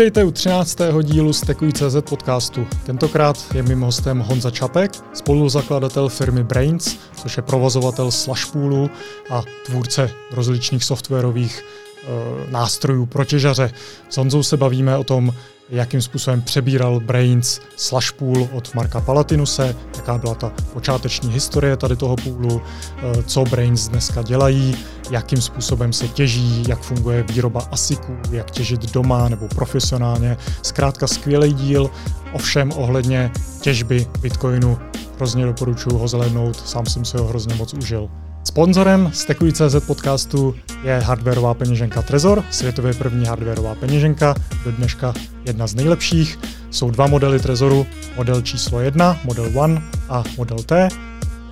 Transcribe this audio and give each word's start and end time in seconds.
Vítejte 0.00 0.24
u 0.24 0.30
13. 0.30 0.78
dílu 1.02 1.32
Stekuj.cz 1.32 1.96
podcastu. 2.08 2.66
Tentokrát 2.86 3.36
je 3.54 3.62
mým 3.62 3.80
hostem 3.80 4.18
Honza 4.18 4.50
Čapek, 4.50 4.92
spoluzakladatel 5.12 6.08
firmy 6.08 6.44
Brains, 6.44 6.96
což 7.16 7.36
je 7.36 7.42
provozovatel 7.42 8.10
Slashpoolu 8.10 8.90
a 9.30 9.42
tvůrce 9.66 10.10
rozličných 10.30 10.84
softwarových 10.84 11.60
e, 11.60 12.50
nástrojů 12.50 13.06
pro 13.06 13.24
těžaře. 13.24 13.70
S 14.08 14.16
Honzou 14.16 14.42
se 14.42 14.56
bavíme 14.56 14.96
o 14.96 15.04
tom, 15.04 15.32
jakým 15.70 16.02
způsobem 16.02 16.42
přebíral 16.42 17.00
Brains 17.00 17.60
slash 17.76 18.12
pool 18.12 18.48
od 18.52 18.74
Marka 18.74 19.00
Palatinuse, 19.00 19.76
jaká 19.96 20.18
byla 20.18 20.34
ta 20.34 20.52
počáteční 20.72 21.32
historie 21.32 21.76
tady 21.76 21.96
toho 21.96 22.16
půlu, 22.16 22.62
eh, 22.62 23.22
co 23.22 23.44
Brains 23.44 23.88
dneska 23.88 24.22
dělají, 24.22 24.76
jakým 25.10 25.40
způsobem 25.40 25.92
se 25.92 26.08
těží, 26.08 26.64
jak 26.68 26.80
funguje 26.80 27.22
výroba 27.22 27.68
ASICů, 27.70 28.12
jak 28.30 28.50
těžit 28.50 28.92
doma 28.92 29.28
nebo 29.28 29.48
profesionálně. 29.48 30.36
Zkrátka 30.62 31.06
skvělý 31.06 31.52
díl, 31.52 31.90
ovšem 32.32 32.72
ohledně 32.76 33.30
těžby 33.60 34.06
Bitcoinu 34.20 34.78
hrozně 35.16 35.46
doporučuji 35.46 35.98
ho 35.98 36.08
zhlédnout, 36.08 36.56
sám 36.68 36.86
jsem 36.86 37.04
si 37.04 37.16
ho 37.16 37.24
hrozně 37.24 37.54
moc 37.54 37.74
užil. 37.74 38.10
Sponzorem 38.50 39.10
Stekuj.cz 39.14 39.86
podcastu 39.86 40.54
je 40.82 40.98
hardwareová 40.98 41.54
peněženka 41.54 42.02
Trezor, 42.02 42.44
světově 42.50 42.94
první 42.94 43.26
hardwareová 43.26 43.74
peněženka, 43.74 44.34
do 44.64 44.72
dneška 44.72 45.14
jedna 45.44 45.66
z 45.66 45.74
nejlepších. 45.74 46.38
Jsou 46.70 46.90
dva 46.90 47.06
modely 47.06 47.40
Trezoru, 47.40 47.86
model 48.16 48.42
číslo 48.42 48.80
1, 48.80 49.20
model 49.24 49.50
One 49.54 49.82
a 50.08 50.24
model 50.36 50.58
T. 50.58 50.88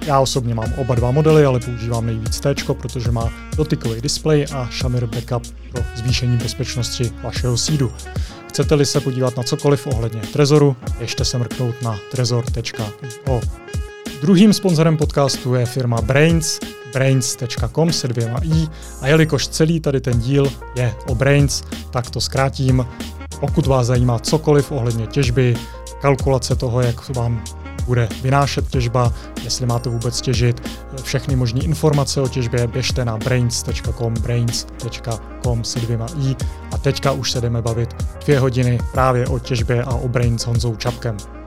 Já 0.07 0.21
osobně 0.21 0.55
mám 0.55 0.73
oba 0.77 0.95
dva 0.95 1.11
modely, 1.11 1.45
ale 1.45 1.61
používám 1.61 2.07
nejvíc 2.07 2.41
T, 2.41 2.55
protože 2.81 3.11
má 3.11 3.33
dotykový 3.57 4.01
displej 4.01 4.47
a 4.53 4.69
Shamir 4.73 5.07
backup 5.07 5.55
pro 5.73 5.83
zvýšení 5.95 6.37
bezpečnosti 6.37 7.13
vašeho 7.23 7.57
sídu. 7.57 7.93
Chcete-li 8.49 8.87
se 8.87 9.01
podívat 9.01 9.37
na 9.37 9.43
cokoliv 9.43 9.87
ohledně 9.87 10.21
Trezoru, 10.21 10.77
ještě 11.01 11.25
se 11.25 11.39
mrknout 11.39 11.83
na 11.83 11.99
trezor.io. 12.11 13.41
Druhým 14.21 14.53
sponzorem 14.53 14.97
podcastu 14.97 15.55
je 15.55 15.67
firma 15.67 16.01
Brains, 16.01 16.61
brains.com 16.93 17.93
se 17.93 18.09
dvěma 18.09 18.41
i 18.43 18.67
a 19.01 19.09
jelikož 19.09 19.49
celý 19.49 19.81
tady 19.81 20.01
ten 20.01 20.21
díl 20.21 20.53
je 20.77 20.95
o 21.07 21.15
Brains, 21.15 21.63
tak 21.91 22.11
to 22.11 22.21
zkrátím. 22.21 22.87
Pokud 23.41 23.67
vás 23.67 23.87
zajímá 23.87 24.19
cokoliv 24.19 24.73
ohledně 24.73 25.07
těžby, 25.07 25.57
kalkulace 26.01 26.57
toho, 26.57 26.81
jak 26.81 27.17
vám 27.17 27.45
bude 27.87 28.09
vynášet 28.23 28.69
těžba, 28.69 29.13
jestli 29.45 29.67
máte 29.67 29.91
vůbec 29.91 30.21
těžit, 30.21 30.69
všechny 31.03 31.37
možné 31.37 31.61
informace 31.61 32.21
o 32.21 32.29
těžbě 32.29 32.67
běžte 32.67 33.05
na 33.05 33.17
brains.com, 33.17 34.15
brains.com 34.15 35.65
se 35.65 35.81
dvěma 35.81 36.07
i 36.27 36.37
a 36.73 36.79
teďka 36.79 37.13
už 37.13 37.33
se 37.33 37.41
jdeme 37.41 37.63
bavit 37.63 38.05
dvě 38.25 38.41
hodiny 38.41 38.79
právě 38.93 39.27
o 39.27 39.39
těžbě 39.39 39.83
a 39.83 39.95
o 39.95 40.09
Brains 40.09 40.47
Honzou 40.47 40.77
Čapkem. 40.77 41.38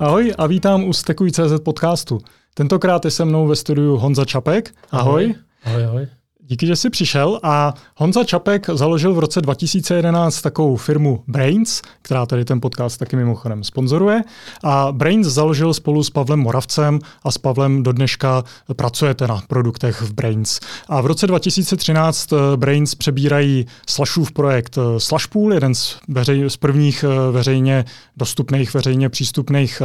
Ahoj 0.00 0.32
a 0.38 0.46
vítám 0.46 0.84
u 0.84 0.92
Stekuj.cz 0.92 1.60
podcastu. 1.64 2.18
Tentokrát 2.54 3.04
je 3.04 3.10
se 3.10 3.24
mnou 3.24 3.46
ve 3.46 3.56
studiu 3.56 3.96
Honza 3.96 4.24
Čapek. 4.24 4.74
Ahoj. 4.90 5.34
Ahoj, 5.64 5.84
ahoj. 5.84 6.08
Díky, 6.50 6.66
že 6.66 6.76
jsi 6.76 6.90
přišel 6.90 7.40
a 7.42 7.74
Honza 7.96 8.24
Čapek 8.24 8.66
založil 8.72 9.14
v 9.14 9.18
roce 9.18 9.40
2011 9.40 10.42
takovou 10.42 10.76
firmu 10.76 11.22
Brains, 11.28 11.82
která 12.02 12.26
tady 12.26 12.44
ten 12.44 12.60
podcast 12.60 12.98
taky 12.98 13.16
mimochodem 13.16 13.64
sponzoruje. 13.64 14.22
A 14.64 14.92
Brains 14.92 15.26
založil 15.26 15.74
spolu 15.74 16.02
s 16.02 16.10
Pavlem 16.10 16.40
Moravcem 16.40 16.98
a 17.22 17.30
s 17.30 17.38
Pavlem 17.38 17.82
do 17.82 17.92
dneška 17.92 18.44
pracujete 18.76 19.26
na 19.26 19.42
produktech 19.48 20.02
v 20.02 20.12
Brains. 20.12 20.60
A 20.88 21.00
v 21.00 21.06
roce 21.06 21.26
2013 21.26 22.32
eh, 22.32 22.36
Brains 22.56 22.94
přebírají 22.94 23.66
Slashův 23.88 24.32
projekt 24.32 24.78
eh, 24.78 25.00
Slashpool, 25.00 25.54
jeden 25.54 25.74
z, 25.74 25.96
veřej, 26.08 26.50
z 26.50 26.56
prvních 26.56 27.04
eh, 27.04 27.32
veřejně 27.32 27.84
dostupných, 28.16 28.74
veřejně 28.74 29.08
přístupných 29.08 29.82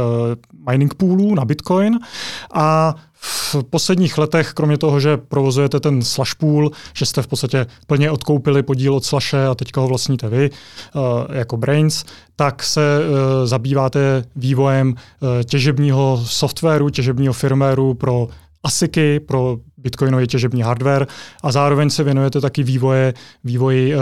mining 0.70 0.94
poolů 0.94 1.34
na 1.34 1.44
Bitcoin. 1.44 1.98
A 2.54 2.94
v 3.26 3.56
posledních 3.70 4.18
letech, 4.18 4.52
kromě 4.52 4.78
toho, 4.78 5.00
že 5.00 5.16
provozujete 5.16 5.80
ten 5.80 6.02
slash 6.02 6.34
pool, 6.34 6.70
že 6.94 7.06
jste 7.06 7.22
v 7.22 7.26
podstatě 7.26 7.66
plně 7.86 8.10
odkoupili 8.10 8.62
podíl 8.62 8.94
od 8.94 9.04
slashe 9.04 9.46
a 9.46 9.54
teďka 9.54 9.80
ho 9.80 9.88
vlastníte 9.88 10.28
vy 10.28 10.50
uh, 10.50 11.02
jako 11.32 11.56
Brains, 11.56 12.04
tak 12.36 12.62
se 12.62 12.98
uh, 12.98 13.14
zabýváte 13.46 14.24
vývojem 14.36 14.88
uh, 14.88 15.28
těžebního 15.44 16.22
softwaru, 16.26 16.90
těžebního 16.90 17.32
firmwareu 17.32 17.94
pro 17.94 18.28
ASICy, 18.62 19.20
pro 19.20 19.56
bitcoinový 19.86 20.26
těžební 20.26 20.62
hardware 20.62 21.06
a 21.42 21.52
zároveň 21.52 21.90
se 21.90 22.04
věnujete 22.04 22.40
taky 22.40 22.62
vývoje, 22.62 23.14
vývoji 23.44 23.94
e, 23.94 23.98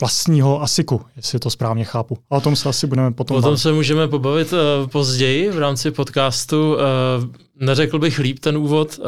vlastního 0.00 0.62
ASICu, 0.62 1.00
jestli 1.16 1.38
to 1.38 1.50
správně 1.50 1.84
chápu. 1.84 2.18
A 2.30 2.36
o 2.36 2.40
tom 2.40 2.56
se 2.56 2.68
asi 2.68 2.86
budeme 2.86 3.12
potom 3.12 3.36
O 3.36 3.42
tom 3.42 3.56
se 3.56 3.72
můžeme 3.72 4.08
pobavit 4.08 4.52
e, 4.52 4.86
později 4.86 5.50
v 5.50 5.58
rámci 5.58 5.90
podcastu. 5.90 6.76
E, 6.78 6.82
neřekl 7.64 7.98
bych 7.98 8.18
líp 8.18 8.38
ten 8.38 8.56
úvod. 8.56 8.98
E, 8.98 9.04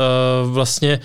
vlastně 0.47 1.01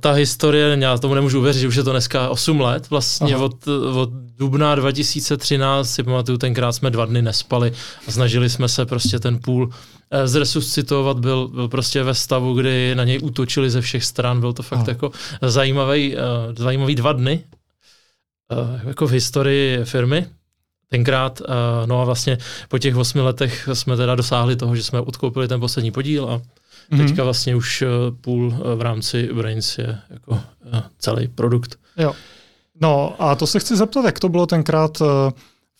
ta 0.00 0.12
historie, 0.12 0.76
já 0.80 0.98
tomu 0.98 1.14
nemůžu 1.14 1.38
uvěřit, 1.38 1.60
že 1.60 1.68
už 1.68 1.76
je 1.76 1.82
to 1.82 1.90
dneska 1.90 2.28
8 2.28 2.60
let, 2.60 2.90
vlastně 2.90 3.36
od, 3.36 3.68
od 3.94 4.10
dubna 4.12 4.74
2013, 4.74 5.90
si 5.90 6.02
pamatuju, 6.02 6.38
tenkrát 6.38 6.72
jsme 6.72 6.90
dva 6.90 7.04
dny 7.04 7.22
nespali 7.22 7.72
a 8.08 8.12
snažili 8.12 8.50
jsme 8.50 8.68
se 8.68 8.86
prostě 8.86 9.18
ten 9.18 9.38
půl 9.38 9.70
Eh, 10.16 10.28
zresuscitovat, 10.28 11.18
byl, 11.18 11.48
byl 11.48 11.68
prostě 11.68 12.02
ve 12.02 12.14
stavu, 12.14 12.54
kdy 12.54 12.94
na 12.94 13.04
něj 13.04 13.18
útočili 13.22 13.70
ze 13.70 13.80
všech 13.80 14.04
stran, 14.04 14.40
byl 14.40 14.52
to 14.52 14.62
fakt 14.62 14.78
Aha. 14.78 14.88
jako 14.88 15.10
zajímavý, 15.42 16.16
uh, 16.16 16.22
zajímavý 16.56 16.94
dva 16.94 17.12
dny 17.12 17.44
jako 18.86 19.06
v 19.06 19.10
historii 19.10 19.84
firmy. 19.84 20.26
Tenkrát, 20.88 21.42
no 21.86 22.00
a 22.00 22.04
vlastně 22.04 22.38
po 22.68 22.78
těch 22.78 22.96
osmi 22.96 23.20
letech 23.20 23.68
jsme 23.72 23.96
teda 23.96 24.14
dosáhli 24.14 24.56
toho, 24.56 24.76
že 24.76 24.82
jsme 24.82 25.00
odkoupili 25.00 25.48
ten 25.48 25.60
poslední 25.60 25.90
podíl 25.90 26.30
a 26.30 26.40
mm-hmm. 26.92 27.06
teďka 27.06 27.24
vlastně 27.24 27.56
už 27.56 27.82
uh, 27.82 28.16
půl 28.20 28.46
uh, 28.46 28.74
v 28.74 28.80
rámci 28.80 29.28
Brains 29.32 29.78
je 29.78 29.98
jako 30.10 30.30
uh, 30.30 30.80
celý 30.98 31.28
produkt. 31.28 31.78
Jo. 31.96 32.12
No 32.80 33.14
a 33.18 33.34
to 33.34 33.46
se 33.46 33.60
chci 33.60 33.76
zeptat, 33.76 34.04
jak 34.04 34.18
to 34.18 34.28
bylo 34.28 34.46
tenkrát 34.46 35.02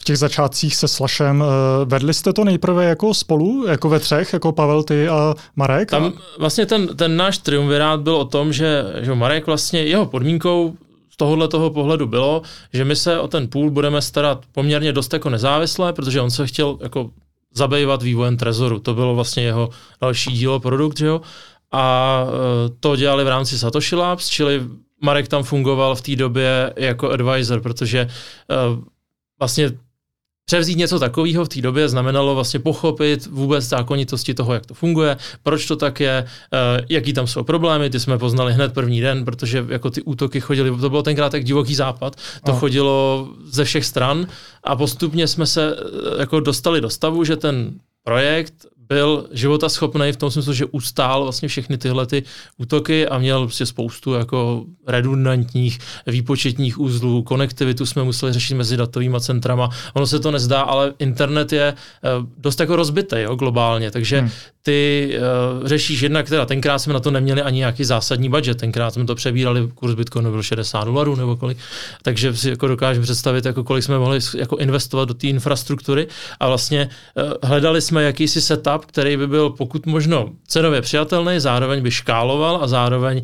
v 0.01 0.05
těch 0.05 0.19
začátcích 0.19 0.77
se 0.77 0.89
Slashem. 0.89 1.45
Eh, 1.45 1.85
vedli 1.85 2.15
jste 2.15 2.33
to 2.33 2.45
nejprve 2.45 2.85
jako 2.85 3.15
spolu, 3.15 3.67
jako 3.67 3.89
ve 3.89 4.01
třech, 4.01 4.33
jako 4.33 4.53
Pavel, 4.53 4.83
ty 4.83 5.09
a 5.09 5.35
Marek? 5.57 5.91
Tam 5.91 6.13
vlastně 6.39 6.67
ten, 6.67 6.97
ten 6.97 7.17
náš 7.17 7.39
triumvirát 7.39 8.01
byl 8.01 8.17
o 8.17 8.25
tom, 8.25 8.53
že, 8.53 8.85
že 9.01 9.15
Marek 9.15 9.47
vlastně, 9.47 9.83
jeho 9.83 10.07
podmínkou 10.07 10.75
z 11.11 11.17
tohohle 11.17 11.49
toho 11.49 11.71
pohledu 11.71 12.07
bylo, 12.07 12.43
že 12.73 12.85
my 12.85 12.97
se 12.97 13.19
o 13.19 13.29
ten 13.29 13.49
půl 13.49 13.71
budeme 13.71 14.03
starat 14.03 14.45
poměrně 14.53 14.93
dost 14.93 15.13
jako 15.13 15.31
nezávisle, 15.31 15.93
protože 15.93 16.21
on 16.21 16.31
se 16.31 16.47
chtěl 16.47 16.79
jako 16.83 17.11
zabývat 17.55 18.03
vývojem 18.03 18.37
Trezoru. 18.37 18.79
To 18.79 18.95
bylo 18.95 19.15
vlastně 19.15 19.43
jeho 19.43 19.71
další 20.01 20.33
dílo, 20.33 20.61
produkt, 20.61 20.99
že 20.99 21.07
jo? 21.07 21.21
A 21.73 22.25
eh, 22.27 22.71
to 22.81 22.97
dělali 22.97 23.25
v 23.25 23.29
rámci 23.29 23.59
Satoshi 23.59 23.97
Labs, 23.97 24.29
čili 24.29 24.63
Marek 25.05 25.29
tam 25.29 25.43
fungoval 25.43 25.95
v 25.95 26.03
té 26.03 26.17
době 26.17 26.73
jako 26.77 27.11
advisor, 27.11 27.61
protože 27.61 28.09
uh, 28.09 28.85
vlastně 29.39 29.71
Převzít 30.47 30.79
něco 30.79 30.99
takového 30.99 31.45
v 31.45 31.49
té 31.49 31.61
době 31.61 31.89
znamenalo 31.89 32.35
vlastně 32.35 32.61
pochopit 32.61 33.27
vůbec 33.27 33.65
zákonitosti 33.65 34.35
toho, 34.35 34.55
jak 34.55 34.67
to 34.67 34.75
funguje, 34.75 35.17
proč 35.43 35.67
to 35.67 35.77
tak 35.77 36.01
je, 36.01 36.25
uh, 36.25 36.85
jaký 36.89 37.13
tam 37.13 37.27
jsou 37.27 37.45
problémy, 37.45 37.91
ty 37.91 38.01
jsme 38.01 38.19
poznali 38.19 38.53
hned 38.53 38.75
první 38.75 39.01
den, 39.01 39.25
protože 39.25 39.67
jako 39.69 39.91
ty 39.91 40.03
útoky 40.03 40.41
chodily, 40.41 40.71
to 40.81 40.91
bylo 40.91 41.03
tenkrát 41.03 41.31
tak 41.31 41.45
divoký 41.45 41.75
západ, 41.75 42.17
to 42.45 42.53
oh. 42.53 42.59
chodilo 42.59 43.29
ze 43.45 43.65
všech 43.65 43.85
stran 43.85 44.27
a 44.65 44.77
postupně 44.77 45.27
jsme 45.27 45.47
se 45.47 45.77
uh, 45.77 46.21
jako 46.21 46.41
dostali 46.41 46.81
do 46.81 46.91
stavu, 46.91 47.25
že 47.25 47.37
ten 47.37 47.73
projekt 48.05 48.55
byl 48.89 49.29
života 49.33 49.69
schopný 49.69 50.13
v 50.13 50.17
tom 50.17 50.31
smyslu, 50.31 50.53
že 50.53 50.65
ustál 50.65 51.23
vlastně 51.23 51.49
všechny 51.49 51.79
tyhle 51.79 52.07
ty 52.07 52.23
útoky 52.57 53.09
a 53.09 53.19
měl 53.19 53.45
prostě 53.47 53.67
spoustu 53.67 54.15
jako 54.15 54.65
redundantních 54.87 55.79
výpočetních 56.07 56.81
úzlů, 56.81 57.23
konektivitu 57.23 57.87
jsme 57.87 58.05
museli 58.05 58.33
řešit 58.33 58.55
mezi 58.55 58.77
datovými 58.77 59.21
centrama. 59.21 59.71
Ono 59.95 60.07
se 60.07 60.21
to 60.21 60.31
nezdá, 60.31 60.63
ale 60.63 60.95
internet 60.99 61.53
je 61.53 61.75
eh, 61.75 62.09
dost 62.39 62.61
jako 62.61 62.77
rozbitý 62.77 63.17
jo, 63.21 63.35
globálně, 63.37 63.91
takže 63.91 64.21
hmm. 64.21 64.31
Ty 64.67 65.11
uh, 65.61 65.67
řešíš 65.67 66.01
jednak, 66.01 66.29
teda 66.29 66.47
tenkrát 66.47 66.79
jsme 66.79 66.93
na 66.93 67.01
to 67.01 67.11
neměli 67.11 67.43
ani 67.43 67.59
nějaký 67.59 67.85
zásadní 67.85 68.29
budget, 68.29 68.59
tenkrát 68.59 68.95
jsme 68.95 69.05
to 69.05 69.15
přebírali, 69.15 69.69
kurz 69.75 69.95
Bitcoinu 69.95 70.31
byl 70.31 70.43
60 70.43 70.85
dolarů 70.85 71.15
nebo 71.17 71.37
kolik, 71.37 71.59
takže 72.03 72.37
si 72.37 72.51
jako 72.51 72.69
dokážeme 72.69 73.05
představit, 73.05 73.45
jako 73.45 73.65
kolik 73.65 73.85
jsme 73.85 73.99
mohli 73.99 74.19
jako 74.37 74.57
investovat 74.57 75.05
do 75.05 75.15
té 75.15 75.27
infrastruktury 75.27 76.07
a 76.41 76.49
vlastně 76.49 76.89
uh, 77.15 77.33
hledali 77.43 77.81
jsme 77.81 78.03
jakýsi 78.03 78.41
setup, 78.41 78.65
setup, 78.65 78.85
který 78.87 79.17
by 79.17 79.27
byl 79.27 79.51
pokud 79.51 79.87
možno 79.87 80.31
cenově 80.47 80.81
přijatelný, 80.81 81.41
zároveň 81.41 81.83
by 81.83 81.91
škáloval 81.91 82.59
a 82.63 82.67
zároveň 82.67 83.23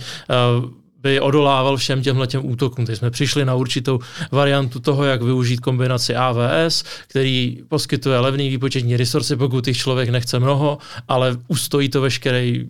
uh, 0.59 0.71
by 1.03 1.21
odolával 1.21 1.77
všem 1.77 2.03
těmhle 2.03 2.27
těm 2.27 2.47
útokům. 2.47 2.87
Teď 2.87 2.99
jsme 2.99 3.11
přišli 3.11 3.45
na 3.45 3.55
určitou 3.55 3.99
variantu 4.33 4.81
toho, 4.81 5.05
jak 5.05 5.23
využít 5.23 5.61
kombinaci 5.61 6.15
AVS, 6.15 6.85
který 7.09 7.59
poskytuje 7.69 8.19
levný 8.19 8.49
výpočetní 8.49 8.97
resursy, 8.97 9.37
pokud 9.37 9.65
těch 9.65 9.77
člověk 9.77 10.09
nechce 10.09 10.39
mnoho, 10.39 10.79
ale 11.09 11.37
ustojí 11.49 11.89
to 11.89 12.01
veškerý 12.01 12.67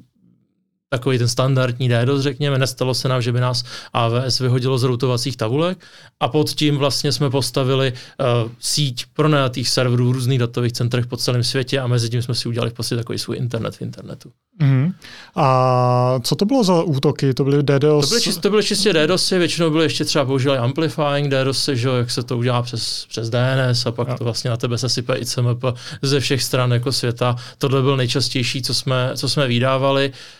takový 0.92 1.18
ten 1.18 1.28
standardní 1.28 1.88
DDoS, 1.88 2.22
řekněme, 2.22 2.58
nestalo 2.58 2.94
se 2.94 3.08
nám, 3.08 3.22
že 3.22 3.32
by 3.32 3.40
nás 3.40 3.64
AWS 3.92 4.38
vyhodilo 4.38 4.78
z 4.78 4.82
routovacích 4.82 5.36
tabulek 5.36 5.78
a 6.20 6.28
pod 6.28 6.50
tím 6.50 6.76
vlastně 6.76 7.12
jsme 7.12 7.30
postavili 7.30 7.92
uh, 7.92 8.50
síť 8.60 9.04
pronajatých 9.14 9.68
serverů 9.68 10.08
v 10.08 10.12
různých 10.12 10.38
datových 10.38 10.72
centrech 10.72 11.06
po 11.06 11.16
celém 11.16 11.44
světě 11.44 11.80
a 11.80 11.86
mezi 11.86 12.10
tím 12.10 12.22
jsme 12.22 12.34
si 12.34 12.48
udělali 12.48 12.70
v 12.70 12.74
podstatě 12.74 12.96
takový 12.98 13.18
svůj 13.18 13.36
internet 13.36 13.76
v 13.76 13.82
internetu. 13.82 14.30
Mm. 14.58 14.92
A 15.36 16.20
co 16.22 16.36
to 16.36 16.44
bylo 16.44 16.64
za 16.64 16.82
útoky? 16.82 17.34
To 17.34 17.44
byly 17.44 17.62
DDoS? 17.62 18.04
To 18.04 18.08
byly, 18.08 18.20
čist, 18.20 18.40
to 18.40 18.50
byly 18.50 18.62
čistě 18.62 18.92
DDoSy, 18.92 19.38
většinou 19.38 19.70
byly 19.70 19.84
ještě 19.84 20.04
třeba 20.04 20.24
používali 20.24 20.58
amplifying 20.58 21.28
DDoSy, 21.28 21.76
že 21.76 21.88
jak 21.88 22.10
se 22.10 22.22
to 22.22 22.38
udělá 22.38 22.62
přes, 22.62 23.06
přes 23.08 23.30
DNS 23.30 23.86
a 23.86 23.92
pak 23.92 24.08
ja. 24.08 24.16
to 24.16 24.24
vlastně 24.24 24.50
na 24.50 24.56
tebe 24.56 24.78
se 24.78 24.88
sype 24.88 25.18
i 25.18 25.26
CMP 25.26 25.64
ze 26.02 26.20
všech 26.20 26.42
stran 26.42 26.72
jako 26.72 26.92
světa. 26.92 27.36
Tohle 27.58 27.82
byl 27.82 27.96
nejčastější, 27.96 28.62
co 28.62 28.74
jsme, 28.74 29.10
co 29.14 29.28
jsme 29.28 29.46
vydávali. 29.46 30.08
Uh, 30.08 30.39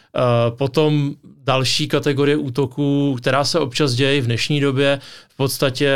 potom 0.51 1.15
další 1.45 1.89
kategorie 1.89 2.37
útoků, 2.37 3.17
která 3.19 3.45
se 3.45 3.59
občas 3.59 3.93
děje 3.93 4.23
v 4.23 4.27
dnešní 4.27 4.61
době, 4.61 5.01
v 5.29 5.37
podstatě 5.37 5.95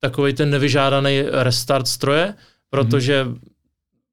takový 0.00 0.32
ten 0.32 0.50
nevyžádaný 0.50 1.22
restart 1.30 1.88
stroje, 1.88 2.34
protože 2.70 3.26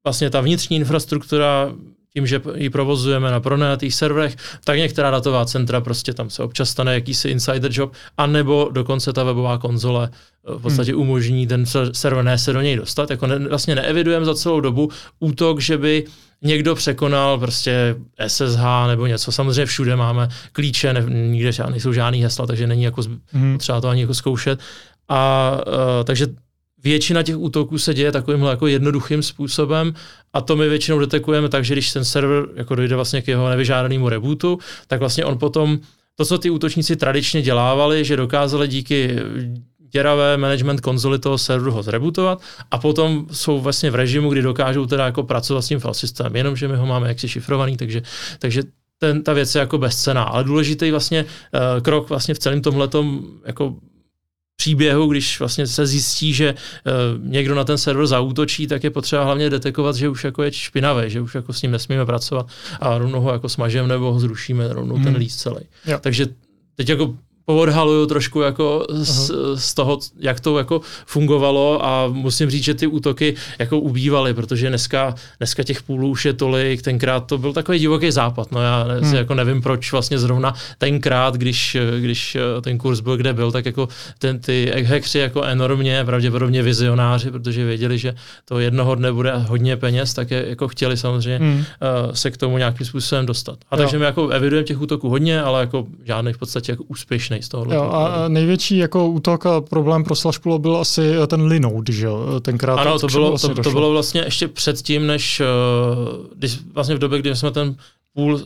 vlastně 0.04 0.30
ta 0.30 0.40
vnitřní 0.40 0.76
infrastruktura 0.76 1.72
tím, 2.14 2.26
že 2.26 2.40
ji 2.54 2.70
provozujeme 2.70 3.30
na 3.30 3.40
pronajatých 3.40 3.94
serverech, 3.94 4.36
tak 4.64 4.78
některá 4.78 5.10
datová 5.10 5.44
centra 5.44 5.80
prostě 5.80 6.14
tam 6.14 6.30
se 6.30 6.42
občas 6.42 6.70
stane 6.70 6.94
jakýsi 6.94 7.28
insider 7.28 7.70
job, 7.74 7.92
anebo 8.16 8.68
dokonce 8.72 9.12
ta 9.12 9.24
webová 9.24 9.58
konzole 9.58 10.10
eh, 10.12 10.58
v 10.58 10.62
podstatě 10.62 10.92
hmm. 10.92 11.00
umožní 11.00 11.46
ten 11.46 11.64
server 11.92 12.24
ne 12.24 12.38
se 12.38 12.52
do 12.52 12.60
něj 12.60 12.76
dostat. 12.76 13.10
Jako 13.10 13.26
ne, 13.26 13.48
vlastně 13.48 13.74
neevidujeme 13.74 14.24
za 14.26 14.34
celou 14.34 14.60
dobu 14.60 14.90
útok, 15.20 15.60
že 15.60 15.78
by 15.78 16.04
někdo 16.42 16.74
překonal 16.74 17.38
prostě 17.38 17.96
SSH 18.26 18.62
nebo 18.88 19.06
něco. 19.06 19.32
Samozřejmě 19.32 19.66
všude 19.66 19.96
máme 19.96 20.28
klíče, 20.52 20.92
ne, 20.92 21.04
nikde 21.08 21.52
žádný, 21.52 21.70
nejsou 21.72 21.92
žádný 21.92 22.22
hesla, 22.22 22.46
takže 22.46 22.66
není 22.66 22.82
jako 22.82 23.02
hmm. 23.32 23.58
třeba 23.58 23.80
to 23.80 23.88
ani 23.88 24.00
jako 24.00 24.14
zkoušet. 24.14 24.60
A 25.08 25.52
uh, 25.66 26.04
takže 26.04 26.26
většina 26.84 27.22
těch 27.22 27.38
útoků 27.38 27.78
se 27.78 27.94
děje 27.94 28.12
takovýmhle 28.12 28.50
jako 28.50 28.66
jednoduchým 28.66 29.22
způsobem 29.22 29.94
a 30.32 30.40
to 30.40 30.56
my 30.56 30.68
většinou 30.68 30.98
detekujeme 30.98 31.48
tak, 31.48 31.64
že 31.64 31.74
když 31.74 31.92
ten 31.92 32.04
server 32.04 32.44
jako 32.54 32.74
dojde 32.74 32.96
vlastně 32.96 33.22
k 33.22 33.28
jeho 33.28 33.48
nevyžádanému 33.48 34.08
rebootu, 34.08 34.58
tak 34.86 35.00
vlastně 35.00 35.24
on 35.24 35.38
potom 35.38 35.78
to, 36.14 36.24
co 36.24 36.38
ty 36.38 36.50
útočníci 36.50 36.96
tradičně 36.96 37.42
dělávali, 37.42 38.04
že 38.04 38.16
dokázali 38.16 38.68
díky 38.68 39.16
děravé 39.92 40.36
management 40.36 40.80
konzoli 40.80 41.18
toho 41.18 41.38
serveru 41.38 41.72
ho 41.72 41.82
zrebootovat 41.82 42.42
a 42.70 42.78
potom 42.78 43.26
jsou 43.32 43.60
vlastně 43.60 43.90
v 43.90 43.94
režimu, 43.94 44.30
kdy 44.30 44.42
dokážou 44.42 44.86
teda 44.86 45.04
jako 45.04 45.22
pracovat 45.22 45.62
s 45.62 45.68
tím 45.68 45.80
file 45.80 45.94
systémem, 45.94 46.36
jenomže 46.36 46.68
my 46.68 46.76
ho 46.76 46.86
máme 46.86 47.08
jaksi 47.08 47.28
šifrovaný, 47.28 47.76
takže, 47.76 48.02
takže 48.38 48.62
ten, 48.98 49.22
ta 49.22 49.32
věc 49.32 49.54
je 49.54 49.58
jako 49.58 49.78
bezcená. 49.78 50.22
Ale 50.22 50.44
důležitý 50.44 50.90
vlastně 50.90 51.24
uh, 51.24 51.82
krok 51.82 52.08
vlastně 52.08 52.34
v 52.34 52.38
celém 52.38 52.62
tomhletom 52.62 53.22
jako 53.44 53.74
příběhu, 54.56 55.06
když 55.06 55.38
vlastně 55.38 55.66
se 55.66 55.86
zjistí, 55.86 56.32
že 56.32 56.54
uh, 56.54 57.28
někdo 57.28 57.54
na 57.54 57.64
ten 57.64 57.78
server 57.78 58.06
zaútočí, 58.06 58.66
tak 58.66 58.84
je 58.84 58.90
potřeba 58.90 59.24
hlavně 59.24 59.50
detekovat, 59.50 59.96
že 59.96 60.08
už 60.08 60.24
jako 60.24 60.42
je 60.42 60.52
špinavé, 60.52 61.10
že 61.10 61.20
už 61.20 61.34
jako 61.34 61.52
s 61.52 61.62
ním 61.62 61.70
nesmíme 61.70 62.06
pracovat 62.06 62.46
a 62.80 62.98
rovnou 62.98 63.20
ho 63.20 63.32
jako 63.32 63.48
smažeme 63.48 63.88
nebo 63.88 64.12
ho 64.12 64.20
zrušíme, 64.20 64.72
rovnou 64.72 64.94
hmm. 64.94 65.04
ten 65.04 65.16
líst 65.16 65.40
celý. 65.40 65.66
Jo. 65.86 65.98
Takže 66.00 66.26
teď 66.74 66.88
jako 66.88 67.14
poodhaluju 67.44 68.06
trošku 68.06 68.40
jako 68.40 68.86
z, 68.88 69.30
z 69.54 69.74
toho, 69.74 69.98
jak 70.18 70.40
to 70.40 70.58
jako 70.58 70.80
fungovalo 71.06 71.86
a 71.86 72.08
musím 72.08 72.50
říct, 72.50 72.64
že 72.64 72.74
ty 72.74 72.86
útoky 72.86 73.34
jako 73.58 73.78
ubývaly, 73.78 74.34
protože 74.34 74.68
dneska, 74.68 75.14
dneska 75.38 75.62
těch 75.62 75.82
půlů 75.82 76.08
už 76.08 76.24
je 76.24 76.32
tolik, 76.32 76.82
tenkrát 76.82 77.20
to 77.20 77.38
byl 77.38 77.52
takový 77.52 77.78
divoký 77.78 78.10
západ, 78.10 78.52
no 78.52 78.62
já 78.62 78.86
hmm. 79.00 79.14
jako 79.14 79.34
nevím, 79.34 79.62
proč 79.62 79.92
vlastně 79.92 80.18
zrovna 80.18 80.54
tenkrát, 80.78 81.34
když, 81.34 81.76
když 82.00 82.36
ten 82.62 82.78
kurz 82.78 83.00
byl, 83.00 83.16
kde 83.16 83.32
byl, 83.32 83.52
tak 83.52 83.66
jako 83.66 83.88
ten, 84.18 84.38
ty 84.38 84.72
hackři 84.86 85.18
jako 85.18 85.42
enormně, 85.42 86.04
pravděpodobně 86.04 86.62
vizionáři, 86.62 87.30
protože 87.30 87.64
věděli, 87.64 87.98
že 87.98 88.14
to 88.44 88.58
jednoho 88.58 88.94
dne 88.94 89.12
bude 89.12 89.32
hodně 89.36 89.76
peněz, 89.76 90.14
tak 90.14 90.30
je, 90.30 90.44
jako 90.48 90.68
chtěli 90.68 90.96
samozřejmě 90.96 91.38
hmm. 91.38 91.56
uh, 91.56 91.64
se 92.12 92.30
k 92.30 92.36
tomu 92.36 92.58
nějakým 92.58 92.86
způsobem 92.86 93.26
dostat. 93.26 93.58
A 93.70 93.76
jo. 93.76 93.82
takže 93.82 93.98
my 93.98 94.04
jako 94.04 94.28
evidujeme 94.28 94.66
těch 94.66 94.80
útoků 94.80 95.08
hodně, 95.08 95.42
ale 95.42 95.60
jako 95.60 95.86
žádný 96.04 96.32
v 96.32 96.38
podstatě 96.38 96.72
jako 96.72 96.84
úspěšný 96.84 97.31
z 97.40 97.48
tohohle. 97.48 97.74
Jo, 97.74 97.82
a 97.82 98.28
největší 98.28 98.76
jako 98.76 99.08
útok 99.08 99.46
a 99.46 99.60
problém 99.60 100.04
pro 100.04 100.14
Slashpool 100.14 100.58
byl 100.58 100.76
asi 100.76 101.12
ten 101.26 101.42
Linode, 101.42 101.92
že 101.92 102.06
jo? 102.06 102.40
Tenkrát 102.40 102.74
ano, 102.74 102.98
to 102.98 103.06
bylo, 103.06 103.28
vlastně 103.28 103.54
to, 103.54 103.62
to 103.62 103.70
bylo 103.70 103.90
vlastně 103.90 104.20
ještě 104.20 104.48
předtím, 104.48 105.06
než 105.06 105.40
uh, 105.40 106.26
když, 106.36 106.58
vlastně 106.74 106.94
v 106.94 106.98
době, 106.98 107.18
kdy 107.18 107.36
jsme 107.36 107.50
ten 107.50 107.76
půl 108.14 108.34
uh, 108.34 108.40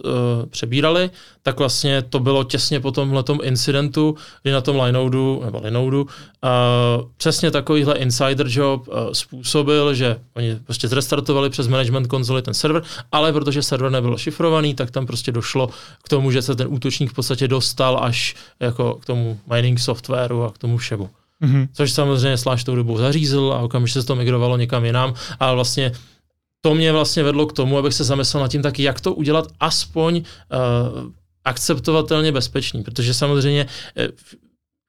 přebírali, 0.51 1.11
tak 1.43 1.59
vlastně 1.59 2.03
to 2.03 2.19
bylo 2.21 2.45
těsně 2.45 2.81
po 2.81 2.93
tomhle 2.93 3.25
incidentu, 3.43 4.17
kdy 4.43 4.53
na 4.53 4.61
tom 4.61 4.81
Linode, 4.81 5.45
nebo 5.45 5.61
Linode, 5.65 5.97
uh, 5.97 6.07
přesně 7.17 7.51
takovýhle 7.51 7.95
insider 7.99 8.47
job 8.49 8.89
uh, 8.89 8.95
způsobil, 9.13 9.95
že 9.95 10.17
oni 10.35 10.57
prostě 10.65 10.89
zrestartovali 10.89 11.51
přes 11.51 11.69
management 11.69 12.07
konzoli 12.07 12.43
ten 12.43 12.55
server, 12.55 12.83
ale 13.13 13.33
protože 13.33 13.63
server 13.63 13.91
nebyl 13.93 14.19
šifrovaný, 14.19 14.75
tak 14.75 14.91
tam 14.91 15.07
prostě 15.07 15.33
došlo 15.33 15.71
k 16.05 16.09
tomu, 16.09 16.31
že 16.31 16.43
se 16.43 16.55
ten 16.55 16.67
útočník 16.71 17.11
v 17.11 17.15
podstatě 17.15 17.49
dostal 17.49 17.99
až 18.03 18.35
jako 18.61 18.95
k 18.95 19.05
tomu 19.05 19.39
mining 19.53 19.81
softwaru 19.81 20.45
a 20.45 20.51
k 20.51 20.59
tomu 20.59 20.77
všemu. 20.77 21.11
Mm-hmm. 21.43 21.69
Což 21.73 21.93
samozřejmě 21.93 22.37
Slash 22.37 22.65
tou 22.65 22.75
dobou 22.75 22.99
zařízl 22.99 23.53
a 23.57 23.61
okamžitě 23.61 24.01
se 24.01 24.07
to 24.07 24.17
migrovalo 24.17 24.57
někam 24.57 24.85
jinam, 24.85 25.15
ale 25.41 25.55
vlastně 25.55 25.93
to 26.61 26.75
mě 26.75 26.93
vlastně 26.93 27.23
vedlo 27.23 27.47
k 27.47 27.53
tomu, 27.53 27.79
abych 27.79 27.95
se 27.95 28.05
zamyslel 28.05 28.43
nad 28.43 28.49
tím 28.49 28.63
taky, 28.63 28.83
jak 28.83 29.01
to 29.01 29.15
udělat 29.15 29.47
aspoň 29.61 30.17
uh, 30.17 31.11
akceptovatelně 31.45 32.33
bezpečný, 32.33 32.83
protože 32.83 33.15
samozřejmě 33.15 33.65
uh, 33.65 34.05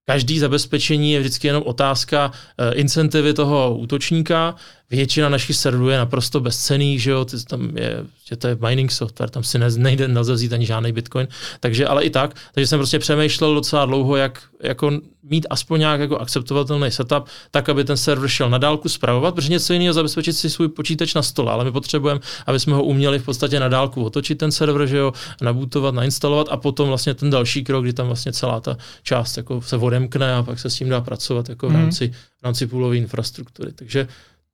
každý 0.10 0.40
zabezpečení 0.40 1.12
je 1.12 1.20
vždycky 1.20 1.48
jenom 1.48 1.64
otázka 1.66 2.32
uh, 2.32 2.80
incentivy 2.80 3.34
toho 3.34 3.78
útočníka, 3.78 4.56
většina 4.92 5.30
našich 5.30 5.56
serverů 5.56 5.90
je 5.90 5.98
naprosto 5.98 6.40
bezcený, 6.40 7.00
že 7.00 7.12
jo, 7.12 7.26
tam 7.50 7.78
je, 7.78 8.06
že 8.26 8.36
to 8.36 8.48
je 8.48 8.58
mining 8.70 8.92
software, 8.92 9.30
tam 9.30 9.44
si 9.44 9.60
ne, 9.60 9.68
nejde, 9.78 10.08
nelze 10.08 10.34
vzít 10.34 10.54
ani 10.54 10.66
žádný 10.66 10.92
bitcoin, 10.92 11.28
takže 11.60 11.88
ale 11.88 12.04
i 12.04 12.10
tak, 12.10 12.36
takže 12.54 12.68
jsem 12.68 12.80
prostě 12.80 13.00
přemýšlel 13.00 13.56
docela 13.56 13.86
dlouho, 13.86 14.16
jak 14.16 14.44
jako 14.64 14.92
mít 15.24 15.48
aspoň 15.50 15.80
nějak 15.80 16.00
jako 16.00 16.18
akceptovatelný 16.18 16.92
setup, 16.92 17.26
tak, 17.52 17.70
aby 17.70 17.84
ten 17.84 17.98
server 17.98 18.30
šel 18.30 18.50
na 18.50 18.58
dálku 18.58 18.90
zpravovat, 18.90 19.36
protože 19.36 19.50
něco 19.50 19.74
jiného 19.74 19.94
zabezpečit 19.94 20.34
si 20.34 20.50
svůj 20.50 20.68
počítač 20.68 21.14
na 21.14 21.22
stole, 21.22 21.52
ale 21.52 21.66
my 21.66 21.72
potřebujeme, 21.72 22.20
aby 22.46 22.60
jsme 22.60 22.74
ho 22.74 22.84
uměli 22.84 23.20
v 23.20 23.26
podstatě 23.26 23.60
na 23.60 23.68
dálku 23.68 24.04
otočit 24.04 24.38
ten 24.38 24.52
server, 24.52 24.88
že 24.88 24.98
jo, 24.98 25.14
nabootovat, 25.42 25.96
nainstalovat 25.96 26.48
a 26.52 26.58
potom 26.58 26.88
vlastně 26.88 27.14
ten 27.14 27.30
další 27.30 27.64
krok, 27.64 27.84
kdy 27.84 27.94
tam 27.94 28.08
vlastně 28.08 28.34
celá 28.34 28.60
ta 28.60 28.78
část 29.04 29.38
jako 29.38 29.62
se 29.62 29.78
odemkne 29.78 30.34
a 30.34 30.44
pak 30.44 30.60
se 30.60 30.70
s 30.70 30.76
tím 30.76 30.90
dá 30.90 31.02
pracovat 31.02 31.50
jako 31.50 31.68
v 31.68 31.72
mhm. 31.72 31.82
rámci, 31.82 32.12
v 32.40 32.44
rámci 32.44 32.68
půlové 32.68 32.98
infrastruktury. 32.98 33.72
Takže 33.72 34.08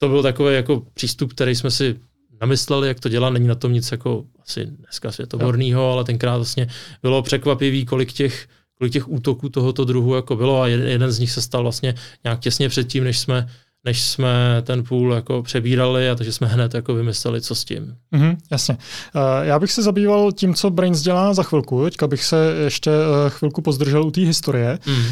to 0.04 0.10
byl 0.10 0.24
takový 0.24 0.56
jako 0.56 0.84
přístup, 0.94 1.34
který 1.34 1.56
jsme 1.56 1.72
si 1.72 1.96
namysleli, 2.42 2.88
jak 2.88 3.00
to 3.00 3.10
dělá, 3.10 3.30
není 3.30 3.48
na 3.48 3.56
tom 3.56 3.74
nic 3.74 3.92
jako 3.92 4.26
asi 4.40 4.66
dneska 4.66 5.12
světoborného, 5.12 5.92
ale 5.92 6.04
tenkrát 6.04 6.36
vlastně 6.36 6.68
bylo 7.02 7.22
překvapivý, 7.22 7.86
kolik 7.86 8.14
těch, 8.14 8.48
kolik 8.78 8.94
těch 8.94 9.10
útoků 9.10 9.50
tohoto 9.50 9.86
druhu 9.86 10.16
jako 10.16 10.36
bylo 10.36 10.62
a 10.62 10.68
jeden 10.68 11.12
z 11.12 11.20
nich 11.20 11.32
se 11.32 11.42
stal 11.42 11.64
vlastně 11.64 11.96
nějak 12.24 12.40
těsně 12.40 12.70
předtím, 12.70 13.04
než 13.04 13.20
jsme 13.20 13.48
než 13.86 14.02
jsme 14.02 14.62
ten 14.62 14.84
půl 14.84 15.14
jako 15.14 15.44
přebírali 15.44 16.10
a 16.10 16.16
takže 16.16 16.32
jsme 16.32 16.48
hned 16.48 16.74
jako 16.74 16.94
vymysleli, 16.94 17.42
co 17.42 17.56
s 17.56 17.66
tím. 17.66 17.96
Mm-hmm, 18.14 18.38
jasně. 18.52 18.78
Uh, 19.16 19.22
já 19.42 19.60
bych 19.60 19.72
se 19.72 19.82
zabýval 19.82 20.32
tím, 20.32 20.54
co 20.54 20.70
Brains 20.70 21.02
dělá 21.02 21.34
za 21.34 21.44
chvilku. 21.44 21.84
Teďka 21.84 22.08
bych 22.08 22.24
se 22.24 22.56
ještě 22.64 22.90
uh, 22.90 23.30
chvilku 23.30 23.62
pozdržel 23.62 24.04
u 24.04 24.12
té 24.12 24.22
historie. 24.22 24.80
Mm. 24.86 24.96
Uh, 24.96 25.06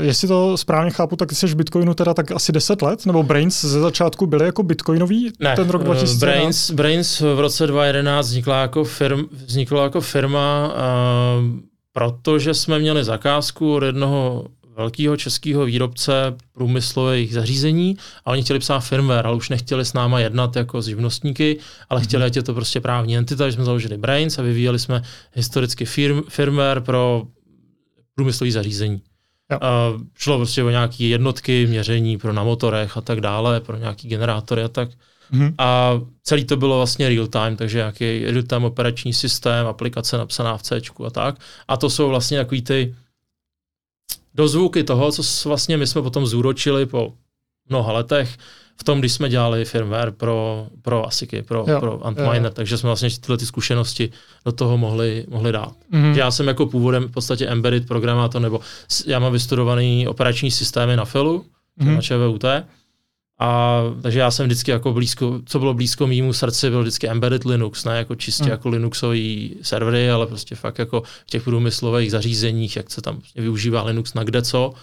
jestli 0.00 0.28
to 0.28 0.56
správně 0.56 0.90
chápu, 0.90 1.16
tak 1.16 1.28
ty 1.28 1.34
jsi 1.34 1.46
v 1.46 1.54
Bitcoinu 1.54 1.94
teda 1.94 2.14
tak 2.14 2.30
asi 2.30 2.52
10 2.52 2.82
let, 2.82 3.06
nebo 3.06 3.22
Brains 3.22 3.64
ze 3.64 3.80
začátku 3.80 4.26
byly 4.26 4.44
jako 4.46 4.62
bitcoinový 4.62 5.32
ne, 5.40 5.56
ten 5.56 5.70
rok 5.70 5.84
2011? 5.84 6.20
Brains, 6.20 6.70
Brains 6.70 7.20
v 7.20 7.40
roce 7.40 7.66
2011 7.66 8.26
vznikla 8.26 8.60
jako, 8.60 8.84
firm, 8.84 9.24
vznikla 9.46 9.82
jako 9.82 10.00
firma, 10.00 10.74
protože 11.92 12.54
jsme 12.54 12.78
měli 12.78 13.04
zakázku 13.04 13.74
od 13.74 13.82
jednoho 13.82 14.44
velkého 14.78 15.16
českého 15.16 15.64
výrobce 15.64 16.36
průmyslových 16.52 17.34
zařízení 17.34 17.96
a 18.24 18.30
oni 18.30 18.42
chtěli 18.42 18.58
psát 18.58 18.80
firmware, 18.80 19.26
ale 19.26 19.36
už 19.36 19.48
nechtěli 19.48 19.84
s 19.84 19.92
náma 19.92 20.20
jednat 20.20 20.56
jako 20.56 20.82
s 20.82 20.86
živnostníky, 20.86 21.58
ale 21.88 22.00
chtěli, 22.00 22.24
ať 22.24 22.36
je 22.36 22.42
to 22.42 22.54
prostě 22.54 22.80
právní 22.80 23.16
entita, 23.16 23.48
že 23.48 23.52
jsme 23.52 23.64
založili 23.64 23.98
Brains 23.98 24.38
a 24.38 24.42
vyvíjeli 24.42 24.78
jsme 24.78 25.02
historicky 25.32 25.84
firm, 25.84 26.22
firmware 26.28 26.80
pro 26.80 27.22
průmyslové 28.14 28.52
zařízení. 28.52 29.02
Jo. 29.50 29.58
A 29.60 29.92
šlo 30.18 30.36
prostě 30.36 30.62
o 30.62 30.70
nějaké 30.70 31.04
jednotky 31.04 31.66
měření 31.66 32.18
pro 32.18 32.32
na 32.32 32.44
motorech 32.44 32.96
a 32.96 33.00
tak 33.00 33.20
dále, 33.20 33.60
pro 33.60 33.76
nějaký 33.76 34.08
generátory 34.08 34.62
a 34.62 34.68
tak. 34.68 34.88
Mm-hmm. 35.32 35.54
A 35.58 36.00
celý 36.22 36.44
to 36.44 36.56
bylo 36.56 36.76
vlastně 36.76 37.08
real 37.08 37.26
time, 37.26 37.56
takže 37.56 37.78
nějaký 37.78 38.24
real 38.24 38.42
time 38.42 38.64
operační 38.64 39.12
systém, 39.12 39.66
aplikace 39.66 40.18
napsaná 40.18 40.56
v 40.56 40.62
C 40.62 40.80
a 41.06 41.10
tak. 41.10 41.36
A 41.68 41.76
to 41.76 41.90
jsou 41.90 42.08
vlastně 42.08 42.38
takový 42.38 42.62
ty 42.62 42.94
dozvuky 44.34 44.84
toho, 44.84 45.12
co 45.12 45.48
vlastně 45.48 45.76
my 45.76 45.86
jsme 45.86 46.02
potom 46.02 46.26
zúročili 46.26 46.86
po 46.86 47.12
mnoha 47.68 47.92
letech 47.92 48.36
v 48.80 48.84
tom, 48.84 48.98
když 48.98 49.12
jsme 49.12 49.28
dělali 49.28 49.64
firmware 49.64 50.10
pro, 50.10 50.66
pro 50.82 51.06
ASICy, 51.06 51.42
pro, 51.42 51.64
jo, 51.68 51.80
pro 51.80 52.06
Antminer, 52.06 52.44
jo. 52.44 52.50
takže 52.50 52.78
jsme 52.78 52.86
vlastně 52.86 53.10
tyhle 53.20 53.38
ty 53.38 53.46
zkušenosti 53.46 54.10
do 54.44 54.52
toho 54.52 54.78
mohli, 54.78 55.24
mohli 55.28 55.52
dát. 55.52 55.72
Mm-hmm. 55.92 56.16
Já 56.16 56.30
jsem 56.30 56.48
jako 56.48 56.66
původem 56.66 57.04
v 57.04 57.10
podstatě 57.10 57.46
embedded 57.46 57.88
programátor, 57.88 58.42
nebo 58.42 58.60
já 59.06 59.18
mám 59.18 59.32
vystudovaný 59.32 60.08
operační 60.08 60.50
systémy 60.50 60.96
na 60.96 61.04
FELu, 61.04 61.44
mm-hmm. 61.80 61.94
na 61.94 62.00
ČVUT, 62.00 62.44
a 63.38 63.82
takže 64.02 64.18
já 64.18 64.30
jsem 64.30 64.46
vždycky 64.46 64.70
jako 64.70 64.92
blízko, 64.92 65.40
co 65.46 65.58
bylo 65.58 65.74
blízko 65.74 66.06
mýmu 66.06 66.32
srdci, 66.32 66.70
byl 66.70 66.80
vždycky 66.80 67.08
embedded 67.08 67.44
Linux, 67.44 67.84
ne 67.84 67.96
jako 67.96 68.14
čistě 68.14 68.44
mm. 68.44 68.50
jako 68.50 68.68
Linuxový 68.68 69.56
servery, 69.62 70.10
ale 70.10 70.26
prostě 70.26 70.54
fakt 70.54 70.78
jako 70.78 71.00
v 71.00 71.30
těch 71.30 71.42
průmyslových 71.42 72.10
zařízeních, 72.10 72.76
jak 72.76 72.90
se 72.90 73.02
tam 73.02 73.16
vlastně 73.16 73.42
využívá 73.42 73.82
Linux 73.82 74.14
na 74.14 74.24
kde 74.24 74.42
co, 74.42 74.74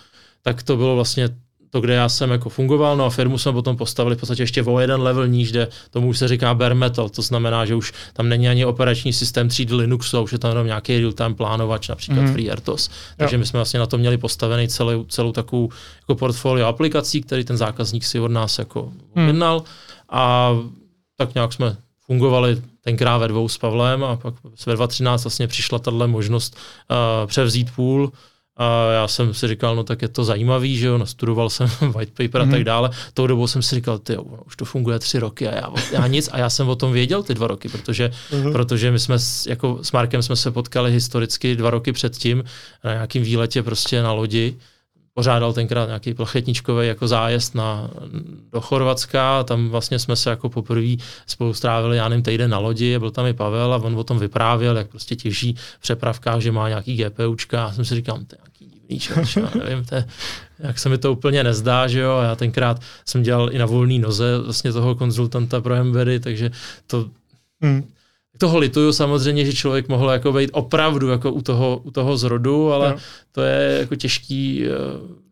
tak 0.42 0.64
to 0.64 0.78
bylo 0.78 0.96
vlastně 0.96 1.30
to, 1.76 1.82
kde 1.82 1.94
já 1.94 2.10
jsem 2.10 2.32
jako 2.32 2.50
fungoval, 2.50 2.98
no 2.98 3.06
a 3.06 3.10
firmu 3.10 3.38
jsme 3.38 3.52
potom 3.52 3.78
postavili 3.78 4.16
v 4.16 4.20
podstatě 4.20 4.44
ještě 4.44 4.64
o 4.64 4.80
jeden 4.80 5.02
level 5.02 5.28
níž, 5.28 5.52
kde 5.52 5.68
tomu 5.90 6.08
už 6.08 6.18
se 6.18 6.28
říká 6.28 6.54
bare 6.54 6.76
metal, 6.76 7.10
to 7.10 7.22
znamená, 7.22 7.66
že 7.66 7.76
už 7.76 7.94
tam 8.14 8.30
není 8.30 8.50
ani 8.50 8.66
operační 8.66 9.14
systém 9.14 9.48
3D 9.48 9.76
Linuxu, 9.76 10.22
už 10.22 10.32
je 10.32 10.38
tam 10.38 10.52
jenom 10.52 10.68
nějaký 10.68 11.00
real-time 11.00 11.36
plánovač, 11.36 11.88
například 11.88 12.22
mm. 12.22 12.34
FreeRTOS. 12.34 12.90
Takže 13.18 13.36
jo. 13.36 13.40
my 13.40 13.46
jsme 13.46 13.58
vlastně 13.58 13.80
na 13.80 13.86
to 13.86 13.98
měli 13.98 14.18
postavený 14.18 14.68
celou, 14.68 15.04
celou 15.04 15.32
takovou 15.32 15.70
jako 16.02 16.16
portfolio 16.16 16.68
aplikací, 16.68 17.22
který 17.22 17.44
ten 17.44 17.58
zákazník 17.58 18.06
si 18.06 18.20
od 18.20 18.32
nás 18.32 18.60
jako 18.60 18.82
mm. 18.82 19.24
objednal 19.24 19.64
a 20.10 20.52
tak 21.18 21.36
nějak 21.36 21.54
jsme 21.54 21.76
fungovali 22.06 22.62
tenkrát 22.82 23.18
ve 23.18 23.28
dvou 23.28 23.50
s 23.50 23.58
Pavlem 23.58 24.04
a 24.04 24.16
pak 24.16 24.34
ve 24.66 24.76
2013 24.76 25.24
vlastně 25.24 25.48
přišla 25.48 25.80
tahle 25.80 26.08
možnost 26.08 26.58
uh, 26.90 27.28
převzít 27.28 27.76
půl 27.76 28.12
a 28.58 28.92
já 28.92 29.08
jsem 29.08 29.34
si 29.34 29.48
říkal, 29.48 29.76
no 29.76 29.84
tak 29.84 30.02
je 30.02 30.08
to 30.08 30.24
zajímavý, 30.24 30.78
že 30.78 30.88
jo, 30.88 30.98
nastudoval 30.98 31.50
jsem 31.50 31.68
white 31.96 32.14
paper 32.14 32.42
a 32.42 32.46
tak 32.46 32.54
mhm. 32.54 32.64
dále. 32.64 32.90
Tou 33.14 33.28
dobou 33.28 33.48
jsem 33.48 33.62
si 33.62 33.76
říkal, 33.76 34.00
ty 34.00 34.18
už 34.18 34.56
to 34.56 34.66
funguje 34.66 35.00
tři 35.00 35.20
roky 35.20 35.48
a 35.48 35.56
já, 35.56 35.74
já 35.92 36.08
nic 36.08 36.30
a 36.32 36.38
já 36.38 36.50
jsem 36.50 36.70
o 36.70 36.76
tom 36.76 36.94
věděl 36.94 37.24
ty 37.24 37.34
dva 37.34 37.48
roky, 37.48 37.70
protože, 37.70 38.12
mm-hmm. 38.32 38.52
protože 38.52 38.92
my 38.92 39.00
jsme 39.00 39.18
jako 39.48 39.80
s 39.82 39.92
Markem 39.92 40.22
jsme 40.22 40.36
se 40.36 40.52
potkali 40.52 40.92
historicky 40.92 41.56
dva 41.56 41.70
roky 41.70 41.92
předtím 41.92 42.44
na 42.84 42.94
nějakým 42.94 43.24
výletě 43.24 43.64
prostě 43.64 44.02
na 44.02 44.12
lodi. 44.12 44.56
Pořádal 45.18 45.54
tenkrát 45.54 45.86
nějaký 45.86 46.14
plachetničkový 46.14 46.88
jako 46.88 47.08
zájezd 47.08 47.56
na, 47.56 47.90
do 48.52 48.62
Chorvatska, 48.62 49.44
tam 49.44 49.70
vlastně 49.70 50.00
jsme 50.00 50.16
se 50.16 50.30
jako 50.30 50.50
poprvé 50.50 50.96
spolu 51.28 51.54
strávili, 51.54 51.98
já 51.98 52.10
nevím, 52.10 52.24
týden 52.24 52.52
na 52.52 52.60
lodi, 52.60 53.00
byl 53.00 53.12
tam 53.12 53.26
i 53.26 53.34
Pavel 53.34 53.74
a 53.74 53.78
on 53.78 54.00
o 54.00 54.04
tom 54.04 54.20
vyprávěl, 54.20 54.78
jak 54.78 54.88
prostě 54.88 55.16
těží 55.16 55.56
v 55.80 55.82
přepravkách, 55.82 56.42
že 56.42 56.52
má 56.52 56.70
nějaký 56.70 56.96
GPUčka 56.96 57.66
a 57.66 57.74
jsem 57.74 57.86
si 57.86 57.96
říkal, 57.96 58.18
to 58.18 58.36
je 58.36 58.38
nějaký 58.42 58.80
divný 58.80 59.00
čas, 59.00 59.36
nevím, 59.36 59.86
to 59.86 59.96
je, 59.96 60.06
jak 60.60 60.80
se 60.80 60.90
mi 60.90 60.98
to 60.98 61.12
úplně 61.12 61.44
nezdá, 61.44 61.88
že 61.88 62.00
jo, 62.00 62.20
já 62.24 62.36
tenkrát 62.36 62.82
jsem 63.06 63.24
dělal 63.24 63.54
i 63.54 63.58
na 63.58 63.66
volný 63.66 64.00
noze 64.00 64.38
vlastně 64.38 64.74
toho 64.74 64.96
konzultanta 64.96 65.62
pro 65.62 65.74
Embedy, 65.74 66.20
takže 66.20 66.52
to, 66.88 67.10
hmm. 67.62 67.84
Toho 68.38 68.58
lituju 68.58 68.94
samozřejmě, 68.94 69.46
že 69.46 69.54
člověk 69.54 69.88
mohl 69.88 70.10
jako 70.10 70.34
být 70.34 70.50
opravdu 70.54 71.10
jako 71.10 71.32
u 71.32 71.42
toho, 71.42 71.82
u 71.84 71.92
toho 71.92 72.18
zrodu, 72.18 72.74
ale 72.74 72.90
no. 72.90 72.98
to 73.32 73.42
je 73.42 73.78
jako 73.80 73.96
těžký 73.96 74.66
eh, 74.66 75.26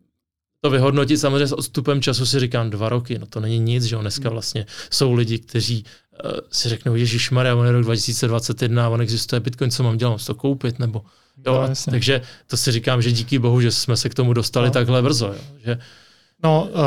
to 0.62 0.70
vyhodnotit. 0.70 1.18
Samozřejmě 1.18 1.48
s 1.48 1.58
odstupem 1.58 2.02
času 2.02 2.26
si 2.26 2.40
říkám 2.40 2.70
dva 2.70 2.90
roky, 2.90 3.20
no 3.20 3.26
to 3.26 3.40
není 3.40 3.60
nic, 3.60 3.84
že 3.84 3.96
jo, 3.96 4.02
dneska 4.02 4.30
hmm. 4.30 4.34
vlastně 4.34 4.66
jsou 4.92 5.14
lidi, 5.14 5.40
kteří 5.40 5.86
uh, 6.26 6.32
si 6.52 6.70
řeknou, 6.70 6.96
Ježíš 6.96 7.32
Maria, 7.32 7.56
on 7.56 7.66
je 7.66 7.72
rok 7.72 7.84
2021 7.84 8.86
a 8.86 8.90
on 8.90 9.02
existuje 9.02 9.40
Bitcoin, 9.40 9.72
co 9.72 9.84
mám 9.84 9.98
dělat, 9.98 10.26
to 10.26 10.36
koupit, 10.36 10.80
nebo 10.80 11.02
jo, 11.46 11.66
no, 11.68 11.92
takže 11.92 12.22
to 12.48 12.58
si 12.58 12.72
říkám, 12.72 13.02
že 13.02 13.12
díky 13.12 13.40
bohu, 13.40 13.62
že 13.62 13.72
jsme 13.72 13.98
se 13.98 14.10
k 14.10 14.14
tomu 14.14 14.34
dostali 14.34 14.68
no. 14.68 14.74
takhle 14.74 15.02
brzo, 15.02 15.28
jo, 15.28 15.42
že 15.66 15.78
No 16.44 16.70
uh, 16.72 16.80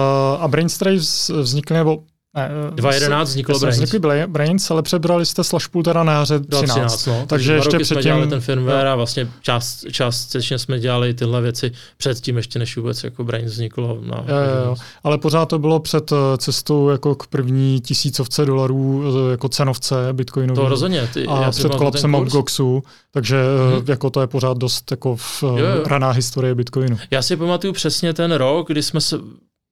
a 0.42 0.48
Brainstrays 0.48 1.28
vznikly, 1.28 1.76
nebo 1.76 2.02
ne, 2.36 2.50
2011 2.70 3.28
vzniklo 3.28 3.58
Brains. 3.58 3.76
Vznikly 3.76 4.26
Brains, 4.26 4.70
ale 4.70 4.82
přebrali 4.82 5.26
jste 5.26 5.44
Slashpool 5.44 5.82
teda 5.82 6.04
na 6.04 6.12
jaře 6.12 6.40
13. 6.40 6.70
13 6.70 7.06
no. 7.06 7.24
Takže 7.26 7.52
ještě 7.52 7.68
předtím... 7.68 7.86
jsme 7.86 8.02
dělali 8.02 8.26
ten 8.26 8.40
firmware 8.40 8.84
no. 8.84 8.90
a 8.90 8.94
vlastně 8.94 9.28
část, 9.40 9.84
částečně 9.92 10.58
jsme 10.58 10.80
dělali 10.80 11.14
tyhle 11.14 11.40
věci 11.42 11.72
předtím, 11.96 12.36
ještě 12.36 12.58
než 12.58 12.76
vůbec 12.76 13.04
jako 13.04 13.24
Brains 13.24 13.52
vzniklo. 13.52 13.98
Na, 14.00 14.24
jo, 14.28 14.36
jo, 14.66 14.76
ale 15.04 15.18
pořád 15.18 15.46
to 15.46 15.58
bylo 15.58 15.80
před 15.80 16.12
eh, 16.12 16.16
cestou 16.38 16.88
jako 16.88 17.14
k 17.14 17.26
první 17.26 17.80
tisícovce 17.80 18.44
dolarů 18.44 19.04
eh, 19.28 19.30
jako 19.30 19.48
cenovce 19.48 19.94
bitcoinový. 20.12 20.60
To 20.60 20.68
rozhodně. 20.68 21.08
Ty, 21.14 21.26
a 21.26 21.50
před 21.50 21.74
kolapsem 21.74 22.16
Mt. 22.16 22.32
Goxu, 22.32 22.82
takže 23.10 23.36
hmm. 23.74 23.84
jako 23.88 24.10
to 24.10 24.20
je 24.20 24.26
pořád 24.26 24.58
dost 24.58 24.90
jako 24.90 25.16
v 25.16 25.42
jo, 25.42 25.56
jo. 25.56 25.82
raná 25.86 26.10
historie 26.10 26.54
bitcoinu. 26.54 26.98
Já 27.10 27.22
si 27.22 27.36
pamatuju 27.36 27.72
přesně 27.72 28.12
ten 28.12 28.32
rok, 28.32 28.68
kdy 28.68 28.82
jsme 28.82 29.00
se 29.00 29.16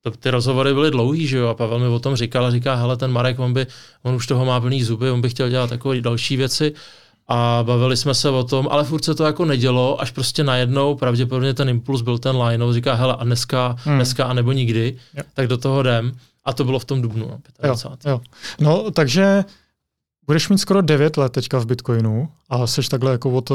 to, 0.04 0.11
ty 0.11 0.30
rozhovory 0.30 0.75
byly 0.75 0.90
dlouhý, 0.90 1.26
že 1.26 1.38
jo, 1.38 1.49
a 1.49 1.54
Pavel 1.54 1.78
mi 1.78 1.87
o 1.87 1.99
tom 1.99 2.16
říkal 2.16 2.46
a 2.46 2.50
říká, 2.50 2.75
hele, 2.75 2.96
ten 2.96 3.12
Marek, 3.12 3.38
on, 3.38 3.52
by, 3.52 3.66
on 4.02 4.14
už 4.14 4.26
toho 4.26 4.44
má 4.44 4.61
plný 4.61 4.82
zuby, 4.82 5.11
on 5.11 5.20
by 5.20 5.30
chtěl 5.30 5.49
dělat 5.49 5.70
takové 5.70 6.00
další 6.00 6.37
věci 6.37 6.73
a 7.28 7.62
bavili 7.62 7.96
jsme 7.96 8.14
se 8.14 8.30
o 8.30 8.44
tom, 8.44 8.68
ale 8.70 8.84
furt 8.84 9.04
se 9.04 9.14
to 9.14 9.25
jako 9.25 9.44
nedělo, 9.44 10.00
až 10.00 10.11
prostě 10.11 10.44
najednou 10.44 10.94
pravděpodobně 10.94 11.54
ten 11.54 11.68
impuls 11.68 12.02
byl 12.02 12.18
ten 12.18 12.37
line, 12.37 12.73
říká, 12.73 12.94
hele, 12.94 13.16
a 13.16 13.25
dneska, 13.25 13.76
hmm. 13.84 13.96
dneska 13.96 14.25
a 14.25 14.32
nebo 14.32 14.52
nikdy, 14.52 14.96
jo. 15.14 15.23
tak 15.34 15.46
do 15.46 15.56
toho 15.56 15.80
jdem. 15.80 16.12
A 16.44 16.52
to 16.52 16.64
bylo 16.64 16.78
v 16.78 16.84
tom 16.84 17.02
dubnu, 17.02 17.28
no, 17.28 17.38
25. 17.62 18.11
Jo, 18.11 18.12
jo. 18.12 18.20
No, 18.61 18.90
takže 18.90 19.44
budeš 20.26 20.49
mít 20.49 20.58
skoro 20.58 20.82
9 20.82 21.16
let 21.16 21.32
teďka 21.32 21.58
v 21.58 21.66
Bitcoinu 21.66 22.28
a 22.50 22.66
jsi 22.66 22.88
takhle 22.90 23.12
jako 23.12 23.30
od 23.30 23.52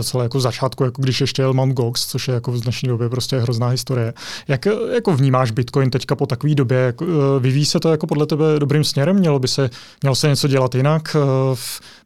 docela 0.00 0.22
jako 0.22 0.40
začátku, 0.40 0.84
jako 0.84 1.02
když 1.02 1.20
ještě 1.20 1.42
jel 1.42 1.54
Mt. 1.54 1.74
Gox, 1.74 2.06
což 2.06 2.28
je 2.28 2.34
jako 2.34 2.52
v 2.52 2.60
dnešní 2.60 2.88
době 2.88 3.08
prostě 3.08 3.38
hrozná 3.38 3.68
historie. 3.68 4.14
Jak 4.48 4.66
jako 4.92 5.16
vnímáš 5.16 5.50
Bitcoin 5.50 5.90
teďka 5.90 6.16
po 6.16 6.26
takové 6.26 6.54
době? 6.54 6.78
Jak, 6.78 7.02
eh, 7.02 7.06
vyvíjí 7.40 7.66
se 7.66 7.80
to 7.80 7.90
jako 7.90 8.06
podle 8.06 8.26
tebe 8.26 8.44
dobrým 8.58 8.84
směrem? 8.84 9.16
Mělo 9.16 9.38
by 9.38 9.48
se, 9.48 9.70
mělo 10.02 10.14
se 10.14 10.28
něco 10.28 10.48
dělat 10.48 10.74
jinak? 10.74 11.16
Eh, 11.16 11.56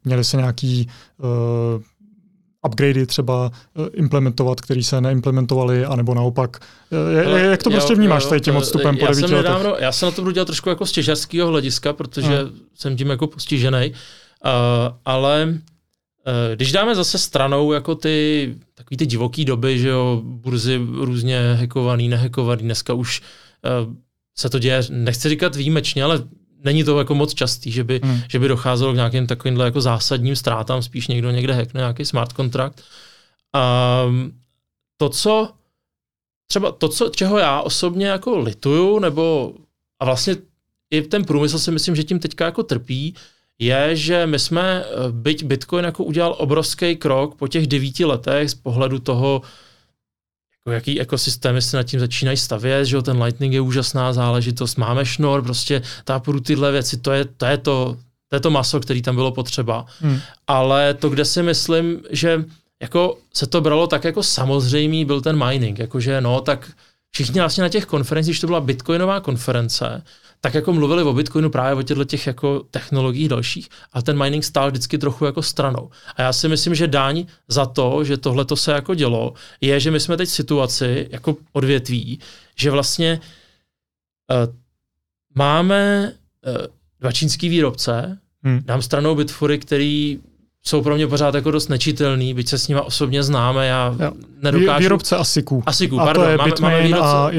měly 0.05 0.23
se 0.23 0.37
nějaký 0.37 0.89
uh, 1.17 1.81
upgradey 2.65 3.05
třeba 3.05 3.51
implementovat, 3.93 4.61
který 4.61 4.83
se 4.83 5.01
neimplementovaly, 5.01 5.85
anebo 5.85 6.13
naopak. 6.13 6.57
Jak 7.35 7.63
to 7.63 7.69
prostě 7.69 7.95
vnímáš 7.95 8.23
jo, 8.23 8.29
tady 8.29 8.41
tím 8.41 8.55
odstupem 8.55 8.97
po 8.97 9.07
devíti 9.07 9.35
letech? 9.35 9.67
Já 9.79 9.91
se 9.91 10.05
na 10.05 10.11
to 10.11 10.21
budu 10.21 10.31
dělat 10.31 10.45
trošku 10.45 10.69
jako 10.69 10.85
z 10.85 10.91
těžařského 10.91 11.49
hlediska, 11.49 11.93
protože 11.93 12.37
hmm. 12.37 12.59
jsem 12.75 12.97
tím 12.97 13.09
jako 13.09 13.27
postižený, 13.27 13.91
uh, 13.91 14.95
ale 15.05 15.53
když 16.55 16.71
dáme 16.71 16.95
zase 16.95 17.17
stranou 17.17 17.73
jako 17.73 17.95
ty 17.95 18.55
takový 18.73 18.97
ty 18.97 19.05
divoký 19.05 19.45
doby, 19.45 19.79
že 19.79 19.89
jo, 19.89 20.21
burzy 20.23 20.81
různě 20.93 21.53
hekovaný, 21.53 22.09
nehekovaný, 22.09 22.61
dneska 22.61 22.93
už 22.93 23.21
uh, 23.21 23.93
se 24.37 24.49
to 24.49 24.59
děje, 24.59 24.81
nechci 24.89 25.29
říkat 25.29 25.55
výjimečně, 25.55 26.03
ale 26.03 26.23
není 26.63 26.83
to 26.83 26.99
jako 26.99 27.15
moc 27.15 27.33
častý, 27.33 27.71
že 27.71 27.83
by, 27.83 27.99
hmm. 28.03 28.21
že 28.29 28.39
by 28.39 28.47
docházelo 28.47 28.93
k 28.93 28.95
nějakým 28.95 29.27
takovýmhle 29.27 29.65
jako 29.65 29.81
zásadním 29.81 30.35
ztrátám, 30.35 30.81
spíš 30.81 31.07
někdo 31.07 31.31
někde 31.31 31.53
hackne 31.53 31.79
nějaký 31.79 32.05
smart 32.05 32.33
kontrakt. 32.33 32.83
A 33.53 34.03
to, 34.97 35.09
co 35.09 35.51
třeba 36.47 36.71
to, 36.71 36.89
co, 36.89 37.09
čeho 37.09 37.37
já 37.37 37.61
osobně 37.61 38.07
jako 38.07 38.37
lituju, 38.37 38.99
nebo 38.99 39.53
a 39.99 40.05
vlastně 40.05 40.35
i 40.91 41.01
ten 41.01 41.25
průmysl 41.25 41.59
si 41.59 41.71
myslím, 41.71 41.95
že 41.95 42.03
tím 42.03 42.19
teďka 42.19 42.45
jako 42.45 42.63
trpí, 42.63 43.15
je, 43.59 43.95
že 43.95 44.27
my 44.27 44.39
jsme, 44.39 44.83
eh, 44.85 45.11
byť 45.11 45.43
Bitcoin 45.43 45.85
jako 45.85 46.03
udělal 46.03 46.35
obrovský 46.37 46.95
krok 46.95 47.35
po 47.35 47.47
těch 47.47 47.67
devíti 47.67 48.05
letech 48.05 48.49
z 48.49 48.55
pohledu 48.55 48.99
toho, 48.99 49.41
jako 50.59 50.71
jaký 50.71 51.01
ekosystémy 51.01 51.61
se 51.61 51.77
nad 51.77 51.83
tím 51.83 51.99
začínají 51.99 52.37
stavět, 52.37 52.85
že 52.85 52.95
jo, 52.95 53.01
ten 53.01 53.23
Lightning 53.23 53.53
je 53.53 53.61
úžasná 53.61 54.13
záležitost, 54.13 54.75
máme 54.75 55.05
šnor, 55.05 55.43
prostě 55.43 55.81
tápuru 56.03 56.39
tyhle 56.39 56.71
věci, 56.71 56.97
to 56.97 57.11
je, 57.11 57.25
to 57.25 57.45
je 57.45 57.57
to, 57.57 57.97
to 58.29 58.35
je 58.35 58.39
to 58.39 58.49
maso, 58.49 58.79
který 58.79 59.01
tam 59.01 59.15
bylo 59.15 59.31
potřeba. 59.31 59.85
Hmm. 59.99 60.19
Ale 60.47 60.93
to, 60.93 61.09
kde 61.09 61.25
si 61.25 61.43
myslím, 61.43 62.01
že 62.09 62.45
jako 62.81 63.17
se 63.33 63.47
to 63.47 63.61
bralo 63.61 63.87
tak 63.87 64.03
jako 64.03 64.23
samozřejmý, 64.23 65.05
byl 65.05 65.21
ten 65.21 65.45
mining, 65.45 65.79
jakože 65.79 66.21
no, 66.21 66.41
tak 66.41 66.71
všichni 67.11 67.39
vlastně 67.39 67.61
na 67.61 67.69
těch 67.69 67.85
konferencích, 67.85 68.31
když 68.31 68.39
to 68.39 68.47
byla 68.47 68.61
bitcoinová 68.61 69.19
konference, 69.19 70.03
tak 70.45 70.53
jako 70.53 70.73
mluvili 70.73 71.03
o 71.03 71.13
Bitcoinu 71.13 71.49
právě 71.49 71.75
o 71.75 71.81
těchto 71.81 72.03
těch 72.03 72.27
jako 72.27 72.65
technologiích 72.71 73.29
dalších 73.29 73.69
a 73.93 74.01
ten 74.01 74.23
mining 74.23 74.43
stál 74.43 74.69
vždycky 74.69 74.97
trochu 74.97 75.25
jako 75.25 75.41
stranou. 75.41 75.89
A 76.15 76.21
já 76.21 76.33
si 76.33 76.47
myslím, 76.47 76.75
že 76.75 76.87
dáň 76.87 77.25
za 77.47 77.65
to, 77.65 78.03
že 78.03 78.17
tohle 78.17 78.45
to 78.45 78.55
se 78.55 78.71
jako 78.71 78.95
dělo, 78.95 79.33
je, 79.61 79.79
že 79.79 79.91
my 79.91 79.99
jsme 79.99 80.17
teď 80.17 80.29
v 80.29 80.31
situaci 80.31 81.07
jako 81.11 81.37
odvětví, 81.53 82.19
že 82.55 82.71
vlastně 82.71 83.19
uh, 84.31 84.53
máme 85.35 86.11
uh, 86.47 86.65
dva 86.99 87.11
čínský 87.11 87.49
výrobce, 87.49 88.19
hmm. 88.43 88.61
dám 88.65 88.81
stranou 88.81 89.15
Bitfury, 89.15 89.59
který 89.59 90.19
jsou 90.67 90.81
pro 90.81 90.95
mě 90.95 91.07
pořád 91.07 91.35
jako 91.35 91.51
dost 91.51 91.67
nečitelný, 91.67 92.33
byť 92.33 92.49
se 92.49 92.57
s 92.57 92.67
nimi 92.67 92.81
osobně 92.81 93.23
známe, 93.23 93.67
já 93.67 93.95
jo. 93.99 94.11
nedokážu... 94.41 94.79
Výrobce 94.79 95.17
ASICů. 95.17 95.63
ASICů, 95.65 95.99
a 95.99 96.05
pardon. 96.05 96.25
to 96.25 96.29
je 96.29 96.37
máme, 96.37 96.51
Bitmain 96.51 96.73
máme 96.73 96.87
výrobce... 96.87 97.07
a 97.07 97.29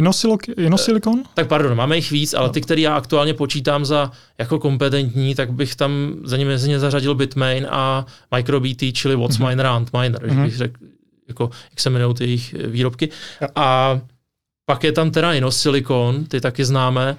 Inosilicon? 0.57 1.23
Tak 1.35 1.49
pardon, 1.49 1.77
máme 1.77 1.97
jich 1.97 2.11
víc, 2.11 2.35
ale 2.35 2.51
ty, 2.51 2.61
který 2.61 2.83
já 2.83 2.97
aktuálně 2.97 3.35
počítám 3.35 3.85
za 3.85 4.11
jako 4.39 4.59
kompetentní, 4.59 5.35
tak 5.35 5.53
bych 5.53 5.77
tam 5.77 6.15
za 6.25 6.37
nimi 6.37 6.51
mezi 6.51 6.69
ně 6.69 6.79
zařadil 6.79 7.15
Bitmain 7.15 7.67
a 7.71 8.07
MicroBT, 8.37 8.83
čili 8.93 9.17
WhatsMiner 9.17 9.67
mm-hmm. 9.67 9.71
a 9.71 9.77
Antminer, 9.77 10.27
mm-hmm. 10.27 10.45
bych 10.45 10.57
řekl, 10.57 10.81
jako, 11.29 11.51
jak 11.71 11.81
se 11.81 11.89
jmenují 11.89 12.15
ty 12.15 12.25
jejich 12.25 12.55
výrobky. 12.67 13.09
Jo. 13.41 13.49
A 13.55 14.01
Pak 14.67 14.85
je 14.85 14.93
tam 14.93 15.11
teda 15.11 15.33
Inosilicon, 15.33 16.25
ty 16.25 16.41
taky 16.41 16.65
známe, 16.65 17.17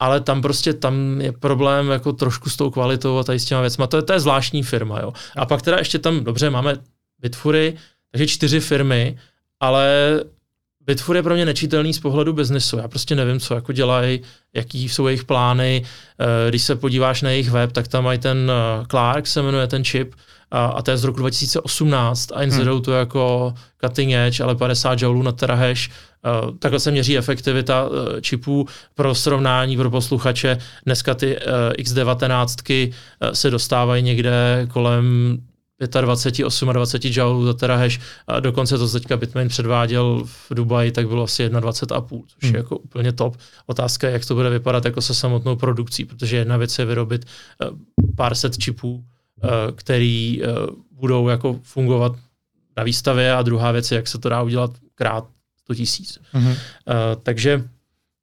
ale 0.00 0.20
tam 0.20 0.42
prostě 0.42 0.72
tam 0.72 1.20
je 1.20 1.32
problém 1.32 1.88
jako 1.88 2.12
trošku 2.12 2.50
s 2.50 2.56
tou 2.56 2.70
kvalitou 2.70 3.18
a 3.18 3.24
tady 3.24 3.38
s 3.38 3.44
těma 3.44 3.60
věcma. 3.60 3.86
To 3.86 3.96
je, 3.96 4.02
to 4.02 4.12
je 4.12 4.20
zvláštní 4.20 4.62
firma, 4.62 5.00
jo. 5.00 5.12
A 5.36 5.46
pak 5.46 5.62
teda 5.62 5.78
ještě 5.78 5.98
tam, 5.98 6.24
dobře, 6.24 6.50
máme 6.50 6.76
Bitfury, 7.20 7.74
takže 8.12 8.26
čtyři 8.26 8.60
firmy, 8.60 9.18
ale 9.60 10.20
Bitfur 10.86 11.16
je 11.16 11.22
pro 11.22 11.34
mě 11.34 11.44
nečitelný 11.44 11.94
z 11.94 12.00
pohledu 12.00 12.32
biznesu. 12.32 12.76
Já 12.76 12.88
prostě 12.88 13.14
nevím, 13.14 13.40
co 13.40 13.54
jako 13.54 13.72
dělají, 13.72 14.20
jaký 14.54 14.88
jsou 14.88 15.06
jejich 15.06 15.24
plány. 15.24 15.82
Eh, 15.84 16.48
když 16.48 16.62
se 16.62 16.76
podíváš 16.76 17.22
na 17.22 17.30
jejich 17.30 17.50
web, 17.50 17.72
tak 17.72 17.88
tam 17.88 18.04
mají 18.04 18.18
ten 18.18 18.50
eh, 18.50 18.86
Clark, 18.86 19.26
se 19.26 19.42
jmenuje 19.42 19.66
ten 19.66 19.84
čip, 19.84 20.14
a 20.50 20.82
to 20.82 20.90
je 20.90 20.96
z 20.96 21.04
roku 21.04 21.18
2018 21.18 22.32
a 22.32 22.42
inzerují 22.42 22.76
hmm. 22.76 22.82
to 22.82 22.92
jako 22.92 23.54
cutting 23.84 24.12
edge, 24.12 24.42
ale 24.42 24.54
50 24.54 25.02
joulů 25.02 25.22
na 25.22 25.32
terahash. 25.32 25.90
Uh, 26.42 26.56
takhle 26.58 26.80
se 26.80 26.90
měří 26.90 27.18
efektivita 27.18 27.88
uh, 27.88 27.96
čipů 28.20 28.66
pro 28.94 29.14
srovnání 29.14 29.76
pro 29.76 29.90
posluchače. 29.90 30.58
Dneska 30.86 31.14
ty 31.14 31.36
uh, 31.36 31.42
X19 31.72 32.88
uh, 32.88 33.30
se 33.32 33.50
dostávají 33.50 34.02
někde 34.02 34.66
kolem 34.72 35.38
25, 36.00 36.44
28 36.72 37.02
joulů 37.04 37.46
za 37.46 37.54
terahash. 37.54 38.00
A 38.26 38.40
dokonce 38.40 38.78
to 38.78 38.88
teďka 38.88 39.16
Bitmain 39.16 39.48
předváděl 39.48 40.22
v 40.24 40.54
Dubaji, 40.54 40.92
tak 40.92 41.08
bylo 41.08 41.24
asi 41.24 41.48
21,5, 41.48 42.22
což 42.26 42.44
hmm. 42.44 42.54
je 42.54 42.58
jako 42.58 42.78
úplně 42.78 43.12
top. 43.12 43.36
Otázka 43.66 44.06
je, 44.06 44.12
jak 44.12 44.26
to 44.26 44.34
bude 44.34 44.50
vypadat 44.50 44.84
jako 44.84 45.00
se 45.00 45.14
samotnou 45.14 45.56
produkcí, 45.56 46.04
protože 46.04 46.36
jedna 46.36 46.56
věc 46.56 46.78
je 46.78 46.84
vyrobit 46.84 47.26
pár 48.16 48.34
set 48.34 48.58
čipů, 48.58 49.04
Eh, 49.44 49.72
který 49.72 50.42
eh, 50.42 50.46
budou 50.92 51.28
jako 51.28 51.60
fungovat 51.62 52.12
na 52.76 52.82
výstavě 52.82 53.34
a 53.34 53.42
druhá 53.42 53.72
věc 53.72 53.90
je, 53.90 53.96
jak 53.96 54.08
se 54.08 54.18
to 54.18 54.28
dá 54.28 54.42
udělat 54.42 54.70
krát 54.94 55.24
100 55.64 55.74
tisíc. 55.74 56.18
Mm-hmm. 56.34 56.56
Takže 57.22 57.62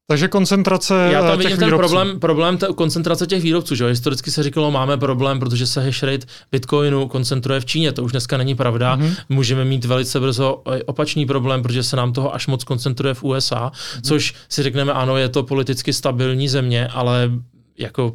takže 0.10 0.28
koncentrace 0.28 1.10
Já 1.12 1.22
tam 1.22 1.38
těch 1.38 1.46
vidím 1.48 1.58
ten 1.58 1.70
problém, 1.70 2.20
problém 2.20 2.58
té 2.58 2.68
koncentrace 2.76 3.28
těch 3.28 3.44
výrobců. 3.44 3.76
Že? 3.76 3.88
Historicky 3.88 4.32
se 4.32 4.44
říkalo, 4.44 4.72
máme 4.72 4.98
problém, 4.98 5.40
protože 5.40 5.68
se 5.68 5.82
hash 5.82 6.04
rate 6.04 6.28
Bitcoinu 6.52 7.08
koncentruje 7.08 7.60
v 7.60 7.66
Číně. 7.66 7.92
To 7.92 8.04
už 8.04 8.12
dneska 8.12 8.38
není 8.38 8.56
pravda. 8.56 8.98
Mm-hmm. 8.98 9.16
Můžeme 9.30 9.66
mít 9.66 9.86
velice 9.86 10.20
brzo 10.20 10.64
opačný 10.86 11.26
problém, 11.26 11.64
protože 11.64 11.84
se 11.84 11.96
nám 11.96 12.14
toho 12.14 12.36
až 12.36 12.48
moc 12.48 12.64
koncentruje 12.64 13.14
v 13.14 13.24
USA, 13.24 13.56
mm-hmm. 13.56 14.02
což 14.02 14.34
si 14.50 14.64
řekneme, 14.64 14.94
ano, 14.94 15.18
je 15.18 15.30
to 15.30 15.44
politicky 15.44 15.94
stabilní 15.94 16.48
země, 16.48 16.88
ale 16.88 17.32
jako 17.78 18.14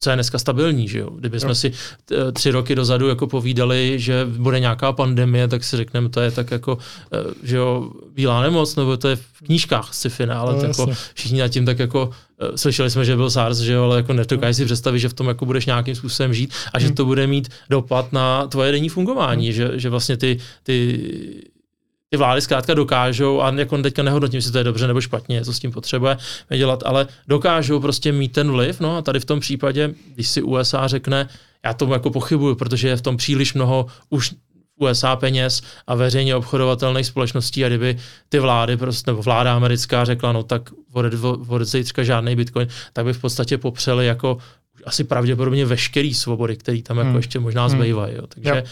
co 0.00 0.10
je 0.10 0.16
dneska 0.16 0.38
stabilní, 0.38 0.88
že 0.88 0.98
jo? 0.98 1.10
Kdyby 1.10 1.40
jsme 1.40 1.54
si 1.54 1.72
tři 2.32 2.50
roky 2.50 2.74
dozadu 2.74 3.08
jako 3.08 3.26
povídali, 3.26 3.94
že 3.96 4.24
bude 4.24 4.60
nějaká 4.60 4.92
pandemie, 4.92 5.48
tak 5.48 5.64
si 5.64 5.76
řekneme, 5.76 6.08
to 6.08 6.20
je 6.20 6.30
tak 6.30 6.50
jako, 6.50 6.78
eh, 7.12 7.34
že 7.42 7.56
jo, 7.56 7.90
bílá 8.14 8.42
nemoc, 8.42 8.76
nebo 8.76 8.96
to 8.96 9.08
je 9.08 9.16
v 9.16 9.40
knížkách 9.44 9.94
sci-fi, 9.94 10.26
ne? 10.26 10.34
ale 10.34 10.54
no, 10.54 10.62
jako 10.62 10.86
všichni 11.14 11.40
nad 11.40 11.48
tím 11.48 11.66
tak 11.66 11.78
jako 11.78 12.10
eh, 12.40 12.58
slyšeli 12.58 12.90
jsme, 12.90 13.04
že 13.04 13.16
byl 13.16 13.30
SARS, 13.30 13.58
že 13.58 13.72
jo, 13.72 13.84
ale 13.84 13.96
jako 13.96 14.12
nedokážeš 14.12 14.56
si 14.56 14.64
představit, 14.64 14.98
že 14.98 15.08
v 15.08 15.14
tom 15.14 15.28
jako 15.28 15.46
budeš 15.46 15.66
nějakým 15.66 15.94
způsobem 15.94 16.34
žít 16.34 16.54
a 16.74 16.78
že 16.78 16.86
hmm. 16.86 16.96
to 16.96 17.04
bude 17.04 17.26
mít 17.26 17.48
dopad 17.70 18.12
na 18.12 18.46
tvoje 18.46 18.72
denní 18.72 18.88
fungování, 18.88 19.46
hmm. 19.46 19.56
že, 19.56 19.70
že 19.74 19.90
vlastně 19.90 20.16
ty, 20.16 20.38
ty 20.62 20.98
ty 22.10 22.16
vlády 22.16 22.40
zkrátka 22.40 22.74
dokážou, 22.74 23.42
a 23.42 23.52
jako 23.52 23.82
teďka 23.82 24.02
nehodnotím, 24.02 24.36
jestli 24.36 24.52
to 24.52 24.58
je 24.58 24.64
dobře 24.64 24.86
nebo 24.86 25.00
špatně, 25.00 25.44
co 25.44 25.52
s 25.52 25.58
tím 25.58 25.72
potřebuje 25.72 26.16
dělat, 26.56 26.82
ale 26.86 27.06
dokážou 27.28 27.80
prostě 27.80 28.12
mít 28.12 28.32
ten 28.32 28.50
vliv. 28.50 28.80
No 28.80 28.96
a 28.96 29.02
tady 29.02 29.20
v 29.20 29.24
tom 29.24 29.40
případě, 29.40 29.94
když 30.14 30.28
si 30.28 30.42
USA 30.42 30.86
řekne, 30.86 31.28
já 31.64 31.74
tomu 31.74 31.92
jako 31.92 32.10
pochybuju, 32.10 32.54
protože 32.54 32.88
je 32.88 32.96
v 32.96 33.02
tom 33.02 33.16
příliš 33.16 33.54
mnoho 33.54 33.86
už 34.10 34.34
USA 34.76 35.16
peněz 35.16 35.62
a 35.86 35.94
veřejně 35.94 36.36
obchodovatelných 36.36 37.06
společností 37.06 37.64
a 37.64 37.68
kdyby 37.68 37.98
ty 38.28 38.38
vlády, 38.38 38.76
prostě, 38.76 39.10
nebo 39.10 39.22
vláda 39.22 39.56
americká 39.56 40.04
řekla, 40.04 40.32
no 40.32 40.42
tak 40.42 40.62
ode 40.92 41.64
zítřka 41.64 42.02
žádný 42.02 42.36
bitcoin, 42.36 42.68
tak 42.92 43.04
by 43.04 43.12
v 43.12 43.20
podstatě 43.20 43.58
popřeli 43.58 44.06
jako 44.06 44.38
asi 44.84 45.04
pravděpodobně 45.04 45.66
veškerý 45.66 46.14
svobody, 46.14 46.56
které 46.56 46.82
tam 46.82 46.96
jako 46.96 47.08
hmm. 47.08 47.16
ještě 47.16 47.38
možná 47.38 47.66
hmm. 47.66 47.78
zbývají. 47.78 48.14
Jo. 48.14 48.26
Takže, 48.26 48.50
jo. 48.50 48.62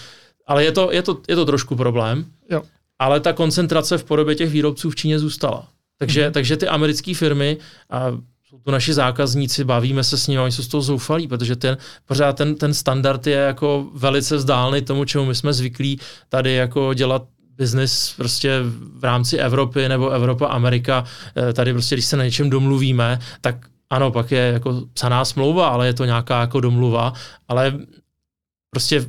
Ale 0.47 0.65
je 0.65 0.73
to, 0.73 0.93
je, 0.93 1.03
to, 1.03 1.19
je 1.29 1.37
to 1.37 1.47
trošku 1.47 1.77
problém. 1.77 2.25
Jo 2.51 2.63
ale 2.99 3.21
ta 3.21 3.33
koncentrace 3.33 3.99
v 3.99 4.05
podobě 4.05 4.35
těch 4.35 4.51
výrobců 4.51 4.91
v 4.91 4.97
Číně 4.97 5.19
zůstala. 5.19 5.69
Takže, 5.99 6.27
mm. 6.27 6.33
takže 6.33 6.57
ty 6.57 6.69
americké 6.69 7.15
firmy 7.15 7.57
a 7.91 8.07
jsou 8.49 8.59
to 8.59 8.71
naši 8.71 8.95
zákazníci, 8.95 9.65
bavíme 9.65 10.05
se 10.05 10.19
s 10.19 10.27
nimi, 10.27 10.41
oni 10.43 10.53
jsou 10.53 10.63
z 10.63 10.69
toho 10.69 10.83
zoufalí, 10.83 11.29
protože 11.29 11.57
ten, 11.57 11.77
pořád 12.07 12.37
ten, 12.37 12.55
ten 12.55 12.75
standard 12.75 13.27
je 13.27 13.37
jako 13.37 13.87
velice 13.95 14.37
vzdálný 14.37 14.83
tomu, 14.83 15.05
čemu 15.05 15.25
my 15.25 15.35
jsme 15.35 15.53
zvyklí 15.53 16.01
tady 16.29 16.53
jako 16.53 16.95
dělat 16.95 17.23
biznis 17.57 18.15
prostě 18.17 18.61
v 18.99 19.05
rámci 19.05 19.37
Evropy 19.39 19.89
nebo 19.89 20.11
Evropa, 20.11 20.47
Amerika, 20.47 21.05
eh, 21.37 21.53
tady 21.53 21.73
prostě, 21.73 21.95
když 21.95 22.07
se 22.07 22.17
na 22.17 22.25
něčem 22.25 22.51
domluvíme, 22.51 23.19
tak 23.41 23.57
ano, 23.91 24.11
pak 24.11 24.31
je 24.31 24.51
jako 24.53 24.83
psaná 24.93 25.25
smlouva, 25.25 25.69
ale 25.69 25.87
je 25.87 25.95
to 25.95 26.05
nějaká 26.05 26.41
jako 26.41 26.61
domluva, 26.61 27.13
ale 27.49 27.79
prostě 28.71 29.07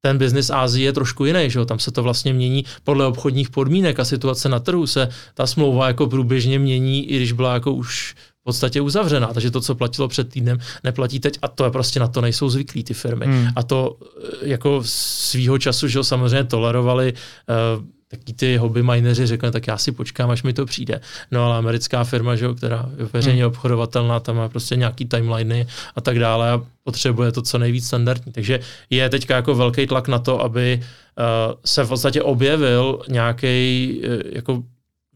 ten 0.00 0.18
biznis 0.18 0.50
Ázie 0.50 0.84
je 0.84 0.92
trošku 0.92 1.24
jiný, 1.24 1.50
že 1.50 1.58
jo? 1.58 1.64
tam 1.64 1.78
se 1.78 1.90
to 1.90 2.02
vlastně 2.02 2.32
mění 2.32 2.64
podle 2.84 3.06
obchodních 3.06 3.50
podmínek 3.50 4.00
a 4.00 4.04
situace 4.04 4.48
na 4.48 4.60
trhu 4.60 4.86
se 4.86 5.08
ta 5.34 5.46
smlouva 5.46 5.86
jako 5.88 6.06
průběžně 6.06 6.58
mění, 6.58 7.10
i 7.10 7.16
když 7.16 7.32
byla 7.32 7.54
jako 7.54 7.72
už 7.72 8.14
v 8.40 8.44
podstatě 8.44 8.80
uzavřená, 8.80 9.26
takže 9.26 9.50
to, 9.50 9.60
co 9.60 9.74
platilo 9.74 10.08
před 10.08 10.28
týdnem, 10.28 10.58
neplatí 10.84 11.20
teď 11.20 11.38
a 11.42 11.48
to 11.48 11.64
je 11.64 11.70
prostě 11.70 12.00
na 12.00 12.08
to 12.08 12.20
nejsou 12.20 12.48
zvyklí 12.48 12.84
ty 12.84 12.94
firmy. 12.94 13.26
Hmm. 13.26 13.48
A 13.56 13.62
to 13.62 13.96
eh, 14.00 14.48
jako 14.48 14.82
svýho 14.84 15.58
času, 15.58 15.88
že 15.88 15.98
jo, 15.98 16.04
samozřejmě 16.04 16.44
tolerovali 16.44 17.12
uh, 17.12 17.84
taky 18.10 18.32
ty 18.32 18.56
hobby 18.56 18.82
mineři 18.82 19.26
řekne, 19.26 19.50
tak 19.50 19.66
já 19.66 19.78
si 19.78 19.92
počkám, 19.92 20.30
až 20.30 20.42
mi 20.42 20.52
to 20.52 20.66
přijde. 20.66 21.00
No 21.30 21.44
ale 21.44 21.56
americká 21.56 22.04
firma, 22.04 22.36
že 22.36 22.44
jo, 22.44 22.54
která 22.54 22.88
je 22.98 23.04
veřejně 23.12 23.42
hmm. 23.42 23.52
obchodovatelná, 23.52 24.20
tam 24.20 24.36
má 24.36 24.48
prostě 24.48 24.76
nějaký 24.76 25.04
timeliny 25.04 25.66
a 25.96 26.00
tak 26.00 26.18
dále 26.18 26.50
a 26.50 26.62
potřebuje 26.84 27.32
to 27.32 27.42
co 27.42 27.58
nejvíc 27.58 27.86
standardní. 27.86 28.32
Takže 28.32 28.60
je 28.90 29.08
teďka 29.08 29.36
jako 29.36 29.54
velký 29.54 29.86
tlak 29.86 30.08
na 30.08 30.18
to, 30.18 30.42
aby 30.42 30.80
uh, 30.80 31.54
se 31.64 31.84
v 31.84 31.88
podstatě 31.88 32.22
objevil 32.22 33.02
nějaký 33.08 33.94
uh, 34.04 34.20
jako 34.32 34.62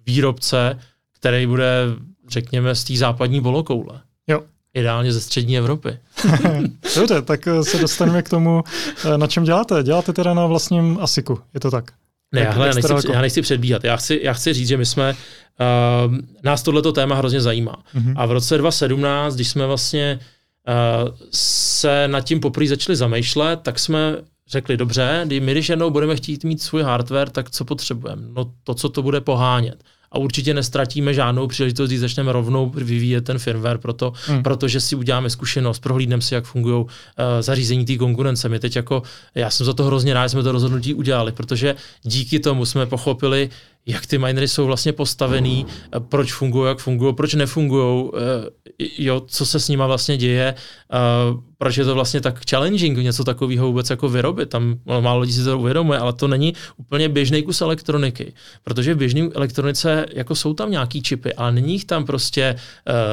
výrobce, 0.06 0.78
který 1.14 1.46
bude, 1.46 1.86
řekněme, 2.28 2.74
z 2.74 2.84
té 2.84 2.96
západní 2.96 3.40
bolokoule. 3.40 4.00
Jo. 4.26 4.42
Ideálně 4.74 5.12
ze 5.12 5.20
střední 5.20 5.58
Evropy. 5.58 5.98
Dobře, 6.96 7.22
tak 7.22 7.46
eh, 7.46 7.64
se 7.64 7.78
dostaneme 7.78 8.22
k 8.22 8.28
tomu, 8.28 8.64
na 9.16 9.26
čem 9.26 9.44
děláte. 9.44 9.82
Děláte 9.82 10.12
teda 10.12 10.34
na 10.34 10.46
vlastním 10.46 10.98
ASICu, 11.00 11.40
je 11.54 11.60
to 11.60 11.70
tak? 11.70 11.92
Ne, 12.32 12.40
já, 12.40 12.50
hele, 12.50 12.66
já, 12.66 12.74
nechci, 12.74 12.92
jako... 12.92 13.12
já 13.12 13.20
nechci 13.20 13.42
předbíhat. 13.42 13.84
Já 13.84 13.96
chci, 13.96 14.20
já 14.22 14.32
chci 14.32 14.52
říct, 14.52 14.68
že 14.68 14.76
my 14.76 14.86
jsme, 14.86 15.14
uh, 15.14 16.14
nás 16.42 16.62
tohleto 16.62 16.92
téma 16.92 17.14
hrozně 17.14 17.40
zajímá. 17.40 17.82
Mm-hmm. 17.94 18.14
A 18.16 18.26
v 18.26 18.32
roce 18.32 18.58
2017, 18.58 19.34
když 19.34 19.48
jsme 19.48 19.66
vlastně 19.66 20.20
uh, 20.68 21.14
se 21.32 22.08
nad 22.08 22.20
tím 22.20 22.40
poprvé 22.40 22.66
začali 22.66 22.96
zamýšlet, 22.96 23.60
tak 23.62 23.78
jsme 23.78 24.16
řekli, 24.48 24.76
dobře, 24.76 25.26
my 25.40 25.52
když 25.52 25.68
jednou 25.68 25.90
budeme 25.90 26.16
chtít 26.16 26.44
mít 26.44 26.62
svůj 26.62 26.82
hardware, 26.82 27.30
tak 27.30 27.50
co 27.50 27.64
potřebujeme? 27.64 28.22
No 28.28 28.52
to, 28.64 28.74
co 28.74 28.88
to 28.88 29.02
bude 29.02 29.20
pohánět 29.20 29.84
a 30.14 30.18
určitě 30.18 30.54
nestratíme 30.54 31.14
žádnou 31.14 31.46
příležitost, 31.46 31.88
když 31.88 32.00
začneme 32.00 32.32
rovnou 32.32 32.70
vyvíjet 32.70 33.24
ten 33.24 33.38
firmware, 33.38 33.78
proto, 33.78 34.12
hmm. 34.26 34.42
protože 34.42 34.80
si 34.80 34.96
uděláme 34.96 35.30
zkušenost, 35.30 35.78
prohlídneme 35.78 36.22
si, 36.22 36.34
jak 36.34 36.44
fungují 36.44 36.84
uh, 36.84 36.88
zařízení 37.40 37.84
té 37.84 37.96
konkurence. 37.96 38.48
My 38.48 38.58
teď 38.58 38.76
jako, 38.76 39.02
já 39.34 39.50
jsem 39.50 39.66
za 39.66 39.72
to 39.72 39.84
hrozně 39.84 40.14
rád, 40.14 40.26
že 40.26 40.28
jsme 40.28 40.42
to 40.42 40.52
rozhodnutí 40.52 40.94
udělali, 40.94 41.32
protože 41.32 41.74
díky 42.02 42.38
tomu 42.38 42.66
jsme 42.66 42.86
pochopili, 42.86 43.50
jak 43.86 44.06
ty 44.06 44.18
minery 44.18 44.48
jsou 44.48 44.66
vlastně 44.66 44.92
postavený, 44.92 45.66
proč 45.98 46.32
fungují, 46.32 46.68
jak 46.68 46.78
fungují, 46.78 47.14
proč 47.14 47.34
nefungují, 47.34 48.10
eh, 48.14 48.86
jo, 48.98 49.22
co 49.26 49.46
se 49.46 49.60
s 49.60 49.68
nima 49.68 49.86
vlastně 49.86 50.16
děje, 50.16 50.54
eh, 50.92 50.96
proč 51.58 51.76
je 51.76 51.84
to 51.84 51.94
vlastně 51.94 52.20
tak 52.20 52.50
challenging 52.50 52.98
něco 52.98 53.24
takového 53.24 53.66
vůbec 53.66 53.90
jako 53.90 54.08
vyrobit. 54.08 54.48
Tam 54.48 54.74
málo 55.00 55.20
lidí 55.20 55.32
si 55.32 55.44
to 55.44 55.58
uvědomuje, 55.58 55.98
ale 55.98 56.12
to 56.12 56.28
není 56.28 56.54
úplně 56.76 57.08
běžný 57.08 57.42
kus 57.42 57.60
elektroniky, 57.60 58.32
protože 58.64 58.94
v 58.94 58.96
běžné 58.96 59.28
elektronice 59.34 60.06
jako 60.12 60.34
jsou 60.34 60.54
tam 60.54 60.70
nějaký 60.70 61.02
čipy, 61.02 61.34
ale 61.34 61.52
není 61.52 61.72
jich 61.72 61.84
tam 61.84 62.04
prostě 62.04 62.56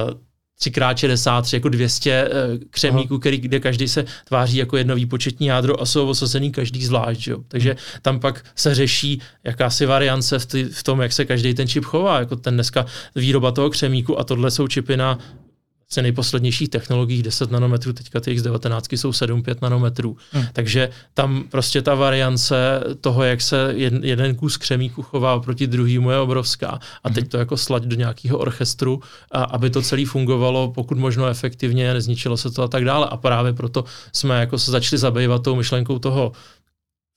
uh, 0.06 0.14
3x63, 0.62 1.56
jako 1.56 1.70
200 1.70 2.30
uh, 2.30 2.60
křemíků, 2.70 3.20
který, 3.20 3.38
kde 3.38 3.60
každý 3.60 3.88
se 3.88 4.06
tváří 4.26 4.58
jako 4.58 4.78
jedno 4.78 4.96
výpočetní 4.96 5.48
jádro 5.48 5.82
a 5.82 5.86
jsou 5.86 6.08
osazený 6.08 6.52
každý 6.52 6.86
zvlášť. 6.86 7.28
Jo. 7.28 7.38
Takže 7.48 7.76
tam 8.02 8.20
pak 8.20 8.46
se 8.56 8.76
řeší 8.76 9.22
jakási 9.44 9.86
variance 9.86 10.40
v, 10.40 10.46
ty, 10.46 10.64
v 10.64 10.84
tom, 10.84 11.02
jak 11.02 11.12
se 11.12 11.26
každý 11.26 11.54
ten 11.54 11.68
čip 11.68 11.86
chová. 11.86 12.20
Jako 12.20 12.36
ten 12.36 12.54
dneska 12.54 12.86
výroba 13.16 13.52
toho 13.52 13.70
křemíku 13.70 14.20
a 14.20 14.24
tohle 14.24 14.52
jsou 14.52 14.68
čipy 14.68 14.98
na 14.98 15.20
se 15.92 16.02
nejposlednějších 16.02 16.70
technologiích 16.70 17.24
10 17.24 17.52
nanometrů, 17.52 17.94
teďka 17.94 18.20
ty 18.20 18.36
X19 18.36 18.98
jsou 18.98 19.12
7-5 19.12 19.56
nanometrů. 19.62 20.18
Hmm. 20.32 20.46
Takže 20.54 20.90
tam 21.14 21.44
prostě 21.50 21.82
ta 21.82 21.96
variance 21.96 22.84
toho, 23.02 23.24
jak 23.24 23.42
se 23.42 23.74
jeden 24.02 24.36
kus 24.36 24.58
křemíku 24.58 25.02
chová 25.02 25.40
proti 25.40 25.68
druhému 25.68 26.12
je 26.12 26.18
obrovská. 26.18 26.80
A 27.04 27.10
teď 27.10 27.24
hmm. 27.24 27.30
to 27.30 27.38
jako 27.38 27.58
slať 27.58 27.84
do 27.84 27.96
nějakého 27.96 28.38
orchestru, 28.38 29.02
a 29.32 29.44
aby 29.44 29.70
to 29.70 29.82
celé 29.82 30.06
fungovalo 30.06 30.72
pokud 30.72 30.98
možno 30.98 31.28
efektivně, 31.28 31.94
nezničilo 31.94 32.38
se 32.38 32.52
to 32.52 32.64
a 32.64 32.68
tak 32.68 32.86
dále. 32.86 33.08
A 33.10 33.18
právě 33.18 33.54
proto 33.54 33.84
jsme 34.14 34.40
jako 34.40 34.60
se 34.60 34.72
začali 34.72 35.00
zabývat 35.00 35.44
tou 35.44 35.56
myšlenkou 35.56 36.00
toho 36.00 36.32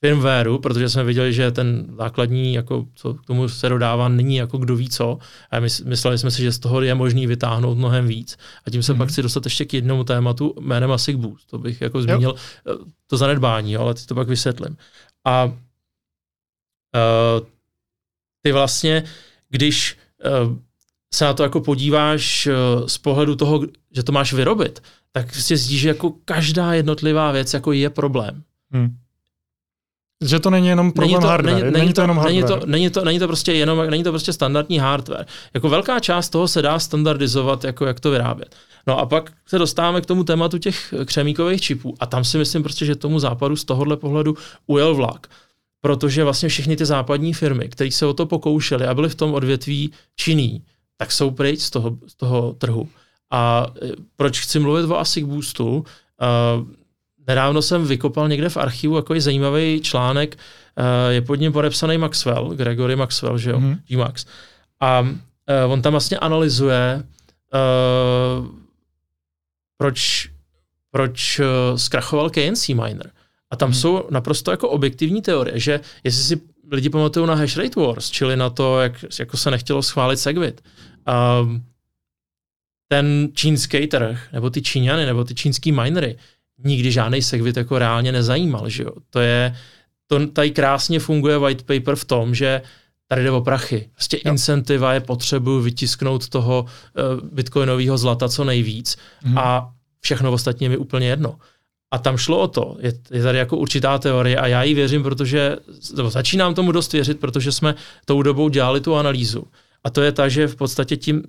firmwareu, 0.00 0.58
protože 0.58 0.88
jsme 0.88 1.04
viděli, 1.04 1.32
že 1.32 1.50
ten 1.50 1.94
základní, 1.98 2.54
jako, 2.54 2.86
co 2.94 3.14
k 3.14 3.26
tomu 3.26 3.48
se 3.48 3.68
dodává, 3.68 4.08
není 4.08 4.36
jako 4.36 4.58
kdo 4.58 4.76
ví 4.76 4.88
co. 4.88 5.18
A 5.50 5.60
my, 5.60 5.68
mysleli 5.84 6.18
jsme 6.18 6.30
si, 6.30 6.42
že 6.42 6.52
z 6.52 6.58
toho 6.58 6.82
je 6.82 6.94
možný 6.94 7.26
vytáhnout 7.26 7.78
mnohem 7.78 8.06
víc. 8.06 8.36
A 8.66 8.70
tím 8.70 8.82
se 8.82 8.92
mm-hmm. 8.92 8.98
pak 8.98 9.08
chci 9.08 9.22
dostat 9.22 9.44
ještě 9.44 9.64
k 9.64 9.74
jednomu 9.74 10.04
tématu 10.04 10.54
jménem 10.60 10.92
ASIC 10.92 11.16
Boost. 11.16 11.50
To 11.50 11.58
bych 11.58 11.80
jako 11.80 12.02
zmínil 12.02 12.30
jo. 12.30 12.34
Eh, 12.68 12.90
to 13.06 13.16
zanedbání, 13.16 13.76
ale 13.76 13.94
ty 13.94 14.06
to 14.06 14.14
pak 14.14 14.28
vysvětlím. 14.28 14.76
A 15.24 15.44
uh, 15.44 15.52
ty 18.42 18.52
vlastně, 18.52 19.04
když 19.48 19.96
uh, 20.24 20.56
se 21.14 21.24
na 21.24 21.32
to 21.32 21.42
jako 21.42 21.60
podíváš 21.60 22.46
uh, 22.46 22.86
z 22.86 22.98
pohledu 22.98 23.36
toho, 23.36 23.60
že 23.96 24.02
to 24.02 24.12
máš 24.12 24.32
vyrobit, 24.32 24.82
tak 25.12 25.34
si 25.34 25.56
zjistíš, 25.56 25.80
že 25.80 25.88
jako 25.88 26.14
každá 26.24 26.74
jednotlivá 26.74 27.32
věc 27.32 27.54
jako 27.54 27.72
je 27.72 27.90
problém. 27.90 28.42
Hmm. 28.70 28.96
Že 30.24 30.40
to 30.40 30.50
není 30.50 30.66
jenom 30.66 30.92
problém 30.92 31.10
není 31.12 31.22
to, 31.22 31.28
hardware. 31.28 31.54
Není, 31.54 31.72
není, 31.72 31.88
to, 31.88 31.94
to 31.94 32.00
jenom 32.00 32.16
hardware. 32.16 32.34
Není 32.34 32.60
to, 32.60 32.66
není 32.66 32.90
to, 32.90 33.04
není 33.04 33.18
to 33.18 33.26
prostě 33.26 33.52
jenom, 33.52 33.90
není 33.90 34.04
to 34.04 34.10
prostě 34.10 34.32
standardní 34.32 34.78
hardware. 34.78 35.26
Jako 35.54 35.68
velká 35.68 36.00
část 36.00 36.28
toho 36.28 36.48
se 36.48 36.62
dá 36.62 36.78
standardizovat, 36.78 37.64
jako 37.64 37.86
jak 37.86 38.00
to 38.00 38.10
vyrábět. 38.10 38.56
No 38.86 38.98
a 38.98 39.06
pak 39.06 39.32
se 39.46 39.58
dostáváme 39.58 40.00
k 40.00 40.06
tomu 40.06 40.24
tématu 40.24 40.58
těch 40.58 40.94
křemíkových 41.04 41.60
čipů 41.60 41.94
a 42.00 42.06
tam 42.06 42.24
si 42.24 42.38
myslím 42.38 42.62
prostě, 42.62 42.84
že 42.84 42.96
tomu 42.96 43.18
západu 43.18 43.56
z 43.56 43.64
tohohle 43.64 43.96
pohledu 43.96 44.36
ujel 44.66 44.94
vlak. 44.94 45.26
Protože 45.80 46.24
vlastně 46.24 46.48
všechny 46.48 46.76
ty 46.76 46.86
západní 46.86 47.32
firmy, 47.32 47.68
které 47.68 47.90
se 47.90 48.06
o 48.06 48.14
to 48.14 48.26
pokoušely 48.26 48.86
a 48.86 48.94
byly 48.94 49.08
v 49.08 49.14
tom 49.14 49.34
odvětví 49.34 49.92
činný, 50.16 50.62
tak 50.96 51.12
jsou 51.12 51.30
pryč 51.30 51.60
z 51.60 51.70
toho, 51.70 51.98
z 52.06 52.14
toho 52.14 52.52
trhu. 52.52 52.88
A 53.30 53.66
e, 53.82 53.88
proč 54.16 54.40
chci 54.40 54.58
mluvit 54.58 54.90
o 54.90 54.98
ASIC 54.98 55.24
Boostu? 55.24 55.76
Uh, 55.76 56.64
nedávno 57.26 57.62
jsem 57.62 57.86
vykopal 57.86 58.28
někde 58.28 58.48
v 58.48 58.56
archivu 58.56 58.96
jako 58.96 59.20
zajímavý 59.20 59.80
článek, 59.80 60.38
uh, 60.78 61.10
je 61.10 61.20
pod 61.20 61.34
ním 61.34 61.52
podepsaný 61.52 61.98
Maxwell, 61.98 62.54
Gregory 62.54 62.96
Maxwell, 62.96 63.38
že 63.38 63.50
jo, 63.50 63.58
mm-hmm. 63.58 63.78
G-Max. 63.86 64.26
A 64.80 65.00
uh, 65.00 65.72
on 65.72 65.82
tam 65.82 65.92
vlastně 65.92 66.18
analyzuje, 66.18 67.02
uh, 67.54 68.46
proč, 69.78 70.30
proč 70.90 71.40
zkrachoval 71.76 72.30
KNC 72.30 72.68
Miner. 72.68 73.10
A 73.50 73.56
tam 73.56 73.70
mm-hmm. 73.70 73.80
jsou 73.80 74.08
naprosto 74.10 74.50
jako 74.50 74.68
objektivní 74.68 75.22
teorie, 75.22 75.60
že 75.60 75.80
jestli 76.04 76.22
si 76.22 76.40
lidi 76.72 76.90
pamatují 76.90 77.26
na 77.26 77.34
Hash 77.34 77.56
Rate 77.56 77.80
Wars, 77.80 78.10
čili 78.10 78.36
na 78.36 78.50
to, 78.50 78.80
jak 78.80 79.04
jako 79.18 79.36
se 79.36 79.50
nechtělo 79.50 79.82
schválit 79.82 80.16
Segwit, 80.16 80.60
um, 81.42 81.64
ten 82.88 83.28
čínský 83.34 83.86
trh, 83.86 84.32
nebo 84.32 84.50
ty 84.50 84.62
Číňany, 84.62 85.06
nebo 85.06 85.24
ty 85.24 85.34
čínský 85.34 85.72
minery, 85.72 86.16
nikdy 86.58 86.92
žádný 86.92 87.22
segwit 87.22 87.56
jako 87.56 87.78
reálně 87.78 88.12
nezajímal, 88.12 88.68
že 88.68 88.82
jo. 88.82 88.90
To 89.10 89.20
je, 89.20 89.56
to 90.06 90.26
tady 90.26 90.50
krásně 90.50 91.00
funguje 91.00 91.38
white 91.38 91.62
paper 91.62 91.96
v 91.96 92.04
tom, 92.04 92.34
že 92.34 92.62
tady 93.08 93.22
jde 93.22 93.30
o 93.30 93.40
prachy. 93.40 93.88
Prostě 93.94 94.16
jo. 94.24 94.32
incentiva 94.32 94.94
je 94.94 95.00
potřebuji 95.00 95.60
vytisknout 95.60 96.28
toho 96.28 96.62
uh, 96.64 97.28
bitcoinového 97.32 97.98
zlata 97.98 98.28
co 98.28 98.44
nejvíc 98.44 98.96
mm. 99.24 99.38
a 99.38 99.72
všechno 100.00 100.32
ostatní 100.32 100.64
je 100.64 100.68
mi 100.68 100.76
úplně 100.76 101.08
jedno. 101.08 101.38
A 101.90 101.98
tam 101.98 102.16
šlo 102.16 102.40
o 102.40 102.48
to, 102.48 102.76
je, 102.80 102.92
je 103.10 103.22
tady 103.22 103.38
jako 103.38 103.56
určitá 103.56 103.98
teorie 103.98 104.36
a 104.36 104.46
já 104.46 104.62
jí 104.62 104.74
věřím, 104.74 105.02
protože, 105.02 105.56
nebo 105.96 106.10
začínám 106.10 106.54
tomu 106.54 106.72
dost 106.72 106.92
věřit, 106.92 107.20
protože 107.20 107.52
jsme 107.52 107.74
tou 108.04 108.22
dobou 108.22 108.48
dělali 108.48 108.80
tu 108.80 108.94
analýzu. 108.94 109.44
A 109.84 109.90
to 109.90 110.02
je 110.02 110.12
ta, 110.12 110.28
že 110.28 110.48
v 110.48 110.56
podstatě 110.56 110.96
tím 110.96 111.22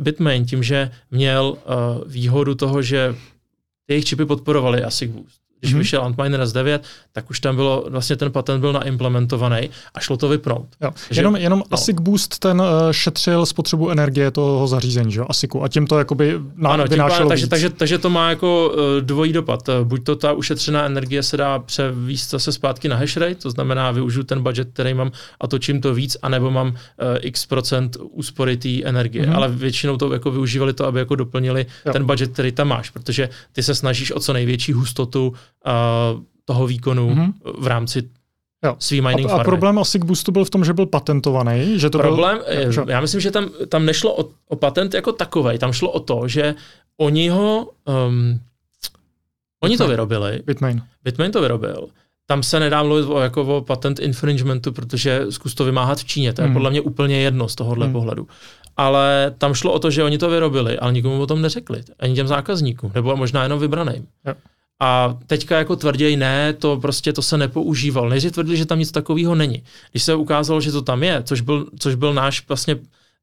Bitmain, 0.00 0.46
tím, 0.46 0.62
že 0.62 0.90
měl 1.10 1.44
uh, 1.44 2.12
výhodu 2.12 2.54
toho, 2.54 2.82
že 2.82 3.16
jejich 3.92 4.04
čipy 4.04 4.24
podporovaly 4.26 4.84
ASIC 4.84 5.10
Boost, 5.10 5.41
když 5.62 5.74
mm-hmm. 5.74 5.78
vyšel 5.78 6.02
Antminer 6.02 6.40
S9, 6.40 6.80
tak 7.12 7.30
už 7.30 7.40
tam 7.40 7.56
bylo, 7.56 7.84
vlastně 7.88 8.16
ten 8.16 8.32
patent 8.32 8.60
byl 8.60 8.72
naimplementovaný 8.72 9.70
a 9.94 10.00
šlo 10.00 10.16
to 10.16 10.28
vypnout. 10.28 10.66
Jo. 10.80 10.90
Jenom 11.10 11.36
jenom 11.36 11.58
no. 11.58 11.64
ASIC 11.70 11.96
Boost 12.00 12.38
ten 12.38 12.60
uh, 12.60 12.66
šetřil 12.90 13.46
spotřebu 13.46 13.90
energie 13.90 14.30
toho 14.30 14.68
zařízení, 14.68 15.12
že 15.12 15.20
jo, 15.20 15.26
ASICu, 15.28 15.62
a 15.62 15.68
tím 15.68 15.86
to 15.86 15.98
jakoby 15.98 16.40
na, 16.56 16.70
ano, 16.70 16.84
vynášelo 16.84 17.28
takže, 17.28 17.46
takže, 17.46 17.70
takže, 17.70 17.98
to 17.98 18.10
má 18.10 18.30
jako 18.30 18.72
uh, 18.74 19.00
dvojí 19.00 19.32
dopad. 19.32 19.68
Buď 19.84 20.04
to 20.04 20.16
ta 20.16 20.32
ušetřená 20.32 20.84
energie 20.84 21.22
se 21.22 21.36
dá 21.36 21.58
převíst 21.58 22.30
zase 22.30 22.52
zpátky 22.52 22.88
na 22.88 22.96
hash 22.96 23.16
rate, 23.16 23.34
to 23.34 23.50
znamená 23.50 23.90
využiju 23.90 24.24
ten 24.24 24.42
budget, 24.42 24.68
který 24.72 24.94
mám 24.94 25.12
a 25.40 25.46
točím 25.46 25.80
to 25.80 25.94
víc, 25.94 26.16
anebo 26.22 26.50
mám 26.50 26.68
uh, 26.68 26.74
x 27.20 27.46
procent 27.46 27.96
úspory 28.00 28.56
té 28.56 28.82
energie. 28.84 29.26
Mm-hmm. 29.26 29.36
Ale 29.36 29.48
většinou 29.48 29.96
to 29.96 30.12
jako 30.12 30.30
využívali 30.30 30.72
to, 30.72 30.86
aby 30.86 30.98
jako 30.98 31.14
doplnili 31.16 31.66
jo. 31.86 31.92
ten 31.92 32.04
budget, 32.04 32.32
který 32.32 32.52
tam 32.52 32.68
máš, 32.68 32.90
protože 32.90 33.28
ty 33.52 33.62
se 33.62 33.74
snažíš 33.74 34.12
o 34.12 34.20
co 34.20 34.32
největší 34.32 34.72
hustotu 34.72 35.32
uh, 35.66 36.22
toho 36.44 36.66
výkonu 36.66 37.10
mm-hmm. 37.10 37.32
v 37.58 37.66
rámci 37.66 38.02
Jo. 38.64 38.76
svý 38.78 39.00
mining 39.00 39.30
a, 39.30 39.34
a 39.34 39.44
problém 39.44 39.78
ASIC 39.78 40.04
Boostu 40.04 40.32
byl 40.32 40.44
v 40.44 40.50
tom, 40.50 40.64
že 40.64 40.72
byl 40.72 40.86
patentovaný? 40.86 41.78
Že 41.78 41.90
to 41.90 41.98
problém, 41.98 42.40
byl, 42.54 42.72
že? 42.72 42.82
já 42.88 43.00
myslím, 43.00 43.20
že 43.20 43.30
tam, 43.30 43.48
tam 43.68 43.86
nešlo 43.86 44.14
o, 44.16 44.28
o 44.48 44.56
patent 44.56 44.94
jako 44.94 45.12
takový, 45.12 45.58
tam 45.58 45.72
šlo 45.72 45.90
o 45.90 46.00
to, 46.00 46.28
že 46.28 46.54
oni 46.96 47.28
ho, 47.28 47.70
um, 48.08 48.40
oni 49.62 49.78
to 49.78 49.88
vyrobili. 49.88 50.42
Bitmain. 50.46 50.82
Bitmain 51.04 51.32
to 51.32 51.40
vyrobil. 51.40 51.88
Tam 52.26 52.42
se 52.42 52.60
nedá 52.60 52.82
mluvit 52.82 53.06
o, 53.06 53.20
jako 53.20 53.56
o 53.56 53.60
patent 53.60 53.98
infringementu, 53.98 54.72
protože 54.72 55.26
zkus 55.30 55.54
to 55.54 55.64
vymáhat 55.64 55.98
v 55.98 56.04
Číně. 56.04 56.32
To 56.32 56.42
je 56.42 56.46
hmm. 56.46 56.54
podle 56.54 56.70
mě 56.70 56.80
úplně 56.80 57.20
jedno 57.20 57.48
z 57.48 57.54
tohohle 57.54 57.86
hmm. 57.86 57.92
pohledu. 57.92 58.28
Ale 58.76 59.34
tam 59.38 59.54
šlo 59.54 59.72
o 59.72 59.78
to, 59.78 59.90
že 59.90 60.04
oni 60.04 60.18
to 60.18 60.30
vyrobili, 60.30 60.78
ale 60.78 60.92
nikomu 60.92 61.22
o 61.22 61.26
tom 61.26 61.42
neřekli. 61.42 61.82
Ani 61.98 62.14
těm 62.14 62.26
zákazníkům, 62.26 62.92
nebo 62.94 63.16
možná 63.16 63.42
jenom 63.42 63.58
vybraným. 63.58 64.06
Jo. 64.26 64.34
A 64.82 65.18
teďka 65.26 65.58
jako 65.58 65.76
tvrději 65.76 66.16
ne, 66.16 66.52
to 66.52 66.76
prostě 66.76 67.12
to 67.12 67.22
se 67.22 67.38
nepoužíval. 67.38 68.08
Nejdřív 68.08 68.32
tvrdili, 68.32 68.56
že 68.56 68.66
tam 68.66 68.78
nic 68.78 68.92
takového 68.92 69.34
není. 69.34 69.62
Když 69.90 70.02
se 70.02 70.14
ukázalo, 70.14 70.60
že 70.60 70.72
to 70.72 70.82
tam 70.82 71.02
je, 71.02 71.22
což 71.22 71.40
byl, 71.40 71.66
což 71.78 71.94
byl 71.94 72.14
náš 72.14 72.48
vlastně 72.48 72.76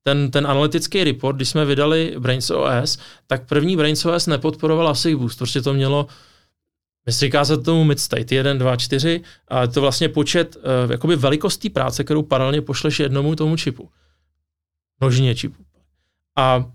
ten, 0.04 0.32
ten 0.32 0.48
analytický 0.48 1.04
report, 1.04 1.36
když 1.36 1.50
jsme 1.50 1.66
vydali 1.66 2.16
Brains 2.20 2.50
OS, 2.52 2.98
tak 3.28 3.46
první 3.46 3.78
Brains 3.78 4.06
OS 4.06 4.28
nepodporoval 4.28 4.88
asi 4.88 5.16
Boost, 5.16 5.40
protože 5.40 5.62
to 5.62 5.74
mělo 5.74 6.08
říká 7.08 7.46
se 7.46 7.58
tomu 7.58 7.84
mid 7.84 8.00
state 8.00 8.32
1, 8.32 8.54
2, 8.54 8.76
4 8.76 9.22
a 9.48 9.68
to 9.68 9.82
vlastně 9.82 10.10
počet 10.10 10.56
uh, 10.56 10.92
jakoby 10.92 11.16
velikostí 11.16 11.70
práce, 11.70 12.04
kterou 12.04 12.24
paralelně 12.24 12.62
pošleš 12.62 13.00
jednomu 13.00 13.36
tomu 13.36 13.58
čipu. 13.58 13.90
Množině 15.00 15.36
čipu. 15.36 15.64
A 16.36 16.72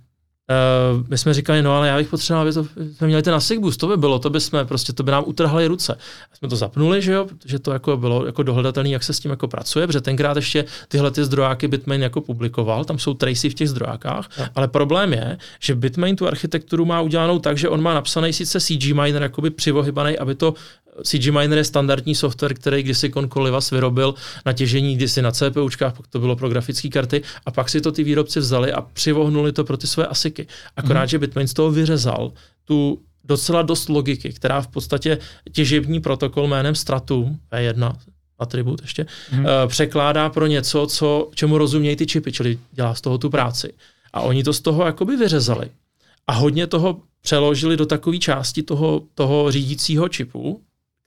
Uh, 0.50 1.04
my 1.08 1.18
jsme 1.18 1.34
říkali, 1.34 1.62
no 1.62 1.76
ale 1.76 1.88
já 1.88 1.96
bych 1.96 2.08
potřeboval, 2.08 2.42
aby 2.42 2.52
to, 2.52 2.64
jsme 2.96 3.06
měli 3.06 3.22
ten 3.22 3.34
ASIC 3.34 3.60
boost, 3.60 3.80
to 3.80 3.86
by 3.86 3.96
bylo, 3.96 4.18
to 4.18 4.30
by 4.30 4.40
jsme, 4.40 4.64
prostě 4.64 4.92
to 4.92 5.02
by 5.02 5.10
nám 5.10 5.24
utrhali 5.26 5.66
ruce. 5.66 5.94
A 6.32 6.36
jsme 6.36 6.48
to 6.48 6.56
zapnuli, 6.56 7.02
že 7.02 7.12
jo, 7.12 7.24
protože 7.24 7.58
to 7.58 7.72
jako 7.72 7.96
bylo 7.96 8.26
jako 8.26 8.42
dohledatelné, 8.42 8.90
jak 8.90 9.04
se 9.04 9.12
s 9.12 9.20
tím 9.20 9.30
jako 9.30 9.48
pracuje, 9.48 9.86
protože 9.86 10.00
tenkrát 10.00 10.36
ještě 10.36 10.64
tyhle 10.88 11.10
ty 11.10 11.24
zdrojáky 11.24 11.68
Bitmain 11.68 12.02
jako 12.02 12.20
publikoval, 12.20 12.84
tam 12.84 12.98
jsou 12.98 13.14
tracy 13.14 13.50
v 13.50 13.54
těch 13.54 13.68
zdrojákách, 13.68 14.28
no. 14.38 14.46
ale 14.54 14.68
problém 14.68 15.12
je, 15.12 15.38
že 15.60 15.74
Bitmain 15.74 16.16
tu 16.16 16.26
architekturu 16.26 16.84
má 16.84 17.00
udělanou 17.00 17.38
tak, 17.38 17.58
že 17.58 17.68
on 17.68 17.82
má 17.82 17.94
napsaný 17.94 18.32
sice 18.32 18.60
CG 18.60 18.92
miner 18.92 19.22
jakoby 19.22 19.50
přivohybaný, 19.50 20.18
aby 20.18 20.34
to 20.34 20.54
CG 21.02 21.30
Miner 21.30 21.58
je 21.58 21.64
standardní 21.64 22.14
software, 22.14 22.54
který 22.54 22.82
kdysi 22.82 23.10
Concoliva 23.10 23.60
vyrobil 23.72 24.14
na 24.46 24.52
těžení 24.52 24.96
kdysi 24.96 25.22
na 25.22 25.32
CPUčkách, 25.32 25.96
pak 25.96 26.06
to 26.06 26.18
bylo 26.18 26.36
pro 26.36 26.48
grafické 26.48 26.88
karty 26.88 27.22
a 27.46 27.50
pak 27.50 27.68
si 27.68 27.80
to 27.80 27.92
ty 27.92 28.04
výrobci 28.04 28.40
vzali 28.40 28.72
a 28.72 28.80
přivohnuli 28.80 29.52
to 29.52 29.64
pro 29.64 29.76
ty 29.76 29.86
své 29.86 30.06
ASICy. 30.06 30.46
Akorát, 30.76 31.02
mm. 31.02 31.08
že 31.08 31.18
Bitmain 31.18 31.48
z 31.48 31.54
toho 31.54 31.70
vyřezal 31.70 32.32
tu 32.64 33.02
docela 33.24 33.62
dost 33.62 33.88
logiky, 33.88 34.32
která 34.32 34.60
v 34.60 34.68
podstatě 34.68 35.18
těžební 35.52 36.00
protokol 36.00 36.46
jménem 36.46 36.74
Stratum 36.74 37.38
V1, 37.52 37.96
atribut 38.38 38.82
ještě, 38.82 39.06
mm. 39.32 39.38
uh, 39.38 39.50
překládá 39.66 40.30
pro 40.30 40.46
něco, 40.46 40.86
co, 40.86 41.30
čemu 41.34 41.58
rozumějí 41.58 41.96
ty 41.96 42.06
čipy, 42.06 42.32
čili 42.32 42.58
dělá 42.72 42.94
z 42.94 43.00
toho 43.00 43.18
tu 43.18 43.30
práci. 43.30 43.72
A 44.12 44.20
oni 44.20 44.44
to 44.44 44.52
z 44.52 44.60
toho 44.60 44.86
jakoby 44.86 45.16
vyřezali. 45.16 45.70
A 46.26 46.32
hodně 46.32 46.66
toho 46.66 47.00
přeložili 47.20 47.76
do 47.76 47.86
takové 47.86 48.18
části 48.18 48.62
toho, 48.62 49.02
toho 49.14 49.50
řídícího 49.50 50.08
čipu, 50.08 50.60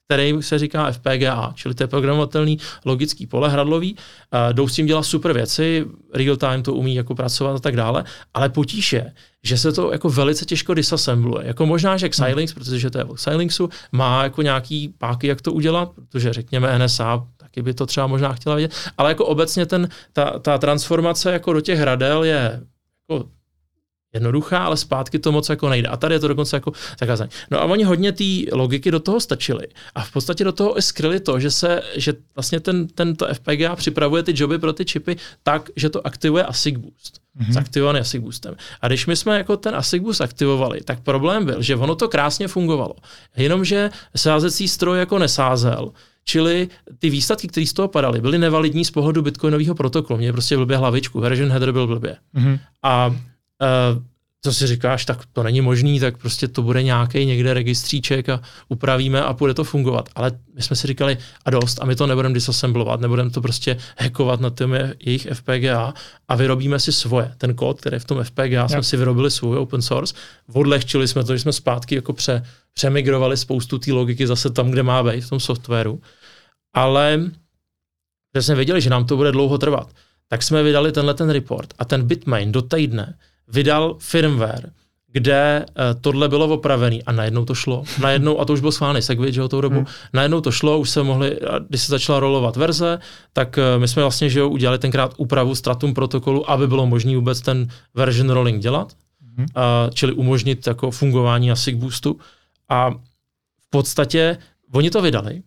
který 0.08 0.34
se 0.40 0.58
říká 0.58 0.92
FPGA, 0.92 1.52
čili 1.54 1.74
to 1.74 1.82
je 1.82 1.86
programovatelný 1.86 2.58
logický 2.84 3.26
pole 3.26 3.48
hradlový. 3.48 3.92
Uh, 3.94 4.52
jdou 4.52 4.68
s 4.68 4.74
tím 4.74 4.86
dělat 4.86 5.02
super 5.02 5.32
věci, 5.32 5.84
real 6.14 6.36
time 6.36 6.62
to 6.62 6.74
umí 6.74 6.94
jako 6.94 7.14
pracovat 7.14 7.56
a 7.56 7.58
tak 7.58 7.76
dále, 7.76 8.04
ale 8.34 8.48
potíž 8.48 8.92
je, 8.92 9.12
že 9.42 9.58
se 9.58 9.72
to 9.72 9.92
jako 9.92 10.08
velice 10.08 10.44
těžko 10.44 10.74
disassembluje. 10.74 11.46
Jako 11.46 11.66
možná, 11.66 11.96
že 11.96 12.08
Xilinx, 12.08 12.52
hmm. 12.52 12.64
protože 12.64 12.90
to 12.90 12.98
je 12.98 13.04
o 13.04 13.14
Xilinxu, 13.14 13.68
má 13.92 14.22
jako 14.22 14.42
nějaký 14.42 14.94
páky, 14.98 15.26
jak 15.26 15.42
to 15.42 15.52
udělat, 15.52 15.90
protože 15.94 16.32
řekněme 16.32 16.78
NSA 16.78 17.26
taky 17.36 17.62
by 17.62 17.74
to 17.74 17.86
třeba 17.86 18.06
možná 18.06 18.32
chtěla 18.32 18.54
vidět, 18.54 18.74
ale 18.98 19.10
jako 19.10 19.26
obecně 19.26 19.66
ten, 19.66 19.88
ta, 20.12 20.38
ta 20.38 20.58
transformace 20.58 21.32
jako 21.32 21.52
do 21.52 21.60
těch 21.60 21.78
hradel 21.78 22.24
je 22.24 22.60
jako 23.10 23.28
jednoduchá, 24.14 24.58
ale 24.64 24.76
zpátky 24.76 25.18
to 25.18 25.32
moc 25.32 25.48
jako 25.48 25.68
nejde. 25.68 25.88
A 25.88 25.96
tady 25.96 26.14
je 26.14 26.18
to 26.18 26.28
dokonce 26.28 26.56
jako 26.56 26.72
zakázané. 27.00 27.30
No 27.50 27.60
a 27.60 27.64
oni 27.64 27.84
hodně 27.84 28.12
té 28.12 28.24
logiky 28.52 28.90
do 28.90 29.00
toho 29.00 29.20
stačili. 29.20 29.66
A 29.94 30.04
v 30.04 30.12
podstatě 30.12 30.44
do 30.44 30.52
toho 30.52 30.78
i 30.78 30.82
skryli 30.82 31.20
to, 31.20 31.40
že 31.40 31.50
se, 31.50 31.82
že 31.96 32.12
vlastně 32.36 32.60
ten, 32.60 32.88
tento 32.88 33.26
FPGA 33.34 33.76
připravuje 33.76 34.22
ty 34.22 34.32
joby 34.36 34.58
pro 34.58 34.72
ty 34.72 34.84
čipy 34.84 35.16
tak, 35.42 35.70
že 35.76 35.90
to 35.90 36.06
aktivuje 36.06 36.44
ASIC 36.44 36.76
Boost. 36.76 37.20
Mm-hmm. 37.40 37.52
Zaktivovaný 37.52 38.00
ASIC 38.00 38.22
Boostem. 38.22 38.56
A 38.80 38.88
když 38.88 39.06
my 39.06 39.16
jsme 39.16 39.38
jako 39.38 39.56
ten 39.56 39.74
ASIC 39.74 40.02
Boost 40.02 40.20
aktivovali, 40.20 40.80
tak 40.80 41.00
problém 41.00 41.44
byl, 41.44 41.62
že 41.62 41.76
ono 41.76 41.94
to 41.94 42.08
krásně 42.08 42.48
fungovalo. 42.48 42.94
Jenomže 43.36 43.90
sázecí 44.16 44.68
stroj 44.68 44.98
jako 44.98 45.18
nesázel, 45.18 45.92
čili 46.24 46.68
ty 46.98 47.10
výsledky, 47.10 47.48
které 47.48 47.66
z 47.66 47.72
toho 47.72 47.88
padaly, 47.88 48.20
byly 48.20 48.38
nevalidní 48.38 48.84
z 48.84 48.90
pohledu 48.90 49.22
bitcoinového 49.22 49.74
protokolu. 49.74 50.18
Mě 50.18 50.32
prostě 50.32 50.56
blbě 50.56 50.76
hlavičku, 50.76 51.20
version 51.20 51.50
header 51.50 51.72
byl 51.72 51.86
blbě. 51.86 52.16
Mm-hmm. 52.34 52.58
A 52.82 53.16
uh, 53.60 54.02
co 54.42 54.52
si 54.52 54.66
říkáš, 54.66 55.04
tak 55.04 55.18
to 55.32 55.42
není 55.42 55.60
možný, 55.60 56.00
tak 56.00 56.18
prostě 56.18 56.48
to 56.48 56.62
bude 56.62 56.82
nějaký 56.82 57.26
někde 57.26 57.54
registříček 57.54 58.28
a 58.28 58.40
upravíme 58.68 59.22
a 59.22 59.32
bude 59.32 59.54
to 59.54 59.64
fungovat. 59.64 60.08
Ale 60.14 60.32
my 60.54 60.62
jsme 60.62 60.76
si 60.76 60.86
říkali, 60.86 61.18
a 61.44 61.50
dost, 61.50 61.82
a 61.82 61.86
my 61.86 61.96
to 61.96 62.06
nebudeme 62.06 62.34
disassemblovat, 62.34 63.00
nebudeme 63.00 63.30
to 63.30 63.40
prostě 63.40 63.76
hackovat 63.98 64.40
na 64.40 64.50
tím 64.50 64.76
jejich 65.00 65.28
FPGA 65.32 65.94
a 66.28 66.36
vyrobíme 66.36 66.80
si 66.80 66.92
svoje. 66.92 67.34
Ten 67.38 67.54
kód, 67.54 67.80
který 67.80 67.98
v 67.98 68.04
tom 68.04 68.24
FPGA 68.24 68.44
yeah. 68.44 68.70
jsme 68.70 68.82
si 68.82 68.96
vyrobili 68.96 69.30
svůj 69.30 69.58
open 69.58 69.82
source, 69.82 70.14
odlehčili 70.52 71.08
jsme 71.08 71.24
to, 71.24 71.36
že 71.36 71.42
jsme 71.42 71.52
zpátky 71.52 71.94
jako 71.94 72.12
pře, 72.12 72.42
přemigrovali 72.72 73.36
spoustu 73.36 73.78
té 73.78 73.92
logiky 73.92 74.26
zase 74.26 74.50
tam, 74.50 74.70
kde 74.70 74.82
má 74.82 75.02
být 75.02 75.20
v 75.20 75.28
tom 75.28 75.40
softwaru. 75.40 76.00
Ale 76.74 77.20
že 78.34 78.42
jsme 78.42 78.54
věděli, 78.54 78.80
že 78.80 78.90
nám 78.90 79.06
to 79.06 79.16
bude 79.16 79.32
dlouho 79.32 79.58
trvat, 79.58 79.92
tak 80.28 80.42
jsme 80.42 80.62
vydali 80.62 80.92
tenhle 80.92 81.14
ten 81.14 81.30
report 81.30 81.74
a 81.78 81.84
ten 81.84 82.06
Bitmain 82.06 82.52
do 82.52 82.62
týdne 82.62 83.18
vydal 83.48 83.96
firmware, 83.98 84.70
kde 85.12 85.66
uh, 85.68 86.00
tohle 86.00 86.28
bylo 86.28 86.48
opravený 86.48 87.04
a 87.04 87.12
najednou 87.12 87.44
to 87.44 87.54
šlo. 87.54 87.84
Najednou, 88.00 88.40
a 88.40 88.44
to 88.44 88.52
už 88.52 88.60
byl 88.60 88.72
schválený 88.72 89.02
segwit, 89.02 89.34
že 89.34 89.40
jo, 89.40 89.48
tou 89.48 89.60
dobu, 89.60 89.76
hmm. 89.76 89.86
najednou 90.12 90.40
to 90.40 90.52
šlo, 90.52 90.78
už 90.78 90.90
se 90.90 91.02
mohli, 91.02 91.38
když 91.68 91.82
se 91.82 91.90
začala 91.90 92.20
rolovat 92.20 92.56
verze, 92.56 92.98
tak 93.32 93.58
uh, 93.58 93.80
my 93.80 93.88
jsme 93.88 94.02
vlastně, 94.02 94.30
že 94.30 94.40
jo, 94.40 94.48
udělali 94.48 94.78
tenkrát 94.78 95.14
úpravu 95.16 95.54
Stratum 95.54 95.94
protokolu, 95.94 96.50
aby 96.50 96.66
bylo 96.66 96.86
možné 96.86 97.16
vůbec 97.16 97.40
ten 97.40 97.68
version 97.94 98.30
rolling 98.30 98.62
dělat, 98.62 98.92
hmm. 99.36 99.46
uh, 99.56 99.90
čili 99.94 100.12
umožnit 100.12 100.66
jako 100.66 100.90
fungování 100.90 101.50
ASIC 101.50 101.76
boostu. 101.76 102.18
A 102.68 102.90
v 103.60 103.70
podstatě 103.70 104.36
oni 104.72 104.90
to 104.90 105.02
vydali 105.02 105.42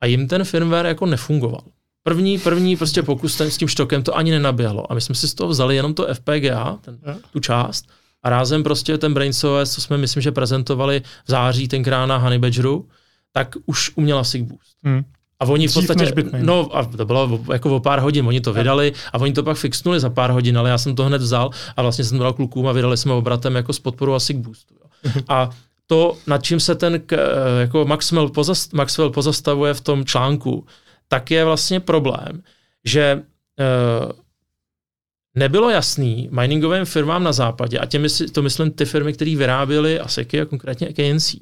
a 0.00 0.06
jim 0.06 0.28
ten 0.28 0.44
firmware 0.44 0.86
jako 0.86 1.06
nefungoval. 1.06 1.62
První, 2.06 2.38
první 2.38 2.76
prostě 2.76 3.02
pokus 3.02 3.36
ten 3.36 3.50
s 3.50 3.56
tím 3.56 3.68
štokem 3.68 4.02
to 4.02 4.16
ani 4.16 4.30
nenaběhlo. 4.30 4.92
A 4.92 4.94
my 4.94 5.00
jsme 5.00 5.14
si 5.14 5.28
z 5.28 5.34
toho 5.34 5.48
vzali 5.48 5.76
jenom 5.76 5.94
to 5.94 6.06
FPGA, 6.14 6.78
ten, 6.80 6.98
tu 7.32 7.40
část, 7.40 7.84
a 8.22 8.30
rázem 8.30 8.62
prostě 8.62 8.98
ten 8.98 9.14
BrainsOS, 9.14 9.70
co 9.70 9.80
jsme 9.80 9.98
myslím, 9.98 10.22
že 10.22 10.32
prezentovali 10.32 11.02
v 11.24 11.30
září 11.30 11.68
tenkrát 11.68 12.06
na 12.06 12.16
Honey 12.16 12.38
Badgeru, 12.38 12.88
tak 13.32 13.54
už 13.66 13.92
uměla 13.94 14.24
SIG 14.24 14.42
Boost. 14.42 14.76
Hmm. 14.84 15.04
A 15.40 15.44
oni 15.44 15.68
v 15.68 15.74
podstatě, 15.74 16.12
no 16.38 16.76
a 16.76 16.84
to 16.84 17.04
bylo 17.04 17.40
jako 17.52 17.76
o 17.76 17.80
pár 17.80 17.98
hodin, 17.98 18.26
oni 18.26 18.40
to 18.40 18.52
vydali 18.52 18.92
a 19.12 19.18
oni 19.18 19.32
to 19.32 19.42
pak 19.42 19.56
fixnuli 19.56 20.00
za 20.00 20.10
pár 20.10 20.30
hodin, 20.30 20.58
ale 20.58 20.70
já 20.70 20.78
jsem 20.78 20.96
to 20.96 21.04
hned 21.04 21.22
vzal 21.22 21.50
a 21.76 21.82
vlastně 21.82 22.04
jsem 22.04 22.18
dal 22.18 22.32
klukům 22.32 22.68
a 22.68 22.72
vydali 22.72 22.96
jsme 22.96 23.12
obratem 23.12 23.54
jako 23.54 23.72
s 23.72 23.78
podporou 23.78 24.14
a 24.14 24.20
SIG 24.20 24.36
Boostu. 24.36 24.74
Jo. 24.74 25.12
A 25.28 25.50
to, 25.86 26.16
nad 26.26 26.42
čím 26.42 26.60
se 26.60 26.74
ten 26.74 27.02
jako 27.60 27.84
Maxwell, 27.84 28.28
pozast, 28.28 28.72
Maxwell 28.72 29.10
pozastavuje 29.10 29.74
v 29.74 29.80
tom 29.80 30.04
článku, 30.04 30.66
tak 31.08 31.30
je 31.30 31.44
vlastně 31.44 31.80
problém, 31.80 32.42
že 32.84 33.14
uh, 33.14 34.12
nebylo 35.34 35.70
jasný 35.70 36.28
miningovým 36.32 36.84
firmám 36.84 37.24
na 37.24 37.32
západě, 37.32 37.78
a 37.78 37.86
těmi 37.86 38.08
to 38.32 38.42
myslím 38.42 38.70
ty 38.70 38.84
firmy, 38.84 39.12
které 39.12 39.36
vyráběly 39.36 40.00
ASECy 40.00 40.40
a 40.40 40.44
konkrétně 40.44 40.92
KNC, 40.92 41.34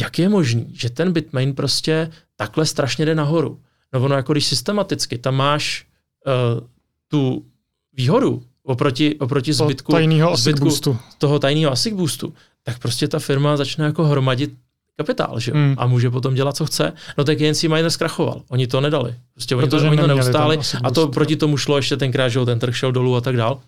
jak 0.00 0.18
je 0.18 0.28
možný, 0.28 0.70
že 0.74 0.90
ten 0.90 1.12
Bitmain 1.12 1.54
prostě 1.54 2.10
takhle 2.36 2.66
strašně 2.66 3.06
jde 3.06 3.14
nahoru. 3.14 3.60
No 3.92 4.04
ono 4.04 4.16
jako 4.16 4.32
když 4.32 4.46
systematicky 4.46 5.18
tam 5.18 5.34
máš 5.34 5.86
uh, 6.26 6.66
tu 7.08 7.46
výhodu 7.92 8.42
oproti, 8.62 9.16
oproti 9.18 9.52
zbytku, 9.52 9.92
tajného 9.92 10.36
zbytku 10.36 10.98
toho 11.18 11.38
tajného 11.38 11.72
ASIC 11.72 11.94
boostu, 11.94 12.34
tak 12.62 12.78
prostě 12.78 13.08
ta 13.08 13.18
firma 13.18 13.56
začne 13.56 13.84
jako 13.84 14.04
hromadit 14.04 14.54
kapitál, 14.98 15.40
že 15.40 15.52
Hmm. 15.52 15.74
A 15.78 15.86
může 15.86 16.10
potom 16.10 16.34
dělat, 16.34 16.56
co 16.56 16.66
chce. 16.66 16.92
No 17.18 17.24
tak 17.24 17.40
jen 17.40 17.54
si 17.54 17.68
Miner 17.68 17.90
zkrachoval. 17.90 18.42
Oni 18.48 18.66
to 18.66 18.80
nedali. 18.80 19.14
Prostě 19.34 19.56
oni 19.56 19.66
Protože 19.66 19.84
to, 19.84 19.90
oni 19.90 20.00
to 20.00 20.06
neustáli 20.06 20.58
a 20.84 20.90
to 20.90 21.08
proti 21.08 21.36
tomu 21.36 21.56
šlo 21.56 21.76
ještě 21.76 21.96
tenkrát, 21.96 22.28
že 22.28 22.44
ten 22.44 22.58
trh 22.58 22.76
šel 22.76 22.92
dolů 22.92 23.16
a 23.16 23.20
tak 23.20 23.36
dál. 23.36 23.60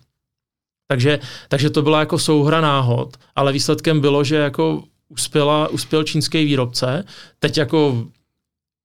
Takže, 0.87 1.19
takže 1.47 1.69
to 1.69 1.81
byla 1.81 1.99
jako 1.99 2.19
souhra 2.19 2.61
náhod, 2.61 3.17
ale 3.35 3.53
výsledkem 3.53 4.01
bylo, 4.01 4.23
že 4.23 4.35
jako 4.35 4.83
uspěla, 5.09 5.67
uspěl 5.67 6.03
čínský 6.03 6.45
výrobce. 6.45 7.03
Teď 7.39 7.57
jako 7.57 8.07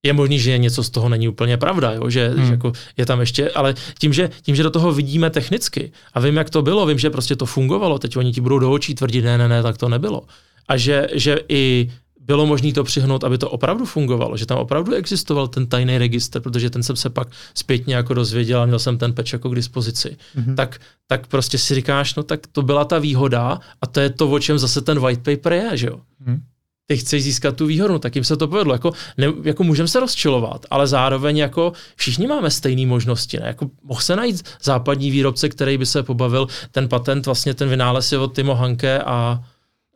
je 0.06 0.12
možný, 0.12 0.38
že 0.38 0.59
něco 0.59 0.82
z 0.82 0.90
toho 0.90 1.09
není 1.09 1.28
úplně 1.28 1.56
pravda, 1.56 1.92
jo? 1.92 2.11
Že, 2.11 2.28
hmm. 2.28 2.46
že 2.46 2.52
jako 2.52 2.72
je 2.96 3.06
tam 3.06 3.20
ještě, 3.20 3.50
ale 3.50 3.74
tím 3.98 4.12
že, 4.12 4.30
tím, 4.42 4.56
že 4.56 4.62
do 4.62 4.70
toho 4.70 4.92
vidíme 4.92 5.30
technicky 5.30 5.92
a 6.14 6.20
vím, 6.20 6.37
jak 6.37 6.50
to 6.50 6.62
bylo, 6.62 6.87
vím, 6.87 6.98
že 6.98 7.11
prostě 7.11 7.37
to 7.37 7.46
fungovalo, 7.46 7.98
teď 7.98 8.16
oni 8.16 8.32
ti 8.32 8.40
budou 8.40 8.59
do 8.59 8.72
očí 8.72 8.94
tvrdit, 8.94 9.22
ne, 9.22 9.38
ne, 9.38 9.48
ne, 9.48 9.62
tak 9.62 9.78
to 9.78 9.88
nebylo. 9.88 10.22
A 10.68 10.76
že, 10.76 11.09
že 11.12 11.38
i 11.48 11.90
bylo 12.27 12.47
možné 12.47 12.73
to 12.73 12.85
přihnout, 12.85 13.25
aby 13.25 13.39
to 13.39 13.51
opravdu 13.51 13.85
fungovalo, 13.85 14.37
že 14.37 14.47
tam 14.47 14.59
opravdu 14.59 14.95
existoval 14.95 15.49
ten 15.49 15.67
tajný 15.67 15.99
registr, 15.99 16.41
protože 16.41 16.71
ten 16.71 16.83
jsem 16.83 16.97
se 16.97 17.11
pak 17.11 17.29
zpětně 17.55 17.95
jako 17.95 18.15
dozvěděl 18.15 18.61
a 18.61 18.67
měl 18.67 18.79
jsem 18.79 18.99
ten 18.99 19.12
peč 19.12 19.33
jako 19.33 19.51
k 19.51 19.55
dispozici. 19.55 20.17
Mm-hmm. 20.37 20.55
Tak, 20.55 20.81
tak 21.07 21.27
prostě 21.27 21.59
si 21.59 21.75
říkáš, 21.75 22.15
no 22.15 22.23
tak 22.23 22.47
to 22.53 22.62
byla 22.62 22.85
ta 22.85 22.99
výhoda 22.99 23.61
a 23.83 23.87
to 23.87 24.01
je 24.01 24.11
to, 24.11 24.31
o 24.31 24.39
čem 24.39 24.59
zase 24.59 24.81
ten 24.81 25.01
white 25.01 25.23
paper 25.23 25.53
je, 25.53 25.77
že 25.77 25.87
jo. 25.87 26.01
Mm-hmm. 26.27 26.41
Ty 26.89 26.97
chceš 26.97 27.23
získat 27.23 27.57
tu 27.57 27.67
výhodu, 27.67 27.93
no 27.93 27.99
tak 27.99 28.15
jim 28.15 28.25
se 28.25 28.37
to 28.37 28.49
povedlo. 28.49 28.75
Jako, 28.75 28.93
ne, 29.19 29.27
jako 29.43 29.65
můžeme 29.65 29.89
se 29.89 30.01
rozčilovat, 30.01 30.67
ale 30.71 30.87
zároveň 30.87 31.37
jako 31.37 31.73
všichni 31.97 32.27
máme 32.27 32.51
stejné 32.51 32.87
možnosti. 32.87 33.39
Ne? 33.41 33.47
Jako 33.47 33.71
mohl 33.83 34.01
se 34.01 34.17
najít 34.17 34.43
západní 34.62 35.11
výrobce, 35.11 35.49
který 35.49 35.79
by 35.79 35.87
se 35.87 36.03
pobavil. 36.03 36.47
Ten 36.71 36.89
patent, 36.89 37.27
vlastně 37.27 37.55
ten 37.55 37.69
vynález 37.69 38.12
je 38.12 38.19
od 38.19 38.35
Timo 38.35 38.55
Hanke 38.55 39.03
a 39.03 39.45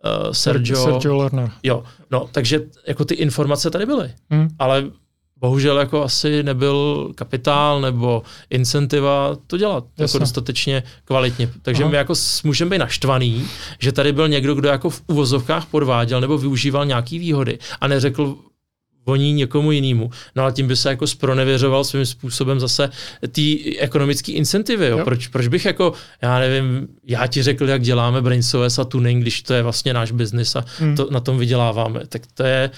uh, 0.05 0.33
Sergio, 0.33 0.85
Sergio 0.85 1.17
Lerner. 1.17 1.51
Jo, 1.63 1.85
no, 2.11 2.29
takže 2.33 2.61
jako 2.87 3.05
ty 3.05 3.15
informace 3.15 3.71
tady 3.71 3.87
byly, 3.87 4.11
hmm. 4.31 4.49
ale 4.59 4.91
bohužel 5.41 5.79
jako 5.79 6.03
asi 6.05 6.43
nebyl 6.43 7.09
kapitál 7.15 7.81
nebo 7.81 8.23
incentiva 8.51 9.37
to 9.47 9.57
dělat 9.57 9.75
jako 9.85 10.03
Jasne. 10.03 10.17
jako 10.17 10.19
dostatečně 10.19 10.83
kvalitně. 11.05 11.51
Takže 11.63 11.83
Aha. 11.83 11.91
my 11.91 11.97
jako 11.97 12.15
můžeme 12.45 12.71
být 12.71 12.79
naštvaný, 12.79 13.47
že 13.79 13.93
tady 13.93 14.13
byl 14.13 14.29
někdo, 14.29 14.55
kdo 14.55 14.69
jako 14.69 14.91
v 14.91 15.03
uvozovkách 15.07 15.67
podváděl 15.67 16.21
nebo 16.21 16.39
využíval 16.39 16.87
nějaký 16.87 17.19
výhody 17.19 17.59
a 17.81 17.89
neřekl 17.89 18.37
voní 19.07 19.33
někomu 19.33 19.73
jinému. 19.73 20.11
No 20.37 20.45
a 20.45 20.51
tím 20.51 20.69
by 20.69 20.77
se 20.77 20.89
jako 20.89 21.07
spronevěřoval 21.07 21.85
svým 21.85 22.07
způsobem 22.07 22.61
zase 22.61 22.91
ty 23.33 23.77
ekonomické 23.79 24.33
incentivy. 24.33 24.87
Jo? 24.87 24.99
Jo. 24.99 25.05
Proč, 25.05 25.27
proč 25.27 25.49
bych 25.49 25.65
jako, 25.65 25.93
já 26.23 26.39
nevím, 26.39 26.89
já 27.07 27.27
ti 27.27 27.43
řekl, 27.43 27.69
jak 27.69 27.83
děláme 27.83 28.23
BrainsOS 28.23 28.79
a 28.79 28.85
tuning, 28.85 29.23
když 29.23 29.43
to 29.43 29.55
je 29.55 29.63
vlastně 29.63 29.95
náš 29.95 30.13
biznis 30.13 30.57
a 30.57 30.65
hmm. 30.79 30.97
to, 30.97 31.09
na 31.11 31.21
tom 31.21 31.39
vyděláváme. 31.39 32.01
Tak 32.09 32.23
to 32.35 32.43
je, 32.43 32.71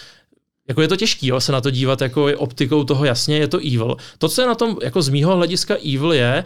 jako 0.68 0.82
je 0.82 0.88
to 0.88 0.96
těžký, 0.96 1.26
jo, 1.26 1.40
se 1.40 1.52
na 1.52 1.60
to 1.60 1.70
dívat 1.70 2.00
jako 2.00 2.26
optikou 2.36 2.84
toho 2.84 3.04
jasně, 3.04 3.38
je 3.38 3.48
to 3.48 3.58
evil. 3.58 3.96
To, 4.18 4.28
co 4.28 4.42
je 4.42 4.46
na 4.46 4.54
tom 4.54 4.76
jako 4.82 5.02
z 5.02 5.08
mýho 5.08 5.36
hlediska 5.36 5.74
evil 5.94 6.12
je, 6.12 6.44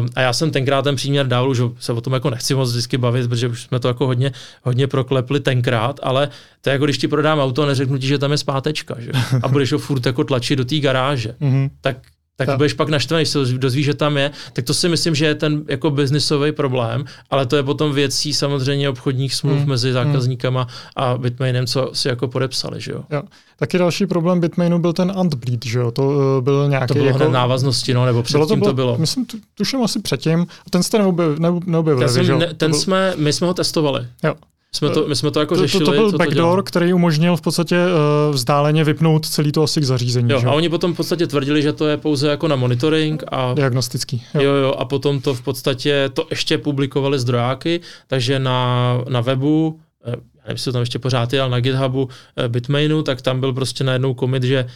um, 0.00 0.08
a 0.14 0.20
já 0.20 0.32
jsem 0.32 0.50
tenkrát 0.50 0.82
ten 0.82 0.96
příměr 0.96 1.26
dával, 1.26 1.54
že 1.54 1.62
se 1.78 1.92
o 1.92 2.00
tom 2.00 2.12
jako 2.12 2.30
nechci 2.30 2.54
moc 2.54 2.70
vždycky 2.70 2.98
bavit, 2.98 3.28
protože 3.28 3.48
už 3.48 3.62
jsme 3.62 3.80
to 3.80 3.88
jako 3.88 4.06
hodně, 4.06 4.32
hodně 4.62 4.86
proklepli 4.86 5.40
tenkrát, 5.40 6.00
ale 6.02 6.28
to 6.60 6.70
je 6.70 6.72
jako 6.72 6.84
když 6.84 6.98
ti 6.98 7.08
prodám 7.08 7.38
auto 7.38 7.62
a 7.62 7.66
neřeknu 7.66 7.98
ti, 7.98 8.06
že 8.06 8.18
tam 8.18 8.30
je 8.30 8.38
zpátečka, 8.38 8.94
že? 8.98 9.10
a 9.42 9.48
budeš 9.48 9.72
ho 9.72 9.78
furt 9.78 10.06
jako 10.06 10.24
tlačit 10.24 10.56
do 10.56 10.64
té 10.64 10.78
garáže, 10.78 11.34
mm-hmm. 11.40 11.70
tak 11.80 11.96
tak 12.36 12.46
tak 12.46 12.56
budeš 12.56 12.72
pak 12.72 12.88
naštvaný, 12.88 13.20
když 13.20 13.28
se 13.28 13.38
dozvíš, 13.38 13.86
že 13.86 13.94
tam 13.94 14.16
je, 14.16 14.30
tak 14.52 14.64
to 14.64 14.74
si 14.74 14.88
myslím, 14.88 15.14
že 15.14 15.26
je 15.26 15.34
ten 15.34 15.64
jako 15.68 15.90
biznisový 15.90 16.52
problém, 16.52 17.04
ale 17.30 17.46
to 17.46 17.56
je 17.56 17.62
potom 17.62 17.92
věcí 17.92 18.34
samozřejmě 18.34 18.88
obchodních 18.88 19.34
smluv 19.34 19.58
hmm. 19.58 19.68
mezi 19.68 19.88
hmm. 19.88 19.94
zákazníkama 19.94 20.60
hmm. 20.60 20.70
a 20.96 21.18
Bitmainem, 21.18 21.66
co 21.66 21.90
si 21.92 22.08
jako 22.08 22.28
podepsali, 22.28 22.80
že 22.80 22.92
jo. 22.92 23.04
jo. 23.10 23.22
Taky 23.56 23.78
další 23.78 24.06
problém 24.06 24.40
Bitmainu 24.40 24.78
byl 24.78 24.92
ten 24.92 25.12
Antbleed, 25.16 25.66
že 25.66 25.78
jo, 25.78 25.90
to 25.90 26.08
uh, 26.08 26.44
byl 26.44 26.68
nějaký... 26.68 26.86
To 26.86 26.94
bylo 26.94 27.06
jako... 27.06 27.18
hned 27.18 27.28
návaznosti, 27.28 27.94
no, 27.94 28.06
nebo 28.06 28.22
předtím 28.22 28.38
bylo 28.38 28.46
to, 28.46 28.56
bylo, 28.56 28.70
to 28.70 28.74
bylo. 28.74 28.98
Myslím, 28.98 29.24
tu, 29.24 29.38
tuším 29.54 29.82
asi 29.82 30.00
předtím, 30.00 30.46
a 30.66 30.70
ten 30.70 30.82
jste 30.82 30.98
neobjevili, 30.98 31.40
neobjevili, 31.66 32.12
ten, 32.12 32.24
jsem, 32.26 32.38
ne, 32.38 32.54
ten 32.54 32.70
byl... 32.70 32.80
jsme, 32.80 33.14
my 33.16 33.32
jsme 33.32 33.46
ho 33.46 33.54
testovali. 33.54 34.06
Jo. 34.24 34.34
Jsme 34.74 34.90
to, 34.90 35.08
my 35.08 35.16
jsme 35.16 35.30
to 35.30 35.40
jako 35.40 35.54
to, 35.54 35.60
řešili. 35.60 35.84
To, 35.84 35.90
to 35.90 35.96
byl 35.96 36.18
backdoor, 36.18 36.58
to 36.58 36.62
který 36.62 36.92
umožnil 36.92 37.36
v 37.36 37.40
podstatě 37.40 37.76
uh, 37.76 38.34
vzdáleně 38.34 38.84
vypnout 38.84 39.26
celý 39.26 39.52
to 39.52 39.62
ASIC 39.62 39.84
zařízení. 39.84 40.30
Jo, 40.30 40.40
že? 40.40 40.46
a 40.46 40.52
oni 40.52 40.68
potom 40.68 40.94
v 40.94 40.96
podstatě 40.96 41.26
tvrdili, 41.26 41.62
že 41.62 41.72
to 41.72 41.86
je 41.86 41.96
pouze 41.96 42.28
jako 42.28 42.48
na 42.48 42.56
monitoring. 42.56 43.24
A, 43.28 43.54
Diagnostický. 43.54 44.22
Jo. 44.34 44.42
jo, 44.42 44.52
jo, 44.52 44.74
a 44.78 44.84
potom 44.84 45.20
to 45.20 45.34
v 45.34 45.42
podstatě 45.42 46.10
to 46.12 46.26
ještě 46.30 46.58
publikovali 46.58 47.18
zdrojáky, 47.18 47.80
takže 48.06 48.38
na, 48.38 48.98
na 49.08 49.20
webu, 49.20 49.80
eh, 50.04 50.10
já 50.10 50.16
nevím, 50.16 50.54
jestli 50.54 50.64
to 50.64 50.72
tam 50.72 50.80
ještě 50.80 50.98
pořád 50.98 51.32
je, 51.32 51.40
ale 51.40 51.50
na 51.50 51.60
GitHubu 51.60 52.08
eh, 52.36 52.48
Bitmainu, 52.48 53.02
tak 53.02 53.22
tam 53.22 53.40
byl 53.40 53.52
prostě 53.52 53.84
najednou 53.84 54.14
komit, 54.14 54.42
že 54.42 54.66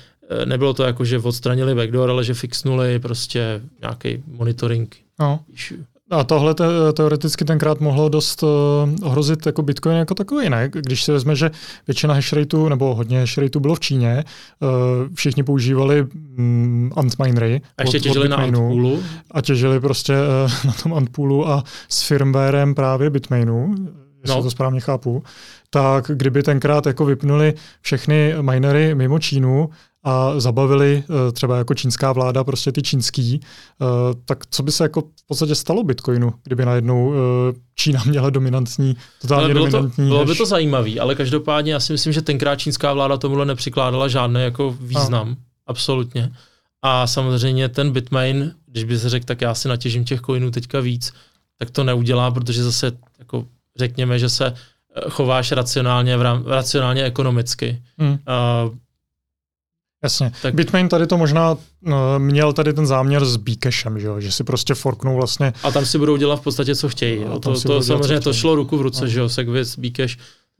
nebylo 0.44 0.74
to 0.74 0.84
jako, 0.84 1.04
že 1.04 1.18
odstranili 1.18 1.74
backdoor, 1.74 2.10
ale 2.10 2.24
že 2.24 2.34
fixnuli 2.34 2.98
prostě 2.98 3.60
nějaký 3.80 4.22
monitoring 4.26 4.96
no. 5.20 5.40
issue. 5.52 5.78
A 6.10 6.24
tohle 6.24 6.54
te, 6.54 6.64
teoreticky 6.92 7.44
tenkrát 7.44 7.80
mohlo 7.80 8.08
dost 8.08 8.42
uh, 8.42 8.48
ohrozit 9.02 9.46
jako 9.46 9.62
Bitcoin 9.62 9.96
jako 9.96 10.14
takový, 10.14 10.50
ne? 10.50 10.68
Když 10.72 11.04
si 11.04 11.12
vezme, 11.12 11.36
že 11.36 11.50
většina 11.86 12.14
hashrateu 12.14 12.68
nebo 12.68 12.94
hodně 12.94 13.20
hashrateu 13.20 13.60
bylo 13.60 13.74
v 13.74 13.80
Číně, 13.80 14.24
uh, 14.60 14.68
všichni 15.14 15.42
používali 15.42 16.06
um, 16.38 16.92
Antminery. 16.96 17.60
A 17.78 17.82
ještě 17.82 17.96
od, 17.96 18.02
těžili 18.02 18.24
od 18.24 18.30
na 18.30 18.36
Antpoolu. 18.36 19.02
A 19.30 19.40
těžili 19.40 19.80
prostě 19.80 20.12
uh, 20.12 20.50
na 20.64 20.72
tom 20.72 20.94
Antpoolu 20.94 21.48
a 21.48 21.64
s 21.88 22.02
firmwarem 22.02 22.74
právě 22.74 23.10
Bitmainu, 23.10 23.74
jestli 24.22 24.36
no. 24.36 24.42
to 24.42 24.50
správně 24.50 24.80
chápu, 24.80 25.22
tak 25.70 26.10
kdyby 26.14 26.42
tenkrát 26.42 26.86
jako 26.86 27.04
vypnuli 27.04 27.54
všechny 27.80 28.34
minery 28.40 28.94
mimo 28.94 29.18
Čínu 29.18 29.70
a 30.04 30.40
zabavili 30.40 31.04
eh, 31.04 31.32
třeba 31.32 31.58
jako 31.58 31.74
čínská 31.74 32.12
vláda 32.12 32.44
prostě 32.44 32.72
ty 32.72 32.82
čínský, 32.82 33.40
eh, 33.40 33.84
tak 34.24 34.46
co 34.50 34.62
by 34.62 34.72
se 34.72 34.84
jako 34.84 35.00
v 35.00 35.26
podstatě 35.26 35.54
stalo 35.54 35.82
Bitcoinu, 35.82 36.34
kdyby 36.44 36.64
najednou 36.64 37.12
Čína 37.74 38.02
měla 38.06 38.30
dominantní, 38.30 38.96
totálně 39.22 39.44
ale 39.44 39.54
bylo 39.54 39.66
dominantní. 39.66 40.04
To, 40.04 40.08
bylo 40.08 40.24
by 40.24 40.34
to 40.34 40.46
zajímavý, 40.46 41.00
ale 41.00 41.14
každopádně 41.14 41.72
já 41.72 41.80
si 41.80 41.92
myslím, 41.92 42.12
že 42.12 42.22
tenkrát 42.22 42.56
čínská 42.56 42.92
vláda 42.92 43.16
tomuhle 43.16 43.46
nepřikládala 43.46 44.08
žádný 44.08 44.42
jako 44.42 44.76
význam. 44.80 45.28
A. 45.30 45.54
Absolutně. 45.66 46.30
A 46.82 47.06
samozřejmě 47.06 47.68
ten 47.68 47.90
Bitmain, 47.90 48.54
když 48.66 48.84
by 48.84 48.98
se 48.98 49.08
řekl, 49.08 49.26
tak 49.26 49.40
já 49.40 49.54
si 49.54 49.68
natěžím 49.68 50.04
těch 50.04 50.20
coinů 50.20 50.50
teďka 50.50 50.80
víc, 50.80 51.12
tak 51.58 51.70
to 51.70 51.84
neudělá, 51.84 52.30
protože 52.30 52.64
zase 52.64 52.92
jako 53.18 53.44
řekněme, 53.76 54.18
že 54.18 54.28
se 54.28 54.54
chováš 55.10 55.52
racionálně, 55.52 56.16
racionálně 56.46 57.04
ekonomicky. 57.04 57.82
Hmm. 57.98 58.10
Uh, 58.10 58.74
Jasně. 60.04 60.32
Tak... 60.42 60.54
Bitmain 60.54 60.88
tady 60.88 61.06
to 61.06 61.18
možná 61.18 61.56
no, 61.82 62.18
měl 62.18 62.52
tady 62.52 62.72
ten 62.72 62.86
záměr 62.86 63.24
s 63.24 63.36
Bcashem, 63.36 64.00
že, 64.00 64.08
že 64.18 64.32
si 64.32 64.44
prostě 64.44 64.74
forknou 64.74 65.16
vlastně. 65.16 65.52
A 65.62 65.70
tam 65.70 65.86
si 65.86 65.98
budou 65.98 66.16
dělat 66.16 66.36
v 66.36 66.42
podstatě, 66.42 66.74
co 66.74 66.88
chtějí. 66.88 67.22
Jo. 67.22 67.38
To, 67.38 67.60
to 67.60 67.82
samozřejmě 67.82 68.20
to 68.20 68.32
šlo 68.32 68.54
ruku 68.54 68.76
v 68.76 68.82
ruce, 68.82 69.00
no. 69.00 69.08
že 69.08 69.20
jo, 69.20 69.28
Segwit, 69.28 69.78
Bcash, 69.78 70.16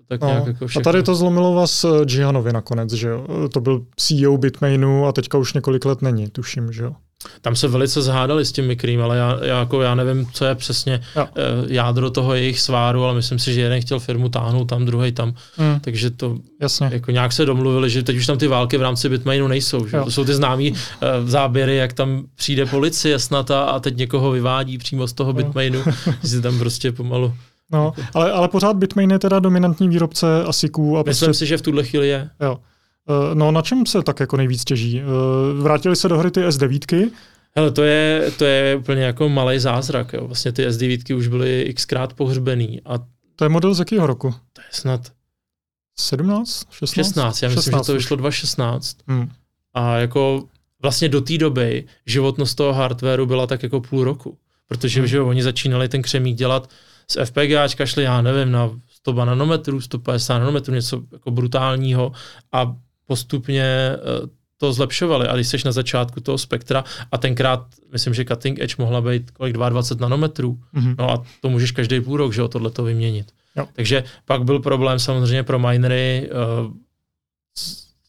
tak 0.09 0.21
no. 0.21 0.27
nějak 0.27 0.47
jako 0.47 0.67
A 0.77 0.81
tady 0.81 1.03
to 1.03 1.15
zlomilo 1.15 1.55
vás 1.55 1.87
Jihanovi 2.09 2.53
nakonec, 2.53 2.93
že 2.93 3.09
jo. 3.09 3.27
To 3.53 3.61
byl 3.61 3.87
CEO 3.97 4.37
Bitmainu 4.37 5.07
a 5.07 5.13
teďka 5.13 5.39
už 5.39 5.53
několik 5.53 5.85
let 5.85 6.03
není, 6.03 6.29
tuším, 6.29 6.73
že 6.73 6.83
jo. 6.83 6.95
Tam 7.41 7.57
se 7.57 7.69
velice 7.69 8.03
zhádali 8.03 8.45
s 8.45 8.53
tím 8.53 8.67
mikrým, 8.67 9.03
ale 9.03 9.17
já, 9.17 9.39
já, 9.43 9.59
jako, 9.59 9.83
já 9.83 9.95
nevím, 9.95 10.27
co 10.33 10.45
je 10.45 10.55
přesně 10.55 11.01
jo. 11.17 11.27
Eh, 11.37 11.41
jádro 11.69 12.11
toho 12.11 12.35
jejich 12.35 12.61
sváru, 12.61 13.05
ale 13.05 13.15
myslím 13.15 13.39
si, 13.39 13.55
že 13.55 13.61
jeden 13.61 13.81
chtěl 13.81 14.01
firmu 14.01 14.29
táhnout 14.29 14.69
tam, 14.69 14.85
druhý 14.85 15.13
tam. 15.13 15.35
Mm. 15.59 15.81
Takže 15.81 16.11
to 16.11 16.39
Jasně. 16.61 16.91
jako 16.93 17.11
nějak 17.11 17.33
se 17.33 17.47
domluvili, 17.47 17.91
že 17.91 18.03
teď 18.03 18.17
už 18.17 18.27
tam 18.27 18.39
ty 18.39 18.47
války 18.47 18.79
v 18.79 18.83
rámci 18.83 19.09
Bitmainu 19.09 19.49
nejsou. 19.49 19.87
Že? 19.87 20.01
To 20.05 20.11
jsou 20.11 20.25
ty 20.25 20.35
známý 20.35 20.71
uh, 20.71 20.79
záběry, 21.27 21.77
jak 21.77 21.93
tam 21.93 22.25
přijde 22.35 22.67
policie 22.67 23.19
snad 23.19 23.51
a, 23.51 23.65
a 23.65 23.81
teď 23.81 23.97
někoho 23.97 24.31
vyvádí 24.31 24.79
přímo 24.79 25.07
z 25.07 25.13
toho 25.13 25.31
jo. 25.31 25.35
Bitmainu, 25.35 25.83
že 26.23 26.29
si 26.29 26.43
tam 26.43 26.59
prostě 26.59 26.93
pomalu 26.93 27.35
No, 27.73 27.93
ale, 28.15 28.33
ale 28.33 28.49
pořád 28.49 28.77
Bitmain 28.77 29.11
je 29.11 29.19
teda 29.19 29.39
dominantní 29.39 29.89
výrobce 29.89 30.45
ASICů. 30.45 30.99
A 30.99 31.03
Myslím 31.07 31.27
prostě... 31.27 31.39
si, 31.39 31.47
že 31.47 31.57
v 31.57 31.63
tuhle 31.63 31.85
chvíli 31.85 32.09
je. 32.09 32.31
Jo. 32.41 32.59
Eh, 33.09 33.35
no 33.35 33.51
na 33.51 33.63
čem 33.63 33.87
se 33.87 34.03
tak 34.03 34.21
jako 34.21 34.37
nejvíc 34.37 34.65
těží? 34.65 35.01
Eh, 35.01 35.63
vrátili 35.63 35.97
se 35.97 36.09
do 36.09 36.19
hry 36.19 36.31
ty 36.31 36.41
S9? 36.41 37.11
Hele, 37.57 37.71
to 37.71 37.83
je, 37.83 38.31
to 38.39 38.45
je 38.45 38.77
úplně 38.77 39.03
jako 39.03 39.29
malý 39.29 39.59
zázrak. 39.59 40.13
Jo. 40.13 40.27
Vlastně 40.27 40.53
ty 40.53 40.67
S9 40.67 41.17
už 41.17 41.29
byly 41.29 41.75
xkrát 41.75 42.13
pohřbený. 42.13 42.81
A 42.85 42.99
to 43.37 43.45
je 43.45 43.49
model 43.49 43.75
z 43.75 43.79
jakého 43.79 44.07
roku? 44.07 44.35
To 44.53 44.61
je 44.61 44.67
snad 44.71 45.01
17? 45.99 46.67
16? 46.71 46.95
16, 46.95 47.43
já 47.43 47.49
myslím, 47.49 47.63
16 47.63 47.87
že 47.87 47.93
to 47.93 47.97
vyšlo 47.97 48.17
2016. 48.17 48.97
Hmm. 49.07 49.31
A 49.75 49.97
jako 49.97 50.45
vlastně 50.83 51.09
do 51.09 51.21
té 51.21 51.39
doby 51.39 51.85
životnost 52.07 52.57
toho 52.57 52.73
hardwareu 52.73 53.27
byla 53.27 53.47
tak 53.47 53.63
jako 53.63 53.81
půl 53.81 54.05
roku. 54.05 54.39
Protože 54.69 55.01
hmm. 55.01 55.07
že 55.07 55.21
oni 55.21 55.43
začínali 55.43 55.89
ten 55.89 56.03
křemík 56.03 56.37
dělat 56.37 56.71
z 57.09 57.25
FPGAčka, 57.25 57.87
šli 57.87 58.03
já 58.03 58.23
nevím, 58.23 58.53
na 58.53 58.71
100 58.89 59.25
nanometrů, 59.25 59.81
150 59.81 60.39
nanometrů, 60.39 60.75
něco 60.75 61.03
jako 61.13 61.31
brutálního 61.31 62.13
a 62.53 62.77
postupně 63.07 63.65
eh, 63.65 63.99
to 64.59 64.73
zlepšovali. 64.73 65.29
A 65.29 65.35
když 65.35 65.49
jsi 65.49 65.57
na 65.65 65.73
začátku 65.73 66.21
toho 66.21 66.39
spektra 66.39 66.85
a 67.13 67.19
tenkrát, 67.19 67.67
myslím, 67.93 68.15
že 68.15 68.25
cutting 68.25 68.59
edge 68.59 68.75
mohla 68.79 69.01
být 69.01 69.31
kolik 69.31 69.57
22 69.57 70.09
nanometrů, 70.09 70.61
mm-hmm. 70.75 70.95
no 70.99 71.11
a 71.11 71.25
to 71.41 71.51
můžeš 71.51 71.71
každý 71.71 72.01
půl 72.01 72.17
rok, 72.17 72.33
že 72.33 72.43
o 72.43 72.49
tohle 72.49 72.71
to 72.71 72.85
vyměnit. 72.85 73.33
Jo. 73.57 73.69
Takže 73.73 74.05
pak 74.25 74.45
byl 74.45 74.59
problém 74.59 74.99
samozřejmě 74.99 75.43
pro 75.43 75.59
minery 75.59 76.31
uh, 76.67 76.73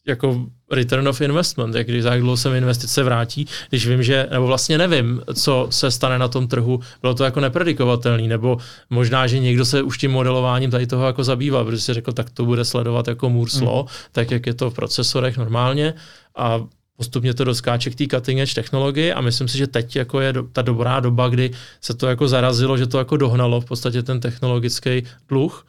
jako 0.06 0.46
return 0.70 1.08
of 1.08 1.20
investment, 1.20 1.74
jak 1.74 1.86
když 1.86 2.02
za 2.02 2.12
jak 2.12 2.20
dlouho 2.20 2.36
se 2.36 2.50
mi 2.50 2.58
investice 2.58 3.02
vrátí, 3.02 3.46
když 3.68 3.86
vím, 3.86 4.02
že, 4.02 4.26
nebo 4.30 4.46
vlastně 4.46 4.78
nevím, 4.78 5.22
co 5.34 5.66
se 5.70 5.90
stane 5.90 6.18
na 6.18 6.28
tom 6.28 6.48
trhu, 6.48 6.80
bylo 7.00 7.14
to 7.14 7.24
jako 7.24 7.40
nepredikovatelný, 7.40 8.28
nebo 8.28 8.58
možná, 8.90 9.26
že 9.26 9.38
někdo 9.38 9.64
se 9.64 9.82
už 9.82 9.98
tím 9.98 10.10
modelováním 10.10 10.70
tady 10.70 10.86
toho 10.86 11.06
jako 11.06 11.24
zabýval, 11.24 11.64
protože 11.64 11.80
si 11.80 11.94
řekl, 11.94 12.12
tak 12.12 12.30
to 12.30 12.44
bude 12.44 12.64
sledovat 12.64 13.08
jako 13.08 13.30
Moore's 13.30 13.60
mm. 13.60 13.66
law, 13.66 13.86
tak 14.12 14.30
jak 14.30 14.46
je 14.46 14.54
to 14.54 14.70
v 14.70 14.74
procesorech 14.74 15.36
normálně 15.36 15.94
a 16.36 16.64
postupně 16.96 17.34
to 17.34 17.44
doskáče 17.44 17.90
k 17.90 17.94
té 17.94 18.06
cutting 18.06 18.40
edge 18.40 18.54
technologii 18.54 19.12
a 19.12 19.20
myslím 19.20 19.48
si, 19.48 19.58
že 19.58 19.66
teď 19.66 19.96
jako 19.96 20.20
je 20.20 20.32
do, 20.32 20.42
ta 20.42 20.62
dobrá 20.62 21.00
doba, 21.00 21.28
kdy 21.28 21.50
se 21.80 21.94
to 21.94 22.06
jako 22.06 22.28
zarazilo, 22.28 22.76
že 22.76 22.86
to 22.86 22.98
jako 22.98 23.16
dohnalo 23.16 23.60
v 23.60 23.64
podstatě 23.64 24.02
ten 24.02 24.20
technologický 24.20 25.02
dluh, 25.28 25.66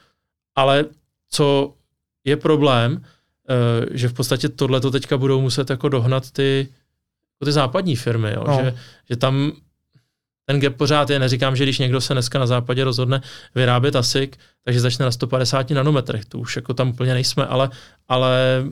ale 0.56 0.86
co 1.30 1.74
je 2.26 2.38
problém, 2.38 3.02
že 3.92 4.08
v 4.08 4.14
podstatě 4.14 4.50
tohle 4.50 4.82
to 4.82 4.92
teďka 4.92 5.18
budou 5.18 5.42
muset 5.42 5.70
jako 5.70 5.90
dohnat 5.90 6.32
ty, 6.32 6.68
jako 7.36 7.46
ty 7.46 7.52
západní 7.52 7.96
firmy, 7.96 8.34
jo? 8.34 8.44
No. 8.48 8.60
Že, 8.64 8.76
že 9.10 9.16
tam 9.16 9.52
ten 10.46 10.60
gap 10.60 10.76
pořád 10.76 11.10
je, 11.10 11.20
neříkám, 11.20 11.56
že 11.56 11.64
když 11.64 11.80
někdo 11.80 12.02
se 12.02 12.14
dneska 12.14 12.40
na 12.40 12.48
západě 12.48 12.84
rozhodne 12.84 13.22
vyrábět 13.56 13.96
ASIC, 13.96 14.32
takže 14.64 14.80
začne 14.80 15.06
na 15.06 15.12
150 15.12 15.70
nanometrech, 15.70 16.26
to 16.26 16.40
už 16.40 16.56
jako 16.56 16.74
tam 16.74 16.90
úplně 16.90 17.14
nejsme, 17.14 17.46
ale, 17.46 17.70
ale 18.08 18.64
uh, 18.66 18.72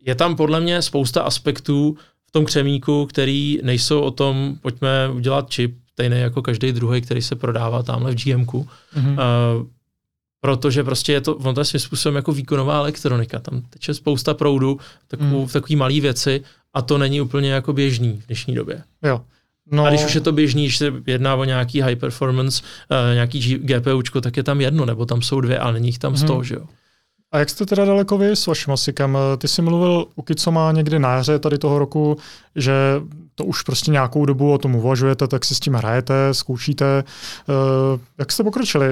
je 0.00 0.14
tam 0.14 0.36
podle 0.36 0.60
mě 0.60 0.82
spousta 0.82 1.22
aspektů 1.22 1.96
v 2.26 2.30
tom 2.30 2.44
křemíku, 2.44 3.06
který 3.06 3.58
nejsou 3.62 4.00
o 4.00 4.10
tom, 4.10 4.56
pojďme 4.60 5.08
udělat 5.08 5.50
čip, 5.50 5.78
stejný 5.92 6.20
jako 6.20 6.42
každý 6.42 6.72
druhý, 6.72 7.00
který 7.00 7.22
se 7.22 7.36
prodává 7.36 7.82
tamhle 7.82 8.12
v 8.12 8.24
GMku. 8.24 8.68
Mm-hmm. 8.96 9.12
Uh, 9.12 9.66
protože 10.40 10.84
prostě 10.84 11.12
je 11.12 11.20
to, 11.20 11.36
on 11.36 11.54
to 11.54 11.60
je 11.60 11.64
svým 11.64 11.80
způsobem 11.80 12.16
jako 12.16 12.32
výkonová 12.32 12.78
elektronika, 12.78 13.38
tam 13.38 13.62
teče 13.70 13.94
spousta 13.94 14.34
proudu 14.34 14.78
takovou, 15.06 15.40
mm. 15.40 15.46
v 15.46 15.52
takové 15.52 15.76
malé 15.76 16.00
věci 16.00 16.44
a 16.74 16.82
to 16.82 16.98
není 16.98 17.20
úplně 17.20 17.52
jako 17.52 17.72
běžný 17.72 18.20
v 18.22 18.26
dnešní 18.26 18.54
době. 18.54 18.82
Jo. 19.02 19.20
No. 19.72 19.84
A 19.84 19.88
když 19.88 20.04
už 20.04 20.14
je 20.14 20.20
to 20.20 20.32
běžný, 20.32 20.64
když 20.64 20.78
se 20.78 20.92
jedná 21.06 21.34
o 21.34 21.44
nějaký 21.44 21.80
high 21.80 21.96
performance, 21.96 22.62
uh, 22.90 23.14
nějaký 23.14 23.58
GPUčko, 23.58 24.20
tak 24.20 24.36
je 24.36 24.42
tam 24.42 24.60
jedno, 24.60 24.86
nebo 24.86 25.06
tam 25.06 25.22
jsou 25.22 25.40
dvě, 25.40 25.58
ale 25.58 25.72
není 25.72 25.88
jich 25.88 25.98
tam 25.98 26.16
sto, 26.16 26.36
mm. 26.36 26.44
že 26.44 26.54
jo. 26.54 26.66
A 27.32 27.38
jak 27.38 27.50
jste 27.50 27.66
teda 27.66 27.84
daleko 27.84 28.18
vy 28.18 28.30
s 28.30 28.46
vaším 28.46 28.72
asikem? 28.72 29.18
Ty 29.38 29.48
jsi 29.48 29.62
mluvil 29.62 30.06
u 30.14 30.22
Kicoma 30.22 30.72
někdy 30.72 30.98
na 30.98 31.14
jaře 31.14 31.38
tady 31.38 31.58
toho 31.58 31.78
roku, 31.78 32.16
že 32.56 32.72
to 33.34 33.44
už 33.44 33.62
prostě 33.62 33.90
nějakou 33.90 34.26
dobu 34.26 34.52
o 34.52 34.58
tom 34.58 34.74
uvažujete, 34.74 35.28
tak 35.28 35.44
si 35.44 35.54
s 35.54 35.60
tím 35.60 35.74
hrajete, 35.74 36.14
zkoušíte. 36.32 37.04
Uh, 37.48 38.00
jak 38.18 38.32
jste 38.32 38.44
pokročili? 38.44 38.86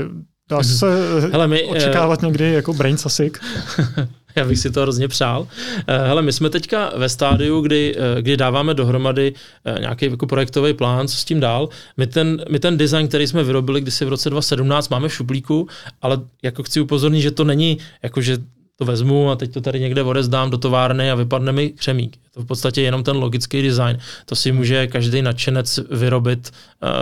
Dá 0.48 0.62
se 0.62 0.86
Hele, 1.32 1.48
my, 1.48 1.62
očekávat 1.64 2.22
uh, 2.22 2.24
někdy 2.24 2.52
jako 2.52 2.72
brain 2.72 2.96
sasik? 2.96 3.38
Já 4.36 4.44
bych 4.44 4.58
si 4.58 4.70
to 4.70 4.82
hrozně 4.82 5.08
přál. 5.08 5.46
Eh, 5.86 6.06
hele, 6.06 6.22
my 6.22 6.32
jsme 6.32 6.50
teďka 6.50 6.92
ve 6.96 7.08
stádiu, 7.08 7.60
kdy, 7.60 7.96
eh, 7.98 8.22
kdy 8.22 8.36
dáváme 8.36 8.74
dohromady 8.74 9.34
nějaký 9.78 10.04
jako 10.04 10.26
projektový 10.26 10.72
plán, 10.72 11.08
co 11.08 11.16
s 11.16 11.24
tím 11.24 11.40
dál. 11.40 11.68
My 11.96 12.06
ten, 12.06 12.44
my 12.50 12.58
ten 12.58 12.78
design, 12.78 13.08
který 13.08 13.26
jsme 13.26 13.44
vyrobili 13.44 13.80
kdysi 13.80 14.04
v 14.04 14.08
roce 14.08 14.30
2017, 14.30 14.88
máme 14.88 15.08
v 15.08 15.14
šuplíku, 15.14 15.68
ale 16.02 16.18
jako 16.42 16.62
chci 16.62 16.80
upozornit, 16.80 17.20
že 17.20 17.30
to 17.30 17.44
není 17.44 17.78
jako, 18.02 18.20
že 18.20 18.38
to 18.78 18.84
vezmu 18.84 19.30
a 19.30 19.36
teď 19.36 19.52
to 19.52 19.60
tady 19.60 19.80
někde 19.80 20.02
odezdám 20.02 20.50
do 20.50 20.58
továrny 20.58 21.10
a 21.10 21.14
vypadne 21.14 21.52
mi 21.52 21.70
křemík. 21.70 22.16
Je 22.16 22.30
to 22.30 22.40
v 22.42 22.46
podstatě 22.46 22.82
jenom 22.82 23.02
ten 23.02 23.16
logický 23.16 23.62
design. 23.62 23.98
To 24.26 24.36
si 24.36 24.52
může 24.52 24.86
každý 24.86 25.22
nadšenec 25.22 25.80
vyrobit, 25.90 26.50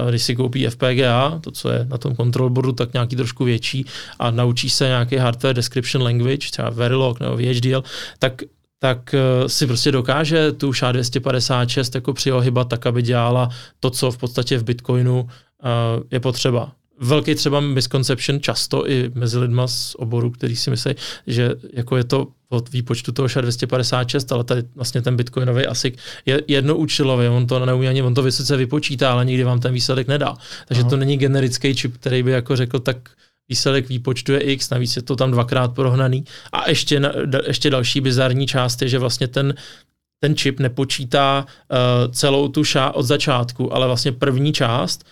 uh, 0.05 0.11
když 0.11 0.23
si 0.23 0.37
koupí 0.37 0.67
FPGA, 0.67 1.39
to, 1.41 1.51
co 1.51 1.71
je 1.71 1.87
na 1.91 1.99
tom 1.99 2.17
control 2.17 2.51
boardu, 2.51 2.73
tak 2.73 2.93
nějaký 2.93 3.17
trošku 3.17 3.45
větší 3.45 3.87
a 4.19 4.31
naučí 4.31 4.71
se 4.71 4.87
nějaký 4.87 5.17
hardware 5.17 5.57
description 5.57 6.05
language, 6.05 6.51
třeba 6.51 6.71
Verilog 6.71 7.21
nebo 7.21 7.37
VHDL, 7.37 7.85
tak 8.19 8.43
tak 8.79 9.15
uh, 9.15 9.49
si 9.49 9.67
prostě 9.67 9.93
dokáže 9.93 10.53
tu 10.53 10.71
SHA-256 10.71 11.91
jako 11.95 12.13
přiohybat 12.13 12.69
tak, 12.69 12.87
aby 12.87 13.03
dělala 13.03 13.49
to, 13.81 13.91
co 13.91 14.11
v 14.11 14.19
podstatě 14.19 14.59
v 14.59 14.65
Bitcoinu 14.65 15.21
uh, 15.21 15.29
je 16.11 16.21
potřeba 16.21 16.73
velký 17.01 17.35
třeba 17.35 17.61
misconception 17.61 18.41
často 18.41 18.91
i 18.91 19.11
mezi 19.15 19.39
lidma 19.39 19.69
z 19.69 19.95
oboru, 19.95 20.31
který 20.31 20.57
si 20.57 20.71
myslí, 20.71 20.95
že 21.27 21.55
jako 21.73 21.97
je 21.97 22.05
to 22.05 22.27
od 22.49 22.73
výpočtu 22.73 23.13
toho 23.13 23.29
SHA 23.29 23.41
256, 23.41 24.33
ale 24.33 24.45
tady 24.45 24.63
vlastně 24.75 25.03
ten 25.03 25.17
bitcoinový 25.17 25.67
ASIC 25.67 25.95
je 26.27 26.43
jednoúčelový, 26.49 27.29
on 27.29 27.47
to 27.47 27.67
neumí 27.67 27.89
ani, 27.89 28.03
on 28.03 28.15
to 28.15 28.23
vysoce 28.23 28.57
vypočítá, 28.57 29.13
ale 29.13 29.25
nikdy 29.25 29.45
vám 29.45 29.61
ten 29.61 29.73
výsledek 29.73 30.09
nedá. 30.09 30.37
Takže 30.69 30.81
Aha. 30.81 30.91
to 30.91 30.97
není 30.97 31.17
generický 31.17 31.75
čip, 31.75 31.95
který 31.97 32.23
by 32.23 32.31
jako 32.31 32.57
řekl, 32.57 32.79
tak 32.79 33.11
výsledek 33.49 33.89
výpočtu 33.89 34.33
je 34.33 34.41
X, 34.41 34.71
navíc 34.71 34.97
je 34.97 35.03
to 35.03 35.17
tam 35.17 35.31
dvakrát 35.31 35.75
prohnaný. 35.75 36.25
A 36.53 36.69
ještě, 36.69 37.01
ještě 37.47 37.71
další 37.71 38.01
bizarní 38.01 38.47
část 38.47 38.83
je, 38.83 38.89
že 38.89 38.99
vlastně 38.99 39.29
ten, 39.29 39.55
ten 40.21 40.37
čip 40.37 40.61
nepočítá 40.61 41.47
uh, 41.47 42.13
celou 42.13 42.49
tu 42.49 42.65
ša 42.65 42.91
od 42.91 43.03
začátku, 43.03 43.75
ale 43.75 43.87
vlastně 43.87 44.13
první 44.13 44.53
část 44.53 45.05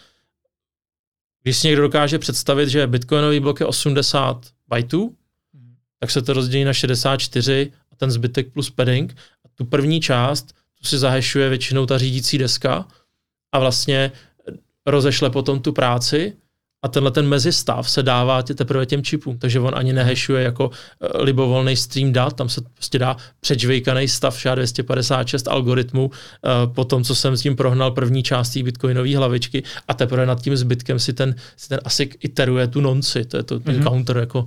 když 1.45 1.57
si 1.57 1.67
někdo 1.67 1.83
dokáže 1.83 2.19
představit, 2.19 2.69
že 2.69 2.87
bitcoinový 2.87 3.41
blok 3.41 3.61
je 3.61 3.67
80 3.67 4.47
bajtů, 4.69 5.17
mm. 5.53 5.75
tak 6.01 6.11
se 6.11 6.23
to 6.23 6.33
rozdělí 6.33 6.65
na 6.65 6.73
64 6.73 7.73
a 7.93 7.97
ten 7.97 8.11
zbytek 8.11 8.53
plus 8.53 8.71
padding. 8.71 9.17
A 9.45 9.49
tu 9.55 9.65
první 9.65 10.01
část 10.01 10.55
tu 10.79 10.89
si 10.89 10.99
zahešuje 10.99 11.49
většinou 11.49 11.87
ta 11.87 11.99
řídící 11.99 12.39
deska 12.39 12.89
a 13.53 13.59
vlastně 13.59 14.13
rozešle 14.87 15.31
potom 15.31 15.61
tu 15.61 15.73
práci 15.73 16.37
a 16.85 16.89
tenhle 16.89 17.11
ten 17.11 17.27
mezistav 17.27 17.91
se 17.91 18.03
dává 18.03 18.43
tě 18.43 18.55
teprve 18.55 18.87
těm 18.87 19.03
čipům, 19.03 19.39
takže 19.39 19.61
on 19.61 19.75
ani 19.77 19.93
nehešuje 19.93 20.45
jako 20.45 20.69
uh, 20.69 20.73
libovolný 21.23 21.77
stream 21.77 22.13
dat, 22.13 22.33
tam 22.33 22.49
se 22.49 22.61
prostě 22.75 22.99
dá 22.99 23.17
předžvejkaný 23.41 24.09
stav 24.09 24.37
SHA-256 24.37 25.53
algoritmu 25.53 26.05
uh, 26.05 26.13
po 26.75 26.85
tom, 26.85 27.05
co 27.05 27.15
jsem 27.15 27.37
s 27.37 27.43
tím 27.43 27.57
prohnal 27.57 27.91
první 27.91 28.23
částí 28.23 28.63
bitcoinové 28.63 29.17
hlavičky 29.17 29.63
a 29.89 29.95
teprve 29.95 30.27
nad 30.27 30.43
tím 30.43 30.57
zbytkem 30.57 30.99
si 30.99 31.13
ten, 31.13 31.35
si 31.57 31.69
ten 31.69 31.81
ASIC 31.85 32.11
iteruje 32.21 32.69
tu 32.69 32.81
nonci, 32.81 33.25
to 33.25 33.37
je 33.37 33.43
to, 33.43 33.61
ten 33.61 33.77
mm-hmm. 33.77 33.89
counter 33.89 34.17
jako 34.17 34.47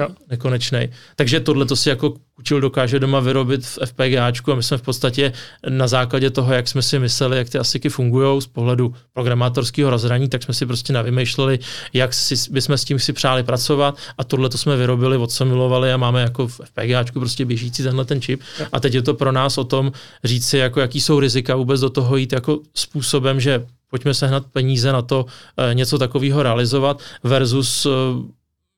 jo. 0.00 0.08
nekonečný. 0.30 0.88
Takže 1.16 1.40
tohle 1.40 1.66
to 1.66 1.76
si 1.76 1.88
jako 1.88 2.14
Kučil 2.36 2.60
dokáže 2.60 2.98
doma 2.98 3.20
vyrobit 3.20 3.66
v 3.66 3.78
FPGAčku 3.86 4.52
a 4.52 4.54
my 4.54 4.62
jsme 4.62 4.78
v 4.78 4.82
podstatě 4.82 5.32
na 5.68 5.88
základě 5.88 6.30
toho, 6.30 6.54
jak 6.54 6.68
jsme 6.68 6.82
si 6.82 6.98
mysleli, 6.98 7.38
jak 7.38 7.50
ty 7.50 7.58
ASICy 7.58 7.88
fungují 7.88 8.42
z 8.42 8.46
pohledu 8.46 8.94
programátorského 9.12 9.90
rozhraní, 9.90 10.28
tak 10.28 10.42
jsme 10.42 10.54
si 10.54 10.66
prostě 10.66 10.92
navymýšleli, 10.92 11.58
jak 11.92 12.14
si, 12.14 12.34
bychom 12.50 12.78
s 12.78 12.84
tím 12.84 12.98
si 12.98 13.12
přáli 13.12 13.42
pracovat 13.42 13.96
a 14.18 14.24
tohle 14.24 14.48
to 14.48 14.58
jsme 14.58 14.76
vyrobili, 14.76 15.16
odsamilovali 15.16 15.92
a 15.92 15.96
máme 15.96 16.22
jako 16.22 16.46
v 16.48 16.60
FPGAčku 16.64 17.20
prostě 17.20 17.44
běžící 17.44 17.82
tenhle 17.82 18.04
ten 18.04 18.20
čip. 18.20 18.40
A 18.72 18.80
teď 18.80 18.94
je 18.94 19.02
to 19.02 19.14
pro 19.14 19.32
nás 19.32 19.58
o 19.58 19.64
tom 19.64 19.92
říct 20.24 20.46
si, 20.46 20.58
jako 20.58 20.80
jaký 20.80 21.00
jsou 21.00 21.20
rizika 21.20 21.56
vůbec 21.56 21.80
do 21.80 21.90
toho 21.90 22.16
jít 22.16 22.32
jako 22.32 22.60
způsobem, 22.74 23.40
že 23.40 23.66
pojďme 23.90 24.14
sehnat 24.14 24.46
peníze 24.52 24.92
na 24.92 25.02
to 25.02 25.26
e, 25.56 25.74
něco 25.74 25.98
takového 25.98 26.42
realizovat 26.42 27.00
versus 27.24 27.86
e, 27.86 27.90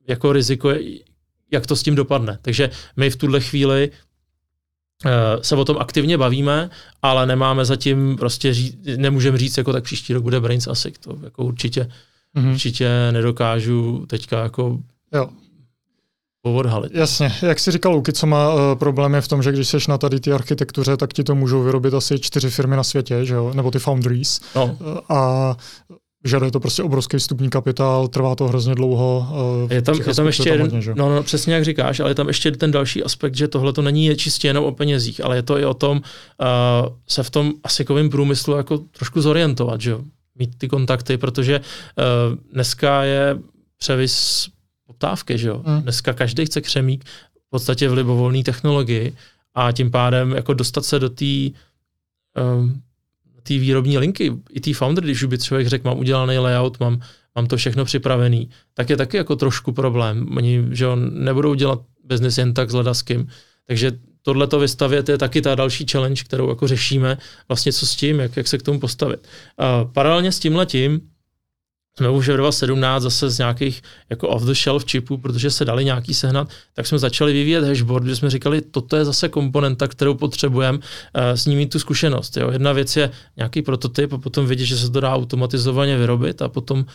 jako 0.09 0.33
riziko 0.33 0.71
jak 1.51 1.67
to 1.67 1.77
s 1.77 1.83
tím 1.83 1.95
dopadne. 1.95 2.39
Takže 2.43 2.71
my 2.97 3.11
v 3.11 3.17
tuhle 3.17 3.41
chvíli 3.41 3.91
uh, 5.05 5.11
se 5.43 5.57
o 5.57 5.65
tom 5.65 5.77
aktivně 5.79 6.19
bavíme, 6.19 6.71
ale 7.03 7.27
nemáme 7.27 7.65
zatím 7.65 8.17
prostě 8.17 8.55
ří, 8.55 8.79
nemůžeme 8.97 9.39
říct, 9.39 9.57
jako 9.59 9.73
tak 9.73 9.85
příští 9.85 10.13
rok 10.13 10.23
bude 10.23 10.41
Brains 10.41 10.67
ASIC. 10.67 10.95
To 10.99 11.19
jako 11.25 11.45
určitě, 11.45 11.89
mm-hmm. 12.37 12.53
určitě 12.53 12.89
nedokážu 13.13 14.07
teďka 14.07 14.43
jako 14.43 14.79
jo. 15.15 15.29
Odhalit. 16.43 16.95
Jasně, 16.95 17.33
jak 17.43 17.59
si 17.59 17.71
říkal 17.71 17.93
Luky, 17.93 18.13
co 18.13 18.27
má 18.27 18.55
uh, 18.55 18.61
problém 18.75 19.15
je 19.15 19.21
v 19.21 19.29
tom, 19.29 19.43
že 19.43 19.53
když 19.53 19.69
seš 19.69 19.87
na 19.87 19.99
tady 19.99 20.21
ty 20.21 20.33
architektuře, 20.33 20.97
tak 20.97 21.13
ti 21.13 21.25
to 21.25 21.35
můžou 21.35 21.63
vyrobit 21.63 21.95
asi 21.95 22.19
čtyři 22.19 22.51
firmy 22.51 22.77
na 22.77 22.85
světě, 22.85 23.25
že 23.25 23.35
jo? 23.35 23.53
nebo 23.55 23.71
ty 23.71 23.79
foundries. 23.79 24.41
No. 24.57 24.77
Uh, 24.81 24.99
a 25.09 25.57
Žaduje 26.25 26.51
to 26.51 26.61
prostě 26.61 26.83
obrovský 26.83 27.17
vstupní 27.17 27.51
kapitál, 27.51 28.09
trvá 28.09 28.35
to 28.35 28.49
hrozně 28.49 28.75
dlouho. 28.75 29.27
Uh, 29.65 29.73
je 29.73 29.83
tam, 29.83 29.97
je 30.07 30.15
tam 30.15 30.27
ještě 30.27 30.49
jeden, 30.49 30.71
hodně, 30.71 30.95
no, 30.95 31.15
no, 31.15 31.23
přesně 31.23 31.55
jak 31.55 31.65
říkáš, 31.65 32.01
ale 32.01 32.11
je 32.11 32.15
tam 32.15 32.29
ještě 32.29 32.51
ten 32.51 32.71
další 32.71 33.05
aspekt, 33.05 33.35
že 33.35 33.49
tohle 33.49 33.73
to 33.73 33.83
není 33.83 34.17
čistě 34.17 34.49
jenom 34.49 34.65
o 34.65 34.73
penězích, 34.73 35.25
ale 35.25 35.37
je 35.37 35.43
to 35.43 35.59
i 35.59 35.65
o 35.65 35.75
tom 35.75 35.97
uh, 35.97 36.97
se 37.09 37.23
v 37.23 37.31
tom 37.31 37.53
asikovém 37.65 38.11
průmyslu 38.11 38.57
jako 38.57 38.79
trošku 38.79 39.21
zorientovat, 39.21 39.81
že 39.81 39.91
jo? 39.91 40.01
mít 40.39 40.59
ty 40.59 40.69
kontakty, 40.69 41.17
protože 41.17 41.61
uh, 41.61 42.39
dneska 42.53 43.05
je 43.05 43.39
převis 43.79 44.47
poptávky, 44.87 45.39
že 45.39 45.49
jo? 45.49 45.63
Hmm. 45.67 45.83
Dneska 45.83 46.13
každý 46.13 46.47
chce 46.47 46.61
křemík 46.61 47.05
v 47.47 47.51
podstatě 47.51 47.89
v 47.89 47.93
libovolné 47.93 48.43
technologii 48.43 49.17
a 49.55 49.73
tím 49.73 49.91
pádem 49.91 50.33
jako 50.33 50.55
dostat 50.55 50.85
se 50.85 50.99
do 50.99 51.11
té 51.11 51.51
um, 52.55 52.83
té 53.49 53.59
výrobní 53.59 53.99
linky, 53.99 54.33
i 54.53 54.61
té 54.61 54.75
founder, 54.75 55.05
když 55.05 55.25
by 55.25 55.39
člověk 55.39 55.69
řekl, 55.69 55.89
mám 55.89 55.99
udělaný 55.99 56.39
layout, 56.39 56.81
mám, 56.81 57.01
mám 57.37 57.47
to 57.47 57.57
všechno 57.57 57.85
připravený, 57.85 58.51
tak 58.75 58.91
je 58.91 58.97
taky 58.97 59.17
jako 59.17 59.37
trošku 59.37 59.73
problém. 59.73 60.37
Oni 60.37 60.65
že 60.71 60.87
on, 60.87 61.25
nebudou 61.25 61.55
dělat 61.55 61.81
business 62.05 62.39
jen 62.39 62.55
tak 62.55 62.71
s 62.71 62.75
ledaským. 62.75 63.29
Takže 63.67 63.93
tohle 64.23 64.47
to 64.47 64.59
vystavět 64.59 65.09
je 65.09 65.19
taky 65.19 65.41
ta 65.41 65.55
další 65.55 65.87
challenge, 65.91 66.25
kterou 66.25 66.49
jako 66.49 66.69
řešíme, 66.69 67.19
vlastně 67.49 67.73
co 67.73 67.87
s 67.87 67.97
tím, 67.97 68.21
jak, 68.21 68.37
jak 68.37 68.49
se 68.49 68.59
k 68.59 68.63
tomu 68.63 68.81
postavit. 68.81 69.29
A 69.59 69.85
paralelně 69.85 70.33
s 70.33 70.39
tím 70.39 70.57
letím, 70.57 71.01
jsme 71.99 72.11
už 72.11 72.29
v 72.29 72.37
2017 72.37 73.03
zase 73.03 73.31
z 73.31 73.39
nějakých 73.39 73.83
jako 74.11 74.29
off-the-shelf 74.29 74.85
čipů, 74.85 75.19
protože 75.19 75.51
se 75.51 75.65
dali 75.65 75.85
nějaký 75.85 76.15
sehnat, 76.15 76.49
tak 76.75 76.87
jsme 76.87 76.99
začali 76.99 77.33
vyvíjet 77.33 77.65
hashboard, 77.65 78.05
kde 78.05 78.17
jsme 78.17 78.31
říkali, 78.31 78.61
toto 78.61 78.97
je 78.97 79.05
zase 79.05 79.29
komponenta, 79.29 79.89
kterou 79.89 80.15
potřebujeme 80.15 80.79
uh, 80.79 80.83
s 81.35 81.47
ní 81.47 81.57
mít 81.57 81.73
tu 81.73 81.79
zkušenost. 81.79 82.37
Jo. 82.37 82.51
Jedna 82.51 82.73
věc 82.73 82.97
je 82.97 83.11
nějaký 83.37 83.63
prototyp 83.63 84.13
a 84.13 84.19
potom 84.19 84.47
vidět, 84.47 84.65
že 84.65 84.77
se 84.77 84.91
to 84.91 85.01
dá 85.01 85.15
automatizovaně 85.15 85.99
vyrobit 85.99 86.43
a 86.43 86.49
potom, 86.49 86.79
uh, 86.79 86.87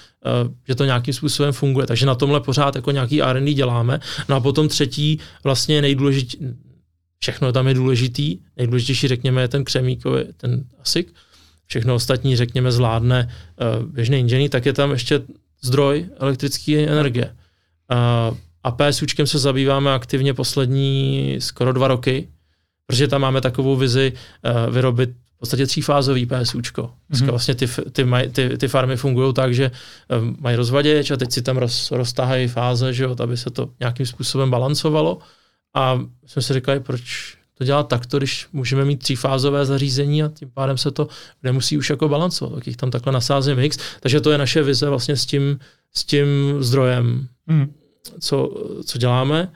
že 0.68 0.76
to 0.76 0.86
nějakým 0.86 1.14
způsobem 1.14 1.52
funguje. 1.54 1.88
Takže 1.88 2.06
na 2.06 2.16
tomhle 2.16 2.40
pořád 2.40 2.76
jako 2.76 2.92
nějaký 2.92 3.22
R&D 3.22 3.54
děláme. 3.54 4.00
No 4.30 4.36
a 4.36 4.40
potom 4.40 4.68
třetí 4.68 5.20
vlastně 5.44 5.82
nejdůležitější, 5.82 6.48
všechno 7.20 7.52
tam 7.52 7.68
je 7.68 7.74
důležitý, 7.74 8.38
nejdůležitější 8.58 9.08
řekněme 9.08 9.42
je 9.42 9.48
ten 9.48 9.64
křemíkový, 9.64 10.24
ten 10.38 10.64
ASIC, 10.82 11.08
všechno 11.68 11.96
ostatní, 11.96 12.36
řekněme, 12.36 12.72
zvládne 12.72 13.30
uh, 13.80 13.86
běžný 13.86 14.20
inženýr, 14.20 14.50
tak 14.50 14.66
je 14.66 14.74
tam 14.74 14.92
ještě 14.92 15.22
zdroj 15.62 16.10
elektrické 16.18 16.88
energie. 16.88 17.36
Uh, 17.92 18.38
a 18.64 18.72
PSUčkem 18.72 19.28
se 19.28 19.40
zabýváme 19.40 19.94
aktivně 19.94 20.34
poslední 20.34 21.36
skoro 21.40 21.74
dva 21.74 21.88
roky, 21.88 22.28
protože 22.88 23.08
tam 23.08 23.22
máme 23.22 23.42
takovou 23.42 23.76
vizi 23.76 24.14
uh, 24.14 24.74
vyrobit 24.74 25.10
v 25.10 25.40
podstatě 25.44 25.66
třífázový 25.68 26.26
PSUčko. 26.26 26.92
Dneska 27.10 27.26
mm-hmm. 27.26 27.30
vlastně 27.30 27.56
ty, 27.56 27.68
ty, 27.92 28.04
maj, 28.04 28.30
ty, 28.30 28.58
ty 28.58 28.68
farmy 28.68 28.96
fungují 28.96 29.34
tak, 29.34 29.54
že 29.54 29.72
mají 30.40 30.56
rozvaděč 30.56 31.12
a 31.12 31.18
teď 31.18 31.32
si 31.32 31.42
tam 31.42 31.58
roz, 31.58 31.92
roztahají 31.92 32.48
fáze, 32.48 32.94
že 32.94 33.04
jo, 33.04 33.16
aby 33.20 33.38
se 33.38 33.50
to 33.50 33.70
nějakým 33.80 34.06
způsobem 34.06 34.52
balancovalo. 34.52 35.20
A 35.76 36.00
jsme 36.26 36.42
si 36.42 36.54
říkali, 36.54 36.80
proč 36.80 37.38
to 37.58 37.64
dělat 37.64 37.88
takto, 37.88 38.18
když 38.18 38.48
můžeme 38.54 38.86
mít 38.86 39.00
třífázové 39.00 39.66
zařízení 39.66 40.24
a 40.24 40.30
tím 40.30 40.52
pádem 40.54 40.78
se 40.78 40.92
to 40.92 41.08
nemusí 41.44 41.78
už 41.78 41.90
jako 41.90 42.10
balancovat, 42.10 42.56
tak 42.56 42.68
jich 42.68 42.78
tam 42.78 42.92
takhle 42.92 43.14
nasázím 43.14 43.56
mix. 43.56 43.78
Takže 44.00 44.22
to 44.22 44.32
je 44.32 44.38
naše 44.38 44.64
vize 44.64 44.90
vlastně 44.90 45.16
s 45.16 45.26
tím, 45.26 45.60
s 45.94 46.04
tím 46.04 46.28
zdrojem, 46.60 47.28
mm. 47.48 47.74
co, 48.20 48.50
co 48.86 48.98
děláme. 48.98 49.52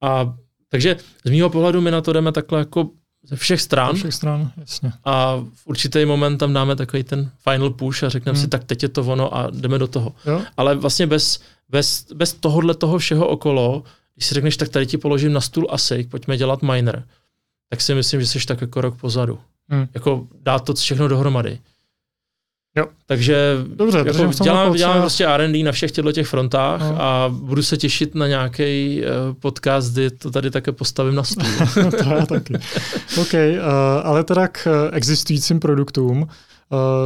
A 0.00 0.34
takže 0.68 0.96
z 1.24 1.30
mého 1.30 1.50
pohledu 1.50 1.80
my 1.80 1.90
na 1.90 2.00
to 2.00 2.12
jdeme 2.12 2.32
takhle 2.32 2.58
jako 2.58 2.90
ze 3.24 3.36
všech 3.36 3.60
stran. 3.60 3.92
Ze 3.92 3.98
všech 3.98 4.14
stran, 4.14 4.50
jasně. 4.56 4.92
A 5.04 5.36
v 5.54 5.66
určitý 5.66 6.04
moment 6.04 6.38
tam 6.38 6.52
dáme 6.52 6.76
takový 6.76 7.02
ten 7.04 7.30
final 7.38 7.70
push 7.70 8.02
a 8.02 8.08
řekneme 8.08 8.38
hmm. 8.38 8.44
si, 8.44 8.50
tak 8.50 8.64
teď 8.64 8.82
je 8.82 8.88
to 8.88 9.02
ono 9.02 9.36
a 9.36 9.50
jdeme 9.50 9.78
do 9.78 9.86
toho. 9.86 10.12
Jo? 10.26 10.42
Ale 10.56 10.74
vlastně 10.74 11.06
bez, 11.06 11.40
bez, 11.68 12.06
bez 12.14 12.32
tohohle 12.32 12.74
toho 12.74 12.98
všeho 12.98 13.28
okolo, 13.28 13.82
když 14.14 14.26
si 14.26 14.34
řekneš, 14.34 14.56
tak 14.56 14.68
tady 14.68 14.86
ti 14.86 14.98
položím 14.98 15.32
na 15.32 15.40
stůl 15.40 15.66
ASIC, 15.70 16.10
pojďme 16.10 16.36
dělat 16.36 16.62
miner, 16.62 17.04
tak 17.72 17.80
si 17.80 17.94
myslím, 17.94 18.20
že 18.20 18.26
jsi 18.26 18.46
tak 18.46 18.60
jako 18.60 18.80
rok 18.80 19.00
pozadu. 19.00 19.38
Hmm. 19.68 19.86
Jako 19.94 20.26
dát 20.42 20.64
to 20.64 20.74
všechno 20.74 21.08
dohromady. 21.08 21.58
Jo. 22.76 22.86
Takže 23.06 23.56
Dobře, 23.66 23.98
jako 23.98 24.32
dělám, 24.42 24.74
dělám 24.74 25.00
prostě 25.00 25.26
R&D 25.26 25.62
na 25.62 25.72
všech 25.72 25.92
těchto 25.92 26.12
těch 26.12 26.26
frontách 26.26 26.80
no. 26.80 27.02
a 27.02 27.28
budu 27.28 27.62
se 27.62 27.76
těšit 27.76 28.14
na 28.14 28.26
nějaký 28.26 29.02
uh, 29.02 29.34
podcast, 29.34 29.92
kdy 29.92 30.10
to 30.10 30.30
tady 30.30 30.50
také 30.50 30.72
postavím 30.72 31.14
na 31.14 31.22
stůl. 31.22 31.44
to 31.90 32.08
já 32.08 32.26
taky. 32.26 32.54
OK, 33.20 33.32
uh, 33.32 33.60
ale 34.02 34.24
teda 34.24 34.48
k 34.48 34.66
uh, 34.66 34.96
existujícím 34.96 35.60
produktům. 35.60 36.22
Uh, 36.22 36.28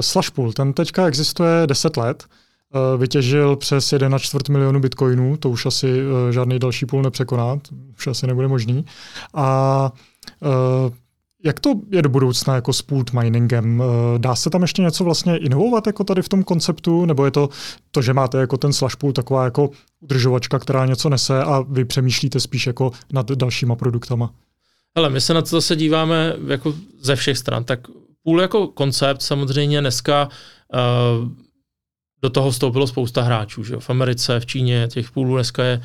Slashpool, 0.01 0.53
ten 0.53 0.73
teďka 0.73 1.07
existuje 1.07 1.67
10 1.67 1.97
let. 1.97 2.25
Uh, 2.75 3.01
vytěžil 3.01 3.57
přes 3.57 3.93
1,4 3.93 4.53
milionu 4.53 4.81
bitcoinů, 4.81 5.37
to 5.37 5.51
už 5.51 5.67
asi 5.67 5.87
uh, 5.87 6.31
žádný 6.31 6.59
další 6.59 6.87
půl 6.87 7.03
nepřekoná, 7.03 7.59
už 7.99 8.07
asi 8.07 8.27
nebude 8.27 8.49
možný. 8.49 8.85
A 9.35 9.91
Uh, 9.93 9.99
jak 11.45 11.61
to 11.61 11.75
je 11.91 12.03
do 12.03 12.09
budoucna 12.09 12.55
jako 12.55 12.73
s 12.73 12.83
pooled 12.83 13.13
miningem? 13.13 13.81
Uh, 13.81 13.87
dá 14.19 14.35
se 14.37 14.51
tam 14.51 14.63
ještě 14.63 14.83
něco 14.83 15.05
vlastně 15.05 15.37
inovovat 15.37 15.87
jako 15.87 16.05
tady 16.05 16.23
v 16.23 16.29
tom 16.29 16.45
konceptu, 16.45 17.07
nebo 17.07 17.25
je 17.25 17.31
to 17.31 17.49
to, 17.91 18.03
že 18.03 18.13
máte 18.13 18.39
jako 18.39 18.57
ten 18.57 18.73
slash 18.73 18.97
pool 18.97 19.13
taková 19.13 19.45
jako 19.45 19.71
udržovačka, 20.01 20.59
která 20.59 20.87
něco 20.87 21.09
nese 21.09 21.43
a 21.43 21.61
vy 21.69 21.85
přemýšlíte 21.85 22.41
spíš 22.41 22.67
jako 22.67 22.93
nad 23.13 23.31
dalšíma 23.31 23.77
produktama? 23.77 24.31
Ale 24.95 25.11
my 25.11 25.21
se 25.21 25.35
na 25.35 25.43
to 25.43 25.49
zase 25.49 25.77
díváme 25.77 26.35
jako 26.47 26.75
ze 27.01 27.17
všech 27.17 27.39
stran. 27.39 27.65
Tak 27.65 27.81
půl 28.23 28.41
jako 28.41 28.67
koncept 28.67 29.23
samozřejmě 29.23 29.81
dneska 29.81 30.29
uh, 30.29 31.29
do 32.23 32.31
toho 32.31 32.51
vstoupilo 32.51 32.87
spousta 32.87 33.23
hráčů. 33.23 33.65
Že? 33.65 33.77
V 33.79 33.91
Americe, 33.91 34.41
v 34.41 34.47
Číně 34.47 34.89
těch 34.91 35.11
půlů 35.11 35.35
dneska 35.35 35.65
je 35.65 35.81
Eh, 35.81 35.83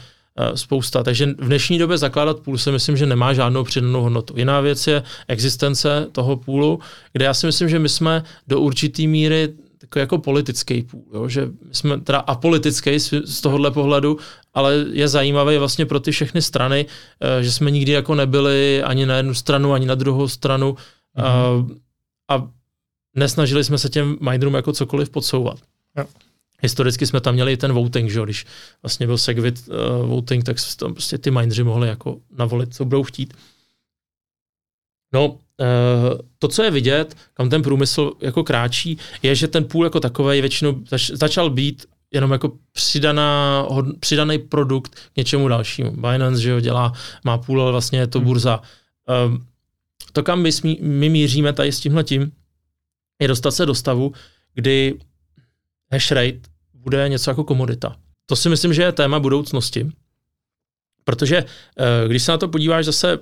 spousta. 0.56 1.04
Takže 1.04 1.26
v 1.26 1.46
dnešní 1.46 1.78
době 1.78 1.98
zakládat 1.98 2.40
půl 2.40 2.58
si 2.58 2.72
myslím, 2.72 2.98
že 2.98 3.06
nemá 3.06 3.34
žádnou 3.34 3.64
přidanou 3.64 4.02
hodnotu. 4.02 4.34
Jiná 4.38 4.62
věc 4.62 4.88
je 4.88 5.04
existence 5.28 6.08
toho 6.12 6.38
půlu, 6.38 6.80
kde 7.14 7.26
já 7.26 7.34
si 7.34 7.46
myslím, 7.46 7.70
že 7.70 7.80
my 7.80 7.90
jsme 7.90 8.24
do 8.48 8.60
určitý 8.60 9.08
míry 9.08 9.54
takový 9.78 10.02
jako 10.02 10.18
politický 10.18 10.84
půl, 10.84 11.06
jo? 11.14 11.28
že 11.28 11.50
jsme 11.72 12.02
teda 12.02 12.20
apolitický 12.20 13.00
z, 13.00 13.14
z 13.26 13.42
tohohle 13.42 13.72
pohledu, 13.72 14.18
ale 14.54 14.86
je 14.92 15.08
zajímavý 15.08 15.58
vlastně 15.58 15.86
pro 15.86 16.00
ty 16.00 16.12
všechny 16.12 16.42
strany, 16.42 16.86
eh, 17.22 17.44
že 17.44 17.52
jsme 17.52 17.72
nikdy 17.72 17.92
jako 17.92 18.16
nebyli 18.16 18.84
ani 18.84 19.06
na 19.06 19.18
jednu 19.18 19.34
stranu, 19.34 19.74
ani 19.74 19.86
na 19.86 19.96
druhou 19.96 20.28
stranu 20.28 20.76
mm-hmm. 21.18 21.78
a, 22.30 22.36
a 22.36 22.48
nesnažili 23.16 23.64
jsme 23.64 23.78
se 23.78 23.90
těm 23.90 24.18
minerům 24.22 24.54
jako 24.54 24.74
cokoliv 24.74 25.10
podsouvat. 25.10 25.58
Jo. 25.98 26.06
Historicky 26.62 27.08
jsme 27.08 27.22
tam 27.22 27.34
měli 27.34 27.58
ten 27.58 27.74
voting, 27.74 28.12
že 28.12 28.22
když 28.24 28.46
vlastně 28.84 29.08
byl 29.08 29.18
segwit 29.18 29.68
uh, 29.68 30.10
voting, 30.10 30.44
tak 30.44 30.58
tam 30.78 30.94
prostě 30.94 31.18
ty 31.18 31.32
mindři 31.32 31.64
mohli 31.64 31.88
jako 31.88 32.18
navolit, 32.38 32.76
co 32.76 32.86
budou 32.86 33.04
chtít. 33.04 33.34
No, 35.14 35.28
uh, 35.28 35.38
to, 36.40 36.48
co 36.48 36.64
je 36.64 36.72
vidět, 36.72 37.18
kam 37.34 37.50
ten 37.50 37.62
průmysl 37.62 38.12
jako 38.22 38.44
kráčí, 38.44 38.98
je, 39.24 39.36
že 39.36 39.48
ten 39.48 39.66
půl 39.66 39.84
jako 39.84 40.00
takový 40.00 40.42
většinou 40.42 40.82
zač, 40.90 41.10
začal 41.10 41.50
být 41.50 41.86
jenom 42.12 42.32
jako 42.32 42.52
přidaná, 42.72 43.68
přidaný 44.00 44.40
produkt 44.40 44.96
k 44.96 45.18
něčemu 45.18 45.48
dalšímu. 45.48 45.92
Binance, 45.92 46.42
že 46.42 46.50
jo, 46.50 46.60
dělá, 46.60 46.94
má 47.24 47.38
půl, 47.38 47.62
ale 47.62 47.72
vlastně 47.72 48.00
je 48.00 48.08
to 48.08 48.20
hmm. 48.20 48.28
burza. 48.28 48.62
Um, 49.26 49.46
to, 50.14 50.24
kam 50.24 50.42
my, 50.42 50.52
smí, 50.52 50.78
my 50.82 51.10
míříme 51.10 51.54
tady 51.54 51.72
s 51.72 51.80
tímhle 51.80 52.04
tím, 52.04 52.32
je 53.22 53.28
dostat 53.28 53.52
se 53.52 53.66
do 53.66 53.76
stavu, 53.76 54.14
kdy 54.54 55.00
hash 55.92 56.12
rate 56.12 56.51
bude 56.84 57.10
něco 57.10 57.32
jako 57.32 57.44
komodita. 57.44 57.96
To 58.26 58.36
si 58.36 58.50
myslím, 58.50 58.74
že 58.74 58.82
je 58.82 58.92
téma 58.92 59.20
budoucnosti, 59.20 59.92
protože 61.04 61.44
uh, 61.44 62.10
když 62.10 62.24
se 62.24 62.32
na 62.32 62.38
to 62.38 62.48
podíváš 62.48 62.86
zase 62.86 63.20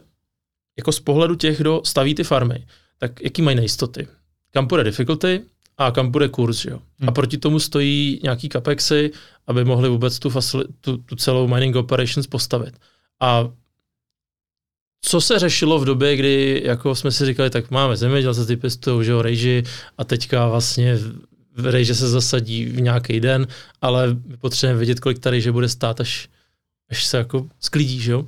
jako 0.78 0.92
z 0.92 1.00
pohledu 1.00 1.36
těch, 1.36 1.58
kdo 1.58 1.82
staví 1.86 2.16
ty 2.16 2.24
farmy, 2.24 2.68
tak 2.98 3.22
jaký 3.22 3.42
mají 3.42 3.56
nejistoty? 3.58 4.08
Kam 4.52 4.68
půjde 4.68 4.84
difficulty, 4.84 5.42
a 5.80 5.92
kam 5.92 6.12
bude 6.12 6.30
kurz. 6.30 6.66
Jo? 6.66 6.80
Hmm. 7.00 7.10
A 7.10 7.12
proti 7.12 7.38
tomu 7.38 7.60
stojí 7.60 8.20
nějaký 8.24 8.50
capexy, 8.50 9.12
aby 9.48 9.66
mohli 9.66 9.90
vůbec 9.90 10.20
tu, 10.20 10.30
facil, 10.30 10.64
tu, 10.82 10.98
tu 10.98 11.16
celou 11.16 11.48
mining 11.48 11.76
operations 11.76 12.28
postavit. 12.28 12.80
A 13.20 13.50
co 15.02 15.22
se 15.22 15.40
řešilo 15.40 15.80
v 15.80 15.86
době, 15.86 16.16
kdy 16.16 16.62
jako 16.66 16.96
jsme 16.96 17.12
si 17.12 17.26
říkali, 17.26 17.50
tak 17.50 17.72
máme 17.72 17.98
zemědělce, 17.98 18.46
ty 18.46 18.58
pěstují, 18.58 19.06
že 19.06 19.12
jo, 19.12 19.22
rejži 19.22 19.64
a 19.98 20.04
teďka 20.04 20.48
vlastně 20.48 21.00
rejže 21.58 21.96
se 21.96 22.10
zasadí 22.10 22.66
v 22.66 22.82
nějaký 22.82 23.20
den, 23.20 23.48
ale 23.82 24.18
my 24.26 24.38
potřebujeme 24.38 24.78
vědět, 24.78 25.00
kolik 25.00 25.20
ta 25.20 25.30
rejže 25.30 25.52
bude 25.52 25.70
stát, 25.70 26.02
až, 26.02 26.30
až 26.90 27.06
se 27.06 27.18
jako 27.18 27.48
sklidí, 27.60 28.00
že 28.00 28.12
jo 28.12 28.26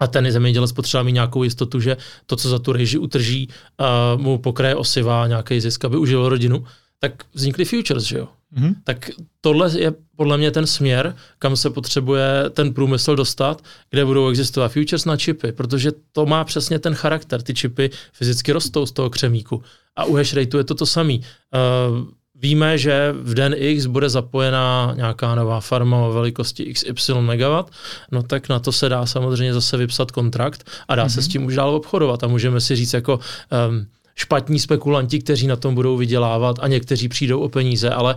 a 0.00 0.06
ten 0.06 0.32
zemědělec 0.32 0.72
potřeba 0.72 1.02
mít 1.02 1.12
nějakou 1.12 1.42
jistotu, 1.42 1.80
že 1.80 1.96
to, 2.26 2.36
co 2.36 2.48
za 2.48 2.58
tu 2.58 2.72
reži 2.72 2.98
utrží, 2.98 3.48
uh, 3.48 4.22
mu 4.22 4.38
pokraje 4.38 4.74
osiva 4.74 5.26
nějaký 5.26 5.60
zisk, 5.60 5.84
aby 5.84 5.96
užil 5.96 6.28
rodinu, 6.28 6.64
tak 6.98 7.12
vznikly 7.34 7.64
futures, 7.64 8.04
že 8.04 8.18
jo? 8.18 8.28
Mm-hmm. 8.56 8.74
Tak 8.84 9.10
tohle 9.40 9.80
je 9.80 9.94
podle 10.16 10.38
mě 10.38 10.50
ten 10.50 10.66
směr, 10.66 11.16
kam 11.38 11.56
se 11.56 11.70
potřebuje 11.70 12.44
ten 12.50 12.74
průmysl 12.74 13.16
dostat, 13.16 13.62
kde 13.90 14.04
budou 14.04 14.28
existovat 14.28 14.72
futures 14.72 15.04
na 15.04 15.16
čipy, 15.16 15.52
protože 15.52 15.92
to 16.12 16.26
má 16.26 16.44
přesně 16.44 16.78
ten 16.78 16.94
charakter. 16.94 17.42
Ty 17.42 17.54
čipy 17.54 17.90
fyzicky 18.12 18.52
rostou 18.52 18.86
z 18.86 18.92
toho 18.92 19.10
křemíku. 19.10 19.62
A 19.96 20.04
u 20.04 20.14
hash 20.14 20.34
rateu 20.34 20.58
je 20.58 20.64
to 20.64 20.74
to 20.74 20.86
samý. 20.86 21.20
Uh, 21.20 22.08
Víme, 22.40 22.78
že 22.78 23.14
v 23.20 23.34
den 23.34 23.54
X 23.58 23.86
bude 23.86 24.08
zapojená 24.08 24.92
nějaká 24.96 25.34
nová 25.34 25.60
farma 25.60 25.96
o 25.96 26.12
velikosti 26.12 26.72
XY 26.72 27.12
MW, 27.12 27.64
no 28.12 28.22
tak 28.22 28.48
na 28.48 28.58
to 28.58 28.72
se 28.72 28.88
dá 28.88 29.06
samozřejmě 29.06 29.54
zase 29.54 29.76
vypsat 29.76 30.10
kontrakt 30.10 30.70
a 30.88 30.94
dá 30.94 31.06
mm-hmm. 31.06 31.14
se 31.14 31.22
s 31.22 31.26
mhm. 31.26 31.32
tím 31.32 31.44
už 31.44 31.54
dál 31.54 31.70
obchodovat 31.70 32.24
a 32.24 32.26
můžeme 32.26 32.60
si 32.60 32.76
říct 32.76 32.92
jako 32.92 33.14
um, 33.68 33.86
špatní 34.14 34.58
spekulanti, 34.58 35.18
kteří 35.18 35.46
na 35.46 35.56
tom 35.56 35.74
budou 35.74 35.96
vydělávat 35.96 36.56
a 36.60 36.68
někteří 36.68 37.08
přijdou 37.08 37.40
o 37.40 37.48
peníze, 37.48 37.90
ale 37.90 38.16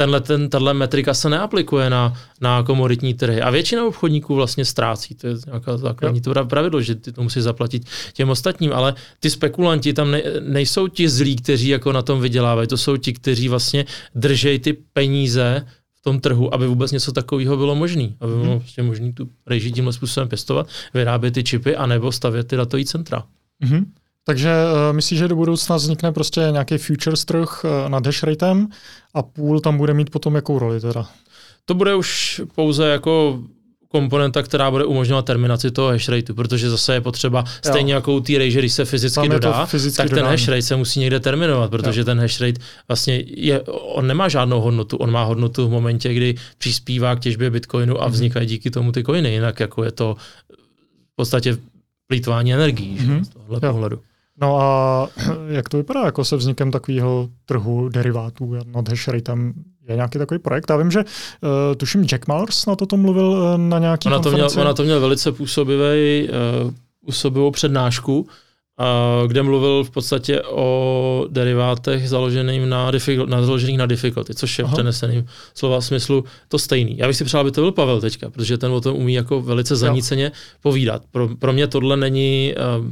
tenhle, 0.00 0.20
ten, 0.20 0.50
tato 0.50 0.74
metrika 0.74 1.14
se 1.14 1.30
neaplikuje 1.30 1.90
na, 1.90 2.14
na 2.40 2.62
komoditní 2.62 3.14
trhy. 3.14 3.42
A 3.42 3.50
většina 3.50 3.86
obchodníků 3.86 4.34
vlastně 4.34 4.64
ztrácí. 4.64 5.14
To 5.14 5.26
je 5.26 5.34
nějaká 5.46 5.76
základní 5.76 6.20
to 6.20 6.44
pravidlo, 6.44 6.80
že 6.80 6.94
ty 6.94 7.12
to 7.12 7.22
musí 7.22 7.40
zaplatit 7.40 7.82
těm 8.12 8.30
ostatním. 8.30 8.72
Ale 8.72 8.94
ty 9.20 9.30
spekulanti 9.30 9.92
tam 9.92 10.10
ne, 10.10 10.22
nejsou 10.40 10.88
ti 10.88 11.08
zlí, 11.08 11.36
kteří 11.36 11.68
jako 11.68 11.92
na 11.92 12.02
tom 12.02 12.20
vydělávají. 12.20 12.68
To 12.68 12.76
jsou 12.76 12.96
ti, 12.96 13.12
kteří 13.12 13.48
vlastně 13.48 13.84
držejí 14.14 14.58
ty 14.58 14.72
peníze 14.72 15.66
v 15.94 16.02
tom 16.02 16.20
trhu, 16.20 16.54
aby 16.54 16.66
vůbec 16.66 16.92
něco 16.92 17.12
takového 17.12 17.56
bylo 17.56 17.74
možné. 17.74 18.08
Aby 18.20 18.32
bylo 18.32 18.44
hmm. 18.44 18.58
vlastně 18.58 18.82
možné 18.82 19.12
tu 19.12 19.28
režii 19.46 19.72
tímhle 19.72 19.92
způsobem 19.92 20.28
pěstovat, 20.28 20.68
vyrábět 20.94 21.30
ty 21.30 21.44
čipy, 21.44 21.76
anebo 21.76 22.12
stavět 22.12 22.48
ty 22.48 22.56
datové 22.56 22.84
centra. 22.84 23.24
Hmm. 23.60 23.92
Takže 24.28 24.50
uh, 24.50 24.96
myslíš, 24.96 25.18
že 25.18 25.28
do 25.28 25.36
budoucna 25.36 25.76
vznikne 25.76 26.12
prostě 26.12 26.48
nějaký 26.50 26.78
futures 26.78 27.24
trh 27.24 27.64
uh, 27.64 27.88
nad 27.88 28.06
hash 28.06 28.22
ratem 28.22 28.68
a 29.14 29.22
půl 29.22 29.60
tam 29.60 29.76
bude 29.76 29.94
mít 29.94 30.10
potom 30.10 30.34
jakou 30.34 30.58
roli 30.58 30.80
teda? 30.80 31.06
To 31.64 31.74
bude 31.74 31.94
už 31.94 32.40
pouze 32.54 32.88
jako 32.88 33.38
komponenta, 33.88 34.42
která 34.42 34.70
bude 34.70 34.84
umožňovat 34.84 35.24
terminaci 35.24 35.70
toho 35.70 35.88
hash 35.88 36.08
rateu, 36.08 36.34
protože 36.34 36.70
zase 36.70 36.94
je 36.94 37.00
potřeba, 37.00 37.44
stejně 37.64 37.92
jo. 37.92 37.96
jako 37.96 38.14
u 38.14 38.20
té 38.20 38.38
rage, 38.38 38.58
když 38.58 38.72
se 38.72 38.84
fyzicky 38.84 39.28
dodá, 39.28 39.66
fyzicky 39.66 39.96
tak 39.96 40.08
dodání. 40.08 40.24
ten 40.24 40.30
hash 40.30 40.48
rate 40.48 40.62
se 40.62 40.76
musí 40.76 41.00
někde 41.00 41.20
terminovat, 41.20 41.70
protože 41.70 42.00
jo. 42.00 42.04
ten 42.04 42.20
hash 42.20 42.40
rate 42.40 42.60
vlastně 42.88 43.22
je, 43.26 43.62
on 43.94 44.06
nemá 44.06 44.28
žádnou 44.28 44.60
hodnotu, 44.60 44.96
on 44.96 45.10
má 45.10 45.24
hodnotu 45.24 45.68
v 45.68 45.70
momentě, 45.70 46.14
kdy 46.14 46.34
přispívá 46.58 47.16
k 47.16 47.20
těžbě 47.20 47.50
bitcoinu 47.50 48.02
a 48.02 48.04
mhm. 48.04 48.12
vznikají 48.12 48.46
díky 48.46 48.70
tomu 48.70 48.92
ty 48.92 49.04
coiny, 49.04 49.32
jinak 49.32 49.60
jako 49.60 49.84
je 49.84 49.92
to 49.92 50.16
v 51.12 51.16
podstatě 51.16 51.56
plýtvání 52.06 52.54
energií, 52.54 52.98
mm-hmm. 52.98 53.22
z 53.22 53.28
tohohle 53.28 53.60
jo. 53.62 53.72
pohledu. 53.72 54.00
No 54.40 54.60
a 54.60 55.08
jak 55.48 55.68
to 55.68 55.76
vypadá 55.76 56.04
jako 56.04 56.24
se 56.24 56.36
vznikem 56.36 56.70
takového 56.70 57.28
trhu 57.46 57.88
derivátů 57.88 58.54
nad 58.74 58.88
hashratem? 58.88 59.52
Je 59.88 59.96
nějaký 59.96 60.18
takový 60.18 60.38
projekt? 60.38 60.70
Já 60.70 60.76
vím, 60.76 60.90
že 60.90 60.98
uh, 60.98 61.06
tuším 61.76 62.04
Jack 62.04 62.28
Mallers 62.28 62.66
na 62.66 62.76
toto 62.76 62.96
mluvil 62.96 63.26
uh, 63.26 63.58
na 63.58 63.78
nějaký 63.78 64.08
ona 64.08 64.18
to, 64.18 64.30
měl, 64.30 64.48
ona 64.56 64.74
to 64.74 64.82
měl 64.82 65.00
velice 65.00 65.32
působivý, 65.32 66.28
uh, 66.28 66.70
působivou 67.04 67.50
přednášku, 67.50 68.20
uh, 68.20 69.28
kde 69.28 69.42
mluvil 69.42 69.84
v 69.84 69.90
podstatě 69.90 70.42
o 70.42 71.26
derivátech 71.30 72.08
založených 72.08 72.66
na, 72.66 72.90
difficult, 72.90 73.28
na, 73.28 73.42
založených 73.42 73.78
na 73.78 73.86
difficulty, 73.86 74.34
což 74.34 74.58
je 74.58 74.64
Aha. 74.64 74.72
v 74.72 74.74
přeneseným 74.74 75.26
slova 75.54 75.80
smyslu 75.80 76.24
to 76.48 76.58
stejný. 76.58 76.98
Já 76.98 77.06
bych 77.06 77.16
si 77.16 77.24
přál, 77.24 77.40
aby 77.40 77.50
to 77.50 77.60
byl 77.60 77.72
Pavel 77.72 78.00
teďka, 78.00 78.30
protože 78.30 78.58
ten 78.58 78.72
o 78.72 78.80
tom 78.80 78.96
umí 78.96 79.14
jako 79.14 79.42
velice 79.42 79.76
zaníceně 79.76 80.32
povídat. 80.60 81.02
Pro, 81.10 81.28
pro 81.36 81.52
mě 81.52 81.66
tohle 81.66 81.96
není 81.96 82.54
uh, 82.78 82.86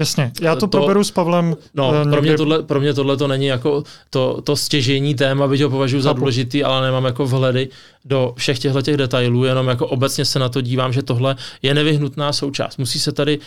Jasně, 0.00 0.32
já 0.40 0.54
to, 0.54 0.60
to 0.60 0.78
proberu 0.78 1.04
s 1.04 1.10
Pavlem. 1.10 1.56
No, 1.74 1.94
někde... 1.94 2.10
pro, 2.10 2.22
mě 2.22 2.36
tohle, 2.36 2.62
pro 2.62 2.80
mě 2.80 2.94
tohle 2.94 3.16
to 3.16 3.28
není 3.28 3.46
jako 3.46 3.82
to, 4.10 4.40
to 4.44 4.56
stěžení 4.56 5.14
téma, 5.14 5.48
byť 5.48 5.62
ho 5.62 5.70
považuji 5.70 6.02
za 6.02 6.12
důležitý, 6.12 6.64
ale 6.64 6.86
nemám 6.86 7.04
jako 7.04 7.26
vhledy 7.26 7.68
do 8.04 8.34
všech 8.36 8.58
těchto 8.58 8.82
těch 8.82 8.96
detailů, 8.96 9.44
jenom 9.44 9.68
jako 9.68 9.86
obecně 9.86 10.24
se 10.24 10.38
na 10.38 10.48
to 10.48 10.60
dívám, 10.60 10.92
že 10.92 11.02
tohle 11.02 11.36
je 11.62 11.74
nevyhnutná 11.74 12.32
součást. 12.32 12.76
Musí 12.76 13.00
se 13.00 13.12
tady, 13.12 13.38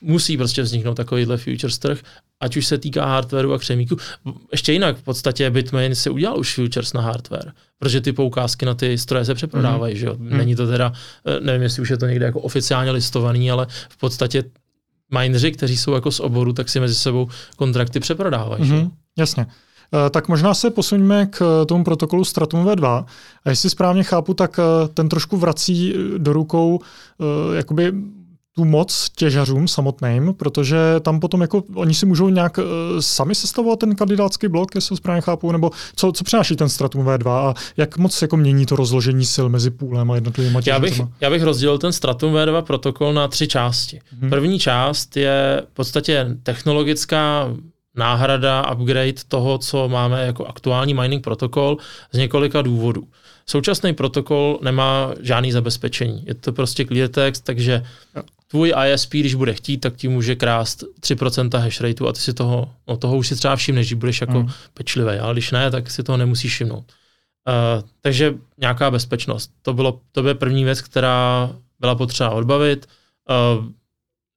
musí 0.00 0.36
prostě 0.36 0.62
vzniknout 0.62 0.94
takovýhle 0.94 1.36
futures 1.36 1.78
trh, 1.78 1.98
ať 2.40 2.56
už 2.56 2.66
se 2.66 2.78
týká 2.78 3.06
hardwareu 3.06 3.52
a 3.52 3.58
křemíku. 3.58 3.96
Ještě 4.52 4.72
jinak, 4.72 4.96
v 4.96 5.02
podstatě 5.02 5.50
Bitmain 5.50 5.94
si 5.94 6.10
udělal 6.10 6.38
už 6.38 6.54
futures 6.54 6.92
na 6.92 7.00
hardware, 7.00 7.52
protože 7.78 8.00
ty 8.00 8.12
poukázky 8.12 8.66
na 8.66 8.74
ty 8.74 8.98
stroje 8.98 9.24
se 9.24 9.34
přeprodávají, 9.34 9.94
mm. 9.94 10.00
že 10.00 10.06
jo. 10.06 10.16
Není 10.18 10.56
to 10.56 10.66
teda, 10.66 10.92
eh, 11.26 11.40
nevím, 11.40 11.62
jestli 11.62 11.82
už 11.82 11.90
je 11.90 11.96
to 11.96 12.06
někde 12.06 12.26
jako 12.26 12.40
oficiálně 12.40 12.90
listovaný, 12.90 13.50
ale 13.50 13.66
v 13.88 13.96
podstatě 13.96 14.44
mineři, 15.12 15.52
kteří 15.52 15.76
jsou 15.76 15.92
jako 15.92 16.10
z 16.10 16.20
oboru, 16.20 16.52
tak 16.52 16.68
si 16.68 16.80
mezi 16.80 16.94
sebou 16.94 17.28
kontrakty 17.56 18.00
přeprodávají. 18.00 18.64
Mm-hmm, 18.64 18.90
jasně. 19.18 19.46
Eh, 19.94 20.10
tak 20.10 20.28
možná 20.28 20.54
se 20.54 20.70
posuňme 20.70 21.26
k 21.26 21.42
eh, 21.62 21.66
tomu 21.66 21.84
protokolu 21.84 22.24
Stratum 22.24 22.64
V2. 22.64 23.04
A 23.44 23.50
jestli 23.50 23.70
správně 23.70 24.02
chápu, 24.02 24.34
tak 24.34 24.58
eh, 24.58 24.88
ten 24.88 25.08
trošku 25.08 25.36
vrací 25.36 25.94
do 26.18 26.32
rukou 26.32 26.80
jakoby 27.54 27.92
tu 28.56 28.64
moc 28.64 29.08
těžařům 29.16 29.68
samotným, 29.68 30.34
protože 30.34 30.76
tam 31.00 31.20
potom 31.20 31.40
jako 31.40 31.62
oni 31.74 31.94
si 31.94 32.06
můžou 32.06 32.28
nějak 32.28 32.58
uh, 32.58 32.64
sami 33.00 33.34
sestavovat 33.34 33.78
ten 33.78 33.96
kandidátský 33.96 34.48
blok, 34.48 34.74
jestli 34.74 34.88
to 34.88 34.96
správně 34.96 35.20
chápu, 35.20 35.52
nebo 35.52 35.70
co, 35.96 36.12
co 36.12 36.24
přináší 36.24 36.56
ten 36.56 36.68
Stratum 36.68 37.06
V2 37.06 37.30
a 37.30 37.54
jak 37.76 37.98
moc 37.98 38.22
jako 38.22 38.36
mění 38.36 38.66
to 38.66 38.76
rozložení 38.76 39.24
sil 39.34 39.46
mezi 39.48 39.70
půlem 39.70 40.10
a 40.10 40.14
jednotlivými 40.14 40.58
já 40.66 40.78
bych, 40.78 41.00
já 41.20 41.30
bych 41.30 41.42
rozdělil 41.42 41.78
ten 41.78 41.92
Stratum 41.92 42.34
V2 42.34 42.62
protokol 42.62 43.12
na 43.12 43.28
tři 43.28 43.48
části. 43.48 44.00
Hmm. 44.20 44.30
První 44.30 44.58
část 44.58 45.16
je 45.16 45.62
v 45.70 45.74
podstatě 45.74 46.26
technologická 46.42 47.48
náhrada, 47.94 48.72
upgrade 48.72 49.22
toho, 49.28 49.58
co 49.58 49.88
máme 49.88 50.26
jako 50.26 50.46
aktuální 50.46 50.94
mining 50.94 51.24
protokol 51.24 51.76
z 52.12 52.18
několika 52.18 52.62
důvodů. 52.62 53.08
Současný 53.46 53.92
protokol 53.92 54.58
nemá 54.62 55.14
žádný 55.20 55.52
zabezpečení. 55.52 56.24
Je 56.26 56.34
to 56.34 56.52
prostě 56.52 56.84
clear 56.84 57.08
text, 57.08 57.40
takže 57.40 57.82
tvůj 58.52 58.74
ISP, 58.92 59.10
když 59.10 59.34
bude 59.34 59.54
chtít, 59.54 59.78
tak 59.78 59.96
ti 59.96 60.08
může 60.08 60.36
krást 60.36 60.84
3% 61.00 61.58
hash 61.58 61.80
rateu 61.80 62.06
a 62.06 62.12
ty 62.12 62.20
si 62.20 62.32
toho, 62.32 62.74
no 62.88 62.96
toho 62.96 63.16
už 63.16 63.28
si 63.28 63.36
třeba 63.36 63.56
všimneš, 63.56 63.88
že 63.88 63.96
budeš 63.96 64.20
jako 64.20 64.42
mm. 64.42 64.48
pečlivý, 64.74 65.18
ale 65.18 65.32
když 65.32 65.50
ne, 65.50 65.70
tak 65.70 65.90
si 65.90 66.02
toho 66.02 66.16
nemusíš 66.16 66.52
všimnout. 66.52 66.84
Uh, 67.48 67.88
takže 68.00 68.34
nějaká 68.58 68.90
bezpečnost. 68.90 69.50
To, 69.62 69.72
bylo, 69.72 70.00
to 70.12 70.22
byla 70.22 70.34
první 70.34 70.64
věc, 70.64 70.80
která 70.80 71.50
byla 71.80 71.94
potřeba 71.94 72.30
odbavit. 72.30 72.86
Uh, 73.58 73.64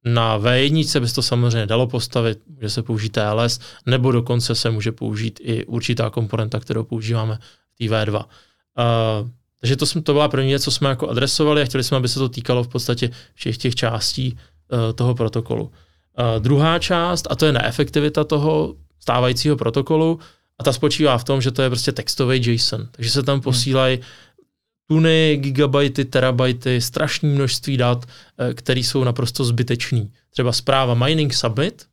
na 0.04 0.38
V1 0.38 1.00
by 1.00 1.08
se 1.08 1.14
to 1.14 1.22
samozřejmě 1.22 1.66
dalo 1.66 1.86
postavit, 1.86 2.38
může 2.46 2.70
se 2.70 2.82
použít 2.82 3.12
TLS, 3.12 3.60
nebo 3.86 4.12
dokonce 4.12 4.54
se 4.54 4.70
může 4.70 4.92
použít 4.92 5.40
i 5.42 5.64
určitá 5.64 6.10
komponenta, 6.10 6.60
kterou 6.60 6.84
používáme 6.84 7.38
v 7.74 7.78
té 7.78 7.84
V2. 7.84 8.24
Uh, 8.24 9.28
takže 9.60 9.76
to, 9.76 9.86
jsme, 9.86 10.02
to 10.02 10.12
byla 10.12 10.28
první 10.28 10.48
věc, 10.48 10.64
co 10.64 10.70
jsme 10.70 10.88
jako 10.88 11.08
adresovali 11.08 11.62
a 11.62 11.64
chtěli 11.64 11.84
jsme, 11.84 11.96
aby 11.96 12.08
se 12.08 12.18
to 12.18 12.28
týkalo 12.28 12.64
v 12.64 12.68
podstatě 12.68 13.10
všech 13.34 13.58
těch 13.58 13.74
částí 13.74 14.38
uh, 14.72 14.92
toho 14.92 15.14
protokolu. 15.14 15.64
Uh, 15.64 15.72
druhá 16.38 16.78
část, 16.78 17.26
a 17.30 17.34
to 17.34 17.46
je 17.46 17.52
neefektivita 17.52 18.24
toho 18.24 18.74
stávajícího 19.00 19.56
protokolu, 19.56 20.20
a 20.58 20.64
ta 20.64 20.72
spočívá 20.72 21.18
v 21.18 21.24
tom, 21.24 21.40
že 21.40 21.50
to 21.50 21.62
je 21.62 21.70
prostě 21.70 21.92
textový 21.92 22.52
JSON. 22.52 22.88
Takže 22.90 23.10
se 23.10 23.22
tam 23.22 23.34
hmm. 23.34 23.42
posílají 23.42 23.98
tuny, 24.88 25.36
gigabajty, 25.40 26.04
terabajty, 26.04 26.80
strašné 26.80 27.28
množství 27.28 27.76
dat, 27.76 28.06
které 28.54 28.80
jsou 28.80 29.04
naprosto 29.04 29.44
zbytečný. 29.44 30.12
Třeba 30.30 30.52
zpráva 30.52 30.94
mining 30.94 31.34
submit, 31.34 31.86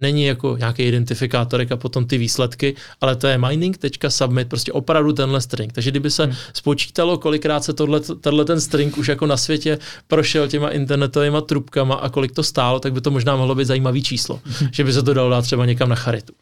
není 0.00 0.24
jako 0.24 0.56
nějaký 0.56 0.82
identifikátorek 0.82 1.72
a 1.72 1.76
potom 1.76 2.06
ty 2.06 2.18
výsledky, 2.18 2.74
ale 3.00 3.16
to 3.16 3.26
je 3.26 3.38
mining.submit, 3.38 4.48
prostě 4.48 4.72
opravdu 4.72 5.12
tenhle 5.12 5.40
string. 5.40 5.72
Takže 5.72 5.90
kdyby 5.90 6.10
se 6.10 6.24
hmm. 6.24 6.34
spočítalo, 6.52 7.18
kolikrát 7.18 7.64
se 7.64 7.72
tohle, 7.72 8.00
tenhle 8.00 8.44
ten 8.44 8.60
string 8.60 8.98
už 8.98 9.08
jako 9.08 9.26
na 9.26 9.36
světě 9.36 9.78
prošel 10.06 10.48
těma 10.48 10.68
internetovými 10.68 11.38
trubkama 11.46 11.94
a 11.94 12.08
kolik 12.08 12.32
to 12.32 12.42
stálo, 12.42 12.80
tak 12.80 12.92
by 12.92 13.00
to 13.00 13.10
možná 13.10 13.36
mohlo 13.36 13.54
být 13.54 13.64
zajímavý 13.64 14.02
číslo, 14.02 14.40
hmm. 14.44 14.68
že 14.72 14.84
by 14.84 14.92
se 14.92 15.02
to 15.02 15.14
dalo 15.14 15.30
dát 15.30 15.42
třeba 15.42 15.66
někam 15.66 15.88
na 15.88 15.96
charitu. 15.96 16.32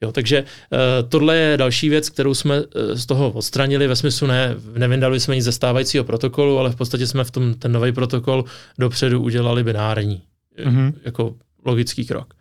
Jo, 0.00 0.12
takže 0.12 0.42
uh, 0.42 1.08
tohle 1.08 1.36
je 1.36 1.56
další 1.56 1.88
věc, 1.88 2.10
kterou 2.10 2.34
jsme 2.34 2.60
uh, 2.60 2.66
z 2.92 3.06
toho 3.06 3.30
odstranili, 3.30 3.86
ve 3.86 3.96
smyslu 3.96 4.26
ne, 4.26 4.56
nevydali 4.76 5.20
jsme 5.20 5.34
nic 5.34 5.44
ze 5.44 5.52
stávajícího 5.52 6.04
protokolu, 6.04 6.58
ale 6.58 6.70
v 6.70 6.76
podstatě 6.76 7.06
jsme 7.06 7.24
v 7.24 7.30
tom 7.30 7.54
ten 7.54 7.72
nový 7.72 7.92
protokol 7.92 8.44
dopředu 8.78 9.22
udělali 9.22 9.64
binární, 9.64 10.22
mm-hmm. 10.64 10.92
jako 11.04 11.34
logický 11.64 12.06
krok. 12.06 12.34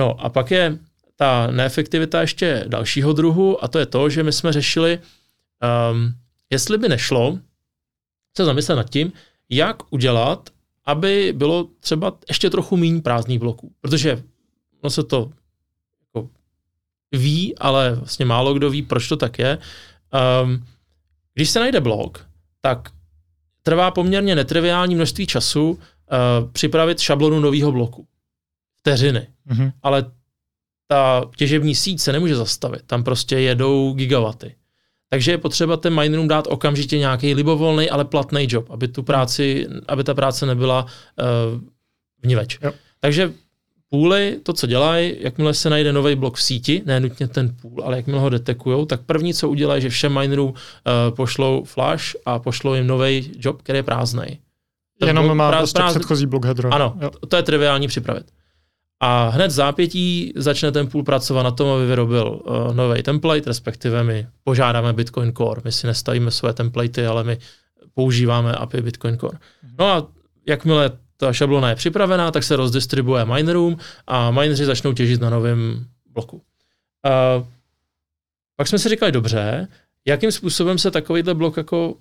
No 0.00 0.20
a 0.20 0.28
pak 0.28 0.50
je 0.50 0.78
ta 1.16 1.46
neefektivita 1.50 2.20
ještě 2.20 2.64
dalšího 2.68 3.12
druhu 3.12 3.64
a 3.64 3.68
to 3.68 3.78
je 3.78 3.86
to, 3.86 4.08
že 4.08 4.22
my 4.22 4.32
jsme 4.32 4.52
řešili, 4.52 4.98
um, 5.92 6.14
jestli 6.50 6.78
by 6.78 6.88
nešlo 6.88 7.38
se 8.36 8.44
zamyslet 8.44 8.76
nad 8.76 8.90
tím, 8.90 9.12
jak 9.50 9.92
udělat, 9.92 10.50
aby 10.84 11.32
bylo 11.36 11.68
třeba 11.80 12.16
ještě 12.28 12.50
trochu 12.50 12.76
méně 12.76 13.02
prázdných 13.02 13.38
bloků. 13.38 13.72
Protože 13.80 14.22
no 14.82 14.90
se 14.90 15.02
to 15.02 15.30
jako 16.00 16.28
ví, 17.12 17.58
ale 17.58 17.94
vlastně 17.94 18.24
málo 18.24 18.54
kdo 18.54 18.70
ví, 18.70 18.82
proč 18.82 19.08
to 19.08 19.16
tak 19.16 19.38
je. 19.38 19.58
Um, 20.42 20.64
když 21.34 21.50
se 21.50 21.60
najde 21.60 21.80
blok, 21.80 22.26
tak 22.60 22.88
trvá 23.62 23.90
poměrně 23.90 24.34
netriviální 24.34 24.94
množství 24.94 25.26
času 25.26 25.70
uh, 25.70 25.78
připravit 26.52 27.00
šablonu 27.00 27.40
nového 27.40 27.72
bloku 27.72 28.06
vteřiny. 28.80 29.26
Mm-hmm. 29.50 29.72
Ale 29.82 30.04
ta 30.86 31.24
těžební 31.36 31.74
síť 31.74 32.00
se 32.00 32.12
nemůže 32.12 32.36
zastavit. 32.36 32.82
Tam 32.86 33.04
prostě 33.04 33.38
jedou 33.38 33.92
gigawaty. 33.92 34.54
Takže 35.08 35.30
je 35.30 35.38
potřeba 35.38 35.76
ten 35.76 36.00
minerům 36.00 36.28
dát 36.28 36.46
okamžitě 36.46 36.98
nějaký 36.98 37.34
libovolný, 37.34 37.90
ale 37.90 38.04
platný 38.04 38.46
job, 38.50 38.70
aby 38.70 38.88
tu 38.88 39.02
práci, 39.02 39.66
aby 39.88 40.04
ta 40.04 40.14
práce 40.14 40.46
nebyla 40.46 40.82
uh, 40.84 41.60
vniveč. 42.22 42.58
Jo. 42.62 42.72
Takže 43.00 43.32
půly, 43.88 44.38
to, 44.42 44.52
co 44.52 44.66
dělají, 44.66 45.16
jakmile 45.18 45.54
se 45.54 45.70
najde 45.70 45.92
nový 45.92 46.14
blok 46.14 46.36
v 46.36 46.42
síti, 46.42 46.82
ne 46.86 47.00
nutně 47.00 47.28
ten 47.28 47.56
půl, 47.62 47.82
ale 47.84 47.96
jakmile 47.96 48.20
ho 48.20 48.28
detekujou, 48.28 48.84
tak 48.84 49.00
první, 49.00 49.34
co 49.34 49.48
udělají, 49.48 49.82
že 49.82 49.88
všem 49.88 50.18
minerům 50.20 50.50
uh, 50.50 50.54
pošlou 51.16 51.64
flash 51.64 52.16
a 52.26 52.38
pošlou 52.38 52.74
jim 52.74 52.86
nový 52.86 53.32
job, 53.36 53.62
který 53.62 53.78
je 53.78 53.82
prázdný. 53.82 54.38
Jenom 55.06 55.36
má 55.36 55.48
práz, 55.48 55.60
prostě 55.60 55.78
prázdný, 55.78 55.98
předchozí 55.98 56.26
blok 56.26 56.44
header. 56.44 56.68
Ano, 56.70 56.96
jo. 57.00 57.10
to 57.28 57.36
je 57.36 57.42
triviální 57.42 57.88
připravit. 57.88 58.26
A 59.00 59.28
hned 59.28 59.46
v 59.46 59.50
zápětí 59.50 60.32
začne 60.36 60.72
ten 60.72 60.86
půl 60.86 61.02
pracovat 61.02 61.42
na 61.42 61.50
tom, 61.50 61.68
aby 61.68 61.86
vyrobil 61.86 62.40
uh, 62.44 62.74
nový 62.74 63.02
template, 63.02 63.46
respektive 63.46 64.04
my 64.04 64.26
požádáme 64.44 64.92
Bitcoin 64.92 65.32
Core. 65.34 65.60
My 65.64 65.72
si 65.72 65.86
nestavíme 65.86 66.30
své 66.30 66.52
templatey, 66.52 67.06
ale 67.06 67.24
my 67.24 67.38
používáme 67.94 68.52
API 68.52 68.80
Bitcoin 68.80 69.18
Core. 69.18 69.38
No 69.78 69.86
a 69.86 70.06
jakmile 70.46 70.90
ta 71.16 71.32
šablona 71.32 71.68
je 71.68 71.74
připravená, 71.76 72.30
tak 72.30 72.44
se 72.44 72.56
rozdistribuje 72.56 73.24
minerům 73.24 73.76
a 74.06 74.30
mineři 74.30 74.64
začnou 74.64 74.92
těžit 74.92 75.20
na 75.20 75.30
novém 75.30 75.86
bloku. 76.06 76.36
Uh, 76.36 77.46
pak 78.56 78.68
jsme 78.68 78.78
si 78.78 78.88
říkali, 78.88 79.12
dobře, 79.12 79.68
jakým 80.06 80.32
způsobem 80.32 80.78
se 80.78 80.90
takovýhle 80.90 81.34
blok 81.34 81.56
jako 81.56 81.94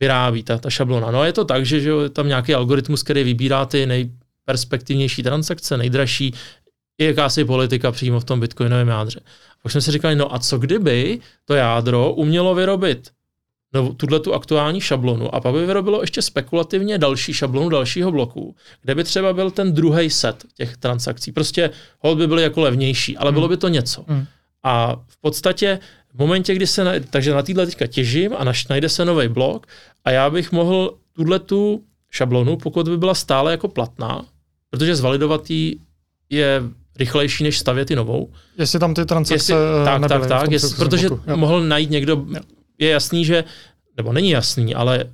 vyrábí, 0.00 0.42
ta, 0.42 0.58
ta 0.58 0.70
šablona. 0.70 1.10
No 1.10 1.24
je 1.24 1.32
to 1.32 1.44
tak, 1.44 1.66
že, 1.66 1.80
že 1.80 1.90
je 1.90 2.08
tam 2.08 2.28
nějaký 2.28 2.54
algoritmus, 2.54 3.02
který 3.02 3.24
vybírá 3.24 3.66
ty 3.66 3.86
nej, 3.86 4.10
perspektivnější 4.44 5.22
transakce, 5.22 5.76
nejdražší, 5.76 6.34
je 6.98 7.06
jakási 7.06 7.44
politika 7.44 7.92
přímo 7.92 8.20
v 8.20 8.24
tom 8.24 8.40
bitcoinovém 8.40 8.88
jádře. 8.88 9.20
Pak 9.62 9.72
jsme 9.72 9.80
si 9.80 9.90
říkali, 9.90 10.16
no 10.16 10.34
a 10.34 10.38
co 10.38 10.58
kdyby 10.58 11.20
to 11.44 11.54
jádro 11.54 12.12
umělo 12.12 12.54
vyrobit 12.54 13.10
no, 13.74 13.94
tuhle 13.94 14.20
tu 14.20 14.34
aktuální 14.34 14.80
šablonu 14.80 15.34
a 15.34 15.40
pak 15.40 15.54
by 15.54 15.66
vyrobilo 15.66 16.00
ještě 16.00 16.22
spekulativně 16.22 16.98
další 16.98 17.32
šablonu 17.32 17.68
dalšího 17.68 18.12
bloku, 18.12 18.56
kde 18.82 18.94
by 18.94 19.04
třeba 19.04 19.32
byl 19.32 19.50
ten 19.50 19.72
druhý 19.72 20.10
set 20.10 20.44
těch 20.54 20.76
transakcí. 20.76 21.32
Prostě 21.32 21.70
hold 21.98 22.18
by 22.18 22.26
byly 22.26 22.42
jako 22.42 22.60
levnější, 22.60 23.16
ale 23.16 23.28
hmm. 23.28 23.34
bylo 23.34 23.48
by 23.48 23.56
to 23.56 23.68
něco. 23.68 24.04
Hmm. 24.08 24.26
A 24.62 24.96
v 25.08 25.20
podstatě 25.20 25.78
v 26.14 26.18
momentě, 26.18 26.54
kdy 26.54 26.66
se, 26.66 27.00
takže 27.10 27.34
na 27.34 27.42
téhle 27.42 27.66
teďka 27.66 27.86
těžím 27.86 28.32
a 28.38 28.44
naš, 28.44 28.68
najde 28.68 28.88
se 28.88 29.04
nový 29.04 29.28
blok 29.28 29.66
a 30.04 30.10
já 30.10 30.30
bych 30.30 30.52
mohl 30.52 30.94
tuhle 31.12 31.38
tu 31.38 31.84
šablonu, 32.10 32.56
pokud 32.56 32.88
by 32.88 32.98
byla 32.98 33.14
stále 33.14 33.50
jako 33.50 33.68
platná, 33.68 34.24
protože 34.72 34.96
zvalidovat 34.96 35.50
ji 35.50 35.78
je 36.30 36.62
rychlejší, 36.98 37.44
než 37.44 37.58
stavět 37.58 37.90
i 37.90 37.96
novou. 37.96 38.32
Jestli 38.58 38.78
tam 38.78 38.94
ty 38.94 39.04
transakce 39.04 39.34
jestli, 39.34 39.54
Tak, 39.84 40.08
tak, 40.08 40.26
tak, 40.26 40.50
jestli, 40.50 40.76
protože 40.76 41.08
bloku. 41.08 41.22
mohl 41.36 41.60
najít 41.60 41.90
někdo, 41.90 42.12
jo. 42.12 42.40
je 42.78 42.90
jasný, 42.90 43.24
že, 43.24 43.44
nebo 43.96 44.12
není 44.12 44.30
jasný, 44.30 44.74
ale 44.74 45.04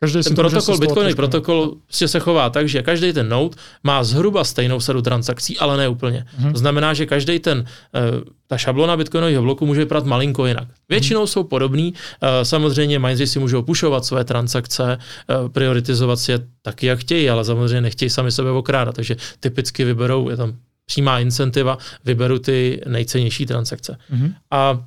Každý 0.00 0.22
ten 0.22 0.34
protokol, 0.34 0.78
Bitcoinový 0.78 1.14
protokol 1.14 1.74
prostě 1.84 2.08
se 2.08 2.20
chová 2.20 2.50
tak, 2.50 2.68
že 2.68 2.82
každý 2.82 3.12
ten 3.12 3.28
node 3.28 3.56
má 3.84 4.04
zhruba 4.04 4.44
stejnou 4.44 4.80
sadu 4.80 5.02
transakcí, 5.02 5.58
ale 5.58 5.76
ne 5.76 5.88
úplně. 5.88 6.24
Hmm. 6.36 6.52
To 6.52 6.58
znamená, 6.58 6.94
že 6.94 7.06
každý 7.06 7.38
ten, 7.38 7.64
eh, 7.94 8.00
ta 8.46 8.58
šablona 8.58 8.96
Bitcoinového 8.96 9.42
bloku 9.42 9.66
může 9.66 9.80
vypadat 9.80 10.06
malinko 10.06 10.46
jinak. 10.46 10.68
Většinou 10.88 11.20
hmm. 11.20 11.26
jsou 11.26 11.44
podobný, 11.44 11.94
eh, 12.22 12.44
samozřejmě 12.44 12.98
mineři 12.98 13.26
si 13.26 13.38
můžou 13.38 13.62
pušovat 13.62 14.04
své 14.04 14.24
transakce, 14.24 14.98
eh, 14.98 15.48
prioritizovat 15.48 16.18
si 16.18 16.32
je 16.32 16.38
taky, 16.62 16.86
jak 16.86 16.98
chtějí, 16.98 17.30
ale 17.30 17.44
samozřejmě 17.44 17.80
nechtějí 17.80 18.10
sami 18.10 18.32
sebe 18.32 18.50
okrádat, 18.50 18.94
takže 18.94 19.16
typicky 19.40 19.84
vyberou, 19.84 20.30
je 20.30 20.36
tam 20.36 20.56
přímá 20.86 21.20
incentiva, 21.20 21.78
vyberu 22.04 22.38
ty 22.38 22.80
nejcennější 22.86 23.46
transakce. 23.46 23.98
Hmm. 24.10 24.34
A 24.50 24.78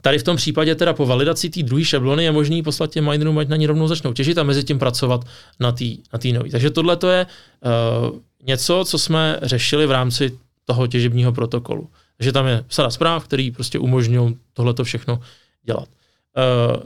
Tady 0.00 0.18
v 0.18 0.22
tom 0.22 0.36
případě 0.36 0.74
teda 0.74 0.92
po 0.92 1.06
validaci 1.06 1.50
té 1.50 1.62
druhé 1.62 1.84
šablony 1.84 2.24
je 2.24 2.32
možný 2.32 2.62
poslat 2.62 2.90
těm 2.90 3.10
minerům, 3.10 3.38
ať 3.38 3.48
na 3.48 3.56
ní 3.56 3.66
rovnou 3.66 3.88
začnou 3.88 4.12
těžit 4.12 4.38
a 4.38 4.42
mezi 4.42 4.64
tím 4.64 4.78
pracovat 4.78 5.24
na 5.60 5.72
té 5.72 5.84
na 6.12 6.18
tý 6.18 6.32
nový. 6.32 6.50
Takže 6.50 6.70
tohle 6.70 6.96
to 6.96 7.08
je 7.08 7.26
uh, 7.26 8.18
něco, 8.42 8.84
co 8.84 8.98
jsme 8.98 9.38
řešili 9.42 9.86
v 9.86 9.90
rámci 9.90 10.38
toho 10.64 10.86
těžebního 10.86 11.32
protokolu. 11.32 11.90
Takže 12.16 12.32
tam 12.32 12.46
je 12.46 12.64
sada 12.68 12.90
zpráv, 12.90 13.24
který 13.24 13.50
prostě 13.50 13.78
umožňují 13.78 14.38
tohleto 14.52 14.84
všechno 14.84 15.20
dělat. 15.62 15.88
Uh, 15.88 16.82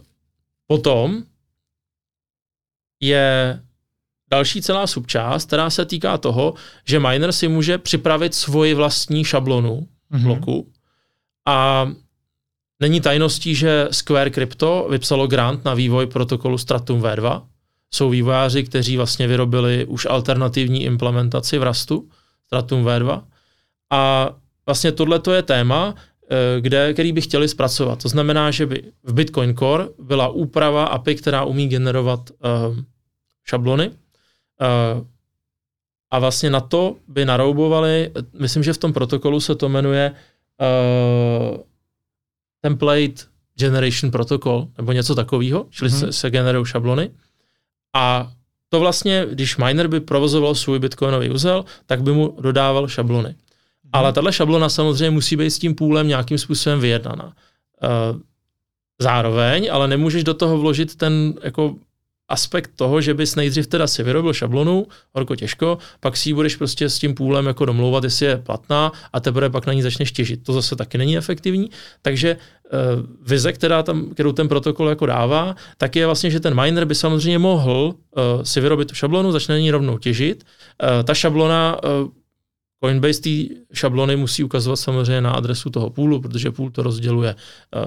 potom 0.67 1.23
je 3.01 3.61
další 4.31 4.63
celá 4.63 4.87
subčást, 4.87 5.47
která 5.47 5.71
se 5.71 5.85
týká 5.85 6.19
toho, 6.19 6.55
že 6.85 7.01
miner 7.01 7.33
si 7.33 7.49
může 7.49 7.79
připravit 7.79 8.35
svoji 8.35 8.75
vlastní 8.75 9.25
šablonu 9.25 9.89
mm-hmm. 10.13 10.23
bloku 10.23 10.73
a 11.47 11.89
Není 12.85 13.01
tajností, 13.01 13.55
že 13.55 13.89
Square 13.91 14.31
Crypto 14.31 14.87
vypsalo 14.91 15.27
grant 15.27 15.65
na 15.65 15.75
vývoj 15.75 16.07
protokolu 16.07 16.59
Stratum 16.59 17.03
V2. 17.03 17.43
Jsou 17.95 18.11
vývojáři, 18.11 18.65
kteří 18.65 18.97
vlastně 18.97 19.27
vyrobili 19.27 19.85
už 19.85 20.07
alternativní 20.11 20.85
implementaci 20.85 21.59
v 21.59 21.63
Rastu, 21.63 22.09
Stratum 22.47 22.85
V2. 22.85 23.25
A 23.91 24.31
vlastně 24.67 24.93
tohle 24.93 25.21
je 25.33 25.43
téma, 25.43 25.95
eh, 25.97 26.61
kde, 26.61 26.93
který 26.93 27.13
by 27.13 27.21
chtěli 27.21 27.49
zpracovat. 27.49 28.03
To 28.03 28.09
znamená, 28.09 28.51
že 28.51 28.67
by 28.67 28.93
v 29.03 29.13
Bitcoin 29.13 29.57
Core 29.57 29.89
byla 29.99 30.29
úprava 30.29 30.85
API, 30.85 31.15
která 31.15 31.45
umí 31.45 31.69
generovat 31.69 32.21
uh, 32.31 32.77
šablony. 33.45 33.89
Uh, 33.89 33.97
a 36.11 36.19
vlastně 36.19 36.51
na 36.51 36.61
to 36.61 36.97
by 37.09 37.25
naroubovali, 37.25 38.11
myslím, 38.39 38.63
že 38.63 38.73
v 38.73 38.79
tom 38.79 38.93
protokolu 38.93 39.41
se 39.41 39.55
to 39.55 39.69
jmenuje 39.69 40.13
uh, 40.61 41.65
template 42.65 43.29
generation 43.55 44.11
protocol 44.11 44.69
nebo 44.79 44.93
něco 44.93 45.15
takového, 45.15 45.67
čili 45.71 45.91
hmm. 45.91 46.01
se, 46.01 46.13
se 46.13 46.31
generují 46.31 46.67
šablony. 46.67 47.11
A 47.95 48.33
to 48.69 48.81
vlastně, 48.81 49.27
když 49.31 49.57
miner 49.57 49.89
by 49.89 50.01
provozoval 50.01 50.55
svůj 50.55 50.79
bitcoinový 50.79 51.31
úzel, 51.31 51.65
tak 51.87 52.03
by 52.03 52.13
mu 52.13 52.37
dodával 52.41 52.89
šablony. 52.89 53.29
Hmm. 53.29 53.91
Ale 53.93 54.13
tahle 54.13 54.33
šablona 54.33 54.69
samozřejmě 54.69 55.11
musí 55.11 55.37
být 55.37 55.51
s 55.51 55.59
tím 55.59 55.75
půlem 55.75 56.09
nějakým 56.09 56.39
způsobem 56.39 56.81
vyjednaná. 56.81 57.25
Uh, 57.25 58.21
zároveň, 59.01 59.69
ale 59.73 59.89
nemůžeš 59.89 60.25
do 60.25 60.35
toho 60.35 60.59
vložit 60.59 60.97
ten 60.97 61.35
jako 61.43 61.77
aspekt 62.29 62.71
toho, 62.77 63.01
že 63.01 63.15
bys 63.15 63.37
nejdřív 63.37 63.67
teda 63.67 63.87
si 63.87 64.03
vyrobil 64.03 64.33
šablonu, 64.33 64.87
horko 65.13 65.37
těžko, 65.37 65.79
pak 66.01 66.17
si 66.17 66.29
ji 66.29 66.35
budeš 66.35 66.57
prostě 66.57 66.89
s 66.89 66.99
tím 66.99 67.15
půlem 67.15 67.47
jako 67.47 67.65
domlouvat, 67.65 68.05
jestli 68.05 68.27
je 68.27 68.37
platná 68.37 68.93
a 69.13 69.21
teprve 69.21 69.51
pak 69.51 69.67
na 69.67 69.73
ní 69.73 69.83
začneš 69.83 70.13
těžit. 70.13 70.45
To 70.45 70.53
zase 70.53 70.77
taky 70.77 70.99
není 70.99 71.17
efektivní. 71.17 71.71
Takže 72.03 72.37
uh, 72.37 72.81
vize, 73.27 73.53
která 73.53 73.83
tam, 73.83 74.11
kterou 74.11 74.33
ten 74.33 74.49
protokol 74.49 74.89
jako 74.89 75.07
dává, 75.07 75.57
tak 75.77 75.97
je 75.97 76.07
vlastně, 76.07 76.31
že 76.31 76.41
ten 76.41 76.63
miner 76.63 76.85
by 76.85 76.95
samozřejmě 76.95 77.39
mohl 77.39 77.95
uh, 78.17 78.43
si 78.43 78.61
vyrobit 78.61 78.89
tu 78.89 78.95
šablonu, 78.95 79.33
začne 79.33 79.55
na 79.55 79.59
ní 79.59 79.71
rovnou 79.71 79.99
těžit. 79.99 80.45
Uh, 80.83 81.05
ta 81.05 81.15
šablona 81.15 81.77
uh, 81.85 82.09
Coinbase 82.85 83.21
té 83.21 83.55
šablony 83.73 84.17
musí 84.17 84.45
ukazovat 84.45 84.77
samozřejmě 84.77 85.21
na 85.21 85.31
adresu 85.31 85.71
toho 85.71 85.91
půlu, 85.91 86.21
protože 86.21 86.51
půl 86.51 86.71
to 86.71 86.83
rozděluje 86.83 87.35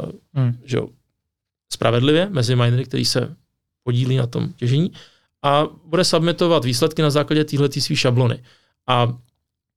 uh, 0.04 0.12
hmm. 0.34 0.58
že 0.66 0.80
spravedlivě 1.74 2.28
mezi 2.32 2.56
minery, 2.56 2.86
který 2.86 3.06
se 3.06 3.36
podílí 3.88 4.20
na 4.20 4.28
tom 4.28 4.52
těžení 4.60 4.92
a 5.44 5.64
bude 5.86 6.04
submitovat 6.04 6.66
výsledky 6.66 7.02
na 7.02 7.10
základě 7.10 7.44
téhle 7.44 7.70
své 7.72 7.96
šablony. 7.96 8.44
A 8.88 9.08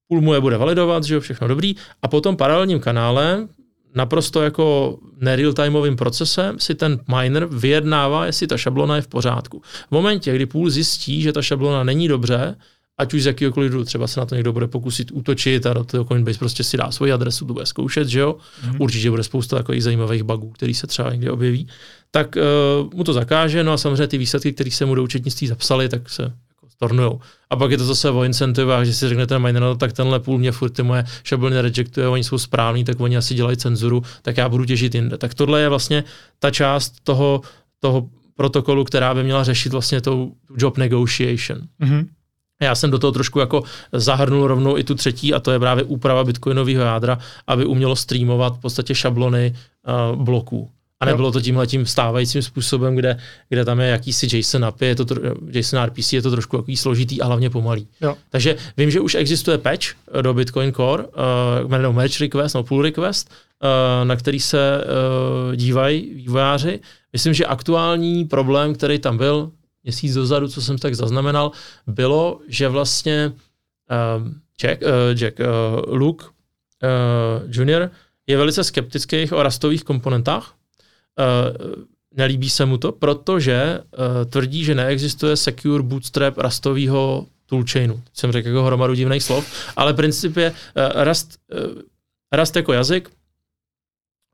půl 0.08 0.20
mu 0.20 0.34
je 0.34 0.40
bude 0.40 0.58
validovat, 0.58 1.04
že 1.04 1.14
jo, 1.14 1.20
všechno 1.20 1.48
dobrý, 1.48 1.74
a 2.02 2.08
potom 2.08 2.36
paralelním 2.36 2.80
kanálem 2.80 3.48
naprosto 3.94 4.42
jako 4.42 4.98
nereal-timeovým 5.22 5.96
procesem 5.96 6.58
si 6.58 6.74
ten 6.74 6.98
miner 7.06 7.46
vyjednává, 7.46 8.26
jestli 8.26 8.46
ta 8.46 8.56
šablona 8.56 8.96
je 8.96 9.02
v 9.02 9.08
pořádku. 9.08 9.62
V 9.88 9.90
momentě, 9.90 10.34
kdy 10.34 10.46
půl 10.46 10.70
zjistí, 10.70 11.22
že 11.22 11.32
ta 11.32 11.42
šablona 11.42 11.84
není 11.84 12.08
dobře, 12.08 12.56
ať 12.98 13.14
už 13.14 13.22
z 13.22 13.26
jakýkoliv 13.26 13.70
důvodu, 13.70 13.84
třeba 13.84 14.06
se 14.06 14.20
na 14.20 14.26
to 14.26 14.34
někdo 14.34 14.52
bude 14.52 14.66
pokusit 14.66 15.11
útočit 15.12 15.66
a 15.66 15.72
do 15.72 15.84
toho 15.84 16.04
Coinbase 16.04 16.38
prostě 16.38 16.64
si 16.64 16.76
dá 16.76 16.90
svoji 16.90 17.12
adresu, 17.12 17.46
to 17.46 17.54
bude 17.54 17.66
zkoušet, 17.66 18.08
že 18.08 18.20
jo. 18.20 18.36
Mm-hmm. 18.36 18.76
Určitě 18.78 19.11
bude 19.11 19.22
spousta 19.22 19.56
takových 19.56 19.82
zajímavých 19.82 20.22
bugů, 20.22 20.50
který 20.50 20.74
se 20.74 20.86
třeba 20.86 21.12
někdy 21.12 21.30
objeví. 21.30 21.66
Tak 22.11 22.36
uh, 22.36 22.94
mu 22.94 23.04
to 23.04 23.12
zakáže, 23.12 23.64
no 23.64 23.72
a 23.72 23.76
samozřejmě 23.76 24.06
ty 24.06 24.18
výsledky, 24.18 24.52
které 24.52 24.70
se 24.70 24.86
mu 24.86 24.94
do 24.94 25.02
účetnictví 25.02 25.46
zapsali, 25.46 25.88
tak 25.88 26.11
se 26.11 26.22
jako 26.22 26.68
stornujou. 26.68 27.20
A 27.50 27.56
pak 27.56 27.70
je 27.70 27.78
to 27.78 27.84
zase 27.84 28.11
o 28.11 28.24
incentivách, 28.24 28.84
že 28.84 28.94
si 28.94 29.08
řekne 29.08 29.26
ten 29.26 29.42
miner, 29.42 29.62
no, 29.62 29.76
tak 29.76 29.92
tenhle 29.92 30.20
půl 30.20 30.38
mě 30.38 30.52
furt 30.52 30.70
ty 30.70 30.82
moje 30.82 31.04
šablony 31.24 31.61
rejectuje, 31.61 32.08
oni 32.08 32.24
jsou 32.24 32.38
správní, 32.38 32.84
tak 32.84 33.00
oni 33.00 33.16
asi 33.16 33.34
dělají 33.34 33.56
cenzuru, 33.56 34.02
tak 34.22 34.36
já 34.36 34.48
budu 34.48 34.64
těžit 34.64 34.94
jinde. 34.94 35.18
Tak 35.18 35.34
tohle 35.34 35.61
je 35.61 35.68
vlastně 35.68 36.04
ta 36.38 36.50
část 36.50 36.94
toho, 37.02 37.40
toho 37.80 38.08
protokolu, 38.34 38.84
která 38.84 39.14
by 39.14 39.24
měla 39.24 39.44
řešit 39.44 39.72
vlastně 39.72 40.00
tou 40.00 40.32
job 40.56 40.78
negotiation. 40.78 41.61
Mm-hmm. 41.80 42.06
Já 42.62 42.74
jsem 42.74 42.90
do 42.90 42.98
toho 42.98 43.12
trošku 43.12 43.38
jako 43.38 43.62
zahrnul 43.92 44.46
rovnou 44.46 44.78
i 44.78 44.84
tu 44.84 44.94
třetí, 44.94 45.34
a 45.34 45.40
to 45.40 45.50
je 45.50 45.58
právě 45.58 45.84
úprava 45.84 46.24
bitcoinového 46.24 46.82
jádra, 46.82 47.18
aby 47.46 47.64
umělo 47.64 47.96
streamovat 47.96 48.56
v 48.56 48.61
podstatě 48.61 48.94
šablony 48.94 49.54
uh, 50.12 50.24
bloků. 50.24 50.70
A 51.01 51.05
nebylo 51.05 51.32
to 51.32 51.40
tímhle 51.40 51.66
tím 51.66 51.86
stávajícím 51.86 52.42
způsobem, 52.42 52.96
kde, 52.96 53.18
kde 53.48 53.64
tam 53.64 53.80
je 53.80 53.88
jakýsi 53.88 54.36
JSON 54.36 54.64
API, 54.64 54.86
je 54.86 54.94
to 54.94 55.07
JSON 55.51 55.82
RPC, 55.82 56.12
je 56.12 56.22
to 56.22 56.30
trošku 56.30 56.57
takový 56.57 56.76
složitý 56.76 57.20
a 57.20 57.26
hlavně 57.26 57.51
pomalý. 57.51 57.88
Jo. 58.01 58.16
Takže 58.28 58.57
vím, 58.76 58.90
že 58.90 59.01
už 59.01 59.14
existuje 59.14 59.59
patch 59.59 59.86
do 60.20 60.34
Bitcoin 60.34 60.72
Core, 60.72 61.05
uh, 61.05 61.70
jmenuje 61.70 61.92
Match 61.92 62.20
Request, 62.20 62.55
no 62.55 62.62
pull 62.62 62.82
request, 62.82 63.30
uh, 63.30 64.09
na 64.09 64.16
který 64.16 64.40
se 64.40 64.84
uh, 65.48 65.57
dívají 65.57 66.14
vývojáři. 66.14 66.80
Myslím, 67.12 67.34
že 67.34 67.46
aktuální 67.46 68.24
problém, 68.24 68.74
který 68.74 68.98
tam 68.98 69.18
byl, 69.18 69.51
měsíc 69.84 70.14
dozadu, 70.14 70.48
co 70.48 70.62
jsem 70.62 70.78
tak 70.78 70.94
zaznamenal, 70.94 71.51
bylo, 71.86 72.40
že 72.48 72.68
vlastně 72.68 73.32
uh, 73.32 74.28
Jack, 74.62 74.82
uh, 74.82 75.18
Jack 75.18 75.40
uh, 75.40 75.94
Luke 75.94 76.26
uh, 76.26 76.30
Junior 77.51 77.90
je 78.26 78.36
velice 78.36 78.64
skeptický 78.64 79.30
o 79.30 79.42
rastových 79.42 79.84
komponentách. 79.84 80.55
Uh, 81.18 81.84
nelíbí 82.16 82.50
se 82.50 82.66
mu 82.66 82.78
to, 82.78 82.92
protože 82.92 83.78
uh, 83.80 84.30
tvrdí, 84.30 84.64
že 84.64 84.74
neexistuje 84.74 85.36
secure 85.36 85.82
bootstrap 85.82 86.38
rastového 86.38 87.26
toolchainu. 87.46 88.02
Jsem 88.14 88.32
řekl 88.32 88.48
jako 88.48 88.62
hromadu 88.62 88.94
divných 88.94 89.22
slov, 89.22 89.72
ale 89.76 89.94
princip 89.94 90.36
je 90.36 90.54
Rust, 91.04 91.38
uh, 91.54 91.82
Rust 92.32 92.56
jako 92.56 92.72
jazyk 92.72 93.11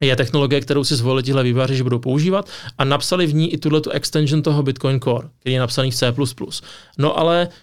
je 0.00 0.16
technologie, 0.16 0.60
kterou 0.60 0.84
si 0.84 0.96
zvolili 0.96 1.22
tihle 1.22 1.42
výváři, 1.42 1.76
že 1.76 1.82
budou 1.82 1.98
používat 1.98 2.50
a 2.78 2.84
napsali 2.84 3.26
v 3.26 3.34
ní 3.34 3.52
i 3.52 3.58
tuhle 3.58 3.80
extension 3.90 4.42
toho 4.42 4.62
Bitcoin 4.62 5.00
Core, 5.00 5.28
který 5.40 5.54
je 5.54 5.60
napsaný 5.60 5.90
v 5.90 5.94
C++. 5.94 6.14
No 6.98 7.18
ale 7.18 7.48
eh, 7.50 7.56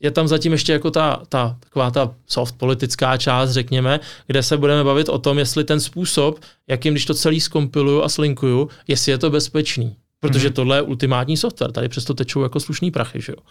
je 0.00 0.10
tam 0.10 0.28
zatím 0.28 0.52
ještě 0.52 0.72
jako 0.72 0.90
ta, 0.90 1.22
ta 1.28 1.56
taková 1.60 1.90
ta 1.90 2.14
soft 2.26 2.58
politická 2.58 3.16
část, 3.16 3.50
řekněme, 3.50 4.00
kde 4.26 4.42
se 4.42 4.56
budeme 4.56 4.84
bavit 4.84 5.08
o 5.08 5.18
tom, 5.18 5.38
jestli 5.38 5.64
ten 5.64 5.80
způsob, 5.80 6.40
jakým 6.68 6.94
když 6.94 7.04
to 7.04 7.14
celý 7.14 7.40
skompiluju 7.40 8.02
a 8.02 8.08
slinkuju, 8.08 8.68
jestli 8.88 9.12
je 9.12 9.18
to 9.18 9.30
bezpečný. 9.30 9.96
Protože 10.20 10.48
mm-hmm. 10.48 10.52
tohle 10.52 10.76
je 10.76 10.82
ultimátní 10.82 11.36
software, 11.36 11.72
tady 11.72 11.88
přesto 11.88 12.14
tečou 12.14 12.42
jako 12.42 12.60
slušný 12.60 12.90
prachy, 12.90 13.20
že 13.20 13.32
jo. 13.32 13.42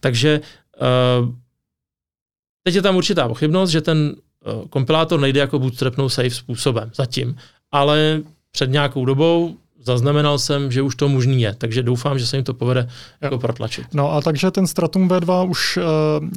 Takže 0.00 0.40
uh, 1.20 1.28
teď 2.62 2.74
je 2.74 2.82
tam 2.82 2.96
určitá 2.96 3.28
pochybnost, 3.28 3.70
že 3.70 3.80
ten 3.80 4.14
uh, 4.54 4.66
kompilátor 4.68 5.20
nejde 5.20 5.40
jako 5.40 5.58
bootstrapnou 5.58 6.08
safe 6.08 6.30
způsobem 6.30 6.90
zatím 6.94 7.36
ale 7.72 8.22
před 8.50 8.70
nějakou 8.70 9.04
dobou 9.04 9.56
zaznamenal 9.86 10.38
jsem, 10.38 10.72
že 10.72 10.82
už 10.82 10.94
to 10.94 11.08
možný 11.08 11.42
je, 11.42 11.54
takže 11.58 11.82
doufám, 11.82 12.18
že 12.18 12.26
se 12.26 12.36
jim 12.36 12.44
to 12.44 12.54
povede 12.54 12.88
jako 13.20 13.38
protlačit. 13.38 13.86
No 13.94 14.12
a 14.12 14.20
takže 14.20 14.50
ten 14.50 14.66
Stratum 14.66 15.08
V2 15.08 15.50
už 15.50 15.76
uh, 15.76 15.84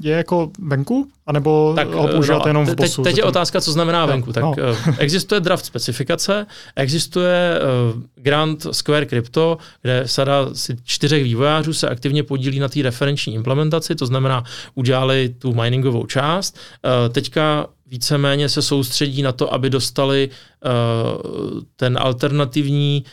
je 0.02 0.16
jako 0.16 0.52
venku, 0.60 1.08
anebo 1.28 1.74
tak, 1.76 1.94
ho 1.94 2.08
používáte 2.08 2.44
no, 2.46 2.50
jenom 2.50 2.66
v 2.66 2.76
bosu? 2.76 3.04
Teď, 3.04 3.12
teď 3.12 3.18
je 3.18 3.24
otázka, 3.24 3.62
co 3.62 3.72
znamená 3.72 4.06
venku. 4.06 4.34
Tak 4.34 4.44
no. 4.44 4.52
uh, 4.52 4.96
existuje 4.98 5.42
draft 5.42 5.66
specifikace, 5.66 6.46
existuje 6.76 7.60
uh, 7.94 8.02
grant 8.16 8.66
Square 8.72 9.06
Crypto, 9.06 9.58
kde 9.82 10.04
sada 10.06 10.50
si 10.54 10.78
čtyřech 10.84 11.24
vývojářů 11.24 11.74
se 11.74 11.90
aktivně 11.90 12.24
podílí 12.24 12.60
na 12.60 12.68
té 12.68 12.82
referenční 12.82 13.34
implementaci, 13.34 13.96
to 13.96 14.06
znamená, 14.06 14.44
udělali 14.76 15.30
tu 15.40 15.54
miningovou 15.54 16.06
část. 16.06 16.58
Uh, 16.58 17.14
teďka 17.14 17.68
víceméně 17.88 18.50
se 18.50 18.62
soustředí 18.62 19.22
na 19.22 19.32
to, 19.32 19.54
aby 19.54 19.70
dostali 19.70 20.30
uh, 20.30 21.62
ten 21.76 21.98
alternativní 22.02 23.04
uh, 23.06 23.12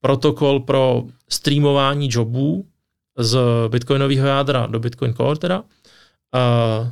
protokol 0.00 0.60
pro 0.60 1.02
streamování 1.28 2.08
jobů 2.12 2.66
z 3.18 3.38
bitcoinového 3.68 4.26
jádra 4.26 4.66
do 4.66 4.80
Bitcoin 4.80 5.14
Core 5.14 5.38
teda. 5.38 5.60
Uh, 5.60 6.88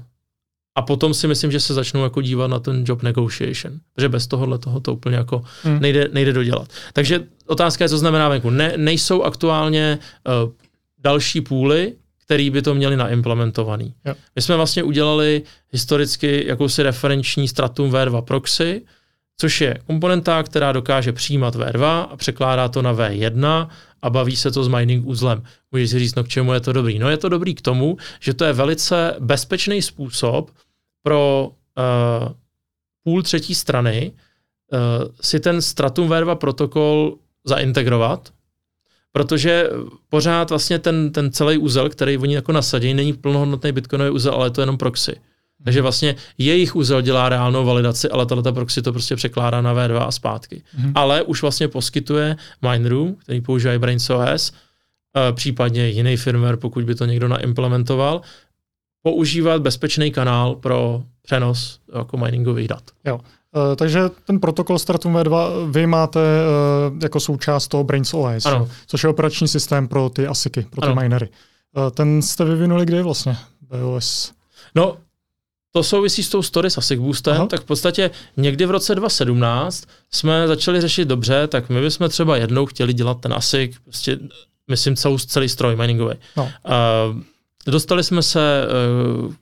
a 0.75 0.83
potom 0.83 1.15
si 1.15 1.29
myslím, 1.29 1.51
že 1.51 1.61
se 1.61 1.75
začnou 1.75 2.03
jako 2.03 2.23
dívat 2.23 2.47
na 2.47 2.59
ten 2.59 2.85
job 2.87 3.03
negotiation, 3.03 3.81
protože 3.95 4.09
bez 4.09 4.27
tohohle 4.27 4.59
toho 4.59 4.81
to 4.81 4.93
úplně 4.93 5.17
jako 5.17 5.43
hmm. 5.63 5.81
nejde, 5.81 6.09
nejde 6.13 6.33
dodělat. 6.33 6.69
Takže 6.93 7.25
otázka 7.47 7.85
je, 7.85 7.89
co 7.89 7.99
znamená 7.99 8.29
venku. 8.29 8.51
Ne, 8.51 8.73
nejsou 8.77 9.23
aktuálně 9.23 9.99
uh, 10.45 10.53
další 10.99 11.41
půly, 11.41 11.95
který 12.25 12.51
by 12.51 12.63
to 12.63 12.75
měli 12.75 12.97
naimplementovaný. 12.97 13.95
Jo. 14.05 14.15
My 14.37 14.43
jsme 14.43 14.57
vlastně 14.57 14.83
udělali 14.83 15.43
historicky 15.71 16.45
jakousi 16.47 16.83
referenční 16.83 17.49
stratum 17.49 17.91
V2 17.91 18.23
proxy, 18.23 18.83
což 19.41 19.61
je 19.61 19.79
komponenta, 19.87 20.43
která 20.43 20.73
dokáže 20.73 21.13
přijímat 21.13 21.57
V2 21.57 22.07
a 22.11 22.17
překládá 22.17 22.69
to 22.69 22.83
na 22.83 22.95
V1 22.95 23.69
a 24.03 24.11
baví 24.11 24.37
se 24.37 24.51
to 24.51 24.65
s 24.65 24.69
mining 24.69 25.07
uzlem. 25.07 25.43
Můžeš 25.73 25.91
si 25.91 25.99
říct, 25.99 26.15
no 26.15 26.25
k 26.25 26.29
čemu 26.29 26.53
je 26.53 26.61
to 26.61 26.73
dobrý? 26.73 26.99
No 26.99 27.11
je 27.11 27.17
to 27.17 27.29
dobrý 27.29 27.55
k 27.55 27.61
tomu, 27.61 27.97
že 28.21 28.35
to 28.35 28.45
je 28.45 28.53
velice 28.53 29.17
bezpečný 29.21 29.83
způsob 29.83 30.51
pro 31.03 31.49
uh, 31.49 32.33
půl 33.05 33.23
třetí 33.23 33.55
strany 33.55 34.13
uh, 34.13 34.79
si 35.21 35.41
ten 35.41 35.63
Stratum 35.63 36.09
V2 36.09 36.35
protokol 36.35 37.17
zaintegrovat, 37.45 38.33
protože 39.13 39.71
pořád 40.09 40.51
vlastně 40.51 40.79
ten, 40.79 41.13
ten 41.13 41.33
celý 41.33 41.59
úzel, 41.59 41.89
který 41.89 42.19
oni 42.19 42.35
jako 42.35 42.53
nasadí, 42.53 42.95
není 42.95 43.13
plnohodnotný 43.13 43.73
bitcoinový 43.73 44.11
úzel, 44.11 44.35
ale 44.35 44.47
je 44.47 44.51
to 44.51 44.61
jenom 44.61 44.79
proxy. 44.79 45.17
Takže 45.65 45.83
vlastně 45.83 46.17
jejich 46.39 46.77
úzel 46.77 47.01
dělá 47.01 47.29
reálnou 47.29 47.65
validaci, 47.65 48.09
ale 48.09 48.27
tato 48.27 48.53
proxy 48.53 48.83
to 48.83 48.93
prostě 48.93 49.17
překládá 49.17 49.61
na 49.61 49.75
V2 49.75 50.07
a 50.07 50.11
zpátky. 50.11 50.63
Mm-hmm. 50.81 50.93
Ale 50.95 51.23
už 51.23 51.43
vlastně 51.43 51.69
poskytuje 51.69 52.37
minerům, 52.63 53.15
který 53.15 53.41
používají 53.41 53.79
Brains 53.79 54.11
OS, 54.11 54.53
eh, 55.17 55.33
případně 55.33 55.89
jiný 55.89 56.17
firmware, 56.17 56.57
pokud 56.57 56.85
by 56.85 56.95
to 56.95 57.05
někdo 57.05 57.29
naimplementoval, 57.29 58.21
používat 59.03 59.63
bezpečný 59.63 60.11
kanál 60.11 60.55
pro 60.55 61.03
přenos 61.23 61.81
jako 61.95 62.17
miningových 62.17 62.69
dat. 62.69 62.83
Jo. 63.05 63.21
Uh, 63.57 63.77
takže 63.77 64.01
ten 64.27 64.41
protokol 64.41 64.79
Stratum 64.79 65.17
V2 65.17 65.71
vy 65.71 65.87
máte 65.87 66.21
uh, 66.21 66.99
jako 67.03 67.21
součást 67.21 67.69
toho 67.69 67.85
Brains 67.85 68.15
OS, 68.15 68.47
ano. 68.47 68.69
což 68.87 69.03
je 69.03 69.11
operační 69.11 69.49
systém 69.49 69.89
pro 69.89 70.09
ty 70.11 70.27
ASICy, 70.27 70.67
pro 70.71 70.81
ty 70.81 70.87
ano. 70.87 71.03
minery. 71.03 71.29
Uh, 71.77 71.91
ten 71.91 72.23
jste 72.23 72.45
vyvinuli 72.45 72.87
kdy 72.87 73.03
vlastně, 73.03 73.37
BOS? 73.61 74.33
No, 74.75 74.97
to 75.73 75.83
souvisí 75.83 76.23
s 76.23 76.29
tou 76.29 76.43
story 76.43 76.71
s 76.71 76.79
ASIC 76.79 77.01
Boostem, 77.01 77.35
Aha. 77.35 77.47
tak 77.47 77.61
v 77.61 77.65
podstatě 77.65 78.11
někdy 78.37 78.67
v 78.67 78.71
roce 78.71 78.95
2017 78.95 79.85
jsme 80.11 80.49
začali 80.49 80.81
řešit 80.81 81.09
dobře, 81.09 81.47
tak 81.47 81.69
my 81.69 81.81
bychom 81.81 82.09
třeba 82.09 82.37
jednou 82.37 82.67
chtěli 82.67 82.93
dělat 82.93 83.21
ten 83.21 83.33
ASIC, 83.33 83.77
prostě 83.85 84.19
myslím 84.71 84.97
celou, 84.97 85.19
celý 85.19 85.49
stroj 85.49 85.77
miningový. 85.77 86.15
No. 86.37 86.43
Uh, 86.45 87.21
dostali 87.67 88.05
jsme 88.05 88.23
se 88.23 88.67
uh, 89.27 89.33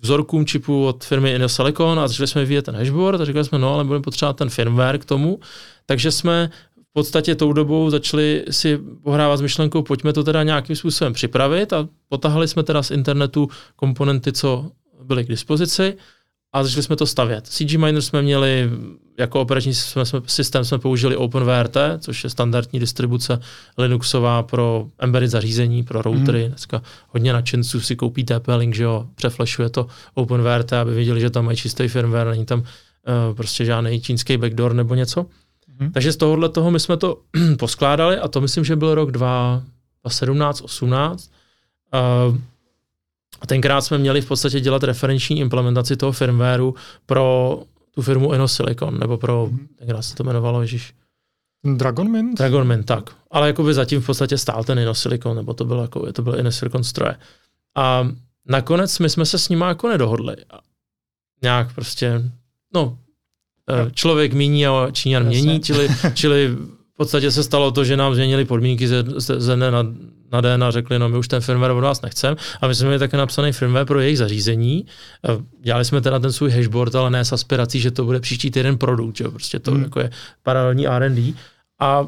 vzorkům 0.00 0.46
čipu 0.46 0.86
od 0.86 1.04
firmy 1.04 1.32
Inno 1.32 1.48
Silicon 1.48 2.00
a 2.00 2.08
začali 2.08 2.26
jsme 2.26 2.40
vyvíjet 2.40 2.64
ten 2.64 2.76
hashboard 2.76 3.20
a 3.20 3.24
říkali 3.24 3.44
jsme, 3.44 3.58
no 3.58 3.74
ale 3.74 3.84
budeme 3.84 4.02
potřebovat 4.02 4.36
ten 4.36 4.50
firmware 4.50 4.98
k 4.98 5.04
tomu, 5.04 5.40
takže 5.86 6.10
jsme 6.10 6.50
v 6.90 6.92
podstatě 6.92 7.34
tou 7.34 7.52
dobou 7.52 7.90
začali 7.90 8.44
si 8.50 8.78
pohrávat 9.02 9.38
s 9.38 9.42
myšlenkou, 9.42 9.82
pojďme 9.82 10.12
to 10.12 10.24
teda 10.24 10.42
nějakým 10.42 10.76
způsobem 10.76 11.12
připravit 11.12 11.72
a 11.72 11.88
potahali 12.08 12.48
jsme 12.48 12.62
teda 12.62 12.82
z 12.82 12.90
internetu 12.90 13.48
komponenty, 13.76 14.32
co 14.32 14.70
byly 15.08 15.24
k 15.24 15.28
dispozici 15.28 15.96
a 16.52 16.64
začali 16.64 16.82
jsme 16.82 16.96
to 16.96 17.06
stavět. 17.06 17.46
CG 17.46 17.76
Miner 17.76 18.02
jsme 18.02 18.22
měli 18.22 18.70
jako 19.18 19.40
operační 19.40 19.74
systém 20.26 20.64
jsme 20.64 20.78
použili 20.78 21.16
OpenVRT, 21.16 21.76
což 21.98 22.24
je 22.24 22.30
standardní 22.30 22.80
distribuce 22.80 23.40
Linuxová 23.78 24.42
pro 24.42 24.86
embedded 24.98 25.30
zařízení, 25.30 25.82
pro 25.82 26.02
routery. 26.02 26.42
Mm. 26.42 26.48
Dneska 26.48 26.82
hodně 27.08 27.32
nadšenců 27.32 27.80
si 27.80 27.96
koupí 27.96 28.24
TP-Link, 28.24 28.72
že 28.72 28.84
jo, 28.84 29.06
přeflešuje 29.14 29.68
to 29.68 29.86
OpenVRT, 30.14 30.72
aby 30.72 30.94
věděli, 30.94 31.20
že 31.20 31.30
tam 31.30 31.44
mají 31.44 31.56
čistý 31.56 31.88
firmware, 31.88 32.30
není 32.30 32.46
tam 32.46 32.60
uh, 32.60 32.66
prostě 33.36 33.64
žádný 33.64 34.00
čínský 34.00 34.36
backdoor 34.36 34.74
nebo 34.74 34.94
něco. 34.94 35.26
Mm. 35.80 35.92
Takže 35.92 36.12
z 36.12 36.16
tohohle 36.16 36.48
toho 36.48 36.70
my 36.70 36.80
jsme 36.80 36.96
to 36.96 37.18
poskládali 37.58 38.18
a 38.18 38.28
to 38.28 38.40
myslím, 38.40 38.64
že 38.64 38.76
byl 38.76 38.94
rok 38.94 39.10
2017, 39.10 40.60
18. 40.60 41.30
Uh, 42.30 42.36
tenkrát 43.46 43.80
jsme 43.80 43.98
měli 43.98 44.20
v 44.20 44.28
podstatě 44.28 44.60
dělat 44.60 44.84
referenční 44.84 45.38
implementaci 45.38 45.96
toho 45.96 46.12
firmwareu 46.12 46.74
pro 47.06 47.58
tu 47.94 48.02
firmu 48.02 48.32
InnoSilicon, 48.32 48.98
nebo 48.98 49.18
pro, 49.18 49.46
mm-hmm. 49.46 49.66
tenkrát 49.78 50.02
se 50.02 50.14
to 50.14 50.22
jmenovalo, 50.22 50.62
ježiš. 50.62 50.94
Dragonmint? 51.76 52.38
Dragonmint, 52.38 52.86
tak. 52.86 53.10
Ale 53.30 53.46
jakoby 53.46 53.74
zatím 53.74 54.00
v 54.00 54.06
podstatě 54.06 54.38
stál 54.38 54.64
ten 54.64 54.78
InnoSilicon, 54.78 55.36
nebo 55.36 55.54
to 55.54 55.64
byl, 55.64 55.78
jako, 55.78 56.12
to 56.12 56.22
byl 56.22 56.38
InnoSilicon 56.38 56.84
stroje. 56.84 57.16
A 57.76 58.08
nakonec 58.48 58.98
my 58.98 59.10
jsme 59.10 59.26
se 59.26 59.38
s 59.38 59.48
nimi 59.48 59.64
jako 59.68 59.88
nedohodli. 59.88 60.36
Nějak 61.42 61.74
prostě, 61.74 62.22
no, 62.74 62.98
eh, 63.70 63.90
člověk 63.90 64.32
míní 64.32 64.66
a 64.66 64.90
Číňan 64.92 65.26
mění, 65.26 65.60
čili, 65.60 65.88
čili 66.14 66.48
v 66.94 66.96
podstatě 66.96 67.30
se 67.30 67.42
stalo 67.42 67.70
to, 67.70 67.84
že 67.84 67.96
nám 67.96 68.14
změnili 68.14 68.44
podmínky 68.44 68.88
ze, 68.88 69.04
ze, 69.16 69.40
ze 69.40 69.56
dne 69.56 69.70
na, 69.70 69.84
na 70.32 70.40
den 70.40 70.64
a 70.64 70.70
řekli, 70.70 70.98
no 70.98 71.08
my 71.08 71.18
už 71.18 71.28
ten 71.28 71.40
firmware 71.40 71.70
od 71.70 71.80
vás 71.80 72.02
nechcem. 72.02 72.36
A 72.60 72.66
my 72.66 72.74
jsme 72.74 72.86
měli 72.86 72.98
také 72.98 73.16
napsaný 73.16 73.52
firmware 73.52 73.86
pro 73.86 74.00
jejich 74.00 74.18
zařízení. 74.18 74.86
Dělali 75.60 75.84
jsme 75.84 76.00
teda 76.00 76.18
ten 76.18 76.32
svůj 76.32 76.50
hashboard, 76.50 76.94
ale 76.94 77.10
ne 77.10 77.24
s 77.24 77.32
aspirací, 77.32 77.80
že 77.80 77.90
to 77.90 78.04
bude 78.04 78.20
příští 78.20 78.50
týden 78.50 78.78
produkt, 78.78 79.16
že 79.16 79.24
prostě 79.24 79.58
to 79.58 79.70
hmm. 79.70 79.82
jako 79.82 80.00
je 80.00 80.10
paralelní 80.42 80.88
R&D. 80.88 81.32
A 81.80 82.06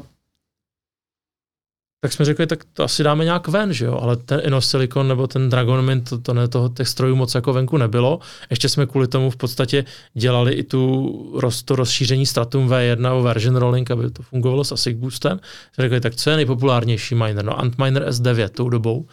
tak 2.03 2.13
jsme 2.13 2.25
řekli, 2.25 2.47
tak 2.47 2.63
to 2.73 2.83
asi 2.83 3.03
dáme 3.03 3.23
nějak 3.23 3.47
ven, 3.47 3.73
že 3.73 3.85
jo, 3.85 3.99
ale 4.01 4.17
ten 4.17 4.41
InnoSilicon 4.43 5.07
nebo 5.07 5.27
ten 5.27 5.49
Dragonmint, 5.49 6.09
to, 6.09 6.17
to 6.17 6.33
ne, 6.33 6.47
toho, 6.47 6.69
těch 6.69 6.87
strojů 6.87 7.15
moc 7.15 7.35
jako 7.35 7.53
venku 7.53 7.77
nebylo. 7.77 8.19
Ještě 8.49 8.69
jsme 8.69 8.85
kvůli 8.85 9.07
tomu 9.07 9.29
v 9.29 9.35
podstatě 9.35 9.85
dělali 10.13 10.53
i 10.53 10.63
tu, 10.63 11.31
roz, 11.39 11.63
to 11.63 11.75
rozšíření 11.75 12.25
Stratum 12.25 12.69
V1 12.69 13.13
o 13.13 13.23
version 13.23 13.55
rolling, 13.55 13.91
aby 13.91 14.09
to 14.09 14.23
fungovalo 14.23 14.63
s 14.63 14.71
ASIC 14.71 14.97
boostem. 14.97 15.39
Jsme 15.73 15.81
řekli, 15.81 16.01
tak 16.01 16.15
co 16.15 16.29
je 16.29 16.35
nejpopulárnější 16.35 17.15
miner? 17.15 17.45
No 17.45 17.59
Antminer 17.59 18.09
S9 18.09 18.49
tou 18.49 18.69
dobou. 18.69 19.07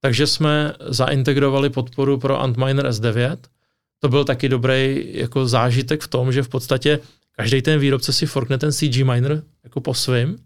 Takže 0.00 0.26
jsme 0.26 0.72
zaintegrovali 0.86 1.70
podporu 1.70 2.18
pro 2.18 2.40
Antminer 2.40 2.86
S9. 2.86 3.36
To 3.98 4.08
byl 4.08 4.24
taky 4.24 4.48
dobrý 4.48 5.06
jako 5.12 5.46
zážitek 5.46 6.02
v 6.02 6.08
tom, 6.08 6.32
že 6.32 6.42
v 6.42 6.48
podstatě 6.48 7.00
každý 7.32 7.62
ten 7.62 7.80
výrobce 7.80 8.12
si 8.12 8.26
forkne 8.26 8.58
ten 8.58 8.72
CG 8.72 8.96
miner 8.96 9.42
jako 9.64 9.80
po 9.80 9.94
svým 9.94 10.38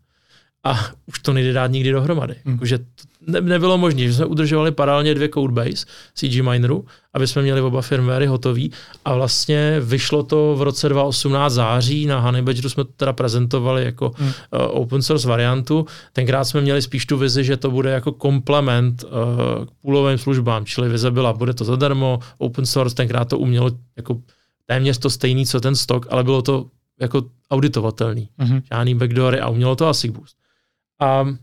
a 0.64 0.90
už 1.06 1.18
to 1.18 1.32
nejde 1.32 1.52
dát 1.52 1.66
nikdy 1.66 1.92
dohromady. 1.92 2.34
Hmm. 2.44 2.58
Že 2.62 2.78
to 2.78 2.84
ne, 3.26 3.40
nebylo 3.40 3.78
možné, 3.78 4.00
že 4.00 4.14
jsme 4.14 4.26
udržovali 4.26 4.72
paralelně 4.72 5.14
dvě 5.14 5.28
codebase 5.28 5.86
CG 6.14 6.40
Mineru, 6.40 6.84
aby 7.14 7.26
jsme 7.26 7.42
měli 7.42 7.60
oba 7.60 7.82
firmwary 7.82 8.26
hotový 8.26 8.72
a 9.04 9.14
vlastně 9.14 9.80
vyšlo 9.80 10.22
to 10.22 10.54
v 10.58 10.62
roce 10.62 10.88
2018 10.88 11.52
září, 11.52 12.06
na 12.06 12.20
Honey 12.20 12.42
Badgeru 12.42 12.68
jsme 12.68 12.84
to 12.84 12.90
teda 12.96 13.12
prezentovali 13.12 13.84
jako 13.84 14.12
hmm. 14.16 14.28
uh, 14.28 14.32
open 14.52 15.02
source 15.02 15.28
variantu. 15.28 15.86
Tenkrát 16.12 16.44
jsme 16.44 16.60
měli 16.60 16.82
spíš 16.82 17.06
tu 17.06 17.16
vizi, 17.16 17.44
že 17.44 17.56
to 17.56 17.70
bude 17.70 17.90
jako 17.90 18.12
komplement 18.12 19.04
uh, 19.04 19.10
k 19.64 19.70
půlovým 19.82 20.18
službám, 20.18 20.66
čili 20.66 20.88
vize 20.88 21.10
byla, 21.10 21.32
bude 21.32 21.54
to 21.54 21.64
zadarmo, 21.64 22.18
open 22.38 22.66
source, 22.66 22.96
tenkrát 22.96 23.24
to 23.24 23.38
umělo 23.38 23.70
jako 23.96 24.20
téměř 24.66 24.98
to 24.98 25.10
stejný, 25.10 25.46
co 25.46 25.60
ten 25.60 25.76
stok, 25.76 26.06
ale 26.10 26.24
bylo 26.24 26.42
to 26.42 26.66
jako 27.00 27.22
auditovatelný. 27.50 28.28
Mm-hmm. 28.38 28.62
Žádný 28.72 28.94
backdoory 28.94 29.40
a 29.40 29.48
umělo 29.48 29.76
to 29.76 29.88
ASIC 29.88 30.12
Boost. 30.12 30.39
A 31.00 31.22
uh, 31.22 31.36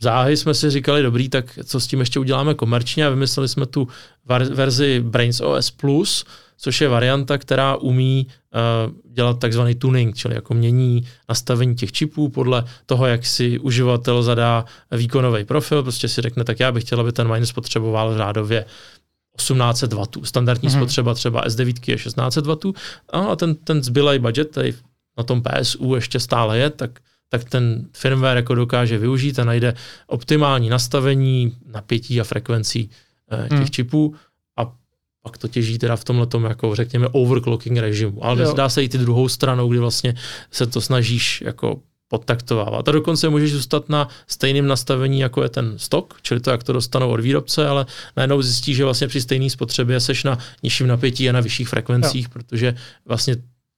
záhy 0.00 0.36
jsme 0.36 0.54
si 0.54 0.70
říkali, 0.70 1.02
dobrý, 1.02 1.28
tak 1.28 1.58
co 1.64 1.80
s 1.80 1.86
tím 1.86 2.00
ještě 2.00 2.20
uděláme 2.20 2.54
komerčně 2.54 3.06
a 3.06 3.10
vymysleli 3.10 3.48
jsme 3.48 3.66
tu 3.66 3.88
verzi 4.54 5.00
Brains 5.00 5.40
OS 5.40 5.70
Plus, 5.70 6.24
což 6.56 6.80
je 6.80 6.88
varianta, 6.88 7.38
která 7.38 7.76
umí 7.76 8.26
uh, 8.26 9.12
dělat 9.12 9.38
takzvaný 9.38 9.74
tuning, 9.74 10.16
čili 10.16 10.34
jako 10.34 10.54
mění 10.54 11.08
nastavení 11.28 11.74
těch 11.74 11.92
čipů 11.92 12.28
podle 12.28 12.64
toho, 12.86 13.06
jak 13.06 13.26
si 13.26 13.58
uživatel 13.58 14.22
zadá 14.22 14.64
výkonový 14.90 15.44
profil, 15.44 15.82
prostě 15.82 16.08
si 16.08 16.20
řekne, 16.20 16.44
tak 16.44 16.60
já 16.60 16.72
bych 16.72 16.84
chtěl, 16.84 17.00
aby 17.00 17.12
ten 17.12 17.28
miner 17.28 17.46
spotřeboval 17.46 18.16
řádově 18.16 18.64
1800 19.36 19.92
W. 19.92 20.02
Standardní 20.24 20.68
mm-hmm. 20.68 20.76
spotřeba 20.76 21.14
třeba 21.14 21.44
S9 21.44 21.74
je 21.86 21.96
1600 21.96 22.46
W 22.46 22.72
a 23.12 23.36
ten, 23.36 23.54
ten 23.54 23.82
zbylej 23.82 24.18
budget, 24.18 24.50
tady 24.50 24.74
na 25.18 25.24
tom 25.24 25.42
PSU 25.42 25.94
ještě 25.94 26.20
stále 26.20 26.58
je, 26.58 26.70
tak, 26.70 27.00
tak 27.28 27.44
ten 27.44 27.88
firmware 27.92 28.36
jako 28.36 28.54
dokáže 28.54 28.98
využít 28.98 29.38
a 29.38 29.44
najde 29.44 29.74
optimální 30.06 30.68
nastavení 30.68 31.56
napětí 31.66 32.20
a 32.20 32.24
frekvencí 32.24 32.90
eh, 33.32 33.48
těch 33.48 33.58
hmm. 33.58 33.68
čipů 33.68 34.14
a 34.56 34.72
pak 35.22 35.38
to 35.38 35.48
těží 35.48 35.78
teda 35.78 35.96
v 35.96 36.04
tomhle 36.04 36.26
jako 36.48 36.74
řekněme 36.74 37.08
overclocking 37.08 37.78
režimu. 37.78 38.24
Ale 38.24 38.42
jo. 38.42 38.54
dá 38.54 38.68
se 38.68 38.84
i 38.84 38.88
ty 38.88 38.98
druhou 38.98 39.28
stranou, 39.28 39.68
kdy 39.68 39.78
vlastně 39.78 40.14
se 40.50 40.66
to 40.66 40.80
snažíš 40.80 41.42
jako 41.46 41.80
podtaktovávat. 42.12 42.88
A 42.88 42.92
dokonce 42.92 43.28
můžeš 43.28 43.52
zůstat 43.52 43.88
na 43.88 44.08
stejném 44.26 44.66
nastavení, 44.66 45.20
jako 45.20 45.42
je 45.42 45.48
ten 45.48 45.78
stok, 45.78 46.20
čili 46.22 46.40
to, 46.40 46.50
jak 46.50 46.64
to 46.64 46.72
dostanou 46.72 47.10
od 47.10 47.20
výrobce, 47.20 47.68
ale 47.68 47.86
najednou 48.16 48.42
zjistíš, 48.42 48.76
že 48.76 48.84
vlastně 48.84 49.08
při 49.08 49.20
stejné 49.20 49.50
spotřebě 49.50 50.00
seš 50.00 50.24
na 50.24 50.38
nižším 50.62 50.86
napětí 50.86 51.28
a 51.28 51.32
na 51.32 51.40
vyšších 51.40 51.68
frekvencích, 51.68 52.24
jo. 52.24 52.30
protože 52.32 52.74
vlastně 53.06 53.36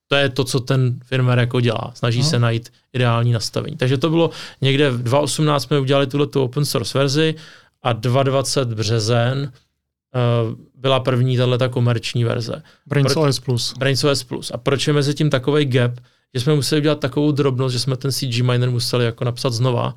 to 0.09 0.16
je 0.16 0.28
to, 0.28 0.44
co 0.44 0.61
ten 0.61 0.98
firmware 1.05 1.38
jako 1.38 1.61
dělá. 1.61 1.92
Snaží 1.94 2.18
no. 2.18 2.24
se 2.24 2.38
najít 2.38 2.72
ideální 2.92 3.32
nastavení. 3.32 3.76
Takže 3.76 3.98
to 3.98 4.11
bylo 4.11 4.30
někde 4.61 4.90
v 4.90 5.02
2018 5.02 5.62
jsme 5.62 5.80
udělali 5.80 6.07
tuhle 6.07 6.26
tu 6.26 6.42
open 6.42 6.64
source 6.64 6.98
verzi 6.98 7.34
a 7.82 7.92
2020 7.92 8.68
březen 8.68 9.52
uh, 9.52 10.59
byla 10.74 11.00
první 11.00 11.36
tahle 11.36 11.59
komerční 11.68 12.24
verze. 12.24 12.62
Brains 12.86 13.16
OS 13.16 13.40
Plus. 13.40 13.74
Brains 13.78 14.05
OS 14.05 14.24
Plus. 14.24 14.50
A 14.50 14.59
proč 14.59 14.86
je 14.86 14.92
mezi 14.92 15.14
tím 15.14 15.30
takový 15.30 15.64
gap, 15.64 15.92
že 16.34 16.40
jsme 16.40 16.55
museli 16.55 16.80
udělat 16.80 17.00
takovou 17.00 17.32
drobnost, 17.32 17.72
že 17.72 17.78
jsme 17.78 17.96
ten 17.96 18.12
CG 18.12 18.40
miner 18.40 18.70
museli 18.70 19.05
jako 19.05 19.24
napsat 19.24 19.52
znova, 19.52 19.94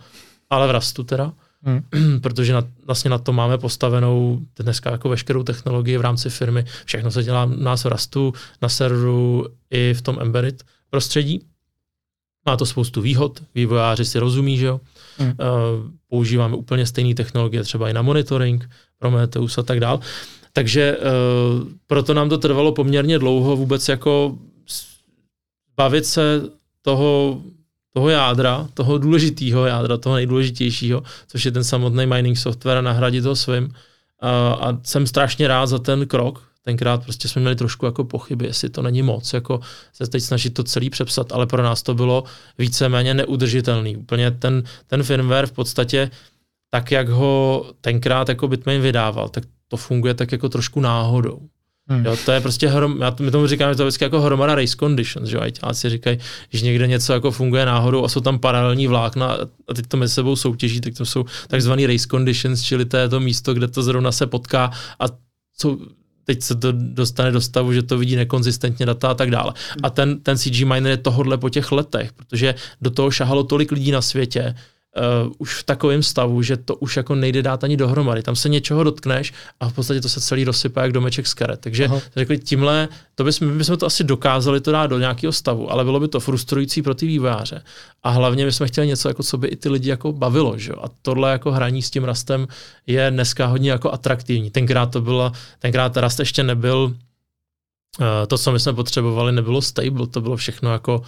ale 0.49 0.67
v 0.67 0.71
Rastu 0.71 1.03
teda, 1.03 1.33
Hmm. 1.63 1.81
protože 2.21 2.53
na, 2.53 2.63
vlastně 2.85 3.09
na 3.09 3.17
to 3.17 3.33
máme 3.33 3.57
postavenou 3.57 4.39
dneska 4.59 4.91
jako 4.91 5.09
veškerou 5.09 5.43
technologii 5.43 5.97
v 5.97 6.01
rámci 6.01 6.29
firmy. 6.29 6.65
Všechno 6.85 7.11
se 7.11 7.23
dělá 7.23 7.45
u 7.45 7.49
nás 7.49 7.83
v 7.83 7.87
Rastu, 7.87 8.33
na 8.61 8.69
serveru 8.69 9.47
i 9.71 9.93
v 9.93 10.01
tom 10.01 10.17
embedded 10.21 10.63
prostředí. 10.89 11.41
Má 12.45 12.57
to 12.57 12.65
spoustu 12.65 13.01
výhod, 13.01 13.43
vývojáři 13.55 14.05
si 14.05 14.19
rozumí, 14.19 14.57
že 14.57 14.65
jo. 14.65 14.79
Hmm. 15.17 15.29
Uh, 15.29 15.35
používáme 16.09 16.55
úplně 16.55 16.85
stejné 16.85 17.15
technologie 17.15 17.63
třeba 17.63 17.89
i 17.89 17.93
na 17.93 18.01
monitoring, 18.01 18.69
Prometheus 18.99 19.57
a 19.57 19.63
tak 19.63 19.79
dál. 19.79 19.99
Takže 20.53 20.97
uh, 20.97 21.67
proto 21.87 22.13
nám 22.13 22.29
to 22.29 22.37
trvalo 22.37 22.71
poměrně 22.71 23.19
dlouho 23.19 23.55
vůbec 23.55 23.89
jako 23.89 24.37
bavit 25.77 26.05
se 26.05 26.41
toho 26.81 27.41
toho 27.97 28.09
jádra, 28.09 28.67
toho 28.73 28.97
důležitého 28.97 29.65
jádra, 29.65 29.97
toho 29.97 30.15
nejdůležitějšího, 30.15 31.03
což 31.27 31.45
je 31.45 31.51
ten 31.51 31.63
samotný 31.63 32.05
mining 32.05 32.37
software 32.37 32.77
a 32.77 32.81
nahradit 32.81 33.25
ho 33.25 33.35
svým. 33.35 33.73
A, 34.19 34.29
a 34.53 34.77
jsem 34.83 35.07
strašně 35.07 35.47
rád 35.47 35.65
za 35.65 35.79
ten 35.79 36.07
krok. 36.07 36.43
Tenkrát 36.61 37.03
prostě 37.03 37.27
jsme 37.27 37.39
měli 37.39 37.55
trošku 37.55 37.85
jako 37.85 38.03
pochyby, 38.03 38.45
jestli 38.45 38.69
to 38.69 38.81
není 38.81 39.01
moc, 39.01 39.33
jako 39.33 39.59
se 39.93 40.07
teď 40.07 40.23
snažit 40.23 40.53
to 40.53 40.63
celý 40.63 40.89
přepsat, 40.89 41.31
ale 41.31 41.47
pro 41.47 41.63
nás 41.63 41.83
to 41.83 41.93
bylo 41.93 42.23
víceméně 42.57 43.13
neudržitelný. 43.13 43.97
Úplně 43.97 44.31
ten, 44.31 44.63
ten 44.87 45.03
firmware 45.03 45.47
v 45.47 45.51
podstatě 45.51 46.11
tak, 46.69 46.91
jak 46.91 47.09
ho 47.09 47.65
tenkrát 47.81 48.29
jako 48.29 48.47
Bitmain 48.47 48.81
vydával, 48.81 49.29
tak 49.29 49.43
to 49.67 49.77
funguje 49.77 50.13
tak 50.13 50.31
jako 50.31 50.49
trošku 50.49 50.81
náhodou. 50.81 51.39
Hmm. 51.89 52.05
Jo, 52.05 52.17
to 52.25 52.31
je 52.31 52.41
prostě, 52.41 52.67
hrom, 52.67 53.01
já, 53.01 53.15
my 53.19 53.31
tomu 53.31 53.47
říkáme, 53.47 53.75
to 53.75 53.83
vždycky 53.83 54.03
jako 54.03 54.21
hromada 54.21 54.55
race 54.55 54.75
conditions, 54.79 55.29
že 55.29 55.39
si 55.71 55.89
říkají, 55.89 56.17
že 56.49 56.65
někde 56.65 56.88
něco 56.88 57.13
jako 57.13 57.31
funguje 57.31 57.65
náhodou 57.65 58.05
a 58.05 58.09
jsou 58.09 58.19
tam 58.19 58.39
paralelní 58.39 58.88
vlákna 58.88 59.38
a 59.67 59.73
teď 59.73 59.88
to 59.88 59.97
mezi 59.97 60.13
sebou 60.13 60.35
soutěží, 60.35 60.81
tak 60.81 60.93
to 60.93 61.05
jsou 61.05 61.25
takzvaný 61.47 61.88
race 61.88 62.07
conditions, 62.11 62.61
čili 62.61 62.85
to 62.85 62.97
je 62.97 63.09
to 63.09 63.19
místo, 63.19 63.53
kde 63.53 63.67
to 63.67 63.83
zrovna 63.83 64.11
se 64.11 64.27
potká 64.27 64.71
a 64.99 65.05
jsou, 65.57 65.79
teď 66.23 66.41
se 66.41 66.55
to 66.55 66.71
dostane 66.71 67.31
do 67.31 67.41
stavu, 67.41 67.73
že 67.73 67.83
to 67.83 67.97
vidí 67.97 68.15
nekonzistentně 68.15 68.85
data 68.85 69.07
a 69.07 69.13
tak 69.13 69.31
dále. 69.31 69.53
A 69.83 69.89
ten, 69.89 70.19
ten 70.19 70.38
CG 70.38 70.63
miner 70.63 70.91
je 70.91 70.97
tohodle 70.97 71.38
po 71.38 71.49
těch 71.49 71.71
letech, 71.71 72.13
protože 72.13 72.55
do 72.81 72.89
toho 72.89 73.11
šahalo 73.11 73.43
tolik 73.43 73.71
lidí 73.71 73.91
na 73.91 74.01
světě, 74.01 74.55
uh, 74.97 75.31
už 75.37 75.53
v 75.53 75.63
takovém 75.63 76.03
stavu, 76.03 76.41
že 76.41 76.57
to 76.57 76.75
už 76.75 76.97
jako 76.97 77.15
nejde 77.15 77.41
dát 77.41 77.63
ani 77.63 77.77
dohromady. 77.77 78.23
Tam 78.23 78.35
se 78.35 78.49
něčeho 78.49 78.83
dotkneš 78.83 79.33
a 79.59 79.69
v 79.69 79.73
podstatě 79.73 80.01
to 80.01 80.09
se 80.09 80.21
celý 80.21 80.43
rozsypá 80.43 80.81
jak 80.81 80.91
domeček 80.91 81.27
z 81.27 81.33
karet. 81.33 81.59
Takže 81.59 81.85
Aha. 81.85 82.01
řekli, 82.15 82.37
tímhle, 82.39 82.87
to 83.15 83.23
bychom, 83.23 83.47
my 83.47 83.57
bychom 83.57 83.77
to 83.77 83.85
asi 83.85 84.03
dokázali 84.03 84.61
to 84.61 84.71
dát 84.71 84.87
do 84.87 84.99
nějakého 84.99 85.33
stavu, 85.33 85.71
ale 85.71 85.83
bylo 85.83 85.99
by 85.99 86.07
to 86.07 86.19
frustrující 86.19 86.81
pro 86.81 86.95
ty 86.95 87.07
vývojáře. 87.07 87.61
A 88.03 88.09
hlavně 88.09 88.45
my 88.45 88.51
jsme 88.51 88.67
chtěli 88.67 88.87
něco, 88.87 89.07
jako 89.07 89.23
co 89.23 89.37
by 89.37 89.47
i 89.47 89.55
ty 89.55 89.69
lidi 89.69 89.89
jako 89.89 90.11
bavilo. 90.11 90.57
Že? 90.57 90.73
A 90.73 90.87
tohle 91.01 91.31
jako 91.31 91.51
hraní 91.51 91.81
s 91.81 91.89
tím 91.89 92.03
rastem 92.03 92.47
je 92.87 93.11
dneska 93.11 93.45
hodně 93.45 93.71
jako 93.71 93.91
atraktivní. 93.91 94.49
Tenkrát 94.49 94.85
to 94.85 95.01
bylo, 95.01 95.31
tenkrát 95.59 95.97
rast 95.97 96.19
ještě 96.19 96.43
nebyl, 96.43 96.93
uh, 97.99 98.05
to, 98.27 98.37
co 98.37 98.51
my 98.51 98.59
jsme 98.59 98.73
potřebovali, 98.73 99.31
nebylo 99.31 99.61
stable, 99.61 100.07
to 100.07 100.21
bylo 100.21 100.37
všechno 100.37 100.71
jako 100.71 101.01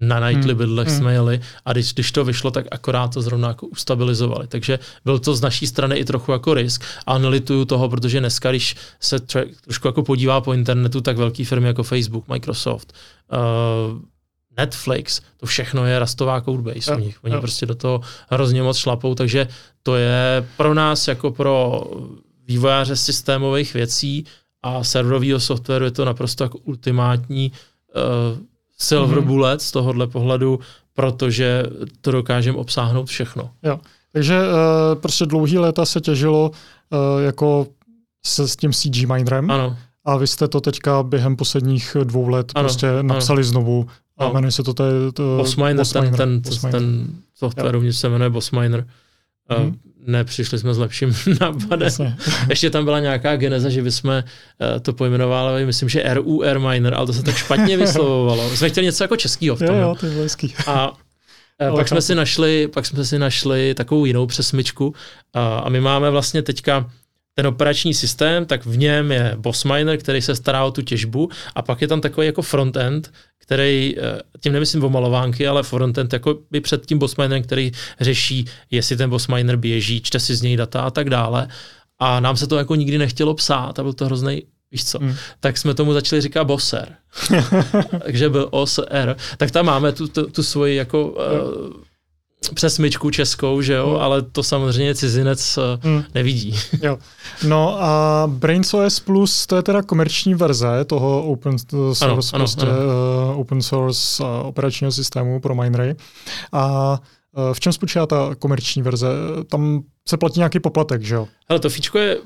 na 0.00 0.20
nightly 0.20 0.52
hmm. 0.52 0.58
bydlech 0.58 0.88
hmm. 0.88 0.96
jsme 0.96 1.12
jeli 1.12 1.40
a 1.64 1.72
když, 1.72 1.94
když 1.94 2.12
to 2.12 2.24
vyšlo, 2.24 2.50
tak 2.50 2.66
akorát 2.70 3.14
to 3.14 3.22
zrovna 3.22 3.48
jako 3.48 3.66
ustabilizovali. 3.66 4.46
Takže 4.46 4.78
byl 5.04 5.18
to 5.18 5.34
z 5.34 5.40
naší 5.40 5.66
strany 5.66 5.96
i 5.96 6.04
trochu 6.04 6.32
jako 6.32 6.54
risk 6.54 6.84
a 7.06 7.18
nelituju 7.18 7.64
toho, 7.64 7.88
protože 7.88 8.20
dneska, 8.20 8.50
když 8.50 8.76
se 9.00 9.18
tře- 9.18 9.46
trošku 9.64 9.88
jako 9.88 10.02
podívá 10.02 10.40
po 10.40 10.52
internetu, 10.52 11.00
tak 11.00 11.16
velké 11.16 11.44
firmy 11.44 11.66
jako 11.66 11.82
Facebook, 11.82 12.28
Microsoft, 12.28 12.92
uh, 13.32 13.98
Netflix, 14.56 15.20
to 15.36 15.46
všechno 15.46 15.86
je 15.86 15.98
rastová 15.98 16.40
codebase 16.40 16.96
u 16.96 16.98
nich. 16.98 17.24
Oni 17.24 17.34
jo. 17.34 17.40
prostě 17.40 17.66
do 17.66 17.74
toho 17.74 18.00
hrozně 18.30 18.62
moc 18.62 18.76
šlapou, 18.76 19.14
takže 19.14 19.48
to 19.82 19.96
je 19.96 20.48
pro 20.56 20.74
nás 20.74 21.08
jako 21.08 21.30
pro 21.30 21.84
vývojáře 22.46 22.96
systémových 22.96 23.74
věcí 23.74 24.24
a 24.62 24.84
serverového 24.84 25.40
softwaru 25.40 25.84
je 25.84 25.90
to 25.90 26.04
naprosto 26.04 26.44
jako 26.44 26.58
ultimátní 26.58 27.52
uh, 27.52 28.38
silver 28.80 29.18
Mhm. 29.18 29.26
bullet 29.26 29.62
z 29.62 29.70
tohohle 29.70 30.06
pohledu, 30.06 30.60
protože 30.94 31.62
to 32.00 32.10
dokážeme 32.10 32.58
obsáhnout 32.58 33.06
všechno. 33.06 33.50
Takže 34.12 34.38
uh, 34.40 35.00
prostě 35.00 35.26
dlouhý 35.26 35.58
léta 35.58 35.84
se 35.86 36.00
těžilo 36.00 36.50
uh, 36.50 37.22
jako 37.22 37.66
se 38.26 38.48
s 38.48 38.56
tím 38.56 38.72
CG 38.72 39.04
Minerem 39.06 39.50
Ano, 39.50 39.76
a 40.04 40.16
vy 40.16 40.26
jste 40.26 40.48
to 40.48 40.60
teďka 40.60 41.02
během 41.02 41.36
posledních 41.36 41.96
dvou 42.04 42.28
let 42.28 42.52
Ano, 42.54 42.64
prostě 42.68 42.86
napsali 43.02 43.44
znovu 43.44 43.86
a 44.18 44.24
No. 44.24 44.32
jmenuje 44.32 44.52
se 44.52 44.62
to, 44.62 44.74
to, 44.74 45.12
to 45.12 45.36
Boss 45.38 45.56
Miner, 45.56 45.86
ten, 45.86 46.14
ten, 46.14 46.40
Boss 46.40 46.60
ten, 46.60 47.06
software 47.34 47.72
rovněž 47.72 47.96
se 47.96 48.08
jmenuje 48.08 48.30
Boss 48.30 48.50
Miner. 48.50 48.86
Nepřišli 50.06 50.58
jsme 50.58 50.74
s 50.74 50.78
lepším 50.78 51.16
nápadem. 51.40 51.86
Jasně. 51.86 52.16
Ještě 52.48 52.70
tam 52.70 52.84
byla 52.84 53.00
nějaká 53.00 53.36
geneza, 53.36 53.68
že 53.68 53.82
bychom 53.82 54.10
uh, 54.10 54.22
to 54.82 54.92
pojmenovali, 54.92 55.66
myslím, 55.66 55.88
že 55.88 56.14
RUR 56.14 56.58
Miner, 56.58 56.94
ale 56.94 57.06
to 57.06 57.12
se 57.12 57.22
tak 57.22 57.36
špatně 57.36 57.76
vyslovovalo. 57.84 58.56
Jsme 58.56 58.70
chtěli 58.70 58.86
něco 58.86 59.04
jako 59.04 59.16
českýho 59.16 59.56
v 59.56 59.58
tom. 59.58 59.76
Jo, 59.76 59.82
jo, 59.82 59.96
to 60.00 60.06
je. 60.06 60.28
A 60.66 60.92
eh, 61.58 61.66
Ale 61.66 61.80
pak 61.80 61.88
jsme, 61.88 62.02
si 62.02 62.14
našli, 62.14 62.68
pak 62.68 62.86
jsme 62.86 63.04
si 63.04 63.18
našli 63.18 63.74
takovou 63.74 64.04
jinou 64.04 64.26
přesmičku 64.26 64.94
a, 65.34 65.58
a 65.58 65.68
my 65.68 65.80
máme 65.80 66.10
vlastně 66.10 66.42
teďka 66.42 66.90
ten 67.40 67.46
operační 67.46 67.94
systém, 67.94 68.46
tak 68.46 68.66
v 68.66 68.76
něm 68.76 69.12
je 69.12 69.32
boss 69.36 69.64
miner, 69.64 69.98
který 69.98 70.22
se 70.22 70.34
stará 70.34 70.64
o 70.64 70.70
tu 70.70 70.82
těžbu 70.82 71.30
a 71.54 71.62
pak 71.62 71.82
je 71.82 71.88
tam 71.88 72.00
takový 72.00 72.26
jako 72.26 72.42
frontend, 72.42 73.12
který, 73.38 73.94
eh, 73.98 74.20
tím 74.40 74.52
nemyslím 74.52 74.84
o 74.84 74.90
malovánky, 74.90 75.46
ale 75.48 75.62
frontend 75.62 76.12
jako 76.12 76.38
by 76.50 76.60
před 76.60 76.86
tím 76.86 76.98
boss 76.98 77.16
minerem, 77.16 77.42
který 77.42 77.72
řeší, 78.00 78.44
jestli 78.70 78.96
ten 78.96 79.10
boss 79.10 79.28
miner 79.28 79.56
běží, 79.56 80.00
čte 80.00 80.20
si 80.20 80.34
z 80.34 80.42
něj 80.42 80.56
data 80.56 80.80
a 80.82 80.90
tak 80.90 81.10
dále. 81.10 81.48
A 81.98 82.20
nám 82.20 82.36
se 82.36 82.46
to 82.46 82.58
jako 82.58 82.74
nikdy 82.74 82.98
nechtělo 82.98 83.34
psát 83.34 83.78
a 83.78 83.82
byl 83.82 83.92
to 83.92 84.06
hrozný 84.06 84.42
Víš 84.72 84.84
co? 84.84 84.98
Hmm. 84.98 85.14
Tak 85.40 85.58
jsme 85.58 85.74
tomu 85.74 85.92
začali 85.92 86.22
říkat 86.22 86.44
bosser. 86.44 86.96
Takže 88.04 88.28
byl 88.28 88.48
OSR. 88.50 89.16
Tak 89.36 89.50
tam 89.50 89.66
máme 89.66 89.92
tu, 89.92 90.08
tu, 90.08 90.30
tu 90.30 90.42
svoji 90.42 90.76
jako 90.76 91.08
uh, 91.08 91.82
přesmičku 92.54 93.10
českou, 93.10 93.60
že 93.62 93.72
jo, 93.72 93.88
Hmm. 93.90 94.00
ale 94.00 94.22
to 94.22 94.42
samozřejmě 94.42 94.94
cizinec 94.94 95.58
uh, 95.58 95.64
Hmm. 95.90 96.04
nevidí. 96.14 96.54
Jo. 96.82 96.98
No 97.46 97.82
a 97.82 98.24
Brains 98.26 98.74
OS 98.74 99.00
Plus, 99.00 99.46
to 99.46 99.56
je 99.56 99.62
teda 99.62 99.82
komerční 99.82 100.34
verze 100.34 100.84
toho 100.84 101.22
open 101.24 101.58
source, 101.58 102.04
Ano, 102.04 102.12
ano, 102.14 102.18
prostě, 102.44 102.66
ano. 102.66 102.72
Uh, 103.32 103.40
open 103.40 103.62
source 103.62 104.22
uh, 104.22 104.28
operačního 104.46 104.92
systému 104.92 105.40
pro 105.40 105.54
minery. 105.54 105.96
A 106.52 106.90
uh, 107.36 107.52
v 107.54 107.60
čem 107.60 107.72
spočívá 107.72 108.06
ta 108.06 108.34
komerční 108.38 108.82
verze? 108.82 109.06
Tam 109.50 109.82
se 110.08 110.16
platí 110.16 110.40
nějaký 110.40 110.60
poplatek, 110.60 111.02
že 111.02 111.14
jo? 111.14 111.28
Ale 111.48 111.58
to 111.58 111.70
fíčko 111.70 111.98
je, 111.98 112.18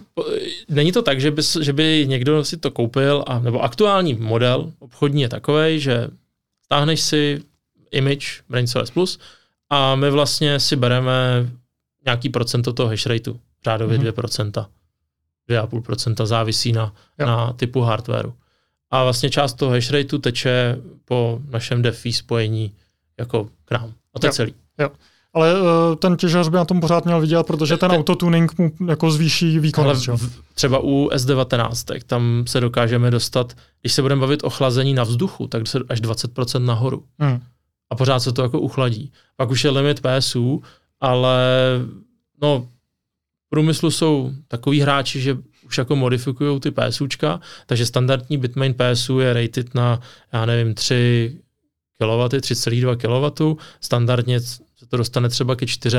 není 0.69 0.93
to 0.93 1.03
tak, 1.03 1.21
že 1.21 1.31
by, 1.31 1.43
že 1.61 1.73
by 1.73 2.05
někdo 2.09 2.45
si 2.45 2.57
to 2.57 2.71
koupil, 2.71 3.25
a, 3.27 3.39
nebo 3.39 3.61
aktuální 3.65 4.15
model 4.15 4.73
obchodní 4.79 5.23
je 5.23 5.29
takový, 5.29 5.81
že 5.81 6.09
stáhneš 6.65 7.01
si 7.01 7.41
image 7.93 8.27
BrainSOS 8.49 8.91
Plus 8.91 9.19
a 9.71 9.95
my 9.95 10.11
vlastně 10.11 10.61
si 10.61 10.77
bereme 10.77 11.49
nějaký 12.05 12.29
procento 12.29 12.73
toho 12.73 12.89
hash 12.89 13.07
rateu, 13.07 13.35
řádově 13.65 13.99
Mhm. 13.99 14.07
2%, 14.07 14.67
2,5% 15.49 16.27
závisí 16.27 16.73
na, 16.73 16.93
Jo. 17.19 17.27
na 17.27 17.53
typu 17.53 17.81
hardwareu. 17.81 18.33
A 18.91 19.03
vlastně 19.03 19.31
část 19.31 19.55
toho 19.55 19.73
hash 19.73 19.91
rateu 19.91 20.19
teče 20.19 20.79
po 21.05 21.39
našem 21.51 21.83
DeFi 21.83 22.12
spojení 22.12 22.73
jako 23.19 23.49
k 23.65 23.71
nám. 23.71 23.93
A 24.15 24.19
to 24.19 24.27
je 24.27 24.29
Jo. 24.29 24.33
celý. 24.33 24.55
Ale 25.37 25.61
uh, 25.61 25.67
ten 25.99 26.17
těžař 26.17 26.49
by 26.49 26.57
na 26.57 26.65
tom 26.65 26.81
pořád 26.81 27.05
měl 27.05 27.21
vydělat, 27.21 27.47
protože 27.47 27.77
ten 27.77 27.91
Ten- 27.91 27.99
autotuning 27.99 28.59
mu 28.59 28.71
jako 28.89 29.11
zvýší 29.11 29.51
Ale 29.51 29.61
výkonnost, 29.61 30.03
že 30.03 30.11
jo? 30.11 30.17
v, 30.17 30.43
třeba 30.55 30.79
u 30.83 31.09
S19, 31.12 32.01
tam 32.07 32.45
se 32.47 32.61
dokážeme 32.61 33.11
dostat, 33.11 33.57
když 33.81 33.93
se 33.93 34.03
budeme 34.03 34.21
bavit 34.21 34.45
o 34.45 34.51
chlazení 34.51 34.95
na 34.95 35.03
vzduchu, 35.05 35.47
tak 35.47 35.62
až 35.89 36.01
20% 36.01 36.65
nahoru. 36.65 37.05
Hmm. 37.19 37.41
A 37.91 37.95
pořád 37.97 38.20
se 38.20 38.32
to 38.32 38.43
jako 38.43 38.61
uchladí. 38.61 39.12
Pak 39.37 39.51
už 39.51 39.64
je 39.64 39.70
limit 39.70 40.01
PSU, 40.01 40.62
ale 41.01 41.39
no, 42.43 42.68
v 43.47 43.49
průmyslu 43.49 43.91
jsou 43.91 44.32
takový 44.49 44.80
hráči, 44.80 45.20
že 45.20 45.37
už 45.66 45.78
jako 45.78 45.97
modifikují 45.97 46.61
ty 46.61 46.70
PSUčka, 46.70 47.41
takže 47.66 47.87
standardní 47.87 48.39
Bitmain 48.39 48.74
PSU 48.74 49.20
je 49.20 49.32
rated 49.32 49.74
na, 49.74 50.01
já 50.32 50.47
nevím, 50.47 50.74
3 50.74 51.41
kW, 51.99 52.05
3,2 52.05 52.97
kW, 52.97 53.61
standardně 53.80 54.41
se 54.41 54.87
to 54.89 54.97
dostane 54.97 55.28
třeba 55.28 55.57
ke 55.57 55.66
4, 55.66 55.99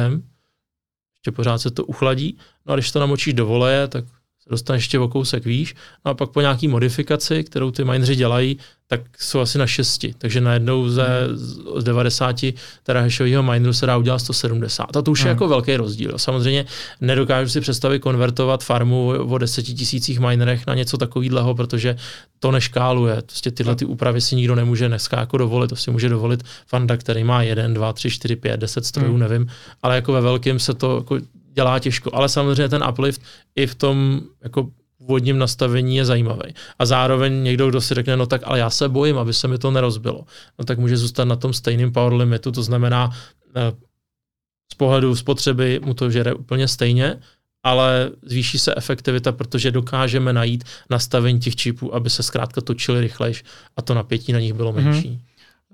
ještě 1.15 1.31
pořád 1.35 1.57
se 1.57 1.71
to 1.71 1.85
uchladí, 1.85 2.37
no 2.65 2.73
a 2.73 2.75
když 2.75 2.91
to 2.91 2.99
namočíš 2.99 3.33
do 3.33 3.45
voleje, 3.45 3.87
tak 3.87 4.05
se 4.47 4.49
dostane 4.51 4.77
ještě 4.77 4.99
o 4.99 5.07
kousek 5.07 5.45
výš, 5.45 5.75
no 6.05 6.11
a 6.11 6.13
pak 6.13 6.29
po 6.29 6.41
nějaký 6.41 6.67
modifikaci, 6.67 7.43
kterou 7.43 7.71
ty 7.71 7.83
mineři 7.83 8.15
dělají, 8.15 8.57
tak 8.87 9.01
jsou 9.19 9.39
asi 9.39 9.57
na 9.57 9.67
6, 9.67 10.05
takže 10.17 10.41
najednou 10.41 10.89
ze, 10.89 11.05
z 11.33 11.83
90 11.83 12.35
terahashového 12.83 13.43
mineru 13.43 13.73
se 13.73 13.85
dá 13.85 13.97
udělat 13.97 14.19
170. 14.19 14.97
A 14.97 15.01
to 15.01 15.11
už 15.11 15.19
je 15.19 15.23
Hmm. 15.23 15.29
jako 15.29 15.47
velký 15.47 15.75
rozdíl. 15.75 16.13
Samozřejmě 16.17 16.65
nedokážu 17.01 17.49
si 17.49 17.61
představit 17.61 17.99
konvertovat 17.99 18.63
farmu 18.63 19.07
o 19.07 19.37
10 19.37 19.63
tisících 19.63 20.19
minerech 20.19 20.67
na 20.67 20.75
něco 20.75 20.97
takového, 20.97 21.55
protože 21.55 21.95
to 22.39 22.51
neškáluje. 22.51 23.21
Prostě 23.21 23.51
tyhle 23.51 23.75
ty 23.75 23.85
úpravy 23.85 24.21
si 24.21 24.35
nikdo 24.35 24.55
nemůže 24.55 24.87
dneska 24.87 25.19
jako 25.19 25.37
dovolit. 25.37 25.67
To 25.67 25.75
si 25.75 25.91
může 25.91 26.09
dovolit 26.09 26.43
fanda, 26.67 26.97
který 26.97 27.23
má 27.23 27.41
1, 27.41 27.67
2, 27.67 27.93
3, 27.93 28.09
4, 28.09 28.35
5, 28.35 28.57
10 28.59 28.85
strojů, 28.85 29.11
Hmm. 29.11 29.19
nevím. 29.19 29.47
Ale 29.83 29.95
jako 29.95 30.13
ve 30.13 30.21
velkém 30.21 30.59
se 30.59 30.73
to 30.73 30.97
jako 30.97 31.17
dělá 31.55 31.79
těžko. 31.79 32.11
Ale 32.13 32.29
samozřejmě 32.29 32.69
ten 32.69 32.83
uplift 32.89 33.21
i 33.55 33.67
v 33.67 33.75
tom 33.75 34.21
jako 34.43 34.69
původním 34.97 35.37
nastavení 35.37 35.95
je 35.95 36.05
zajímavý. 36.05 36.53
A 36.79 36.85
zároveň 36.85 37.43
někdo, 37.43 37.69
kdo 37.69 37.81
si 37.81 37.93
řekne, 37.93 38.17
no 38.17 38.25
tak 38.25 38.41
ale 38.43 38.59
já 38.59 38.69
se 38.69 38.89
bojím, 38.89 39.17
aby 39.17 39.33
se 39.33 39.47
mi 39.47 39.57
to 39.57 39.71
nerozbilo. 39.71 40.25
No 40.59 40.65
tak 40.65 40.79
může 40.79 40.97
zůstat 40.97 41.25
na 41.25 41.35
tom 41.35 41.53
stejným 41.53 41.91
power 41.91 42.13
limitu, 42.13 42.51
to 42.51 42.63
znamená 42.63 43.09
eh, 43.55 43.71
z 44.71 44.75
pohledu 44.75 45.15
spotřeby 45.15 45.79
mu 45.83 45.93
to 45.93 46.11
žere 46.11 46.33
úplně 46.33 46.67
stejně, 46.67 47.19
ale 47.63 48.11
zvýší 48.23 48.59
se 48.59 48.75
efektivita, 48.75 49.31
protože 49.31 49.71
dokážeme 49.71 50.33
najít 50.33 50.63
nastavení 50.89 51.39
těch 51.39 51.55
čipů, 51.55 51.95
aby 51.95 52.09
se 52.09 52.23
zkrátka 52.23 52.61
točily 52.61 53.01
rychlejš 53.01 53.43
a 53.77 53.81
to 53.81 53.93
napětí 53.93 54.33
na 54.33 54.39
nich 54.39 54.53
bylo 54.53 54.73
Mhm. 54.73 54.83
menší. 54.83 55.21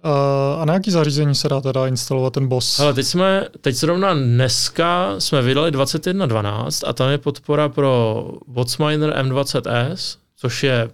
Uh, 0.05 0.61
a 0.61 0.65
na 0.65 0.73
jaký 0.73 0.91
zařízení 0.91 1.35
se 1.35 1.49
dá 1.49 1.61
teda 1.61 1.87
instalovat 1.87 2.33
ten 2.33 2.47
boss? 2.47 2.79
Hele, 2.79 2.93
teď 2.93 3.05
jsme, 3.05 3.47
teď 3.61 3.75
zrovna 3.75 4.13
dneska 4.13 5.15
jsme 5.19 5.41
vydali 5.41 5.71
21.12 5.71 6.89
a 6.89 6.93
tam 6.93 7.09
je 7.09 7.17
podpora 7.17 7.69
pro 7.69 8.25
WatchMiner 8.47 9.13
M20S, 9.25 10.17
což 10.37 10.63
je 10.63 10.89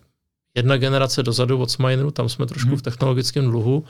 jedna 0.56 0.78
generace 0.78 1.24
dozadu 1.24 1.58
WatchMineru, 1.58 2.12
tam 2.12 2.30
jsme 2.30 2.46
trošku 2.46 2.70
Mhm. 2.70 2.78
v 2.78 2.82
technologickém 2.82 3.50
dluhu. 3.52 3.84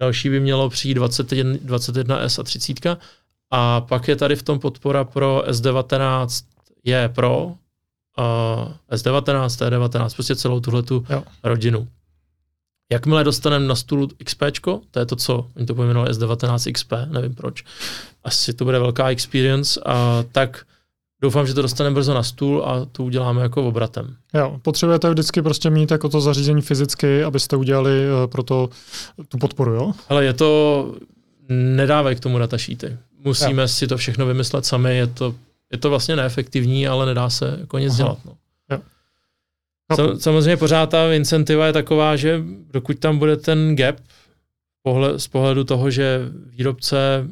Další 0.00 0.30
by 0.30 0.40
mělo 0.40 0.68
přijít 0.70 0.94
21, 0.94 1.52
21S 1.64 2.40
a 2.40 2.42
30. 2.42 2.96
A 3.50 3.80
pak 3.80 4.08
je 4.08 4.16
tady 4.16 4.36
v 4.36 4.42
tom 4.42 4.58
podpora 4.58 5.04
pro 5.04 5.42
S19 5.46 6.44
je 6.84 7.08
pro 7.08 7.44
uh, 7.46 7.54
S19, 8.92 9.46
T19, 9.46 10.14
prostě 10.14 10.36
celou 10.36 10.60
tuhletu 10.60 11.06
Jo. 11.10 11.22
rodinu. 11.44 11.88
Jakmile 12.92 13.24
dostaneme 13.24 13.66
na 13.66 13.74
stůl 13.74 14.08
XP, 14.24 14.42
to 14.90 14.98
je 14.98 15.06
to, 15.06 15.16
co 15.16 15.46
oni 15.56 15.66
to 15.66 15.74
pojmenovali 15.74 16.12
S19 16.12 16.72
XP, 16.72 16.92
nevím 17.06 17.34
proč, 17.34 17.64
asi 18.24 18.52
to 18.52 18.64
bude 18.64 18.78
velká 18.78 19.10
experience, 19.10 19.80
a 19.86 20.24
tak 20.32 20.66
doufám, 21.22 21.46
že 21.46 21.54
to 21.54 21.62
dostaneme 21.62 21.94
brzo 21.94 22.14
na 22.14 22.22
stůl 22.22 22.64
a 22.66 22.84
to 22.92 23.04
uděláme 23.04 23.42
jako 23.42 23.62
obratem. 23.68 24.16
Jo, 24.34 24.58
potřebujete 24.62 25.10
vždycky 25.10 25.42
prostě 25.42 25.70
mít 25.70 25.90
jako 25.90 26.08
to 26.08 26.20
zařízení 26.20 26.62
fyzicky, 26.62 27.24
abyste 27.24 27.56
udělali 27.56 27.90
uh, 27.90 28.30
pro 28.30 28.42
to 28.42 28.68
tu 29.28 29.38
podporu, 29.38 29.72
jo? 29.74 29.92
Ale 30.08 30.24
je 30.24 30.32
to, 30.32 30.94
nedávej 31.48 32.16
k 32.16 32.20
tomu 32.20 32.38
datasheety. 32.38 32.96
Musíme 33.24 33.62
Jo. 33.62 33.68
si 33.68 33.86
to 33.86 33.96
všechno 33.96 34.26
vymyslet 34.26 34.66
sami, 34.66 34.96
je 34.96 35.06
to, 35.06 35.34
je 35.72 35.78
to 35.78 35.90
vlastně 35.90 36.16
neefektivní, 36.16 36.88
ale 36.88 37.06
nedá 37.06 37.30
se 37.30 37.56
jako 37.60 37.78
nic 37.78 37.90
Aha. 37.90 37.96
dělat. 37.96 38.18
No. 38.24 38.32
Sam- 39.94 40.18
Samozřejmě 40.18 40.56
pořád 40.56 40.90
ta 40.90 41.12
incentiva 41.12 41.66
je 41.66 41.72
taková, 41.72 42.16
že 42.16 42.42
dokud 42.70 42.98
tam 42.98 43.18
bude 43.18 43.36
ten 43.36 43.76
gap 43.76 43.96
pohled, 44.82 45.20
z 45.20 45.28
pohledu 45.28 45.64
toho, 45.64 45.90
že 45.90 46.20
výrobce 46.46 47.28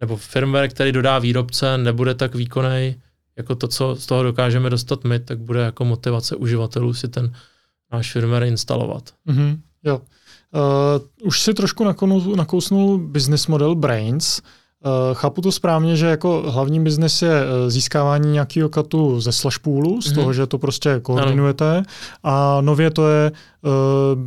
nebo 0.00 0.16
firmware, 0.16 0.68
který 0.68 0.92
dodá 0.92 1.18
výrobce, 1.18 1.78
nebude 1.78 2.14
tak 2.14 2.34
výkonný 2.34 2.96
jako 3.36 3.54
to, 3.54 3.68
co 3.68 3.96
z 3.96 4.06
toho 4.06 4.22
dokážeme 4.22 4.70
dostat 4.70 5.04
my, 5.04 5.18
tak 5.18 5.38
bude 5.38 5.60
jako 5.60 5.84
motivace 5.84 6.36
uživatelů 6.36 6.94
si 6.94 7.08
ten 7.08 7.32
náš 7.92 8.12
firmware 8.12 8.44
instalovat. 8.44 9.10
Mhm, 9.24 9.60
jo. 9.84 10.00
Uh, 10.54 11.26
už 11.26 11.40
si 11.40 11.54
trošku 11.54 11.84
nakousnul 12.36 12.98
business 12.98 13.46
model 13.46 13.74
Brains. 13.74 14.38
Uh, 14.38 14.44
chápu 15.12 15.40
to 15.40 15.52
správně, 15.52 15.96
že 15.96 16.06
jako 16.06 16.44
hlavní 16.50 16.80
biznes 16.84 17.22
je 17.22 17.42
uh, 17.42 17.70
získávání 17.70 18.32
nějakého 18.32 18.68
katu 18.68 19.20
ze 19.20 19.32
slash 19.32 19.58
poolu, 19.58 20.02
z 20.02 20.06
Mhm. 20.06 20.14
toho, 20.14 20.32
že 20.32 20.46
to 20.46 20.58
prostě 20.58 21.00
koordinujete. 21.02 21.82
A 22.22 22.60
nově 22.60 22.90
to 22.90 23.08
je 23.08 23.32
uh, 23.34 24.22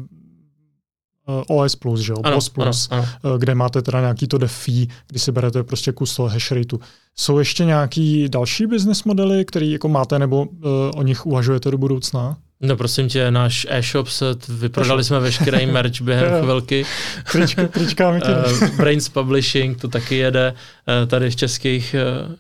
OS 1.48 1.76
Plus, 1.76 2.00
že 2.00 2.12
jo, 2.14 2.18
ano, 2.24 2.36
POS 2.36 2.50
Plus, 2.50 2.88
ano, 2.92 3.06
ano. 3.24 3.38
kde 3.38 3.56
máte 3.56 3.82
teda 3.82 4.02
nějaký 4.02 4.28
to 4.28 4.38
DeFi, 4.38 4.88
kdy 5.08 5.20
si 5.20 5.32
berete 5.32 5.64
prostě 5.64 5.92
kus 5.92 6.16
toho 6.16 6.28
hash 6.30 6.52
rateu. 6.52 6.80
Jsou 7.16 7.40
ještě 7.40 7.66
nějaký 7.66 8.30
další 8.30 8.66
business 8.68 9.04
modely, 9.04 9.46
který 9.46 9.72
jako 9.72 9.88
máte, 9.88 10.20
nebo 10.20 10.42
uh, 10.46 10.70
o 10.96 11.02
nich 11.04 11.26
uvažujete 11.26 11.72
do 11.72 11.78
budoucna? 11.78 12.38
No 12.62 12.78
prosím 12.78 13.10
tě, 13.10 13.32
náš 13.32 13.68
e-shop 13.70 14.08
se, 14.08 14.26
vyprodali 14.50 15.04
jsme 15.04 15.20
veškerý 15.20 15.66
merch 15.72 16.02
během 16.02 16.44
chvilky. 16.44 16.86
Trička, 17.32 17.68
trička 17.68 18.10
uh, 18.10 18.76
Brains 18.78 19.10
Publishing 19.10 19.82
to 19.82 19.88
taky 19.88 20.16
jede 20.16 20.54
uh, 20.54 21.10
tady 21.10 21.30
v 21.30 21.36
českých 21.36 21.96
uh, 22.28 22.36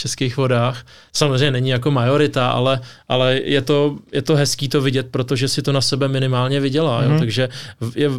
českých 0.00 0.36
vodách. 0.36 0.86
Samozřejmě 1.12 1.50
není 1.50 1.70
jako 1.70 1.90
majorita, 1.90 2.50
ale, 2.50 2.80
ale 3.08 3.40
je, 3.44 3.62
to, 3.62 3.98
je 4.12 4.22
to 4.22 4.36
hezký 4.36 4.68
to 4.68 4.80
vidět, 4.80 5.06
protože 5.10 5.48
si 5.48 5.62
to 5.62 5.72
na 5.72 5.80
sebe 5.80 6.08
minimálně 6.08 6.60
vydělá. 6.60 7.00
Mm-hmm. 7.00 7.04
Jo? 7.04 7.10
Mhm. 7.10 7.18
Takže 7.18 7.48
je, 7.94 8.10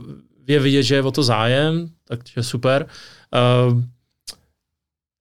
je 0.48 0.60
vidět, 0.60 0.84
že 0.84 0.96
je 0.96 1.02
o 1.02 1.12
to 1.12 1.24
zájem, 1.24 1.90
takže 2.08 2.44
super. 2.44 2.86
Uh, 3.34 3.82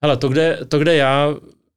hele, 0.02 0.16
to 0.16 0.28
kde, 0.28 0.58
to, 0.68 0.78
kde 0.78 0.96
já, 0.96 1.34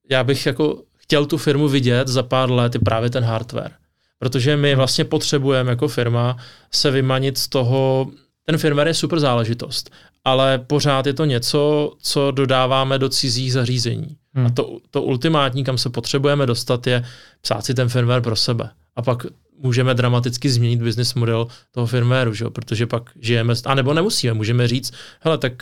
já 0.10 0.24
bych 0.24 0.46
jako 0.46 0.82
chtěl 0.98 1.26
tu 1.26 1.38
firmu 1.38 1.68
vidět 1.68 2.08
za 2.08 2.24
pár 2.24 2.52
let, 2.52 2.74
je 2.74 2.80
právě 2.80 3.10
ten 3.10 3.24
hardware. 3.24 3.72
Protože 4.20 4.58
my 4.58 4.76
vlastně 4.76 5.06
potřebujeme 5.06 5.70
jako 5.70 5.88
firma 5.88 6.38
se 6.72 6.92
vymanit 6.92 7.38
z 7.38 7.48
toho, 7.48 8.12
ten 8.46 8.58
firmware 8.58 8.88
je 8.88 8.94
super 8.94 9.20
záležitost, 9.20 9.90
ale 10.26 10.60
pořád 10.60 11.08
je 11.08 11.14
to 11.14 11.26
něco, 11.26 11.94
co 12.02 12.32
dodáváme 12.32 13.00
do 13.00 13.10
cizích 13.10 13.54
zařízení. 13.54 14.18
Hmm. 14.34 14.46
A 14.46 14.50
to, 14.50 14.80
to 14.92 15.02
ultimátní, 15.02 15.64
kam 15.64 15.78
se 15.78 15.90
potřebujeme 15.90 16.46
dostat, 16.46 16.88
je 16.88 17.06
psát 17.42 17.66
si 17.66 17.74
ten 17.74 17.90
firmware 17.90 18.22
pro 18.22 18.36
sebe. 18.36 18.70
A 18.96 19.02
pak 19.02 19.26
můžeme 19.58 19.94
dramaticky 19.94 20.50
změnit 20.50 20.82
business 20.82 21.14
model 21.14 21.48
toho 21.72 21.88
firmwareu, 21.88 22.34
že? 22.34 22.46
protože 22.50 22.88
pak 22.88 23.10
žijeme, 23.20 23.54
a 23.66 23.76
nebo 23.76 23.94
nemusíme, 23.94 24.34
můžeme 24.34 24.68
říct, 24.68 24.94
hele, 25.22 25.38
tak 25.38 25.54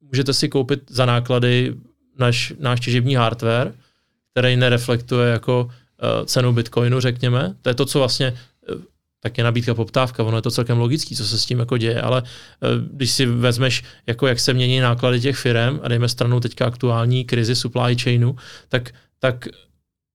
můžete 0.00 0.32
si 0.32 0.48
koupit 0.48 0.82
za 0.88 1.06
náklady 1.06 1.74
náš, 2.18 2.52
náš 2.58 2.80
těžební 2.80 3.14
hardware, 3.14 3.74
který 4.30 4.56
nereflektuje 4.56 5.30
jako 5.30 5.70
cenu 6.24 6.52
bitcoinu, 6.52 7.00
řekněme. 7.00 7.54
To 7.62 7.68
je 7.68 7.74
to, 7.74 7.86
co 7.86 7.98
vlastně 7.98 8.34
tak 9.22 9.38
je 9.38 9.44
nabídka 9.44 9.74
poptávka, 9.74 10.24
ono 10.24 10.38
je 10.38 10.42
to 10.42 10.50
celkem 10.50 10.78
logický, 10.78 11.16
co 11.16 11.24
se 11.24 11.38
s 11.38 11.46
tím 11.46 11.58
jako 11.58 11.78
děje, 11.78 12.00
ale 12.00 12.22
eh, 12.26 12.66
když 12.92 13.10
si 13.10 13.26
vezmeš, 13.26 13.82
jako 14.06 14.26
jak 14.26 14.40
se 14.40 14.54
mění 14.54 14.80
náklady 14.80 15.20
těch 15.20 15.36
firm 15.36 15.80
a 15.82 15.88
dejme 15.88 16.08
stranou 16.08 16.40
teďka 16.40 16.66
aktuální 16.66 17.24
krizi 17.24 17.56
supply 17.56 17.96
chainu, 18.02 18.36
tak, 18.68 18.90
tak 19.18 19.48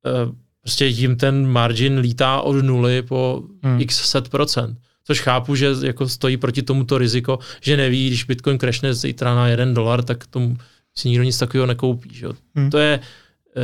eh, 0.06 0.34
prostě 0.62 0.86
jim 0.86 1.16
ten 1.16 1.48
margin 1.48 1.98
lítá 1.98 2.42
od 2.42 2.66
nuly 2.66 3.02
po 3.02 3.44
hmm. 3.64 3.82
x 3.82 4.10
set 4.10 4.30
procent. 4.30 4.80
Což 5.04 5.22
chápu, 5.22 5.56
že 5.56 5.72
jako 5.84 6.10
stojí 6.10 6.38
proti 6.38 6.62
tomuto 6.62 6.98
riziko, 6.98 7.40
že 7.62 7.78
neví, 7.78 8.08
když 8.08 8.24
Bitcoin 8.24 8.60
crashne 8.60 8.94
zítra 8.94 9.36
na 9.36 9.48
jeden 9.48 9.74
dolar, 9.74 10.04
tak 10.04 10.28
tomu 10.28 10.58
si 10.96 11.10
nikdo 11.10 11.24
nic 11.24 11.38
takového 11.38 11.68
nekoupí. 11.68 12.10
Že? 12.14 12.28
Hmm. 12.56 12.70
To 12.70 12.78
je, 12.78 13.00
eh, 13.58 13.62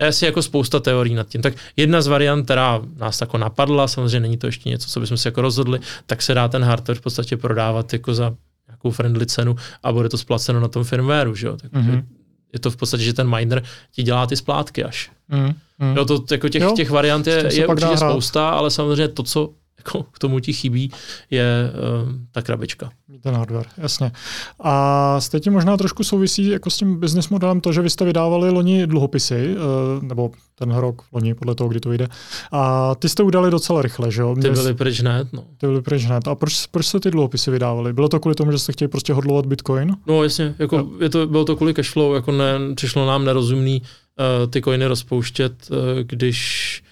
je 0.00 0.08
asi 0.08 0.24
jako 0.24 0.42
spousta 0.42 0.80
teorií 0.80 1.14
nad 1.14 1.28
tím. 1.28 1.42
Tak 1.42 1.54
jedna 1.76 2.02
z 2.02 2.06
variant, 2.06 2.44
která 2.44 2.80
nás 2.96 3.20
jako 3.20 3.38
napadla, 3.38 3.88
samozřejmě 3.88 4.20
není 4.20 4.36
to 4.36 4.46
ještě 4.46 4.68
něco, 4.68 4.90
co 4.90 5.00
bychom 5.00 5.16
si 5.16 5.28
jako 5.28 5.40
rozhodli, 5.40 5.80
tak 6.06 6.22
se 6.22 6.34
dá 6.34 6.48
ten 6.48 6.64
hardware 6.64 6.98
v 6.98 7.00
podstatě 7.00 7.36
prodávat 7.36 7.92
jako 7.92 8.14
za 8.14 8.34
nějakou 8.68 8.90
friendly 8.90 9.26
cenu 9.26 9.56
a 9.82 9.92
bude 9.92 10.08
to 10.08 10.18
splaceno 10.18 10.60
na 10.60 10.68
tom 10.68 10.84
firmwareu, 10.84 11.34
že 11.34 11.46
jo. 11.46 11.56
Takže 11.56 11.78
mm-hmm. 11.90 12.04
je 12.52 12.58
to 12.58 12.70
v 12.70 12.76
podstatě, 12.76 13.02
že 13.02 13.12
ten 13.12 13.30
miner 13.36 13.62
ti 13.92 14.02
dělá 14.02 14.26
ty 14.26 14.36
splátky 14.36 14.84
až. 14.84 15.10
Mm-hmm. 15.30 15.54
Jo, 15.96 16.04
to 16.04 16.24
jako 16.30 16.48
těch, 16.48 16.62
jo, 16.62 16.72
těch 16.76 16.90
variant 16.90 17.26
je, 17.26 17.54
je 17.54 17.66
určitě 17.66 17.96
spousta, 17.96 18.50
ale 18.50 18.70
samozřejmě 18.70 19.08
to, 19.08 19.22
co 19.22 19.52
jako 19.86 20.02
k 20.02 20.18
tomu 20.18 20.40
ti 20.40 20.52
chybí, 20.52 20.90
je 21.30 21.72
uh, 22.04 22.12
ta 22.32 22.42
krabička. 22.42 22.90
Ten 23.22 23.34
hardware, 23.34 23.66
jasně. 23.78 24.12
A 24.60 25.20
s 25.20 25.40
tím 25.40 25.52
možná 25.52 25.76
trošku 25.76 26.04
souvisí 26.04 26.48
jako 26.48 26.70
s 26.70 26.76
tím 26.76 27.00
business 27.00 27.28
modelem 27.28 27.60
to, 27.60 27.72
že 27.72 27.82
vy 27.82 27.90
jste 27.90 28.04
vydávali 28.04 28.50
loni 28.50 28.86
dluhopisy, 28.86 29.54
uh, 29.56 30.02
nebo 30.02 30.30
ten 30.54 30.74
rok 30.74 31.02
loni, 31.12 31.34
podle 31.34 31.54
toho, 31.54 31.68
kdy 31.68 31.80
to 31.80 31.88
vyjde. 31.88 32.08
A 32.52 32.94
ty 32.94 33.08
jste 33.08 33.22
udali 33.22 33.50
docela 33.50 33.82
rychle, 33.82 34.10
že 34.10 34.22
jo? 34.22 34.34
Ty 34.42 34.50
byly 34.50 34.74
pryč 34.74 35.00
hned, 35.00 35.32
no. 35.32 35.44
Ty 35.58 35.66
byly 35.66 35.82
pryč 35.82 36.04
hned. 36.04 36.28
A 36.28 36.34
proč, 36.34 36.66
proč 36.66 36.86
jste 36.86 37.00
ty 37.00 37.10
dluhopisy 37.10 37.50
vydávali? 37.50 37.92
Bylo 37.92 38.08
to 38.08 38.20
kvůli 38.20 38.34
tomu, 38.34 38.52
že 38.52 38.58
jste 38.58 38.72
chtěli 38.72 38.88
prostě 38.88 39.12
hodlovat 39.12 39.46
Bitcoin? 39.46 39.96
No 40.06 40.22
jasně, 40.22 40.54
jako 40.58 40.90
je 41.00 41.08
to, 41.08 41.26
bylo 41.26 41.44
to 41.44 41.56
kvůli 41.56 41.74
cashflow, 41.74 42.14
jako 42.14 42.32
ne, 42.32 42.58
přišlo 42.74 43.06
nám 43.06 43.24
nerozumný 43.24 43.82
uh, 43.82 44.50
ty 44.50 44.62
coiny 44.62 44.86
rozpouštět, 44.86 45.52
uh, 45.70 45.76
když 46.02 46.82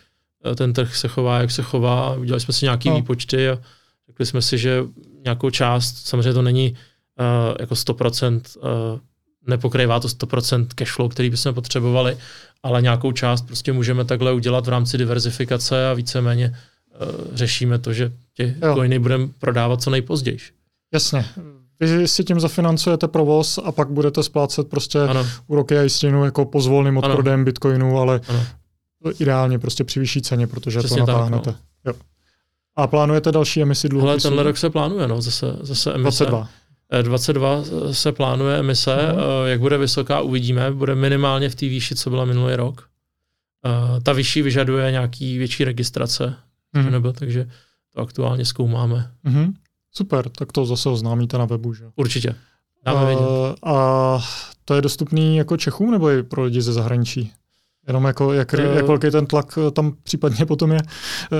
ten 0.56 0.72
trh 0.72 0.96
se 0.96 1.08
chová, 1.08 1.40
jak 1.40 1.50
se 1.50 1.62
chová. 1.62 2.14
Udělali 2.14 2.40
jsme 2.40 2.54
si 2.54 2.64
nějaký 2.64 2.88
no. 2.90 2.96
výpočty 2.96 3.48
a 3.48 3.58
řekli 4.08 4.26
jsme 4.26 4.42
si, 4.42 4.58
že 4.58 4.84
nějakou 5.24 5.50
část, 5.50 6.06
samozřejmě 6.06 6.32
to 6.32 6.42
není 6.42 6.76
uh, 7.20 7.56
jako 7.60 7.74
100%, 7.74 8.40
uh, 8.56 8.98
nepokrývá 9.46 10.00
to 10.00 10.08
100% 10.08 10.66
cashflow, 10.74 11.10
který 11.10 11.30
bychom 11.30 11.54
potřebovali, 11.54 12.18
ale 12.62 12.82
nějakou 12.82 13.12
část 13.12 13.46
prostě 13.46 13.72
můžeme 13.72 14.04
takhle 14.04 14.32
udělat 14.32 14.66
v 14.66 14.68
rámci 14.68 14.98
diverzifikace 14.98 15.88
a 15.88 15.94
víceméně 15.94 16.48
uh, 16.48 17.36
řešíme 17.36 17.78
to, 17.78 17.92
že 17.92 18.12
ty 18.36 18.54
coiny 18.74 18.98
budeme 18.98 19.28
prodávat 19.38 19.82
co 19.82 19.90
nejpozději. 19.90 20.38
Jasně. 20.92 21.24
Vy 21.80 22.08
si 22.08 22.24
tím 22.24 22.40
zafinancujete 22.40 23.08
provoz 23.08 23.58
a 23.64 23.72
pak 23.72 23.90
budete 23.90 24.22
splácet 24.22 24.68
prostě 24.68 25.00
ano. 25.00 25.26
úroky 25.46 25.78
a 25.78 25.82
jistinu 25.82 26.24
jako 26.24 26.44
pozvolným 26.44 26.96
odprodem 26.96 27.44
bitcoinu, 27.44 27.98
ale 27.98 28.20
ano 28.28 28.46
ideálně 29.10 29.58
prostě 29.58 29.84
při 29.84 30.00
vyšší 30.00 30.22
ceně, 30.22 30.46
protože 30.46 30.78
Přesně 30.78 30.96
to 30.96 31.06
natáhnete. 31.06 31.52
Tak, 31.52 31.60
no. 31.84 31.92
jo. 31.92 31.98
A 32.76 32.86
plánujete 32.86 33.32
další 33.32 33.62
emisi 33.62 33.88
dluhopisů? 33.88 34.10
Ale 34.10 34.20
tenhle 34.20 34.42
rok 34.42 34.56
se 34.56 34.70
plánuje, 34.70 35.08
no, 35.08 35.22
zase, 35.22 35.56
zase 35.60 35.94
emise. 35.94 36.26
22. 36.26 36.48
22 37.02 37.62
eh, 37.88 37.94
se 37.94 38.12
plánuje 38.12 38.58
emise, 38.58 38.96
uh-huh. 38.96 39.44
jak 39.44 39.60
bude 39.60 39.78
vysoká, 39.78 40.20
uvidíme, 40.20 40.70
bude 40.70 40.94
minimálně 40.94 41.48
v 41.48 41.54
té 41.54 41.66
výši, 41.66 41.94
co 41.94 42.10
byla 42.10 42.24
minulý 42.24 42.54
rok. 42.54 42.88
Eh, 43.66 44.00
ta 44.00 44.12
vyšší 44.12 44.42
vyžaduje 44.42 44.90
nějaký 44.90 45.38
větší 45.38 45.64
registrace, 45.64 46.36
uh-huh. 46.76 46.90
nebo, 46.90 47.12
takže 47.12 47.50
to 47.94 48.00
aktuálně 48.00 48.44
zkoumáme. 48.44 49.10
Uh-huh. 49.26 49.52
Super, 49.90 50.28
tak 50.28 50.52
to 50.52 50.66
zase 50.66 50.88
oznámíte 50.88 51.38
na 51.38 51.44
webu, 51.44 51.74
že? 51.74 51.84
Určitě. 51.96 52.34
Dáme 52.84 53.16
uh, 53.16 53.26
a 53.62 54.18
to 54.64 54.74
je 54.74 54.82
dostupný 54.82 55.36
jako 55.36 55.56
Čechům 55.56 55.90
nebo 55.90 56.10
i 56.10 56.22
pro 56.22 56.44
lidi 56.44 56.62
ze 56.62 56.72
zahraničí? 56.72 57.32
Jenom 57.86 58.04
jako, 58.04 58.32
jak, 58.32 58.52
uh, 58.52 58.60
jak 58.60 58.86
velký 58.86 59.10
ten 59.10 59.26
tlak 59.26 59.58
eh, 59.58 59.70
tam 59.70 59.96
případně 60.02 60.46
potom 60.46 60.72
je. 60.72 60.78
Eh, 60.78 61.36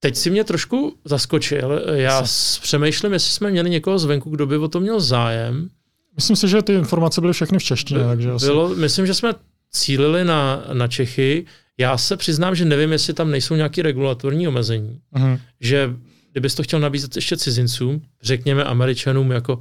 teď 0.00 0.16
si 0.16 0.30
mě 0.30 0.44
trošku 0.44 0.96
zaskočil. 1.04 1.82
Já 1.92 2.22
přemýšlím, 2.62 3.12
jestli 3.12 3.32
jsme 3.32 3.50
měli 3.50 3.70
někoho 3.70 3.98
zvenku, 3.98 4.30
kdo 4.30 4.46
by 4.46 4.56
o 4.56 4.68
to 4.68 4.80
měl 4.80 5.00
zájem. 5.00 5.68
Myslím 6.16 6.36
si, 6.36 6.48
že 6.48 6.62
ty 6.62 6.74
informace 6.74 7.20
byly 7.20 7.32
všechny 7.32 7.58
v 7.58 7.62
češtině. 7.62 8.00
By, 8.00 8.06
takže 8.06 8.30
bylo, 8.40 8.66
asi... 8.66 8.80
Myslím, 8.80 9.06
že 9.06 9.14
jsme 9.14 9.34
cílili 9.70 10.24
na, 10.24 10.64
na 10.72 10.88
Čechy. 10.88 11.46
Já 11.78 11.98
se 11.98 12.16
přiznám, 12.16 12.54
že 12.54 12.64
nevím, 12.64 12.92
jestli 12.92 13.12
tam 13.14 13.30
nejsou 13.30 13.54
nějaké 13.54 13.82
regulatorní 13.82 14.48
omezení. 14.48 15.00
Uh-huh. 15.14 15.40
Že 15.60 15.96
kdybys 16.32 16.54
to 16.54 16.62
chtěl 16.62 16.80
nabízet 16.80 17.16
ještě 17.16 17.36
cizincům, 17.36 18.02
řekněme 18.22 18.64
Američanům 18.64 19.30
jako 19.30 19.58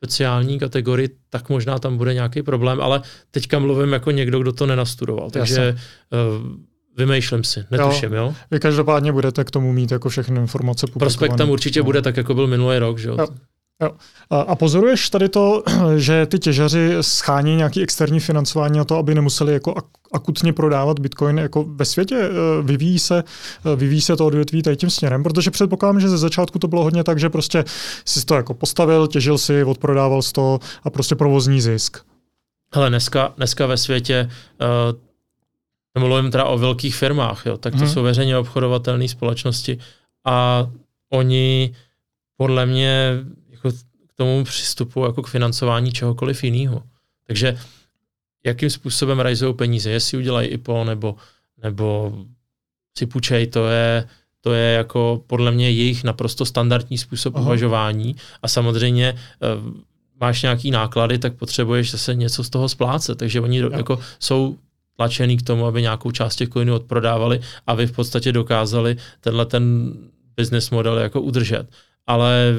speciální 0.00 0.58
kategorii, 0.58 1.08
tak 1.30 1.48
možná 1.48 1.78
tam 1.78 1.96
bude 1.96 2.14
nějaký 2.14 2.42
problém, 2.42 2.80
ale 2.80 3.02
teďka 3.30 3.58
mluvím 3.58 3.92
jako 3.92 4.10
někdo, 4.10 4.38
kdo 4.38 4.52
to 4.52 4.66
nenastudoval, 4.66 5.30
takže 5.30 5.76
uh, 6.12 6.48
vymýšlím 6.96 7.44
si, 7.44 7.64
netuším, 7.70 8.12
jo. 8.12 8.22
jo. 8.22 8.34
Vy 8.50 8.60
každopádně 8.60 9.12
budete 9.12 9.44
k 9.44 9.50
tomu 9.50 9.72
mít 9.72 9.90
jako 9.90 10.08
všechny 10.08 10.40
informace 10.40 10.86
publikované. 10.86 11.06
Prospekt 11.06 11.38
tam 11.38 11.50
určitě 11.50 11.80
no. 11.80 11.84
bude 11.84 12.02
tak, 12.02 12.16
jako 12.16 12.34
byl 12.34 12.46
minulý 12.46 12.78
rok, 12.78 12.98
že 12.98 13.08
jo. 13.08 13.16
jo. 13.18 13.26
Jo. 13.82 13.90
A 14.30 14.56
pozoruješ 14.56 15.10
tady 15.10 15.28
to, 15.28 15.62
že 15.96 16.26
ty 16.26 16.38
těžaři 16.38 16.96
schání 17.00 17.56
nějaký 17.56 17.82
externí 17.82 18.20
financování 18.20 18.78
na 18.78 18.84
to, 18.84 18.96
aby 18.96 19.14
nemuseli 19.14 19.52
jako 19.52 19.74
akutně 20.12 20.52
prodávat 20.52 20.98
bitcoin 20.98 21.38
jako 21.38 21.64
ve 21.64 21.84
světě? 21.84 22.16
E, 22.16 22.62
vyvíjí 22.62 22.98
se, 22.98 23.24
e, 23.72 23.76
vyvíjí 23.76 24.00
se 24.00 24.16
to 24.16 24.26
odvětví 24.26 24.62
tady 24.62 24.76
tím 24.76 24.90
směrem? 24.90 25.22
Protože 25.22 25.50
předpokládám, 25.50 26.00
že 26.00 26.08
ze 26.08 26.18
začátku 26.18 26.58
to 26.58 26.68
bylo 26.68 26.82
hodně 26.82 27.04
tak, 27.04 27.18
že 27.18 27.30
prostě 27.30 27.64
si 28.04 28.26
to 28.26 28.34
jako 28.34 28.54
postavil, 28.54 29.06
těžil 29.06 29.38
si, 29.38 29.64
odprodával 29.64 30.22
z 30.22 30.32
toho 30.32 30.60
a 30.82 30.90
prostě 30.90 31.14
provozní 31.14 31.60
zisk. 31.60 31.98
Hele, 32.74 32.88
dneska, 32.88 33.32
dneska 33.36 33.66
ve 33.66 33.76
světě 33.76 34.30
uh, 35.96 36.02
mluvím 36.02 36.30
teda 36.30 36.44
o 36.44 36.58
velkých 36.58 36.96
firmách, 36.96 37.46
jo, 37.46 37.56
tak 37.56 37.72
to 37.72 37.78
hmm. 37.78 37.88
jsou 37.88 38.02
veřejně 38.02 38.38
obchodovatelné 38.38 39.08
společnosti 39.08 39.78
a 40.26 40.66
oni 41.12 41.74
podle 42.36 42.66
mě 42.66 43.18
tomu 44.20 44.44
přistupu 44.44 45.04
jako 45.04 45.22
k 45.22 45.28
financování 45.28 45.92
čehokoliv 45.92 46.44
jiného. 46.44 46.82
Takže 47.26 47.58
jakým 48.44 48.70
způsobem 48.70 49.20
rajzují 49.20 49.54
peníze, 49.54 49.90
jestli 49.90 50.18
udělají 50.18 50.48
IPO 50.48 50.84
nebo, 50.84 51.16
nebo 51.62 52.12
si 52.98 53.06
půjčej, 53.06 53.46
to 53.46 53.66
je, 53.66 54.08
to 54.40 54.52
je 54.52 54.72
jako 54.72 55.22
podle 55.26 55.50
mě 55.50 55.70
jejich 55.70 56.04
naprosto 56.04 56.44
standardní 56.44 56.98
způsob 56.98 57.36
Aha. 57.36 57.44
uvažování 57.44 58.16
a 58.42 58.48
samozřejmě 58.48 59.12
uh, 59.12 59.72
máš 60.20 60.42
nějaký 60.42 60.70
náklady, 60.70 61.18
tak 61.18 61.34
potřebuješ 61.34 61.90
zase 61.90 62.14
něco 62.14 62.44
z 62.44 62.50
toho 62.50 62.68
splácet, 62.68 63.18
takže 63.18 63.40
oni 63.40 63.60
do, 63.60 63.70
jako 63.72 63.98
jsou 64.20 64.56
tlačený 64.96 65.36
k 65.36 65.42
tomu, 65.42 65.66
aby 65.66 65.82
nějakou 65.82 66.10
část 66.10 66.36
těch 66.36 66.48
coinů 66.48 66.74
odprodávali 66.74 67.40
a 67.66 67.74
vy 67.74 67.86
v 67.86 67.92
podstatě 67.92 68.32
dokázali 68.32 68.96
tenhle 69.20 69.46
ten 69.46 69.92
business 70.36 70.70
model 70.70 70.98
jako 70.98 71.20
udržet. 71.20 71.66
Ale 72.06 72.54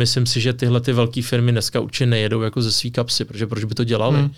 myslím 0.00 0.26
si, 0.26 0.40
že 0.40 0.52
tyhle 0.52 0.80
ty 0.80 0.92
velké 0.92 1.22
firmy 1.22 1.52
dneska 1.52 1.80
určitě 1.80 2.06
nejedou 2.06 2.40
jako 2.40 2.62
ze 2.62 2.72
svý 2.72 2.90
kapsy, 2.90 3.24
protože 3.24 3.46
proč 3.46 3.64
by 3.64 3.74
to 3.74 3.84
dělali? 3.84 4.18
Hmm. 4.18 4.30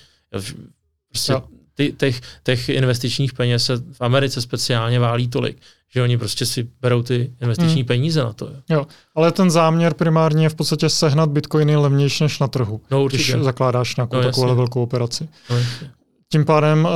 Prostě 1.08 1.34
ty, 1.74 1.94
těch, 1.98 2.20
těch 2.42 2.68
investičních 2.68 3.32
peněz 3.32 3.64
se 3.64 3.76
v 3.76 4.00
Americe 4.00 4.40
speciálně 4.40 4.98
válí 4.98 5.28
tolik, 5.28 5.56
že 5.94 6.02
oni 6.02 6.18
prostě 6.18 6.46
si 6.46 6.68
berou 6.80 7.02
ty 7.02 7.32
investiční 7.40 7.80
hmm. 7.82 7.86
peníze 7.86 8.20
na 8.22 8.32
to. 8.32 8.46
Jo. 8.46 8.60
jo, 8.70 8.86
ale 9.14 9.32
ten 9.32 9.50
záměr 9.50 9.94
primárně 9.94 10.44
je 10.44 10.48
v 10.48 10.54
podstatě 10.54 10.88
sehnat 10.88 11.30
bitcoiny 11.30 11.76
levnější 11.76 12.24
než 12.24 12.38
na 12.38 12.48
trhu, 12.48 12.80
no, 12.90 13.04
určitě. 13.04 13.32
když 13.32 13.44
zakládáš 13.44 13.96
nějakou 13.96 14.16
no, 14.16 14.22
takovou 14.22 14.56
velkou 14.56 14.82
operaci. 14.82 15.28
No, 15.50 15.56
tím 16.32 16.44
pádem 16.44 16.88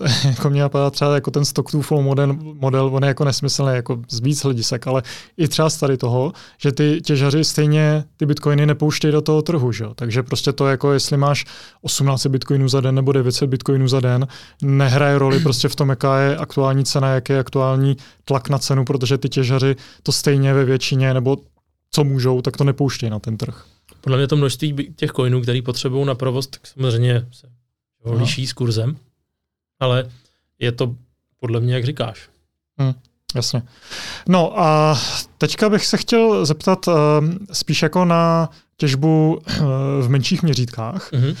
uh, 0.00 0.08
jako 0.24 0.50
mě 0.50 0.60
napadá 0.60 0.90
třeba 0.90 1.14
jako 1.14 1.30
ten 1.30 1.44
stock 1.44 1.70
to 1.70 1.82
flow 1.82 2.02
model, 2.02 2.36
model, 2.60 2.90
on 2.92 3.02
je 3.02 3.08
jako 3.08 3.24
nesmyslný 3.24 3.74
jako 3.74 4.02
z 4.08 4.20
víc 4.20 4.44
hledisek, 4.44 4.86
ale 4.86 5.02
i 5.36 5.48
třeba 5.48 5.70
z 5.70 5.76
tady 5.76 5.96
toho, 5.96 6.32
že 6.58 6.72
ty 6.72 7.00
těžaři 7.00 7.44
stejně 7.44 8.04
ty 8.16 8.26
bitcoiny 8.26 8.66
nepouštějí 8.66 9.12
do 9.12 9.20
toho 9.20 9.42
trhu, 9.42 9.72
že? 9.72 9.84
takže 9.94 10.22
prostě 10.22 10.52
to 10.52 10.66
jako 10.66 10.92
jestli 10.92 11.16
máš 11.16 11.44
18 11.82 12.26
bitcoinů 12.26 12.68
za 12.68 12.80
den 12.80 12.94
nebo 12.94 13.12
900 13.12 13.50
bitcoinů 13.50 13.88
za 13.88 14.00
den, 14.00 14.26
nehraje 14.62 15.18
roli 15.18 15.40
prostě 15.42 15.68
v 15.68 15.76
tom, 15.76 15.88
jaká 15.88 16.20
je 16.20 16.36
aktuální 16.36 16.84
cena, 16.84 17.08
jaký 17.08 17.32
je 17.32 17.38
aktuální 17.38 17.96
tlak 18.24 18.48
na 18.48 18.58
cenu, 18.58 18.84
protože 18.84 19.18
ty 19.18 19.28
těžaři 19.28 19.76
to 20.02 20.12
stejně 20.12 20.54
ve 20.54 20.64
většině 20.64 21.14
nebo 21.14 21.36
co 21.92 22.04
můžou, 22.04 22.42
tak 22.42 22.56
to 22.56 22.64
nepouštějí 22.64 23.10
na 23.10 23.18
ten 23.18 23.36
trh. 23.36 23.64
Podle 24.00 24.18
mě 24.18 24.26
to 24.26 24.36
množství 24.36 24.94
těch 24.96 25.10
coinů, 25.10 25.40
který 25.42 25.62
potřebují 25.62 26.06
na 26.06 26.14
provoz, 26.14 26.46
tak 26.46 26.66
samozřejmě 26.66 27.26
se 27.32 27.59
jo, 28.06 28.12
liší 28.12 28.46
s 28.46 28.52
kurzem, 28.52 28.96
ale 29.80 30.10
je 30.58 30.72
to 30.72 30.94
podle 31.40 31.60
mě, 31.60 31.74
jak 31.74 31.84
říkáš. 31.84 32.28
Hmm, 32.78 32.94
jasně. 33.34 33.62
No 34.28 34.60
a 34.60 34.98
teďka 35.38 35.68
bych 35.68 35.86
se 35.86 35.96
chtěl 35.96 36.46
zeptat 36.46 36.88
uh, 36.88 36.94
spíš 37.52 37.82
jako 37.82 38.04
na 38.04 38.50
těžbu 38.76 39.34
uh, 39.34 39.64
v 40.00 40.08
menších 40.08 40.42
měřítkách, 40.42 41.12
mm-hmm. 41.12 41.30
uh, 41.30 41.36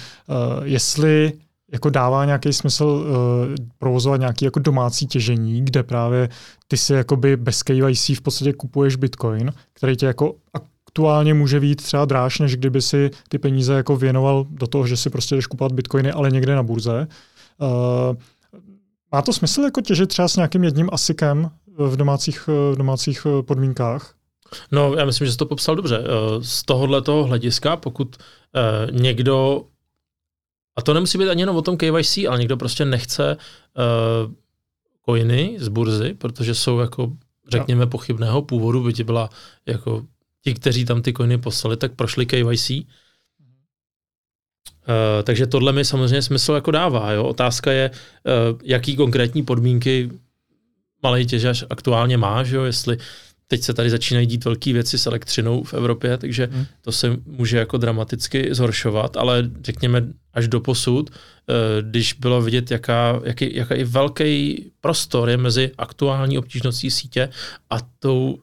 jestli 0.62 1.32
jako 1.72 1.90
dává 1.90 2.24
nějaký 2.24 2.52
smysl 2.52 2.84
uh, 2.84 3.06
provozovat 3.78 4.20
nějaký 4.20 4.44
jako 4.44 4.60
domácí 4.60 5.06
těžení, 5.06 5.64
kde 5.64 5.82
právě 5.82 6.28
ty 6.68 6.76
si 6.76 6.92
jakoby 6.92 7.36
bez 7.36 7.62
KYC 7.62 8.08
v 8.08 8.20
podstatě 8.20 8.52
kupuješ 8.52 8.96
bitcoin, 8.96 9.52
který 9.72 9.96
tě 9.96 10.06
jako 10.06 10.34
aktuálně 10.90 11.34
může 11.34 11.60
být 11.60 11.82
třeba 11.82 12.04
dráž, 12.04 12.38
než 12.38 12.56
kdyby 12.56 12.82
si 12.82 13.10
ty 13.28 13.38
peníze 13.38 13.74
jako 13.74 13.96
věnoval 13.96 14.46
do 14.50 14.66
toho, 14.66 14.86
že 14.86 14.96
si 14.96 15.10
prostě 15.10 15.34
jdeš 15.34 15.46
kupovat 15.46 15.72
bitcoiny, 15.72 16.12
ale 16.12 16.30
někde 16.30 16.54
na 16.54 16.62
burze. 16.62 17.06
Uh, 17.58 18.16
má 19.12 19.22
to 19.22 19.32
smysl 19.32 19.62
jako 19.62 19.80
těžit 19.80 20.08
třeba 20.08 20.28
s 20.28 20.36
nějakým 20.36 20.64
jedním 20.64 20.88
asikem 20.92 21.50
v 21.78 21.96
domácích, 21.96 22.46
v 22.46 22.74
domácích 22.76 23.26
podmínkách? 23.42 24.14
No, 24.72 24.94
já 24.94 25.04
myslím, 25.04 25.26
že 25.26 25.32
jsi 25.32 25.38
to 25.38 25.46
popsal 25.46 25.76
dobře. 25.76 26.04
Eh, 26.04 26.42
z 26.42 26.62
tohohle 26.62 27.02
toho 27.02 27.24
hlediska, 27.24 27.76
pokud 27.76 28.16
někdo, 28.90 29.64
a 30.76 30.82
to 30.82 30.94
nemusí 30.94 31.18
být 31.18 31.28
ani 31.28 31.42
jenom 31.42 31.56
o 31.56 31.62
tom 31.62 31.76
KYC, 31.76 32.18
ale 32.28 32.38
někdo 32.38 32.56
prostě 32.56 32.84
nechce 32.84 33.36
coiny 35.08 35.56
z 35.58 35.68
burzy, 35.68 36.14
protože 36.14 36.54
jsou 36.54 36.78
jako, 36.78 37.12
řekněme, 37.48 37.86
pochybného 37.86 38.42
původu, 38.42 38.82
by 38.82 38.92
ti 38.92 39.04
byla 39.04 39.30
jako 39.66 40.02
ti, 40.44 40.54
kteří 40.54 40.84
tam 40.84 41.02
ty 41.02 41.12
coiny 41.12 41.38
poslali, 41.38 41.76
tak 41.76 41.92
prošli 41.92 42.26
KYC. 42.26 42.70
Uh, 42.70 42.76
eh, 44.88 45.22
takže 45.22 45.46
tohle 45.46 45.72
mi 45.72 45.84
samozřejmě 45.84 46.22
smysl 46.22 46.52
jako 46.52 46.70
dává. 46.70 47.12
Jo? 47.12 47.24
Otázka 47.24 47.72
je, 47.72 47.90
uh, 47.90 48.60
jaký 48.64 48.96
konkrétní 48.96 49.42
podmínky 49.42 50.10
malý 51.02 51.26
těžař 51.26 51.64
aktuálně 51.70 52.16
má, 52.16 52.44
že 52.44 52.56
jo? 52.56 52.64
jestli 52.64 52.98
teď 53.50 53.62
se 53.62 53.74
tady 53.74 53.90
začínají 53.90 54.26
dít 54.26 54.44
velké 54.44 54.72
věci 54.72 54.98
s 54.98 55.06
elektřinou 55.06 55.62
v 55.62 55.74
Evropě, 55.74 56.18
takže 56.18 56.48
hmm. 56.52 56.66
to 56.80 56.92
se 56.92 57.16
může 57.26 57.58
jako 57.58 57.78
dramaticky 57.78 58.54
zhoršovat, 58.54 59.16
ale 59.16 59.50
řekněme 59.64 60.06
až 60.34 60.48
do 60.48 60.60
posud, 60.60 61.10
eh, 61.10 61.52
když 61.82 62.12
bylo 62.12 62.42
vidět, 62.42 62.70
jaká, 62.70 63.20
jaký, 63.24 63.56
jaká 63.56 63.74
i 63.74 63.84
velký 63.84 64.64
prostor 64.80 65.30
je 65.30 65.36
mezi 65.36 65.70
aktuální 65.78 66.38
obtížností 66.38 66.90
sítě 66.90 67.28
a 67.70 67.78
tou 67.98 68.38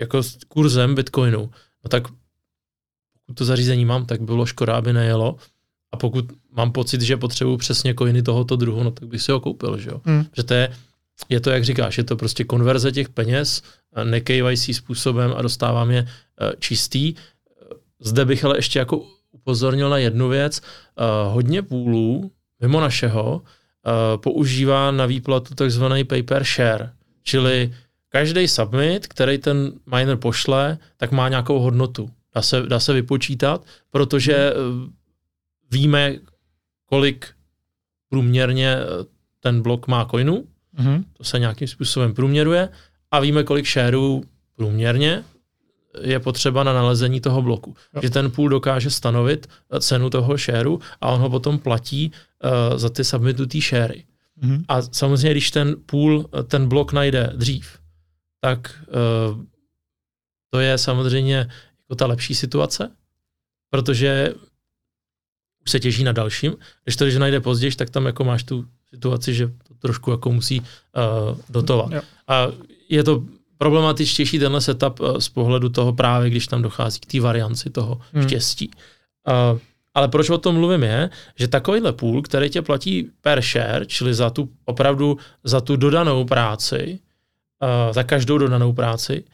jako 0.00 0.22
s 0.22 0.36
kurzem 0.48 0.94
Bitcoinu, 0.94 1.50
no 1.84 1.88
tak 1.88 2.08
pokud 3.26 3.34
to 3.34 3.44
zařízení 3.44 3.84
mám, 3.84 4.06
tak 4.06 4.20
bylo 4.20 4.46
škoda, 4.46 4.76
aby 4.76 4.92
nejelo. 4.92 5.36
A 5.92 5.96
pokud 5.96 6.24
mám 6.50 6.72
pocit, 6.72 7.00
že 7.00 7.16
potřebuji 7.16 7.56
přesně 7.56 7.94
coiny 7.94 8.22
tohoto 8.22 8.56
druhu, 8.56 8.82
no 8.82 8.90
tak 8.90 9.08
bych 9.08 9.22
si 9.22 9.32
ho 9.32 9.40
koupil, 9.40 9.78
že 9.78 9.90
jo. 9.90 10.00
Hmm. 10.04 10.26
Že 10.36 10.42
to 10.42 10.54
je, 10.54 10.72
je 11.28 11.40
to, 11.40 11.50
jak 11.50 11.64
říkáš, 11.64 11.98
je 11.98 12.04
to 12.04 12.16
prostě 12.16 12.44
konverze 12.44 12.92
těch 12.92 13.08
peněz, 13.08 13.62
ne 14.04 14.20
KYC 14.20 14.76
způsobem 14.76 15.34
a 15.36 15.42
dostávám 15.42 15.90
je 15.90 16.02
uh, 16.02 16.08
čistý. 16.58 17.14
Zde 18.00 18.24
bych 18.24 18.44
ale 18.44 18.58
ještě 18.58 18.78
jako 18.78 19.06
upozornil 19.32 19.90
na 19.90 19.98
jednu 19.98 20.28
věc. 20.28 20.60
Uh, 20.60 21.34
hodně 21.34 21.62
půlů, 21.62 22.30
mimo 22.60 22.80
našeho, 22.80 23.42
uh, 23.42 24.20
používá 24.20 24.90
na 24.90 25.06
výplatu 25.06 25.54
takzvaný 25.54 26.04
paper 26.04 26.44
share, 26.44 26.90
čili 27.22 27.74
každý 28.14 28.48
submit, 28.48 29.06
který 29.06 29.38
ten 29.38 29.72
miner 29.96 30.16
pošle, 30.16 30.78
tak 30.96 31.12
má 31.12 31.28
nějakou 31.28 31.58
hodnotu. 31.58 32.10
Dá 32.34 32.42
se, 32.42 32.62
dá 32.62 32.80
se 32.80 32.92
vypočítat, 32.92 33.64
protože 33.90 34.54
hmm. 34.56 34.92
víme, 35.70 36.14
kolik 36.86 37.26
průměrně 38.08 38.76
eh, 38.76 39.04
ten 39.40 39.62
blok 39.62 39.86
má 39.86 40.04
coinů, 40.04 40.44
mm-hmm. 40.78 41.04
to 41.12 41.24
se 41.24 41.38
nějakým 41.38 41.68
způsobem 41.68 42.14
průměruje, 42.14 42.68
a 43.10 43.20
víme, 43.20 43.42
kolik 43.42 43.66
shareů 43.66 44.24
průměrně 44.56 45.24
je 46.00 46.20
potřeba 46.20 46.64
na 46.64 46.72
nalezení 46.72 47.20
toho 47.20 47.42
bloku. 47.42 47.74
Jo. 47.94 48.00
Že 48.02 48.10
ten 48.10 48.30
půl 48.30 48.48
dokáže 48.48 48.90
stanovit 48.90 49.46
eh, 49.46 49.80
cenu 49.80 50.10
toho 50.10 50.36
shareu 50.38 50.78
a 51.00 51.08
on 51.10 51.20
ho 51.20 51.30
potom 51.30 51.58
platí 51.58 52.12
uh, 52.12 52.78
za 52.78 52.90
ty 52.90 53.04
submitutý 53.04 53.60
sharey. 53.60 54.04
Mm-hmm. 54.42 54.64
A 54.68 54.82
samozřejmě, 54.82 55.30
když 55.30 55.50
ten 55.50 55.76
půl, 55.86 56.30
ten 56.48 56.68
blok 56.68 56.92
najde 56.92 57.32
dřív, 57.36 57.83
tak 58.44 58.84
uh, 58.88 59.44
to 60.50 60.60
je 60.60 60.78
samozřejmě 60.78 61.36
jako 61.36 61.94
ta 61.96 62.06
lepší 62.06 62.34
situace, 62.34 62.90
protože 63.70 64.34
už 65.64 65.70
se 65.70 65.80
těží 65.80 66.04
na 66.04 66.12
dalším. 66.12 66.56
Když 66.84 66.96
to, 66.96 67.04
když 67.04 67.16
najde 67.16 67.40
později, 67.40 67.72
tak 67.72 67.90
tam 67.90 68.06
jako 68.06 68.24
máš 68.24 68.42
tu 68.42 68.64
situaci, 68.90 69.34
že 69.34 69.46
to 69.48 69.74
trošku 69.74 70.10
jako 70.10 70.32
musí 70.32 70.60
uh, 70.60 71.38
dotovat. 71.48 71.92
Jo. 71.92 72.00
A 72.28 72.46
je 72.88 73.04
to 73.04 73.24
problematičtější 73.58 74.38
tenhle 74.38 74.60
setup 74.60 75.00
uh, 75.00 75.18
z 75.18 75.28
pohledu 75.28 75.68
toho 75.68 75.92
právě, 75.92 76.30
když 76.30 76.46
tam 76.46 76.62
dochází 76.62 77.00
k 77.00 77.06
té 77.06 77.20
varianci 77.20 77.70
toho 77.70 78.00
hmm. 78.12 78.28
štěstí. 78.28 78.70
Uh, 79.24 79.58
ale 79.94 80.08
proč 80.08 80.30
o 80.30 80.38
tom 80.38 80.54
mluvím 80.54 80.82
je, 80.82 81.10
že 81.36 81.48
takovýhle 81.48 81.92
půl, 81.92 82.22
který 82.22 82.50
tě 82.50 82.62
platí 82.62 83.10
per 83.20 83.42
share, 83.42 83.86
čili 83.86 84.14
za 84.14 84.30
tu 84.30 84.48
opravdu 84.64 85.18
za 85.44 85.60
tu 85.60 85.76
dodanou 85.76 86.24
práci, 86.24 87.00
za 87.92 88.02
každou 88.02 88.38
dodanou 88.38 88.72
práci, 88.72 89.24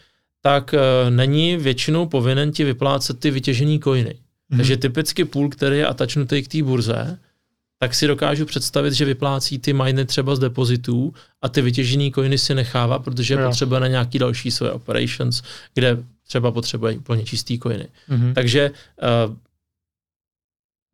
tak 0.42 0.74
uh, 0.74 1.10
není 1.10 1.56
většinou 1.56 2.06
povinen 2.06 2.52
ti 2.52 2.64
vyplácet 2.64 3.20
ty 3.20 3.30
vytěžené 3.30 3.78
coiny. 3.78 4.10
Mm-hmm. 4.10 4.56
Takže 4.56 4.76
typicky 4.76 5.24
půl, 5.24 5.48
který 5.48 5.78
je 5.78 5.86
atačnutý 5.86 6.42
k 6.42 6.48
té 6.48 6.62
burze, 6.62 7.18
tak 7.78 7.94
si 7.94 8.06
dokážu 8.06 8.46
představit, 8.46 8.92
že 8.94 9.04
vyplácí 9.04 9.58
ty 9.58 9.72
miny 9.72 10.04
třeba 10.04 10.36
z 10.36 10.38
depozitů 10.38 11.14
a 11.42 11.48
ty 11.48 11.62
vytěžené 11.62 12.10
coiny 12.10 12.38
si 12.38 12.54
nechává, 12.54 12.98
protože 12.98 13.34
je 13.34 13.46
potřeba 13.46 13.78
na 13.78 13.86
nějaký 13.86 14.18
další 14.18 14.50
své 14.50 14.72
operations, 14.72 15.42
kde 15.74 15.98
třeba 16.26 16.52
potřebuje 16.52 16.98
úplně 16.98 17.24
čistý 17.24 17.58
coiny. 17.58 17.88
Mm-hmm. 18.08 18.34
Takže 18.34 18.70
uh, 18.70 19.36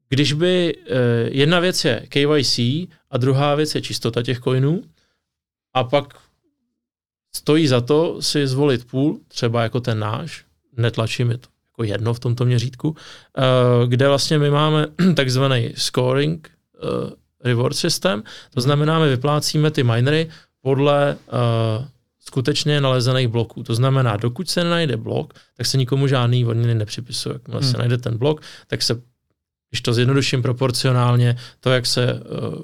když 0.09 0.33
by 0.33 0.75
jedna 1.31 1.61
věc 1.61 1.85
je 1.85 2.07
KYC 2.09 2.59
a 3.11 3.17
druhá 3.19 3.55
věc 3.55 3.75
je 3.75 3.81
čistota 3.81 4.23
těch 4.23 4.41
coinů 4.41 4.83
a 5.75 5.85
pak 5.85 6.15
stojí 7.37 7.69
za 7.69 7.81
to 7.81 8.23
si 8.23 8.47
zvolit 8.47 8.85
půl, 8.85 9.21
třeba 9.29 9.63
jako 9.63 9.81
ten 9.81 9.99
náš, 9.99 10.45
netlačí 10.77 11.25
mi 11.25 11.39
to 11.39 11.49
jako 11.73 11.85
jedno 11.85 12.15
v 12.15 12.21
tomto 12.21 12.45
měřítku, 12.45 12.97
eh, 12.97 13.87
kde 13.87 14.09
vlastně 14.09 14.39
my 14.39 14.51
máme 14.51 14.87
takzvaný 15.15 15.73
scoring 15.77 16.51
eh, 16.51 17.49
reward 17.49 17.77
system, 17.77 18.23
to 18.55 18.61
znamená, 18.61 18.99
my 18.99 19.09
vyplácíme 19.09 19.71
ty 19.71 19.83
minery 19.83 20.29
podle 20.63 21.17
uh, 21.27 21.85
skutečně 22.21 22.81
nalezených 22.81 23.29
bloků. 23.29 23.63
To 23.63 23.75
znamená, 23.75 24.17
dokud 24.17 24.51
se 24.51 24.65
najde 24.65 24.97
blok, 24.97 25.35
tak 25.57 25.67
se 25.67 25.79
nikomu 25.79 26.07
žádný 26.07 26.45
odměny 26.45 26.75
nepřipisuje. 26.75 27.33
Jakmile 27.33 27.61
hmm. 27.61 27.71
se 27.71 27.79
najde 27.79 27.99
ten 27.99 28.19
blok, 28.19 28.41
tak 28.67 28.83
se, 28.83 29.01
když 29.71 29.81
to 29.81 29.93
zjednoduším 29.95 30.43
proporcionálně, 30.43 31.37
to, 31.61 31.71
jak 31.71 31.87
se 31.87 32.15
uh, 32.15 32.21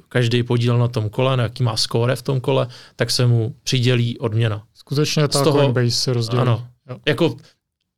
každý 0.08 0.42
podílel 0.42 0.78
na 0.78 0.88
tom 0.88 1.08
kole, 1.08 1.36
na 1.36 1.42
jaký 1.42 1.62
má 1.62 1.76
skóre 1.76 2.16
v 2.16 2.22
tom 2.22 2.40
kole, 2.40 2.68
tak 2.96 3.10
se 3.10 3.26
mu 3.26 3.54
přidělí 3.62 4.18
odměna. 4.18 4.62
Skutečně 4.74 5.28
ta 5.28 5.44
toho, 5.44 5.58
Coinbase 5.58 5.90
se 5.90 6.12
rozdělí. 6.12 6.42
Ano. 6.42 6.66
Jo. 6.90 6.96
Jako 7.08 7.36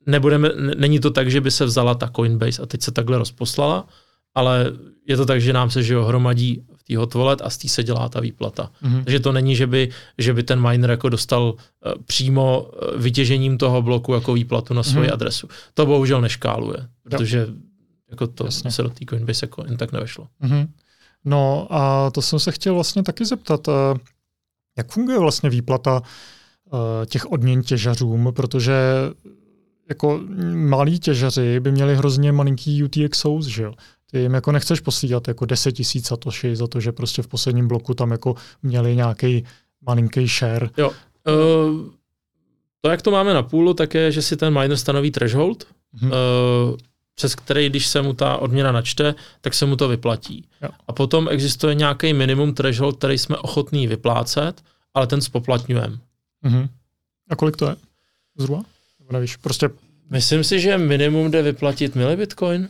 nebudeme, 0.06 0.50
není 0.76 1.00
to 1.00 1.10
tak, 1.10 1.30
že 1.30 1.40
by 1.40 1.50
se 1.50 1.64
vzala 1.64 1.94
ta 1.94 2.10
Coinbase 2.16 2.62
a 2.62 2.66
teď 2.66 2.82
se 2.82 2.92
takhle 2.92 3.18
rozposlala, 3.18 3.86
ale 4.34 4.72
je 5.08 5.16
to 5.16 5.26
tak, 5.26 5.40
že 5.40 5.52
nám 5.52 5.70
se 5.70 5.82
že 5.82 5.94
jo, 5.94 6.04
hromadí 6.04 6.62
v 6.76 6.82
té 6.84 6.96
hot 6.96 7.14
wallet 7.14 7.40
a 7.44 7.50
z 7.50 7.56
té 7.58 7.68
se 7.68 7.82
dělá 7.82 8.08
ta 8.08 8.20
výplata. 8.20 8.70
Mhm. 8.82 9.04
Takže 9.04 9.20
to 9.20 9.32
není, 9.32 9.56
že 9.56 9.66
by, 9.66 9.88
že 10.18 10.34
by 10.34 10.42
ten 10.42 10.68
miner 10.68 10.90
jako 10.90 11.08
dostal 11.08 11.54
eh, 11.86 11.92
přímo 12.06 12.70
eh, 12.72 12.98
vytěžením 12.98 13.58
toho 13.58 13.82
bloku 13.82 14.14
jako 14.14 14.32
výplatu 14.32 14.74
na 14.74 14.82
svoji 14.82 15.06
Mhm. 15.06 15.12
adresu. 15.14 15.48
To 15.74 15.86
bohužel 15.86 16.20
neškáluje, 16.20 16.78
protože 17.02 17.46
jako 18.14 18.26
to 18.26 18.44
Jasně. 18.44 18.70
se 18.70 18.82
do 18.82 18.88
té 18.88 19.04
Coinbase 19.10 19.46
jako 19.46 19.64
jen 19.66 19.76
tak 19.76 19.92
nevešlo. 19.92 20.28
Mhm. 20.40 20.72
No 21.24 21.66
a 21.70 22.10
to 22.10 22.22
jsem 22.22 22.38
se 22.38 22.52
chtěl 22.52 22.74
vlastně 22.74 23.02
taky 23.02 23.24
zeptat, 23.24 23.68
eh, 23.68 23.72
jak 24.78 24.92
funguje 24.92 25.18
vlastně 25.18 25.50
výplata 25.50 26.02
eh, 26.66 27.06
těch 27.06 27.32
odměn 27.32 27.62
těžařům, 27.62 28.32
protože 28.36 28.72
jako 29.88 30.20
malí 30.54 30.98
těžaři 30.98 31.60
by 31.60 31.72
měli 31.72 31.96
hrozně 31.96 32.32
malinký 32.32 32.82
UTXOs, 32.84 33.46
že 33.46 33.62
jo? 33.62 33.72
Ty 34.10 34.18
jim 34.18 34.34
jako 34.34 34.52
nechceš 34.52 34.80
posílat 34.80 35.28
jako 35.28 35.46
10 35.46 35.72
tisíc 35.72 36.06
satoshi 36.06 36.56
za 36.56 36.66
to, 36.66 36.80
že 36.80 36.92
prostě 36.92 37.22
v 37.22 37.26
posledním 37.26 37.68
bloku 37.68 37.94
tam 37.94 38.10
jako 38.10 38.34
měli 38.62 38.96
nějaký 38.96 39.44
malinký 39.86 40.26
share. 40.28 40.70
Jo. 40.76 40.88
Uh, 40.90 40.94
to, 42.80 42.90
jak 42.90 43.02
to 43.02 43.10
máme 43.10 43.34
na 43.34 43.42
půlu, 43.42 43.74
tak 43.74 43.94
je, 43.94 44.12
že 44.12 44.22
si 44.22 44.36
ten 44.36 44.58
miner 44.60 44.76
stanoví 44.76 45.10
threshold, 45.10 45.64
Mhm. 45.92 46.10
uh, 46.10 46.76
přes 47.14 47.34
který, 47.34 47.68
když 47.68 47.86
se 47.86 48.02
mu 48.02 48.12
ta 48.12 48.36
odměna 48.36 48.72
načte, 48.72 49.14
tak 49.40 49.54
se 49.54 49.66
mu 49.66 49.76
to 49.76 49.88
vyplatí. 49.88 50.48
Jo. 50.62 50.68
A 50.88 50.92
potom 50.92 51.28
existuje 51.30 51.74
nějaký 51.74 52.12
minimum 52.12 52.54
threshold, 52.54 52.98
který 52.98 53.18
jsme 53.18 53.36
ochotní 53.36 53.86
vyplácet, 53.86 54.62
ale 54.94 55.06
ten 55.06 55.20
spoplatňujeme. 55.20 55.98
Mhm. 56.42 56.68
A 57.30 57.36
kolik 57.36 57.56
to 57.56 57.68
je? 57.68 57.76
Zhruba? 58.38 58.62
Nebo 59.00 59.12
nevíš, 59.12 59.36
prostě 59.36 59.70
Myslím 60.10 60.44
si, 60.44 60.60
že 60.60 60.78
minimum 60.78 61.30
jde 61.30 61.42
vyplatit 61.42 61.94
mili 61.94 62.16
bitcoin. 62.16 62.68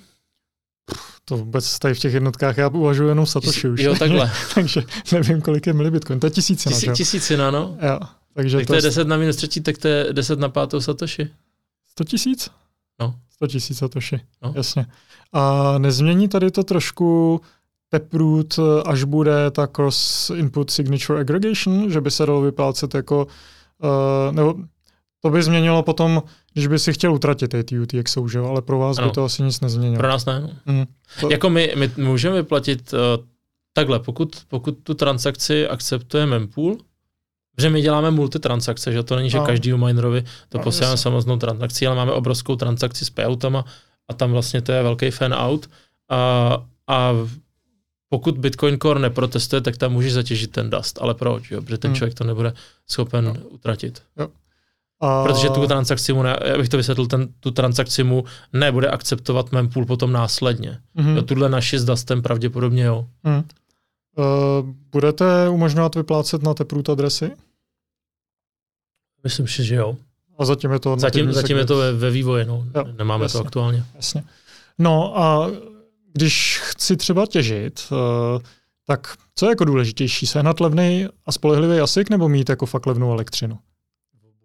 to 1.25 1.37
vůbec 1.37 1.79
tady 1.79 1.95
v 1.95 1.99
těch 1.99 2.15
jednotkách 2.15 2.59
já 2.59 2.69
uvažuji 2.69 3.09
jenom 3.09 3.27
Satoshi 3.27 3.69
už. 3.69 3.81
Jo, 3.81 3.95
takhle. 3.95 4.33
takže 4.55 4.83
nevím, 5.13 5.41
kolik 5.41 5.67
je 5.67 5.73
milibitcoin. 5.73 6.21
To 6.21 6.27
je 6.27 6.31
tisícina? 6.31 6.75
Tisí, 6.75 6.93
tisícina, 6.97 7.51
no. 7.51 7.79
Jo, 7.83 7.99
takže 8.35 8.57
Tak 8.57 8.67
to 8.67 8.75
je 8.75 8.83
10 8.83 9.09
na 9.09 9.17
minus 9.17 9.37
třetí, 9.37 9.61
tak 9.61 9.79
to 9.79 9.89
je 9.89 10.13
10 10.13 10.39
na 10.39 10.49
pátou 10.49 10.81
satoshi. 10.81 11.31
100 11.91 12.05
tisíc? 12.05 12.51
No. 13.01 13.15
100 13.35 13.47
tisíc 13.47 13.79
Satoshi, 13.79 14.21
No. 14.43 14.53
jasně. 14.57 14.87
A 15.33 15.75
nezmění 15.79 16.29
tady 16.29 16.51
to 16.51 16.65
trošku 16.65 17.41
Taproot, 17.89 18.59
až 18.87 19.05
bude 19.05 19.51
ta 19.51 19.67
cross 19.67 20.31
input 20.31 20.71
signature 20.71 21.21
aggregation, 21.21 21.91
že 21.91 22.01
by 22.01 22.11
se 22.11 22.27
dalo 22.27 22.41
vyplácet 22.41 22.95
jako, 22.95 23.27
uh, 23.83 24.35
nebo 24.35 24.55
to 25.21 25.31
by 25.31 25.43
změnilo 25.43 25.83
potom, 25.83 26.23
když 26.53 26.67
by 26.67 26.79
si 26.79 26.93
chtěl 26.93 27.15
utratit 27.15 27.55
ty 27.65 27.81
UTXO, 27.81 28.29
že 28.29 28.39
jo, 28.39 28.47
ale 28.47 28.63
pro 28.63 28.79
vás 28.79 28.99
Ano. 28.99 29.09
by 29.09 29.13
to 29.15 29.25
asi 29.25 29.43
nic 29.43 29.61
nezměnilo. 29.61 29.99
Pro 29.99 30.09
nás 30.09 30.25
ne. 30.25 30.61
Mhm. 30.67 30.85
To- 31.21 31.31
Jako 31.31 31.51
my, 31.51 31.73
my 31.77 31.91
můžeme 31.97 32.37
vyplatit 32.37 32.93
uh, 32.93 32.99
takhle, 33.73 33.99
pokud, 34.01 34.37
pokud 34.49 34.79
tu 34.83 34.95
transakci 34.95 35.69
akceptuje 35.69 36.27
mempool, 36.27 36.77
že 37.59 37.71
my 37.71 37.83
děláme 37.83 38.11
multitransakce, 38.11 38.93
že 38.93 39.03
to 39.03 39.17
není, 39.17 39.31
že 39.31 39.39
No. 39.39 39.45
každýmu 39.47 39.79
minerovi 39.87 40.25
to 40.49 40.59
No, 40.59 40.65
posíláme 40.65 40.93
jasně. 40.93 41.03
samostatnou 41.03 41.37
transakci, 41.37 41.87
ale 41.87 41.97
máme 41.97 42.13
obrovskou 42.13 42.57
transakci 42.57 43.05
s 43.05 43.11
payoutama 43.11 43.65
a 44.09 44.15
tam 44.15 44.33
vlastně 44.33 44.61
to 44.63 44.73
je 44.73 44.83
velký 44.83 45.11
fan 45.11 45.35
out. 45.35 45.71
A, 46.11 46.57
a 46.89 47.13
pokud 48.09 48.39
Bitcoin 48.39 48.79
Core 48.79 49.01
neprotestuje, 49.01 49.61
tak 49.63 49.77
tam 49.77 49.93
můžeš 49.93 50.13
zatěžit 50.13 50.51
ten 50.53 50.71
dust. 50.71 50.99
Ale 51.03 51.15
proč? 51.15 51.51
Jo? 51.51 51.63
Protože 51.63 51.79
ten 51.79 51.89
Hmm. 51.91 51.97
člověk 51.97 52.15
to 52.15 52.25
nebude 52.25 52.53
schopen 52.87 53.25
No. 53.25 53.35
utratit. 53.49 54.03
A, 55.01 55.23
Protože 55.25 55.49
tu 55.49 55.67
transakci 55.67 56.13
mu, 56.13 56.23
ne, 56.23 56.37
abych 56.37 56.69
to 56.69 56.77
vysvětlil, 56.77 57.07
ten, 57.07 57.29
tu 57.41 57.51
transakci 57.51 58.05
mu 58.05 58.25
nebude 58.53 58.89
akceptovat 58.89 59.53
mempool 59.53 59.85
potom 59.87 60.13
následně. 60.13 60.79
Mhm. 60.95 61.17
Jo, 61.17 61.23
tuhle 61.23 61.49
naši 61.49 61.79
s 61.79 61.85
Dustem 61.85 62.23
pravděpodobně 62.23 62.85
jo. 62.85 63.07
Mhm. 63.25 63.45
Uh, 64.17 64.25
budete 64.93 65.49
umožňovat 65.49 65.95
vyplácet 65.95 66.43
na 66.43 66.55
Taproot 66.55 66.89
adresy? 66.89 67.31
Myslím 69.25 69.49
si, 69.49 69.65
že 69.65 69.75
jo. 69.75 69.97
A 70.39 70.45
zatím 70.45 70.71
je 70.71 70.79
to 70.79 70.97
Zatím, 70.99 71.33
zatím 71.33 71.57
je 71.57 71.67
to 71.67 71.77
ve, 71.77 71.93
ve 71.93 72.11
vývoji, 72.11 72.45
no. 72.45 72.65
Jo, 72.75 72.85
Nemáme 72.99 73.25
jasně. 73.25 73.39
to 73.41 73.45
aktuálně. 73.47 73.85
Jasně. 73.95 74.25
No 74.79 75.19
a 75.19 75.51
když 76.13 76.61
chci 76.65 76.97
třeba 76.97 77.27
těžit, 77.27 77.89
uh, 77.91 77.99
tak 78.87 79.17
co 79.35 79.47
je 79.47 79.51
jako 79.51 79.65
důležitější? 79.65 80.27
Sehnat 80.27 80.61
levný 80.61 81.07
a 81.27 81.33
spolehlivý 81.33 81.81
ASIC 81.81 82.09
nebo 82.09 82.29
mít 82.29 82.49
jako 82.49 82.67
fakt 82.67 82.87
levnou 82.87 83.13
elektřinu? 83.13 83.59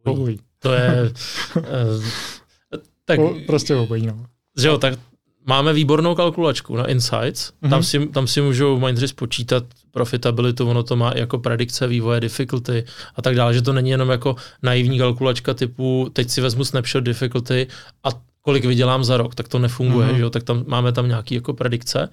Obojí. 0.06 0.40
To 0.60 0.74
je... 0.74 1.12
eh, 1.58 2.78
tak, 3.06 3.20
O, 3.20 3.36
prostě 3.48 3.76
obojí, 3.76 4.08
no. 4.08 4.26
že 4.58 4.68
jo, 4.68 4.78
tak 4.78 5.00
máme 5.50 5.74
výbornou 5.74 6.16
kalkulačku 6.16 6.76
na 6.76 6.86
Insights. 6.88 7.52
Mhm. 7.62 7.70
Tam, 7.70 7.84
si, 7.84 8.08
tam 8.08 8.28
si 8.28 8.42
můžou 8.42 8.80
mineři 8.80 9.08
spočítat 9.08 9.64
profitabilitu, 9.92 10.70
ono 10.70 10.84
to 10.84 10.96
má 10.96 11.12
jako 11.16 11.40
predikce 11.40 11.88
vývoje, 11.88 12.20
difficulty 12.20 12.84
a 13.16 13.22
tak 13.22 13.36
dále, 13.36 13.54
že 13.54 13.62
to 13.62 13.74
není 13.74 13.90
jenom 13.90 14.10
jako 14.10 14.36
naivní 14.64 14.98
kalkulačka 14.98 15.54
typu 15.54 16.10
teď 16.14 16.30
si 16.30 16.42
vezmu 16.42 16.66
snapshot 16.66 17.04
difficulty 17.04 17.68
a 18.04 18.10
kolik 18.42 18.66
vydělám 18.66 19.04
za 19.04 19.18
rok, 19.18 19.36
tak 19.36 19.48
to 19.48 19.60
nefunguje, 19.60 20.08
Mhm. 20.08 20.16
že 20.16 20.22
jo, 20.22 20.30
tak 20.30 20.44
tam 20.44 20.64
máme 20.68 20.92
tam 20.92 21.08
nějaký 21.08 21.36
jako 21.36 21.54
predikce. 21.54 22.10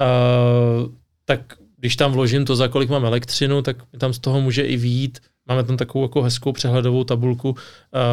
Uh, 0.00 0.92
tak 1.24 1.40
když 1.76 1.96
tam 1.96 2.12
vložím 2.12 2.44
to, 2.44 2.56
za 2.56 2.68
kolik 2.68 2.90
mám 2.90 3.04
elektřinu, 3.04 3.62
tak 3.62 3.76
tam 3.98 4.12
z 4.12 4.18
toho 4.18 4.40
může 4.40 4.62
i 4.62 4.76
výjít, 4.76 5.18
máme 5.48 5.62
tam 5.64 5.76
takovou 5.76 6.04
jako 6.04 6.22
hezkou 6.22 6.52
přehledovou 6.52 7.04
tabulku 7.04 7.50
uh, 7.50 7.56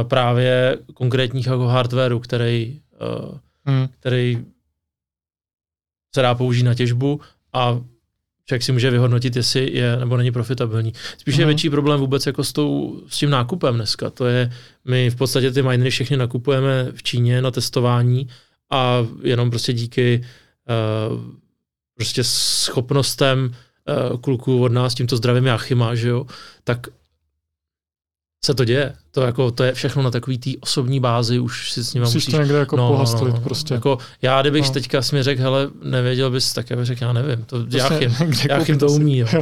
právě 0.04 0.78
konkrétních 0.94 1.48
jako 1.48 1.68
hardwareu, 1.68 2.20
který, 2.20 2.80
uh, 3.02 3.38
Hmm. 3.70 3.88
který 4.00 4.46
se 6.16 6.22
dá 6.22 6.36
použít 6.36 6.64
na 6.64 6.74
těžbu 6.74 7.22
a 7.54 7.82
člověk 8.46 8.64
si 8.64 8.72
může 8.72 8.92
vyhodnotit, 8.92 9.36
jestli 9.36 9.72
je 9.78 9.98
nebo 9.98 10.18
není 10.18 10.32
profitabilní. 10.32 10.94
Spíš 11.18 11.36
je 11.36 11.46
Mhm. 11.46 11.48
větší 11.48 11.70
problém 11.70 12.00
vůbec 12.00 12.26
jako 12.26 12.44
s, 12.44 12.54
tou, 12.54 13.02
s 13.08 13.18
tím 13.18 13.30
nákupem 13.30 13.76
dneska. 13.76 14.10
To 14.10 14.26
je, 14.26 14.52
my 14.86 15.10
v 15.10 15.16
podstatě 15.16 15.52
ty 15.52 15.62
minery 15.62 15.90
všechny 15.90 16.18
nakupujeme 16.18 16.92
v 16.92 17.04
Číně 17.04 17.42
na 17.42 17.52
testování 17.52 18.28
a 18.70 18.98
jenom 19.24 19.50
prostě 19.50 19.74
díky 19.74 20.26
uh, 21.12 21.22
prostě 21.96 22.24
schopnostem 22.24 23.52
uh, 24.12 24.18
kluků 24.18 24.62
od 24.64 24.72
nás, 24.72 24.96
tímto 24.96 25.18
zdravím 25.18 25.46
Jachima, 25.46 25.96
že 25.96 26.10
jo, 26.10 26.26
tak 26.64 26.88
se 28.46 28.54
to 28.54 28.66
děje. 28.66 28.94
To, 29.12 29.22
jako, 29.22 29.52
to 29.52 29.64
je 29.64 29.74
všechno 29.74 30.04
na 30.04 30.12
takový 30.12 30.38
té 30.38 30.50
osobní 30.60 31.00
bázi, 31.00 31.40
už 31.40 31.72
si 31.72 31.84
s 31.84 31.94
nimi 31.94 32.04
Musíš 32.04 32.16
musíš... 32.16 32.34
to 32.34 32.40
někde 32.42 32.58
jako 32.58 32.78
no, 32.78 32.92
pohastlit 32.92 33.34
no, 33.34 33.42
prostě. 33.42 33.74
Jako, 33.74 33.98
já 34.22 34.42
kdybych 34.42 34.62
No. 34.64 34.68
no. 34.68 34.74
teďka 34.74 35.02
jsi 35.02 35.16
mi 35.16 35.24
řekl, 35.24 35.42
hele, 35.42 35.68
nevěděl 35.84 36.32
bys, 36.32 36.54
tak 36.54 36.70
já 36.70 36.76
bych 36.76 36.86
řekl, 36.86 37.04
já 37.04 37.14
nevím, 37.14 37.46
to 37.46 37.60
Prostě 37.60 37.78
Jáchym, 37.78 38.16
Jáchym 38.50 38.80
to 38.80 38.88
umí. 38.88 39.18
Jo. 39.18 39.28
Jo. 39.34 39.42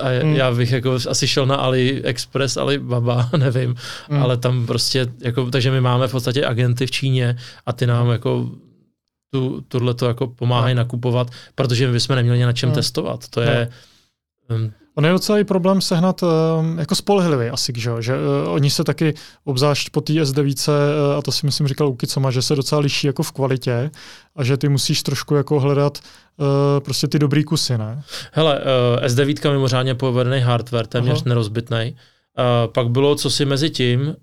A 0.00 0.10
já, 0.10 0.22
Hmm. 0.22 0.36
já 0.36 0.52
bych 0.52 0.72
jako 0.72 0.98
asi 1.10 1.28
šel 1.28 1.46
na 1.46 1.56
AliExpress, 1.56 2.56
Alibaba, 2.56 3.30
nevím, 3.36 3.74
Hmm. 4.08 4.22
ale 4.22 4.36
tam 4.36 4.66
prostě, 4.66 5.06
jako, 5.20 5.50
takže 5.50 5.70
my 5.70 5.80
máme 5.80 6.08
v 6.08 6.10
podstatě 6.12 6.46
agenty 6.46 6.86
v 6.86 6.90
Číně 6.90 7.36
a 7.66 7.72
ty 7.72 7.86
nám 7.86 8.10
jako 8.10 8.50
tu, 9.34 9.64
tohle 9.68 9.94
to 9.94 10.06
jako 10.06 10.26
pomáhají 10.26 10.74
nakupovat, 10.74 11.30
protože 11.54 11.86
my 11.86 11.92
bychom 11.92 12.16
neměli 12.16 12.42
na 12.42 12.52
čem 12.52 12.68
Hmm. 12.68 12.74
testovat. 12.74 13.28
To 13.28 13.40
je, 13.40 13.68
um, 14.50 14.72
On 14.94 15.04
je 15.06 15.12
docela 15.12 15.38
i 15.38 15.44
problém 15.44 15.80
sehnat 15.80 16.22
um, 16.22 16.78
jako 16.78 16.94
spolehlivý 16.94 17.48
ASIC, 17.48 17.76
že, 17.76 17.90
jo? 17.90 18.00
že 18.00 18.14
uh, 18.14 18.52
oni 18.52 18.70
se 18.70 18.84
taky, 18.84 19.14
obzvlášť 19.44 19.90
po 19.90 20.00
té 20.00 20.12
S9, 20.12 20.68
uh, 20.68 21.18
a 21.18 21.22
to 21.22 21.32
si 21.32 21.46
myslím 21.46 21.68
říkal 21.68 21.88
Ukicoma, 21.88 22.30
že 22.30 22.42
se 22.42 22.56
docela 22.56 22.80
liší 22.80 23.06
jako 23.06 23.22
v 23.22 23.32
kvalitě 23.32 23.90
a 24.36 24.44
že 24.44 24.56
ty 24.56 24.68
musíš 24.68 25.02
trošku 25.02 25.34
jako 25.34 25.60
hledat 25.60 25.98
uh, 26.36 26.46
prostě 26.80 27.08
ty 27.08 27.18
dobrý 27.18 27.44
kusy, 27.44 27.78
ne? 27.78 28.02
Hele, 28.32 28.60
uh, 28.60 29.06
S9 29.06 29.52
mimořádně 29.52 29.94
povedený 29.94 30.40
hardware, 30.40 30.86
téměř 30.86 31.18
Aha. 31.18 31.24
nerozbitný. 31.26 31.96
Uh, 32.38 32.72
pak 32.72 32.88
bylo 32.88 33.14
co 33.14 33.30
si 33.30 33.44
mezi 33.44 33.70
tím, 33.70 34.00
uh, 34.00 34.14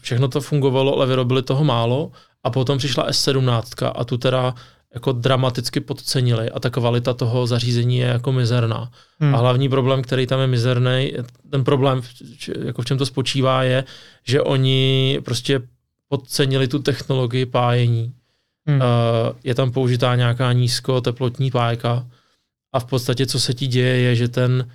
všechno 0.00 0.28
to 0.28 0.40
fungovalo, 0.40 0.96
ale 0.96 1.06
vyrobili 1.06 1.42
toho 1.42 1.64
málo 1.64 2.10
a 2.44 2.50
potom 2.50 2.78
přišla 2.78 3.10
S17 3.10 3.92
a 3.94 4.04
tu 4.04 4.18
teda 4.18 4.54
jako 4.96 5.12
dramaticky 5.12 5.80
podcenili 5.80 6.50
a 6.50 6.60
ta 6.60 6.70
kvalita 6.70 7.14
toho 7.14 7.46
zařízení 7.46 7.98
je 7.98 8.06
jako 8.06 8.32
mizerná. 8.32 8.90
Hmm. 9.18 9.34
A 9.34 9.38
hlavní 9.38 9.68
problém, 9.68 10.02
který 10.02 10.26
tam 10.26 10.40
je 10.40 10.46
mizerný, 10.46 11.12
ten 11.50 11.64
problém, 11.64 12.02
jako 12.64 12.82
v 12.82 12.84
čem 12.84 12.98
to 12.98 13.06
spočívá, 13.06 13.62
je, 13.62 13.84
že 14.24 14.40
oni 14.40 15.18
prostě 15.24 15.60
podcenili 16.08 16.68
tu 16.68 16.78
technologii 16.78 17.46
pájení. 17.46 18.12
Hmm. 18.66 18.80
Uh, 18.80 18.86
je 19.44 19.54
tam 19.54 19.70
použitá 19.70 20.14
nějaká 20.14 20.52
nízkoteplotní 20.52 21.50
pájka 21.50 22.06
a 22.72 22.80
v 22.80 22.84
podstatě, 22.84 23.26
co 23.26 23.40
se 23.40 23.54
ti 23.54 23.66
děje, 23.66 23.96
je, 23.96 24.16
že 24.16 24.28
ten, 24.28 24.70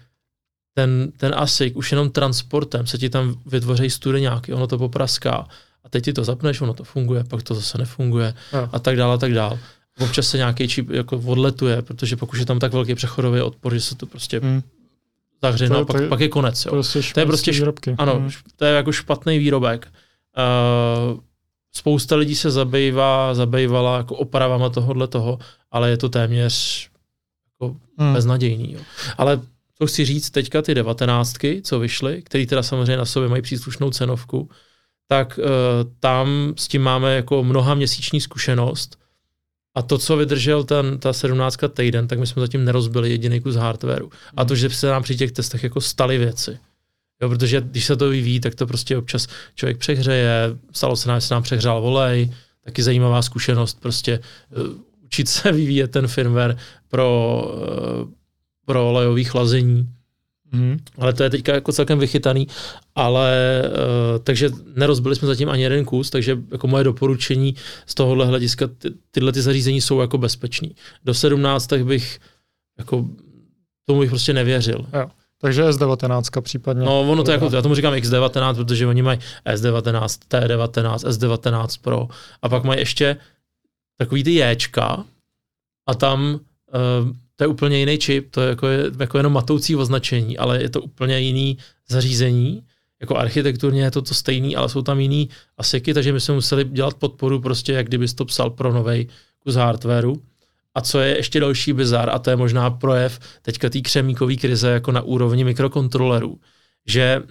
ten, 0.73 1.11
ten 1.17 1.33
ASIC 1.37 1.75
už 1.75 1.91
jenom 1.91 2.09
transportem 2.09 2.87
se 2.87 2.97
ti 2.97 3.09
tam 3.09 3.35
vytvoří 3.45 3.89
studeňáky, 3.89 4.53
ono 4.53 4.67
to 4.67 4.77
popraská 4.77 5.47
a 5.83 5.89
teď 5.89 6.03
ti 6.03 6.13
to 6.13 6.23
zapneš, 6.23 6.61
ono 6.61 6.73
to 6.73 6.83
funguje, 6.83 7.23
pak 7.23 7.43
to 7.43 7.55
zase 7.55 7.77
nefunguje 7.77 8.33
Jo. 8.53 8.69
a 8.71 8.79
tak 8.79 8.95
dále, 8.95 9.13
a 9.13 9.17
tak 9.17 9.33
dále. 9.33 9.59
Občas 10.01 10.27
se 10.27 10.37
nějaký 10.37 10.67
čip 10.67 10.89
jako 10.89 11.17
odletuje, 11.17 11.81
protože 11.81 12.15
pokud 12.15 12.39
je 12.39 12.45
tam 12.45 12.59
tak 12.59 12.73
velký 12.73 12.95
přechodový 12.95 13.41
odpor, 13.41 13.73
že 13.73 13.81
se 13.81 13.95
to 13.95 14.05
prostě 14.05 14.39
Hmm. 14.39 14.61
zahře, 15.43 15.69
no 15.69 15.85
pak, 15.85 16.01
je- 16.01 16.07
pak 16.07 16.19
je 16.19 16.29
konec. 16.29 16.65
Jo. 16.65 16.71
Prostě 16.71 17.01
To 17.13 17.19
je 17.19 17.25
prostě 17.25 17.51
výrobky. 17.51 17.95
Ano, 17.97 18.15
Hmm. 18.15 18.29
to 18.55 18.65
je 18.65 18.73
jako 18.73 18.91
špatný 18.91 19.39
výrobek. 19.39 19.87
Uh, 21.13 21.19
spousta 21.75 22.15
lidí 22.15 22.35
se 22.35 22.51
zabývá, 22.51 23.33
zabývala 23.33 23.97
jako 23.97 24.15
opravama 24.15 24.69
tohohle 24.69 25.07
toho, 25.07 25.39
ale 25.71 25.89
je 25.89 25.97
to 25.97 26.09
téměř 26.09 26.87
jako 27.61 27.75
hmm. 27.97 28.13
beznadějný. 28.13 28.73
Jo. 28.73 28.79
Ale 29.17 29.41
to 29.77 29.87
chci 29.87 30.05
říct, 30.05 30.29
teďka 30.29 30.61
ty 30.61 30.75
devatenáctky, 30.75 31.61
co 31.63 31.79
vyšly, 31.79 32.21
které 32.21 32.45
teda 32.45 32.63
samozřejmě 32.63 32.97
na 32.97 33.05
sobě 33.05 33.29
mají 33.29 33.41
příslušnou 33.41 33.91
cenovku, 33.91 34.49
tak 35.07 35.39
uh, 35.43 35.45
tam 35.99 36.53
s 36.57 36.67
tím 36.67 36.81
máme 36.81 37.15
jako 37.15 37.43
mnoha 37.43 37.73
měsíční 37.73 38.21
zkušenost 38.21 38.97
a 39.75 39.81
to, 39.81 39.97
co 39.97 40.17
vydržel 40.17 40.63
ten, 40.63 40.99
ta 40.99 41.13
17 41.13 41.57
týden, 41.73 42.07
tak 42.07 42.19
my 42.19 42.27
jsme 42.27 42.39
zatím 42.39 42.65
nerozbili 42.65 43.09
jediný 43.09 43.41
kus 43.41 43.55
hardwareu. 43.55 44.09
A 44.37 44.45
to, 44.45 44.55
že 44.55 44.69
se 44.69 44.87
nám 44.87 45.03
při 45.03 45.15
těch 45.15 45.31
testech 45.31 45.63
jako 45.63 45.81
staly 45.81 46.17
věci. 46.17 46.57
Jo, 47.21 47.29
protože 47.29 47.61
když 47.61 47.85
se 47.85 47.95
to 47.95 48.09
vyvíjí, 48.09 48.39
tak 48.39 48.55
to 48.55 48.67
prostě 48.67 48.97
občas 48.97 49.27
člověk 49.55 49.77
přehřeje, 49.77 50.57
stalo 50.71 50.95
se 50.95 51.09
nám, 51.09 51.19
že 51.19 51.27
se 51.27 51.33
nám 51.33 51.43
přehřál 51.43 51.81
volej, 51.81 52.31
taky 52.65 52.83
zajímavá 52.83 53.21
zkušenost, 53.21 53.79
prostě 53.81 54.19
uh, 54.57 54.67
učit 55.05 55.29
se 55.29 55.51
vyvíjet 55.61 55.91
ten 55.91 56.07
firmware 56.07 56.57
pro, 56.89 57.41
uh, 58.03 58.09
pro 58.65 58.89
olejový 58.89 59.23
chlazení. 59.23 59.89
Mm. 60.51 60.77
Ale 60.97 61.13
to 61.13 61.23
je 61.23 61.29
teďka 61.29 61.53
jako 61.53 61.71
celkem 61.71 61.99
vychytaný, 61.99 62.47
ale 62.95 63.61
uh, 63.65 64.23
takže 64.23 64.49
nerozbili 64.75 65.15
jsme 65.15 65.27
zatím 65.27 65.49
ani 65.49 65.63
jeden 65.63 65.85
kus, 65.85 66.09
takže 66.09 66.37
jako 66.51 66.67
moje 66.67 66.83
doporučení 66.83 67.55
z 67.85 67.95
tohohle 67.95 68.25
hlediska, 68.25 68.67
ty, 68.67 68.89
tyhle 69.11 69.31
ty 69.31 69.41
zařízení 69.41 69.81
jsou 69.81 70.01
jako 70.01 70.17
bezpečný. 70.17 70.75
Do 71.05 71.13
17 71.13 71.67
tak 71.67 71.85
bych 71.85 72.19
jako 72.77 73.05
tomu 73.85 73.99
bych 73.99 74.09
prostě 74.09 74.33
nevěřil. 74.33 74.85
Jo. 74.93 75.09
Takže 75.41 75.63
S19 75.63 76.41
případně. 76.41 76.85
No, 76.85 77.01
ono 77.01 77.23
to 77.23 77.31
jako, 77.31 77.49
já 77.53 77.61
tomu 77.61 77.75
říkám 77.75 77.93
X19, 77.93 78.55
protože 78.55 78.87
oni 78.87 79.01
mají 79.01 79.19
S19, 79.45 80.05
T19, 80.29 80.95
S19 80.95 81.81
Pro 81.81 82.07
a 82.41 82.49
pak 82.49 82.63
mají 82.63 82.79
ještě 82.79 83.17
takový 83.97 84.23
ty 84.23 84.31
Jčka 84.31 85.03
a 85.89 85.93
tam 85.95 86.33
uh, 86.33 86.39
to 87.41 87.45
je 87.45 87.47
úplně 87.47 87.79
jiný 87.79 87.97
čip, 87.97 88.31
to 88.31 88.41
je 88.41 88.49
jako, 88.49 88.67
jako 88.99 89.17
jenom 89.17 89.33
matoucí 89.33 89.75
označení, 89.75 90.37
ale 90.37 90.61
je 90.61 90.69
to 90.69 90.81
úplně 90.81 91.19
jiný 91.19 91.57
zařízení. 91.89 92.63
Jako 92.99 93.17
architekturně 93.17 93.83
je 93.83 93.91
to 93.91 94.01
to 94.01 94.13
stejný, 94.13 94.55
ale 94.55 94.69
jsou 94.69 94.81
tam 94.81 94.99
jiný 94.99 95.29
aseky, 95.57 95.93
takže 95.93 96.13
my 96.13 96.19
jsme 96.19 96.33
museli 96.33 96.63
dělat 96.63 96.93
podporu 96.93 97.41
prostě, 97.41 97.73
jak 97.73 97.87
kdyby 97.87 98.07
to 98.07 98.25
psal 98.25 98.49
pro 98.49 98.73
novej 98.73 99.07
kus 99.39 99.55
hardwareu. 99.55 100.21
A 100.75 100.81
co 100.81 100.99
je 100.99 101.17
ještě 101.17 101.39
další 101.39 101.73
bizar, 101.73 102.09
a 102.09 102.19
to 102.19 102.29
je 102.29 102.35
možná 102.35 102.69
projev 102.69 103.19
teďka 103.41 103.69
té 103.69 103.81
křemíkové 103.81 104.35
krize 104.35 104.69
jako 104.69 104.91
na 104.91 105.01
úrovni 105.01 105.43
mikrokontrolerů, 105.43 106.39
že 106.87 107.23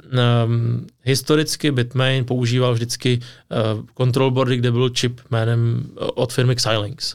um, 0.44 0.86
historicky 1.02 1.70
Bitmain 1.70 2.24
používal 2.24 2.74
vždycky 2.74 3.20
uh, 3.20 3.84
control 3.96 4.30
boardy, 4.30 4.56
kde 4.56 4.72
byl 4.72 4.88
čip 4.88 5.20
jménem 5.30 5.90
od 5.94 6.32
firmy 6.32 6.56
Xilinx. 6.56 7.14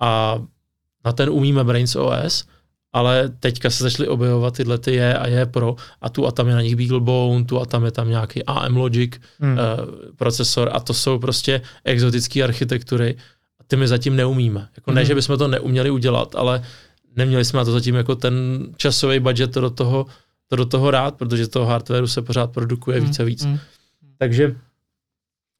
A 0.00 0.42
na 1.04 1.12
ten 1.12 1.30
umíme 1.30 1.64
Brains 1.64 1.96
OS, 1.96 2.44
ale 2.92 3.28
teďka 3.40 3.70
se 3.70 3.82
začaly 3.82 4.08
objevovat 4.08 4.56
tyhle 4.56 4.78
ty 4.78 4.94
je 4.94 5.18
a 5.18 5.26
je 5.26 5.46
pro 5.46 5.76
a 6.00 6.08
tu 6.08 6.26
a 6.26 6.30
tam 6.30 6.48
je 6.48 6.54
na 6.54 6.62
nich 6.62 6.76
BeagleBone, 6.76 7.44
tu 7.44 7.60
a 7.60 7.66
tam 7.66 7.84
je 7.84 7.90
tam 7.90 8.08
nějaký 8.08 8.44
AM 8.44 8.76
Logic 8.76 9.20
hmm. 9.40 9.52
uh, 9.52 9.58
procesor 10.16 10.70
a 10.72 10.80
to 10.80 10.94
jsou 10.94 11.18
prostě 11.18 11.62
exotické 11.84 12.42
architektury 12.42 13.16
a 13.60 13.64
ty 13.66 13.76
my 13.76 13.88
zatím 13.88 14.16
neumíme. 14.16 14.68
Jako 14.76 14.90
hmm. 14.90 14.96
Ne, 14.96 15.04
že 15.04 15.14
bychom 15.14 15.38
to 15.38 15.48
neuměli 15.48 15.90
udělat, 15.90 16.34
ale 16.34 16.62
neměli 17.16 17.44
jsme 17.44 17.58
na 17.58 17.64
to 17.64 17.72
zatím 17.72 17.94
jako 17.94 18.14
ten 18.14 18.66
časový 18.76 19.20
budget 19.20 19.52
to 19.52 19.60
do 19.60 19.70
toho, 19.70 20.06
to 20.48 20.56
do 20.56 20.66
toho 20.66 20.90
rád, 20.90 21.14
protože 21.14 21.48
toho 21.48 21.66
hardwareu 21.66 22.06
se 22.06 22.22
pořád 22.22 22.52
produkuje 22.52 22.98
hmm. 22.98 23.06
víc 23.06 23.20
a 23.20 23.24
víc. 23.24 23.44
Hmm. 23.44 23.58
Takže 24.18 24.56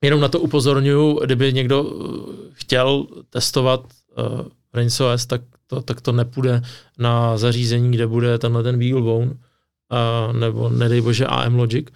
jenom 0.03 0.21
na 0.21 0.29
to 0.29 0.41
upozorňuji, 0.41 1.21
kdyby 1.25 1.53
někdo 1.53 1.85
eh, 1.85 2.51
chtěl 2.53 3.07
testovat 3.31 3.81
uh, 4.19 4.41
RainSOS, 4.75 5.27
tak 5.27 5.41
to, 5.67 5.83
tak 5.83 6.01
to 6.01 6.13
nepůjde 6.13 6.63
na 6.99 7.37
zařízení, 7.37 7.91
kde 7.91 8.07
bude 8.07 8.39
tenhle 8.39 8.63
ten 8.63 8.79
BeagleBone, 8.79 9.27
uh, 9.27 10.33
nebo 10.33 10.69
nedej 10.69 11.01
bože 11.01 11.27
AM 11.27 11.55
Logic. 11.55 11.87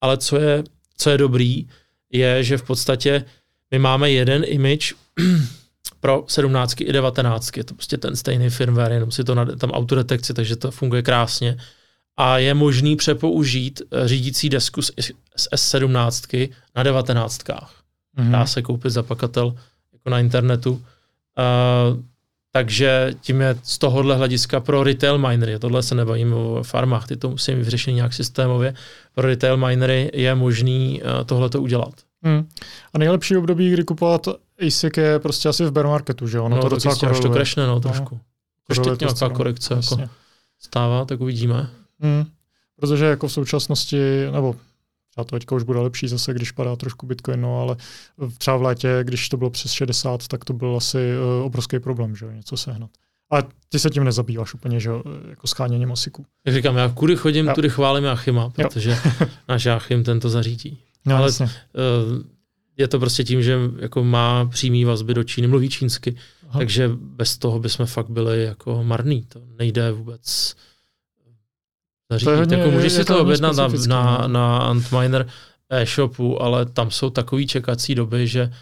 Ale 0.00 0.18
co 0.18 0.36
je, 0.36 0.64
co 0.96 1.10
je 1.10 1.18
dobrý, 1.18 1.68
je, 2.12 2.44
že 2.44 2.58
v 2.58 2.62
podstatě 2.62 3.24
my 3.70 3.78
máme 3.78 4.10
jeden 4.10 4.44
image 4.46 4.94
pro 6.00 6.24
17 6.28 6.80
i 6.80 6.92
19. 6.92 7.56
Je 7.56 7.64
to 7.64 7.74
prostě 7.74 7.96
ten 7.96 8.16
stejný 8.16 8.50
firmware, 8.50 8.92
jenom 8.92 9.10
si 9.10 9.24
to 9.24 9.34
na, 9.34 9.44
tam 9.44 9.70
autodetekci, 9.70 10.34
takže 10.34 10.56
to 10.56 10.70
funguje 10.70 11.02
krásně. 11.02 11.56
A 12.16 12.38
je 12.38 12.54
možný 12.54 12.96
přepoužít 12.96 13.82
eh, 13.82 14.08
řídící 14.08 14.48
desku 14.48 14.82
z, 14.82 14.90
z 15.36 15.48
S17 15.52 16.50
na 16.76 16.82
19. 16.82 17.38
Mm-hmm. 17.38 18.30
Dá 18.30 18.46
se 18.46 18.62
koupit 18.62 18.90
za 18.90 19.02
pakatel 19.02 19.54
jako 19.92 20.10
na 20.10 20.20
internetu. 20.20 20.72
Uh, 20.72 22.02
takže 22.56 23.14
tím 23.20 23.40
je 23.40 23.58
z 23.62 23.78
tohohle 23.78 24.16
hlediska 24.16 24.60
pro 24.60 24.84
retail 24.84 25.18
minery, 25.18 25.58
tohle 25.58 25.82
se 25.82 25.94
nebavíme 25.94 26.34
o 26.34 26.62
farmách, 26.62 27.06
ty 27.06 27.16
to 27.16 27.30
musí 27.30 27.54
vyřešený 27.54 27.96
nějak 27.96 28.12
systémově, 28.12 28.74
pro 29.14 29.28
retail 29.28 29.56
minery 29.56 30.10
je 30.14 30.34
možný 30.34 31.02
uh, 31.02 31.24
tohle 31.24 31.50
to 31.50 31.62
udělat. 31.62 31.94
Hmm. 32.22 32.48
A 32.94 32.98
nejlepší 32.98 33.36
období, 33.36 33.70
kdy 33.70 33.84
kupovat 33.84 34.28
ASIC 34.66 34.96
je 34.96 35.18
prostě 35.18 35.48
asi 35.48 35.64
v 35.64 35.70
bear 35.70 35.86
marketu, 35.86 36.28
že 36.28 36.40
ono 36.40 36.56
no, 36.56 36.62
to 36.62 36.68
docela 36.68 36.94
až 37.10 37.20
to 37.20 37.28
crashne, 37.28 37.66
no, 37.66 37.80
trošku. 37.80 38.20
Když 38.66 38.78
teď 38.78 39.00
nějaká 39.00 39.28
korekce 39.28 39.74
jako 39.74 39.98
stává, 40.60 41.04
tak 41.04 41.20
uvidíme. 41.20 41.70
Hmm. 42.00 42.24
Protože 42.80 43.04
jako 43.04 43.28
v 43.28 43.32
současnosti, 43.32 44.30
nebo 44.32 44.56
a 45.16 45.24
to 45.24 45.36
teďka 45.36 45.54
už 45.54 45.62
bude 45.62 45.78
lepší 45.78 46.08
zase, 46.08 46.34
když 46.34 46.50
padá 46.50 46.76
trošku 46.76 47.06
Bitcoin, 47.06 47.40
no, 47.40 47.60
ale 47.60 47.76
třeba 48.38 48.56
v 48.56 48.62
létě, 48.62 48.98
když 49.02 49.28
to 49.28 49.36
bylo 49.36 49.50
přes 49.50 49.72
60, 49.72 50.28
tak 50.28 50.44
to 50.44 50.52
byl 50.52 50.76
asi 50.76 50.98
uh, 50.98 51.46
obrovský 51.46 51.78
problém, 51.78 52.16
že 52.16 52.26
něco 52.26 52.56
sehnat. 52.56 52.90
Ale 53.30 53.44
ty 53.68 53.78
se 53.78 53.90
tím 53.90 54.04
nezabýváš 54.04 54.54
úplně, 54.54 54.80
že 54.80 54.90
jako 55.28 55.46
scháněním 55.46 55.90
osiků. 55.90 56.26
Jak 56.46 56.54
říkám, 56.54 56.76
já 56.76 56.88
kudy 56.88 57.16
chodím, 57.16 57.50
tudy 57.54 57.68
chválím 57.70 58.04
Jáchyma, 58.04 58.50
protože 58.50 58.98
náš 59.48 59.64
Jáchym 59.64 60.04
tento 60.04 60.28
zařídí. 60.28 60.78
No, 61.06 61.16
Ale 61.16 61.28
uh, 61.30 61.46
je 62.76 62.88
to 62.88 62.98
prostě 62.98 63.24
tím, 63.24 63.42
že 63.42 63.58
jako 63.78 64.04
má 64.04 64.44
přímý 64.44 64.84
vazby 64.84 65.14
do 65.14 65.24
Číny, 65.24 65.46
mluví 65.46 65.68
čínsky, 65.68 66.16
Aha. 66.48 66.58
takže 66.58 66.90
bez 66.94 67.38
toho 67.38 67.58
bychom 67.58 67.86
fakt 67.86 68.10
byli 68.10 68.44
jako 68.44 68.84
marný. 68.84 69.22
To 69.28 69.40
nejde 69.58 69.92
vůbec 69.92 70.54
zařídit. 72.10 72.58
Jako 72.58 72.70
můžeš 72.70 72.92
si 72.92 73.04
to 73.04 73.20
objednat 73.20 73.56
na, 73.56 73.68
na, 73.86 74.18
no. 74.22 74.28
na 74.28 74.58
Antminer 74.58 75.26
e-shopu, 75.70 76.42
ale 76.42 76.66
tam 76.66 76.90
jsou 76.90 77.10
takové 77.10 77.44
čekací 77.44 77.94
doby, 77.94 78.28
že 78.28 78.40
eh, 78.42 78.52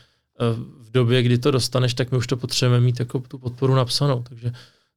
v 0.81 0.91
době, 0.91 1.23
kdy 1.23 1.39
to 1.39 1.51
dostaneš, 1.51 1.95
tak 1.95 2.11
my 2.11 2.19
už 2.19 2.27
to 2.27 2.37
potřebujeme 2.37 2.85
mít 2.85 3.01
jako 3.01 3.19
tu 3.19 3.39
podporu 3.39 3.75
napsanou, 3.75 4.23
takže 4.29 4.53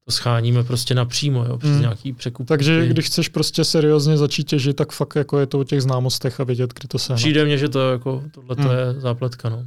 to 0.06 0.12
scháníme 0.12 0.64
prostě 0.64 0.96
napřímo, 0.96 1.46
jo, 1.46 1.58
přes 1.58 1.72
hmm. 1.72 1.82
nějaký 1.82 2.14
překup. 2.14 2.48
Takže 2.48 2.88
když 2.88 3.06
chceš 3.06 3.30
prostě 3.30 3.64
seriózně 3.64 4.18
začít 4.18 4.44
těžit, 4.44 4.76
tak 4.76 4.92
fakt 4.92 5.16
jako 5.16 5.40
je 5.40 5.46
to 5.46 5.60
o 5.60 5.64
těch 5.64 5.82
známostech 5.82 6.40
a 6.40 6.44
vědět, 6.44 6.74
kdy 6.74 6.88
to 6.88 7.00
se. 7.00 7.14
Přijde 7.14 7.46
mně, 7.46 7.58
že 7.58 7.70
to 7.70 7.92
jako, 7.92 8.24
tohle 8.32 8.56
hmm. 8.60 8.72
je 8.72 9.02
zápletka, 9.02 9.50
no. 9.50 9.66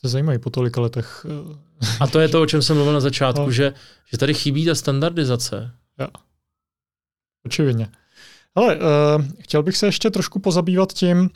To 0.00 0.08
zajímají 0.08 0.38
po 0.38 0.50
tolika 0.50 0.80
letech. 0.80 1.26
Eh, 1.28 1.88
a 2.00 2.06
to 2.06 2.20
je 2.20 2.28
to, 2.28 2.42
o 2.42 2.46
čem 2.46 2.62
jsem 2.62 2.76
mluvil 2.76 2.94
na 2.94 3.00
začátku, 3.00 3.42
no. 3.42 3.50
že, 3.50 3.72
že 4.12 4.18
tady 4.18 4.34
chybí 4.34 4.64
ta 4.64 4.74
standardizace. 4.74 5.70
Jo. 6.00 6.06
Očividně. 7.46 7.88
Ale 8.54 8.76
uh, 8.76 8.82
chtěl 9.40 9.62
bych 9.62 9.76
se 9.76 9.86
ještě 9.86 10.10
trošku 10.10 10.38
pozabývat 10.38 10.92
tím, 10.92 11.30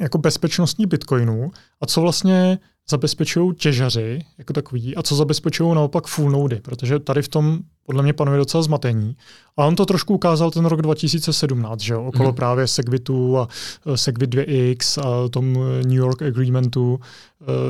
jako 0.00 0.18
bezpečnostní 0.18 0.86
bitcoinů 0.86 1.50
a 1.80 1.86
co 1.86 2.00
vlastně 2.00 2.58
zabezpečují 2.90 3.54
těžaři 3.54 4.24
jako 4.38 4.52
takový 4.52 4.96
a 4.96 5.02
co 5.02 5.16
zabezpečují 5.16 5.74
naopak 5.74 6.06
full 6.06 6.30
nody, 6.30 6.60
protože 6.60 6.98
tady 6.98 7.22
v 7.22 7.28
tom 7.28 7.58
podle 7.86 8.02
mě 8.02 8.12
panuje 8.12 8.38
docela 8.38 8.62
zmatení. 8.62 9.16
A 9.56 9.66
on 9.66 9.76
to 9.76 9.86
trošku 9.86 10.14
ukázal 10.14 10.50
ten 10.50 10.64
rok 10.64 10.82
2017, 10.82 11.80
že 11.80 11.94
jo, 11.94 12.04
okolo 12.04 12.28
mm. 12.28 12.34
právě 12.34 12.66
Segwitu 12.66 13.38
a 13.38 13.48
uh, 13.84 13.94
Segwit 13.94 14.34
2X 14.34 15.00
a 15.02 15.28
tom 15.28 15.52
New 15.82 15.98
York 15.98 16.22
Agreementu. 16.22 17.00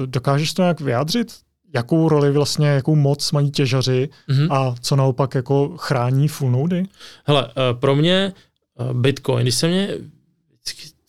Dokážeš 0.07 0.55
to 0.55 0.63
nějak 0.63 0.81
vyjádřit? 0.81 1.33
Jakou 1.75 2.09
roli 2.09 2.33
vlastně, 2.33 2.69
jakou 2.69 2.95
moc 2.95 3.33
mají 3.33 3.51
těžaři 3.51 4.09
mm-hmm. 4.29 4.49
a 4.51 4.75
co 4.81 4.97
naopak 4.97 5.35
jako 5.35 5.75
chrání 5.77 6.29
full 6.29 6.51
nody? 6.51 6.85
Hele, 7.25 7.49
pro 7.73 7.97
mě 7.97 8.33
Bitcoin, 8.93 9.43
když 9.43 9.55
se 9.55 9.69
mě, 9.69 9.89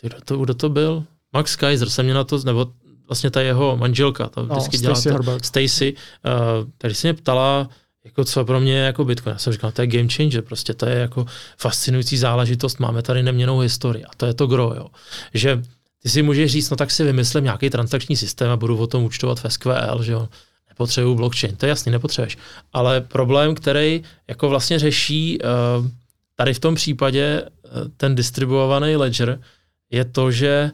kdo 0.01 0.15
to, 0.25 0.37
kdo 0.37 0.53
to 0.53 0.69
byl? 0.69 1.03
Max 1.33 1.55
Kaiser 1.55 1.89
se 1.89 2.03
mě 2.03 2.13
na 2.13 2.23
to, 2.23 2.39
nebo 2.45 2.67
vlastně 3.07 3.31
ta 3.31 3.41
jeho 3.41 3.77
manželka, 3.77 4.29
to 4.29 4.45
no, 4.45 4.55
vždycky 4.55 4.77
dělá 4.77 5.01
to, 5.01 5.39
Stacy, 5.43 5.93
uh, 5.93 6.69
tady 6.77 6.95
se 6.95 7.07
mě 7.07 7.13
ptala, 7.13 7.69
jako 8.05 8.25
co 8.25 8.45
pro 8.45 8.59
mě 8.59 8.73
je 8.73 8.85
jako 8.85 9.05
Bitcoin. 9.05 9.33
Já 9.33 9.37
jsem 9.39 9.53
říkal, 9.53 9.71
to 9.71 9.81
je 9.81 9.87
game 9.87 10.09
changer, 10.09 10.41
prostě 10.41 10.73
to 10.73 10.85
je 10.85 10.95
jako 10.95 11.25
fascinující 11.57 12.17
záležitost, 12.17 12.79
máme 12.79 13.01
tady 13.01 13.23
neměnou 13.23 13.59
historii 13.59 14.05
a 14.05 14.09
to 14.17 14.25
je 14.25 14.33
to 14.33 14.47
gro, 14.47 14.73
jo. 14.75 14.87
Že 15.33 15.63
ty 16.03 16.09
si 16.09 16.21
můžeš 16.21 16.51
říct, 16.51 16.69
no 16.69 16.77
tak 16.77 16.91
si 16.91 17.03
vymyslím 17.03 17.43
nějaký 17.43 17.69
transakční 17.69 18.15
systém 18.15 18.51
a 18.51 18.57
budu 18.57 18.77
o 18.77 18.87
tom 18.87 19.03
účtovat 19.03 19.39
v 19.43 19.51
SQL, 19.53 20.03
že 20.03 20.11
jo. 20.11 20.29
Nepotřebuju 20.69 21.15
blockchain, 21.15 21.55
to 21.55 21.65
je 21.65 21.69
jasný, 21.69 21.91
nepotřebuješ. 21.91 22.37
Ale 22.73 23.01
problém, 23.01 23.55
který 23.55 24.03
jako 24.27 24.49
vlastně 24.49 24.79
řeší 24.79 25.39
uh, 25.39 25.87
Tady 26.35 26.53
v 26.53 26.59
tom 26.59 26.75
případě 26.75 27.41
eh, 27.43 27.69
ten 27.97 28.15
distribuovaný 28.15 28.95
ledger 28.95 29.41
je 29.89 30.05
to, 30.05 30.31
že 30.31 30.71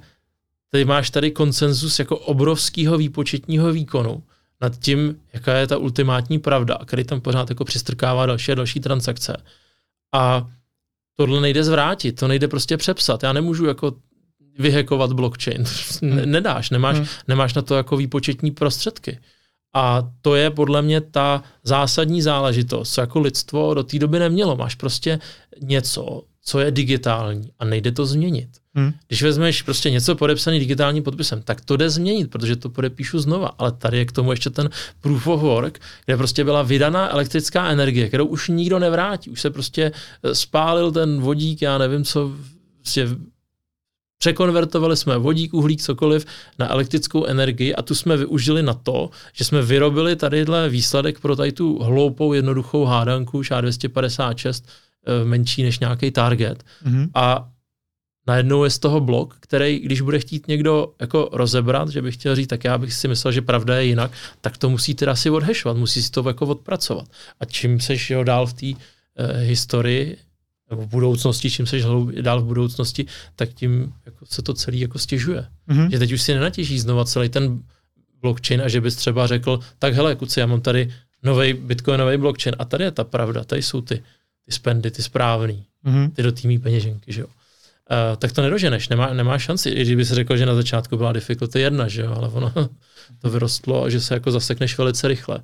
ty 0.70 0.86
máš 0.86 1.10
tady 1.10 1.32
konsenzus 1.32 2.00
jako 2.00 2.18
obrovského 2.18 2.98
výpočetního 2.98 3.72
výkonu 3.72 4.24
nad 4.62 4.80
tím, 4.80 5.20
jaká 5.34 5.58
je 5.58 5.68
ta 5.68 5.78
ultimátní 5.78 6.40
pravda, 6.40 6.78
který 6.86 7.04
tam 7.04 7.22
pořád 7.22 7.50
jako 7.50 7.66
přistrkává 7.66 8.26
další 8.26 8.52
a 8.52 8.56
další 8.56 8.80
transakce. 8.80 9.38
A 10.14 10.48
tohle 11.16 11.42
nejde 11.42 11.64
zvrátit, 11.64 12.12
to 12.12 12.28
nejde 12.28 12.48
prostě 12.48 12.78
přepsat. 12.78 13.24
Já 13.24 13.34
nemůžu 13.34 13.66
jako 13.66 13.96
vyhekovat 14.60 15.14
blockchain. 15.14 15.64
Hmm. 16.02 16.32
Nedáš, 16.32 16.70
nemáš, 16.70 16.98
hmm. 16.98 17.08
nemáš 17.28 17.54
na 17.54 17.62
to 17.62 17.76
jako 17.76 17.98
výpočetní 17.98 18.52
prostředky. 18.52 19.20
A 19.74 20.12
to 20.22 20.36
je 20.36 20.50
podle 20.50 20.82
mě 20.82 21.02
ta 21.02 21.44
zásadní 21.64 22.22
záležitost, 22.22 22.94
co 22.94 23.02
jako 23.02 23.20
lidstvo 23.20 23.74
do 23.74 23.84
té 23.84 24.00
doby 24.00 24.20
nemělo. 24.20 24.56
Máš 24.56 24.76
prostě 24.76 25.20
něco, 25.62 26.24
co 26.44 26.60
je 26.60 26.72
digitální 26.72 27.52
a 27.60 27.66
nejde 27.66 27.92
to 27.92 28.06
změnit. 28.06 28.50
Hmm. 28.76 28.94
Když 29.08 29.24
vezmeš 29.24 29.62
prostě 29.62 29.92
něco 29.92 30.16
podepsaný 30.16 30.60
digitálním 30.60 31.04
podpisem, 31.04 31.42
tak 31.42 31.62
to 31.62 31.78
jde 31.78 31.90
změnit, 31.90 32.32
protože 32.32 32.56
to 32.56 32.70
podepíšu 32.70 33.20
znova. 33.20 33.48
Ale 33.58 33.72
tady 33.72 33.98
je 33.98 34.06
k 34.06 34.12
tomu 34.12 34.32
ještě 34.32 34.50
ten 34.50 34.70
proof 35.02 35.28
of 35.28 35.42
work, 35.42 35.80
kde 36.06 36.18
prostě 36.18 36.44
byla 36.44 36.64
vydaná 36.64 37.14
elektrická 37.14 37.70
energie, 37.70 38.08
kterou 38.08 38.26
už 38.26 38.50
nikdo 38.50 38.80
nevrátí. 38.80 39.30
Už 39.30 39.42
se 39.42 39.50
prostě 39.50 39.92
eh, 40.24 40.36
spálil 40.36 40.92
ten 40.92 41.22
vodík, 41.22 41.62
já 41.62 41.78
nevím 41.78 42.04
co, 42.04 42.32
prostě 42.76 43.08
Překonvertovali 44.20 44.98
jsme 44.98 45.18
vodík, 45.18 45.54
uhlík, 45.54 45.82
cokoliv 45.82 46.26
na 46.60 46.72
elektrickou 46.72 47.26
energii 47.26 47.76
a 47.76 47.82
tu 47.82 47.96
jsme 47.96 48.18
využili 48.18 48.64
na 48.64 48.74
to, 48.74 49.10
že 49.34 49.46
jsme 49.46 49.62
vyrobili 49.62 50.16
tadyhle 50.16 50.70
výsledek 50.70 51.20
pro 51.20 51.36
tady 51.36 51.52
tu 51.52 51.80
hloupou, 51.84 52.34
jednoduchou 52.34 52.86
hádanku 52.86 53.42
ŠA256 53.42 54.64
eh, 54.64 55.26
menší 55.26 55.64
než 55.64 55.80
nějaký 55.80 56.12
target. 56.12 56.64
Mm-hmm. 56.86 57.10
A 57.16 57.50
najednou 58.28 58.64
je 58.64 58.70
z 58.70 58.80
toho 58.80 59.00
blok, 59.00 59.38
který, 59.40 59.80
když 59.80 60.02
bude 60.02 60.20
chtít 60.20 60.48
někdo 60.48 60.94
jako 61.00 61.30
rozebrat, 61.32 61.90
že 61.90 62.02
bych 62.02 62.14
chtěl 62.14 62.36
říct, 62.36 62.48
tak 62.48 62.64
já 62.64 62.78
bych 62.78 62.94
si 62.94 63.08
myslel, 63.08 63.32
že 63.32 63.42
pravda 63.42 63.76
je 63.76 63.86
jinak, 63.86 64.12
tak 64.42 64.58
to 64.58 64.70
musí 64.70 64.96
teda 64.96 65.16
si 65.16 65.30
odhešovat, 65.30 65.78
musí 65.78 66.04
si 66.04 66.12
to 66.12 66.28
jako 66.28 66.46
odpracovat. 66.46 67.06
A 67.40 67.46
čím 67.46 67.80
seš 67.80 68.10
jo 68.10 68.24
dál 68.24 68.46
v 68.46 68.54
té 68.54 68.66
uh, 68.68 68.76
historii, 69.42 70.18
nebo 70.70 70.82
v 70.82 70.88
budoucnosti, 70.88 71.52
čím 71.52 71.66
seš 71.66 71.84
dál 72.22 72.42
v 72.42 72.46
budoucnosti, 72.46 73.06
tak 73.36 73.50
tím 73.54 73.94
jako 74.06 74.26
se 74.26 74.42
to 74.42 74.54
celý 74.54 74.80
jako 74.80 75.00
stěžuje. 75.00 75.46
Mm-hmm. 75.70 75.90
Že 75.90 76.00
teď 76.00 76.12
už 76.12 76.22
si 76.22 76.34
nenatěží 76.34 76.80
znova 76.80 77.06
celý 77.06 77.30
ten 77.30 77.60
blockchain 78.22 78.62
a 78.62 78.68
že 78.68 78.82
bys 78.82 78.96
třeba 78.96 79.28
řekl, 79.28 79.60
tak 79.80 79.94
hele, 79.94 80.16
kuci, 80.16 80.40
já 80.40 80.46
mám 80.46 80.62
tady 80.62 80.94
nový 81.24 81.54
bitcoinový 81.54 82.18
blockchain 82.18 82.56
a 82.60 82.66
tady 82.66 82.84
je 82.84 82.92
ta 82.92 83.04
pravda, 83.04 83.44
tady 83.44 83.62
jsou 83.62 83.82
ty, 83.82 84.04
ty 84.46 84.52
spendy, 84.52 84.92
ty 84.92 85.04
správný, 85.04 85.66
mm-hmm. 85.86 86.12
ty 86.12 86.24
do 86.24 86.32
týmí 86.32 86.60
peněženky, 86.60 87.14
že 87.14 87.22
jo. 87.22 87.28
Uh, 87.28 88.18
tak 88.18 88.32
to 88.32 88.42
nedoženeš, 88.42 88.90
nemá, 88.90 89.14
nemá 89.14 89.38
šanci, 89.38 89.70
i 89.70 89.82
kdyby 89.82 90.06
se 90.06 90.16
řekl, 90.16 90.38
že 90.38 90.46
na 90.46 90.56
začátku 90.56 90.98
byla 90.98 91.12
difficulty 91.12 91.60
jedna, 91.60 91.88
že 91.88 92.02
jo, 92.02 92.14
ale 92.18 92.30
ono 92.30 92.54
to 93.22 93.30
vyrostlo 93.30 93.84
a 93.84 93.90
že 93.90 94.02
se 94.02 94.14
jako 94.14 94.32
zasekneš 94.32 94.78
velice 94.78 95.08
rychle. 95.08 95.40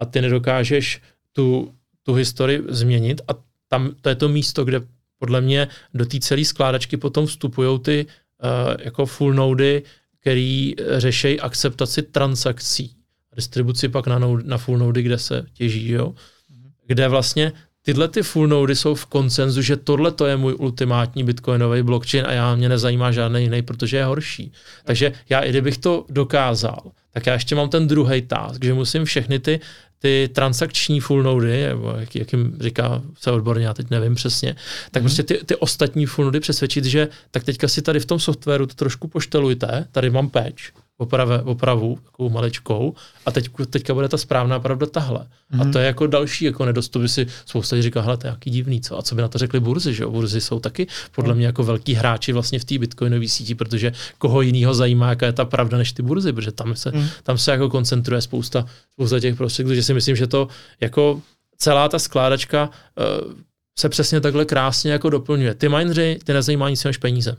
A 0.00 0.06
ty 0.06 0.20
nedokážeš 0.20 1.00
tu, 1.32 1.74
tu 2.02 2.14
historii 2.14 2.62
změnit 2.68 3.20
a 3.28 3.32
tam 3.72 3.90
to 4.00 4.08
je 4.08 4.14
to 4.14 4.28
místo, 4.28 4.64
kde 4.64 4.80
podle 5.18 5.40
mě 5.40 5.68
do 5.94 6.04
té 6.06 6.18
celé 6.20 6.44
skládačky 6.44 6.96
potom 6.96 7.26
vstupují 7.26 7.80
ty 7.80 8.06
uh, 8.06 8.76
jako 8.84 9.06
full 9.06 9.32
nody, 9.32 9.82
který 10.20 10.74
řeší 10.96 11.40
akceptaci 11.40 12.02
transakcí. 12.02 12.92
Distribuci 13.36 13.88
pak 13.88 14.06
na, 14.06 14.18
node, 14.18 14.42
na 14.44 14.58
full 14.58 14.78
nody, 14.78 15.02
kde 15.02 15.18
se 15.18 15.46
těží, 15.52 15.88
jo? 15.88 16.08
Mm-hmm. 16.08 16.70
kde 16.86 17.08
vlastně 17.08 17.52
tyhle 17.82 18.08
ty 18.08 18.22
full 18.22 18.46
nody 18.46 18.76
jsou 18.76 18.94
v 18.94 19.06
koncenzu, 19.06 19.62
že 19.62 19.76
tohle 19.76 20.12
to 20.12 20.26
je 20.26 20.36
můj 20.36 20.54
ultimátní 20.58 21.24
bitcoinový 21.24 21.82
blockchain 21.82 22.26
a 22.26 22.32
já 22.32 22.54
mě 22.54 22.68
nezajímá 22.68 23.12
žádný 23.12 23.42
jiný, 23.42 23.62
protože 23.62 23.96
je 23.96 24.04
horší. 24.04 24.52
Takže 24.84 25.12
já, 25.28 25.40
i 25.40 25.50
kdybych 25.50 25.78
to 25.78 26.04
dokázal, 26.08 26.92
tak 27.10 27.26
já 27.26 27.32
ještě 27.32 27.54
mám 27.54 27.68
ten 27.68 27.88
druhý 27.88 28.22
task, 28.22 28.64
že 28.64 28.74
musím 28.74 29.04
všechny 29.04 29.38
ty 29.38 29.60
ty 30.02 30.30
transakční 30.32 31.00
full 31.00 31.22
nody, 31.22 31.66
nebo 31.66 31.94
jak, 31.98 32.16
jak 32.16 32.32
jim 32.32 32.56
říká 32.60 33.02
se 33.18 33.30
odborně, 33.30 33.66
já 33.66 33.74
teď 33.74 33.90
nevím 33.90 34.14
přesně, 34.14 34.56
tak 34.90 35.02
mm. 35.02 35.08
prostě 35.08 35.22
ty, 35.22 35.34
ty 35.34 35.56
ostatní 35.56 36.06
full 36.06 36.24
nody 36.24 36.40
přesvědčit, 36.40 36.84
že 36.84 37.08
tak 37.30 37.44
teďka 37.44 37.68
si 37.68 37.82
tady 37.82 38.00
v 38.00 38.06
tom 38.06 38.20
softwaru 38.20 38.66
to 38.66 38.74
trošku 38.74 39.08
poštelujte, 39.08 39.86
tady 39.92 40.10
mám 40.10 40.30
patch, 40.30 40.62
oprave, 41.02 41.42
opravu, 41.42 41.98
takovou 42.04 42.30
maličkou, 42.30 42.94
a 43.26 43.30
teď, 43.30 43.50
teďka 43.70 43.94
bude 43.94 44.08
ta 44.08 44.18
správná 44.18 44.60
pravda 44.60 44.86
tahle. 44.86 45.26
Mm. 45.50 45.60
A 45.60 45.64
to 45.72 45.78
je 45.78 45.86
jako 45.86 46.06
další 46.06 46.44
jako 46.44 46.64
nedostup, 46.64 47.06
si 47.06 47.26
spousta 47.46 47.76
lidí 47.76 47.82
říká, 47.82 48.00
hele, 48.00 48.16
to 48.16 48.26
je 48.26 48.30
jaký 48.30 48.50
divný, 48.50 48.80
co? 48.80 48.98
A 48.98 49.02
co 49.02 49.14
by 49.14 49.22
na 49.22 49.28
to 49.28 49.38
řekli 49.38 49.60
burzy, 49.60 49.94
že 49.94 50.02
jo? 50.02 50.10
Burzy 50.10 50.40
jsou 50.40 50.60
taky 50.60 50.86
podle 51.14 51.34
mě 51.34 51.46
jako 51.46 51.62
velký 51.62 51.94
hráči 51.94 52.32
vlastně 52.32 52.58
v 52.58 52.64
té 52.64 52.78
bitcoinové 52.78 53.28
síti, 53.28 53.54
protože 53.54 53.92
koho 54.18 54.42
jiného 54.42 54.74
zajímá, 54.74 55.08
jaká 55.08 55.26
je 55.26 55.32
ta 55.32 55.44
pravda 55.44 55.78
než 55.78 55.92
ty 55.92 56.02
burzy, 56.02 56.32
protože 56.32 56.52
tam 56.52 56.76
se, 56.76 56.90
mm. 56.94 57.08
tam 57.22 57.38
se 57.38 57.50
jako 57.50 57.70
koncentruje 57.70 58.20
spousta, 58.20 58.66
spousta 58.92 59.20
těch 59.20 59.36
prostředků, 59.36 59.74
že 59.74 59.82
si 59.82 59.94
myslím, 59.94 60.16
že 60.16 60.26
to 60.26 60.48
jako 60.80 61.20
celá 61.56 61.88
ta 61.88 61.98
skládačka 61.98 62.70
uh, 62.70 63.32
se 63.78 63.88
přesně 63.88 64.20
takhle 64.20 64.44
krásně 64.44 64.92
jako 64.92 65.10
doplňuje. 65.10 65.54
Ty 65.54 65.68
mineři, 65.68 66.18
ty 66.24 66.32
nezajímá 66.32 66.70
nic 66.70 66.84
než 66.84 66.96
peníze. 66.96 67.36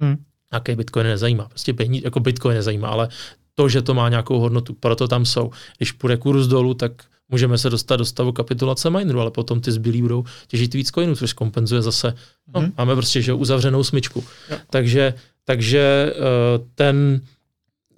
Mm 0.00 0.16
nějaký 0.52 0.74
Bitcoin 0.74 1.06
nezajímá. 1.06 1.48
Prostě 1.48 1.74
peníze, 1.74 2.04
jako 2.04 2.20
Bitcoin 2.20 2.56
nezajímá, 2.56 2.88
ale 2.88 3.08
to, 3.54 3.68
že 3.68 3.82
to 3.82 3.94
má 3.94 4.08
nějakou 4.08 4.38
hodnotu, 4.38 4.74
proto 4.74 5.08
tam 5.08 5.24
jsou. 5.24 5.50
Když 5.76 5.92
půjde 5.92 6.16
kurz 6.16 6.46
dolů, 6.46 6.74
tak 6.74 6.92
můžeme 7.28 7.58
se 7.58 7.70
dostat 7.70 7.96
do 7.96 8.04
stavu 8.04 8.32
kapitulace 8.32 8.90
mineru, 8.90 9.20
ale 9.20 9.30
potom 9.30 9.60
ty 9.60 9.72
zbylí 9.72 10.02
budou 10.02 10.24
těžit 10.46 10.74
víc 10.74 10.90
coinů, 10.90 11.16
což 11.16 11.32
kompenzuje 11.32 11.82
zase, 11.82 12.14
no, 12.54 12.60
mm-hmm. 12.60 12.72
máme 12.78 12.94
prostě 12.94 13.22
že 13.22 13.32
uzavřenou 13.32 13.84
smyčku. 13.84 14.24
Jo. 14.50 14.58
Takže, 14.70 15.14
takže 15.44 16.12
uh, 16.16 16.66
ten, 16.74 17.20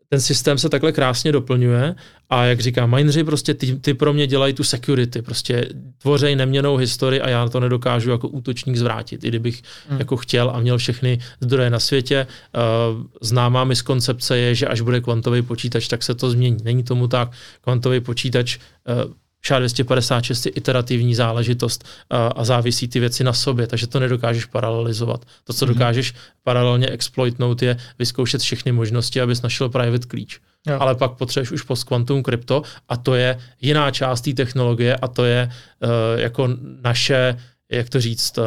ten 0.09 0.20
systém 0.20 0.59
se 0.59 0.68
takhle 0.68 0.93
krásně 0.93 1.32
doplňuje 1.32 1.94
a 2.30 2.44
jak 2.44 2.60
říkám, 2.60 2.90
mineři 2.90 3.24
prostě 3.24 3.55
ty, 3.55 3.76
ty 3.76 3.94
pro 3.94 4.12
mě 4.12 4.26
dělají 4.26 4.55
tu 4.55 4.64
security, 4.64 5.22
prostě 5.22 5.68
tvořej 5.98 6.36
neměnou 6.36 6.76
historii 6.76 7.20
a 7.20 7.28
já 7.28 7.48
to 7.48 7.60
nedokážu 7.60 8.10
jako 8.10 8.28
útočník 8.28 8.76
zvrátit, 8.76 9.24
i 9.24 9.28
kdybych 9.28 9.62
hmm. 9.89 9.98
jako 9.98 10.16
chtěl 10.16 10.51
a 10.55 10.60
měl 10.60 10.78
všechny 10.78 11.18
zdroje 11.40 11.70
na 11.70 11.78
světě. 11.78 12.26
Uh, 12.26 13.02
známá 13.20 13.64
miskoncepce 13.64 14.39
je, 14.39 14.55
že 14.55 14.66
až 14.66 14.80
bude 14.80 15.01
kvantový 15.01 15.43
počítač, 15.43 15.89
tak 15.89 16.02
se 16.02 16.14
to 16.14 16.30
změní. 16.30 16.59
Není 16.64 16.82
tomu 16.82 17.09
tak. 17.09 17.30
Kvantový 17.60 18.01
počítač 18.01 18.59
uh, 19.06 19.12
SHA-256 19.44 20.47
je 20.47 20.52
iterativní 20.52 21.15
záležitost 21.15 21.85
a, 22.10 22.27
a 22.27 22.44
závisí 22.44 22.89
ty 22.89 23.01
věci 23.01 23.24
na 23.24 23.32
sobě, 23.32 23.66
takže 23.66 23.86
to 23.86 24.01
nedokážeš 24.01 24.44
paralelizovat. 24.44 25.24
To, 25.44 25.52
co 25.52 25.65
mm-hmm. 25.65 25.69
dokážeš 25.69 26.15
paralelně 26.43 26.86
exploitnout, 26.86 27.62
je 27.62 27.77
vyzkoušet 27.98 28.40
všechny 28.40 28.73
možnosti, 28.73 29.20
abys 29.20 29.43
našel 29.43 29.69
private 29.69 30.06
klíč. 30.06 30.40
Jo. 30.66 30.77
Ale 30.81 30.94
pak 30.94 31.12
potřebuješ 31.12 31.51
už 31.51 31.62
post 31.62 31.85
quantum 31.85 32.23
krypto 32.23 32.62
a 32.89 32.97
to 32.97 33.15
je 33.15 33.39
jiná 33.60 33.90
část 33.90 34.20
té 34.20 34.32
technologie 34.32 34.97
a 34.97 35.09
to 35.09 35.24
je 35.24 35.51
uh, 35.51 35.90
jako 36.20 36.48
naše, 36.82 37.36
jak 37.70 37.89
to 37.89 38.01
říct, 38.01 38.39
uh, 38.39 38.44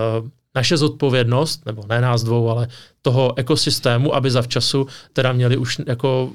naše 0.56 0.78
zodpovědnost, 0.78 1.66
nebo 1.66 1.84
ne 1.90 2.02
nás 2.02 2.24
dvou, 2.24 2.50
ale 2.50 2.68
toho 3.02 3.38
ekosystému, 3.38 4.16
aby 4.16 4.32
zavčasu 4.32 4.88
teda 5.14 5.32
měli 5.32 5.58
už 5.58 5.82
jako 5.88 6.32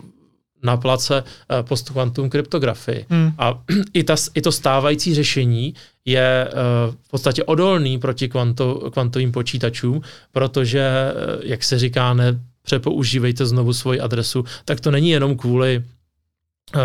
na 0.67 0.77
place 0.77 1.23
uh, 1.23 1.63
post-quantum 1.63 2.31
kryptografii. 2.31 3.07
Hmm. 3.09 3.33
A 3.39 3.63
i, 3.95 4.05
ta, 4.05 4.15
i 4.35 4.43
to 4.43 4.53
stávající 4.53 5.15
řešení 5.15 5.75
je 6.05 6.49
uh, 6.49 6.95
v 6.95 7.11
podstatě 7.11 7.45
odolný 7.45 7.99
proti 7.99 8.29
kvanto, 8.29 8.91
kvantovým 8.91 9.33
počítačům, 9.33 10.03
protože, 10.33 11.13
uh, 11.15 11.47
jak 11.47 11.65
se 11.65 11.79
říká, 11.79 12.15
ne 12.15 12.41
přepoužívejte 12.63 13.47
znovu 13.47 13.73
svoji 13.73 14.01
adresu, 14.01 14.45
tak 14.65 14.81
to 14.81 14.91
není 14.91 15.11
jenom 15.11 15.37
kvůli 15.37 15.85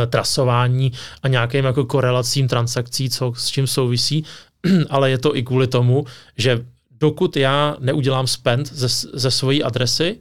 trasování 0.08 0.92
a 1.24 1.28
nějakým 1.28 1.66
jako 1.66 1.86
korelacím 1.86 2.48
transakcí, 2.48 3.10
co 3.10 3.34
s 3.36 3.48
čím 3.48 3.68
souvisí, 3.68 4.24
ale 4.90 5.10
je 5.10 5.18
to 5.18 5.36
i 5.36 5.44
kvůli 5.44 5.68
tomu, 5.68 6.06
že 6.38 6.66
dokud 7.02 7.38
já 7.38 7.76
neudělám 7.80 8.28
spend 8.28 8.74
ze, 8.74 9.10
ze 9.14 9.32
svojí 9.32 9.64
adresy 9.64 10.18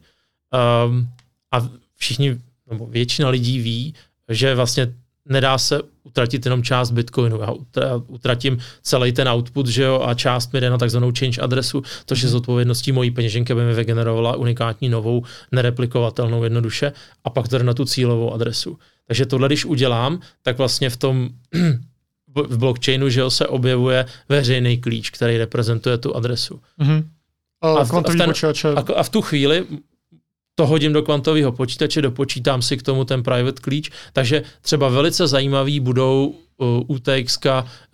um, 0.86 1.08
a 1.52 1.68
všichni 1.96 2.40
nebo 2.70 2.86
většina 2.86 3.28
lidí 3.28 3.58
ví, 3.58 3.94
že 4.28 4.54
vlastně 4.54 4.94
nedá 5.28 5.58
se 5.58 5.80
utratit 6.04 6.46
jenom 6.46 6.62
část 6.62 6.90
Bitcoinu. 6.90 7.40
Já 7.40 7.54
utratím 8.06 8.58
celý 8.82 9.12
ten 9.12 9.28
output, 9.28 9.66
že 9.66 9.82
jo, 9.82 10.02
a 10.06 10.14
část 10.14 10.52
mi 10.52 10.60
jde 10.60 10.70
na 10.70 10.78
takzvanou 10.78 11.12
change 11.18 11.40
adresu, 11.40 11.82
což 12.06 12.22
je 12.22 12.28
z 12.28 12.34
odpovědností 12.34 12.92
mojí 12.92 13.10
peněženky, 13.10 13.52
aby 13.52 13.64
mi 13.64 13.74
vygenerovala 13.74 14.36
unikátní 14.36 14.88
novou, 14.88 15.22
nereplikovatelnou 15.52 16.44
jednoduše, 16.44 16.92
a 17.24 17.30
pak 17.30 17.48
tedy 17.48 17.64
na 17.64 17.74
tu 17.74 17.84
cílovou 17.84 18.32
adresu. 18.32 18.78
Takže 19.06 19.26
tohle, 19.26 19.48
když 19.48 19.64
udělám, 19.64 20.20
tak 20.42 20.58
vlastně 20.58 20.90
v 20.90 20.96
tom 20.96 21.28
v 22.34 22.58
blockchainu, 22.58 23.08
že 23.08 23.20
jo, 23.20 23.30
se 23.30 23.46
objevuje 23.46 24.06
veřejný 24.28 24.78
klíč, 24.78 25.10
který 25.10 25.38
reprezentuje 25.38 25.98
tu 25.98 26.16
adresu. 26.16 26.60
Mm-hmm. 26.80 27.04
A, 27.60 27.68
a, 27.68 27.84
v, 27.84 27.92
a, 27.92 28.00
v 28.00 28.16
ten, 28.16 28.32
a, 28.76 28.80
a 28.96 29.02
v 29.02 29.08
tu 29.08 29.22
chvíli 29.22 29.66
to 30.60 30.66
hodím 30.66 30.92
do 30.92 31.02
kvantového 31.02 31.52
počítače, 31.52 32.02
dopočítám 32.02 32.62
si 32.62 32.76
k 32.76 32.82
tomu 32.82 33.04
ten 33.04 33.22
private 33.22 33.60
klíč, 33.60 33.90
takže 34.12 34.42
třeba 34.60 34.88
velice 34.88 35.26
zajímavý 35.26 35.80
budou 35.80 36.34
uh, 36.56 36.66
UTX, 36.86 37.38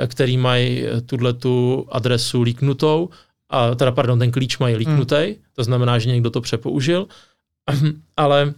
který 0.07 0.37
mají 0.37 0.83
uh, 0.83 1.01
tuhle 1.01 1.33
tu 1.33 1.87
adresu 1.89 2.43
líknutou, 2.43 3.09
a 3.51 3.75
teda 3.75 3.93
pardon, 3.93 4.19
ten 4.19 4.31
klíč 4.33 4.59
mají 4.59 4.77
líknutý, 4.77 5.25
hmm. 5.25 5.35
to 5.55 5.65
znamená, 5.65 5.99
že 5.99 6.09
někdo 6.09 6.31
to 6.31 6.41
přepoužil, 6.41 7.07
ale 8.17 8.55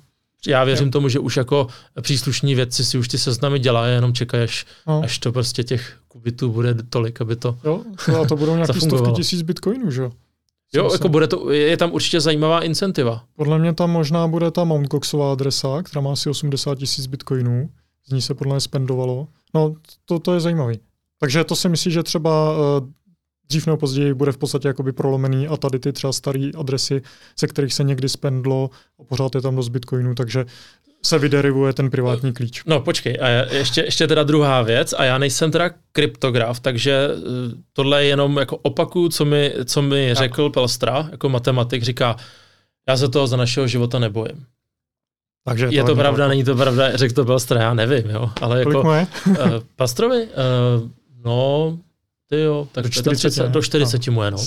Já 0.47 0.65
věřím 0.65 0.91
tomu, 0.91 1.09
že 1.09 1.19
už 1.19 1.37
jako 1.37 1.67
příslušní 2.01 2.55
vědci 2.55 2.85
si 2.85 2.99
už 2.99 3.09
ty 3.09 3.19
seznamy 3.19 3.59
dělají, 3.59 3.95
jenom 3.95 4.13
čekají, 4.13 4.45
až, 4.45 4.67
no. 4.87 5.03
až 5.05 5.19
to 5.19 5.33
prostě 5.33 5.65
těch 5.65 5.99
kubitů 6.09 6.53
bude 6.53 6.75
tolik, 6.75 7.21
aby 7.21 7.37
to 7.37 7.59
Jo, 7.65 7.83
to 8.29 8.37
budou 8.37 8.55
nějaké 8.55 8.81
stovky 8.81 9.13
tisíc 9.13 9.43
bitcoinů, 9.43 9.91
že 9.91 10.03
jo? 10.03 10.13
Jo, 10.75 10.93
jako 10.93 11.09
bude 11.09 11.27
to, 11.27 11.51
je 11.51 11.77
tam 11.77 11.93
určitě 11.93 12.21
zajímavá 12.21 12.61
incentiva. 12.61 13.25
Podle 13.37 13.59
mě 13.59 13.75
tam 13.75 13.91
možná 13.91 14.29
bude 14.29 14.51
ta 14.51 14.65
Mt. 14.65 14.89
Goxová 14.89 15.33
adresa, 15.33 15.83
která 15.83 16.01
má 16.01 16.13
asi 16.13 16.31
80 16.31 16.79
tisíc 16.79 17.07
bitcoinů. 17.07 17.71
Z 18.07 18.13
ní 18.13 18.23
se 18.23 18.35
podle 18.35 18.55
mě 18.55 18.61
spendovalo. 18.61 19.29
No, 19.55 19.75
to, 20.05 20.19
to 20.19 20.35
je 20.35 20.41
zajímavý. 20.41 20.81
Takže 21.21 21.45
to 21.45 21.57
si 21.57 21.69
myslím, 21.69 21.93
že 21.93 22.03
třeba 22.03 22.53
uh, 22.53 22.89
dřív 23.49 23.67
nebo 23.67 23.77
později 23.77 24.15
bude 24.15 24.33
v 24.33 24.39
podstatě 24.39 24.69
jakoby 24.69 24.93
prolomený 24.93 25.49
a 25.49 25.57
tady 25.57 25.79
ty 25.79 25.93
třeba 25.93 26.13
staré 26.13 26.51
adresy, 26.59 27.03
se 27.39 27.47
kterých 27.47 27.75
se 27.75 27.85
někdy 27.85 28.09
spendlo 28.09 28.71
a 29.01 29.05
pořád 29.05 29.35
je 29.35 29.41
tam 29.41 29.57
dost 29.57 29.69
bitcoinů, 29.69 30.15
takže 30.15 30.47
se 31.03 31.19
vyderivuje 31.19 31.73
ten 31.73 31.91
privátní 31.91 32.33
klíč. 32.33 32.63
No 32.67 32.81
počkej, 32.81 33.19
a 33.21 33.29
ještě, 33.29 33.81
ještě 33.81 34.07
teda 34.07 34.23
druhá 34.23 34.63
věc, 34.63 34.95
a 34.99 35.05
já 35.05 35.19
nejsem 35.19 35.51
teda 35.51 35.71
kryptograf, 35.93 36.61
takže 36.61 37.09
eh, 37.11 37.21
tohle 37.73 38.05
je 38.05 38.09
jenom 38.09 38.37
jako 38.37 38.57
opakuju, 38.57 39.09
co 39.09 39.25
mi, 39.25 39.55
co 39.65 39.83
mi 39.83 40.15
řekl 40.15 40.51
Pelstra, 40.51 41.09
jako 41.11 41.29
matematik, 41.29 41.83
říká, 41.83 42.17
já 42.89 42.97
se 42.97 43.09
toho 43.09 43.27
za 43.27 43.37
našeho 43.37 43.67
života 43.67 43.99
nebojím. 43.99 44.47
Takže 45.45 45.69
je 45.71 45.83
to, 45.83 45.89
to 45.89 45.97
pravda, 45.97 46.25
jako... 46.25 46.29
není 46.29 46.45
to 46.45 46.57
pravda, 46.57 46.97
řekl 46.97 47.15
to 47.15 47.25
Pelstra, 47.25 47.63
já 47.63 47.75
nevím, 47.75 48.11
jo, 48.11 48.31
ale 48.41 48.65
Kolik 48.65 48.77
jako... 48.77 48.89
uh, 49.29 49.63
Pastrovi? 49.77 50.23
Uh, 50.23 50.89
no, 51.25 51.79
ty 52.31 52.41
jo, 52.41 52.69
tak 52.73 52.85
do 52.85 52.91
40, 52.91 53.29
30, 53.29 53.49
do 53.49 53.63
40 53.63 54.07
no, 54.07 54.13
mu 54.13 54.23
je, 54.23 54.31
no. 54.31 54.39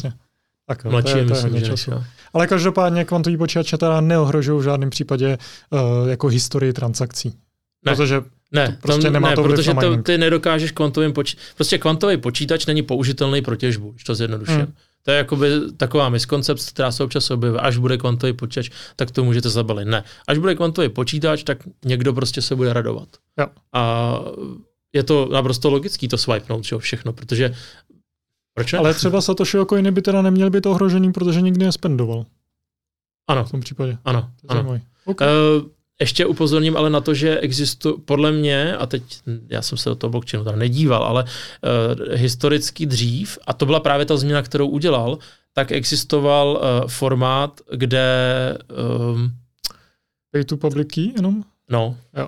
Tak 0.71 0.85
jo, 0.85 0.91
Mladší 0.91 1.11
to 1.13 1.17
je, 1.17 1.25
to 1.25 1.55
je 1.55 1.61
času. 1.61 1.91
Ale 2.33 2.47
každopádně 2.47 3.05
kvantový 3.05 3.37
počítače 3.37 3.77
teda 3.77 4.01
neohrožují 4.01 4.59
v 4.59 4.63
žádném 4.63 4.89
případě 4.89 5.37
uh, 5.69 6.09
jako 6.09 6.27
historii 6.27 6.73
transakcí. 6.73 7.29
Ne. 7.85 7.95
Protože 7.95 8.21
ne, 8.51 8.67
to 8.67 8.75
prostě 8.81 9.01
tam, 9.01 9.13
nemá 9.13 9.29
ne, 9.29 9.35
to 9.35 9.43
protože 9.43 9.73
to, 9.73 9.97
ty 9.97 10.17
nedokážeš 10.17 10.71
kvantovým 10.71 11.13
počítač. 11.13 11.43
Prostě 11.55 11.77
kvantový 11.77 12.17
počítač 12.17 12.65
není 12.65 12.81
použitelný 12.81 13.41
pro 13.41 13.55
těžbu, 13.55 13.91
když 13.91 14.03
to 14.03 14.15
zjednoduším. 14.15 14.55
Hmm. 14.55 14.73
To 15.03 15.11
je 15.11 15.17
jakoby 15.17 15.49
taková 15.77 16.09
miskoncepce, 16.09 16.71
která 16.71 16.91
se 16.91 17.03
občas 17.03 17.31
objevuje. 17.31 17.61
Až 17.61 17.77
bude 17.77 17.97
kvantový 17.97 18.33
počítač, 18.33 18.69
tak 18.95 19.11
to 19.11 19.23
můžete 19.23 19.49
zabalit. 19.49 19.87
Ne. 19.87 20.03
Až 20.27 20.37
bude 20.37 20.55
kvantový 20.55 20.89
počítač, 20.89 21.43
tak 21.43 21.57
někdo 21.85 22.13
prostě 22.13 22.41
se 22.41 22.55
bude 22.55 22.73
radovat. 22.73 23.07
Jo. 23.39 23.47
A 23.73 24.15
je 24.93 25.03
to 25.03 25.29
naprosto 25.31 25.69
logický 25.69 26.07
to 26.07 26.17
swipenout, 26.17 26.63
že 26.63 26.77
všechno, 26.77 27.13
protože 27.13 27.53
proč 28.53 28.73
ne? 28.73 28.79
Ale 28.79 28.93
třeba 28.93 29.21
Satoshi 29.21 29.57
coiny 29.69 29.91
by 29.91 30.01
teda 30.01 30.21
neměly 30.21 30.49
být 30.49 30.65
ohrožený, 30.65 31.11
protože 31.11 31.41
nikdy 31.41 31.65
nespendoval. 31.65 32.25
Ano. 33.27 33.45
V 33.45 33.51
tom 33.51 33.59
případě. 33.59 33.97
Ano. 34.05 34.29
ano. 34.47 34.79
Okay. 35.05 35.27
Uh, 35.27 35.67
ještě 35.99 36.25
upozorním 36.25 36.77
ale 36.77 36.89
na 36.89 37.01
to, 37.01 37.13
že 37.13 37.39
existuje, 37.39 37.95
podle 38.05 38.31
mě, 38.31 38.75
a 38.75 38.85
teď 38.85 39.03
já 39.49 39.61
jsem 39.61 39.77
se 39.77 39.89
do 39.89 39.95
toho 39.95 40.11
blockchainu 40.11 40.45
tam 40.45 40.59
nedíval, 40.59 41.03
ale 41.03 41.23
uh, 41.23 42.13
historicky 42.13 42.85
dřív, 42.85 43.37
a 43.47 43.53
to 43.53 43.65
byla 43.65 43.79
právě 43.79 44.05
ta 44.05 44.17
změna, 44.17 44.41
kterou 44.41 44.67
udělal, 44.67 45.17
tak 45.53 45.71
existoval 45.71 46.61
uh, 46.61 46.87
formát, 46.87 47.61
kde... 47.75 48.57
Um, 49.13 49.31
Pay 50.31 50.43
to 50.43 50.57
public 50.57 50.87
key 50.93 51.13
jenom? 51.15 51.43
No. 51.69 51.97
Jo. 52.17 52.27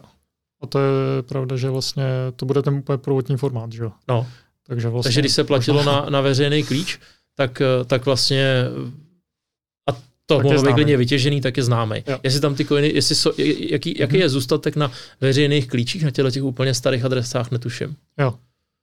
A 0.61 0.67
to 0.67 0.79
je 0.79 1.21
pravda, 1.21 1.57
že 1.57 1.69
vlastně 1.69 2.03
to 2.35 2.45
bude 2.45 2.61
ten 2.61 2.73
úplně 2.73 2.97
prvotní 2.97 3.37
formát, 3.37 3.71
že 3.71 3.83
jo? 3.83 3.91
No. 4.07 4.27
Takže, 4.67 4.89
vlastně 4.89 5.09
Takže 5.09 5.21
když 5.21 5.33
se 5.33 5.43
platilo 5.43 5.83
na, 5.83 6.05
na 6.09 6.21
veřejný 6.21 6.63
klíč, 6.63 6.99
tak, 7.35 7.61
eh, 7.61 7.85
tak 7.85 8.05
vlastně 8.05 8.65
a 9.89 9.91
to 10.25 10.35
tak 10.35 10.43
mohlo 10.43 10.63
být 10.63 10.73
klidně 10.73 10.97
vytěžený, 10.97 11.41
tak 11.41 11.57
je 11.57 11.63
známý. 11.63 12.03
Jo. 12.07 12.19
Jestli 12.23 12.39
tam 12.39 12.55
ty 12.55 12.65
coiny, 12.65 12.91
jestli 12.93 13.15
so, 13.15 13.41
jaký, 13.71 13.95
jaký 13.99 14.17
je 14.17 14.29
zůstatek 14.29 14.75
na 14.75 14.91
veřejných 15.21 15.67
klíčích, 15.67 16.03
na 16.03 16.11
těchto 16.11 16.31
těch 16.31 16.43
úplně 16.43 16.73
starých 16.73 17.05
adresách, 17.05 17.51
netuším. 17.51 17.95
Jo. 18.19 18.33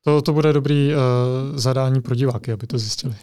To, 0.05 0.23
to 0.23 0.33
bude 0.33 0.53
dobrý 0.53 0.91
uh, 0.95 1.59
zadání 1.59 2.01
pro 2.01 2.15
diváky, 2.15 2.53
aby 2.53 2.67
to 2.67 2.79
zjistili. 2.79 3.15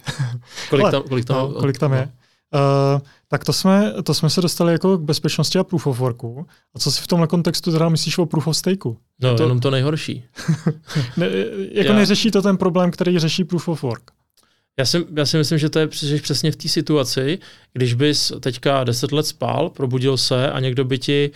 kolik, 0.70 0.84
Ale, 0.84 0.92
tam, 0.92 1.04
kolik 1.04 1.26
tam, 1.26 1.38
no, 1.38 1.52
kolik 1.52 1.78
tam 1.78 1.92
no. 1.92 2.08
Je? 2.54 2.60
Uh, 2.60 3.02
tak 3.28 3.44
to 3.44 3.54
jsme, 3.54 3.94
to 4.04 4.14
jsme 4.14 4.30
se 4.30 4.42
dostali 4.42 4.72
jako 4.72 4.98
k 4.98 5.02
bezpečnosti 5.02 5.60
a 5.60 5.64
proof 5.64 5.88
of 5.88 6.00
worku. 6.00 6.48
A 6.76 6.80
co 6.80 6.92
si 6.92 7.02
v 7.02 7.08
tomhle 7.08 7.28
kontextu 7.28 7.72
teda 7.72 7.90
myslíš 7.90 8.18
o 8.18 8.26
proof 8.26 8.48
of 8.48 8.58
stakeu? 8.58 8.98
No, 9.22 9.36
to, 9.36 9.44
jenom 9.44 9.60
to 9.60 9.72
nejhorší. 9.72 10.24
ne, 11.18 11.28
jako 11.72 11.90
Já... 11.90 11.96
neřeší 11.96 12.32
to 12.32 12.42
ten 12.42 12.58
problém, 12.58 12.92
který 12.92 13.20
řeší 13.20 13.44
proof 13.44 13.68
of 13.68 13.84
work? 13.84 14.12
Já 14.80 14.86
si, 14.86 15.06
já 15.16 15.26
si 15.26 15.38
myslím, 15.38 15.58
že 15.58 15.70
to 15.70 15.80
je 15.80 15.88
přesně 16.22 16.52
v 16.52 16.56
té 16.56 16.68
situaci, 16.68 17.40
když 17.74 17.94
bys 17.94 18.32
teďka 18.40 18.84
10 18.84 19.12
let 19.12 19.28
spál, 19.28 19.70
probudil 19.70 20.18
se 20.18 20.52
a 20.52 20.60
někdo 20.60 20.86
by 20.86 21.00
ti 21.00 21.32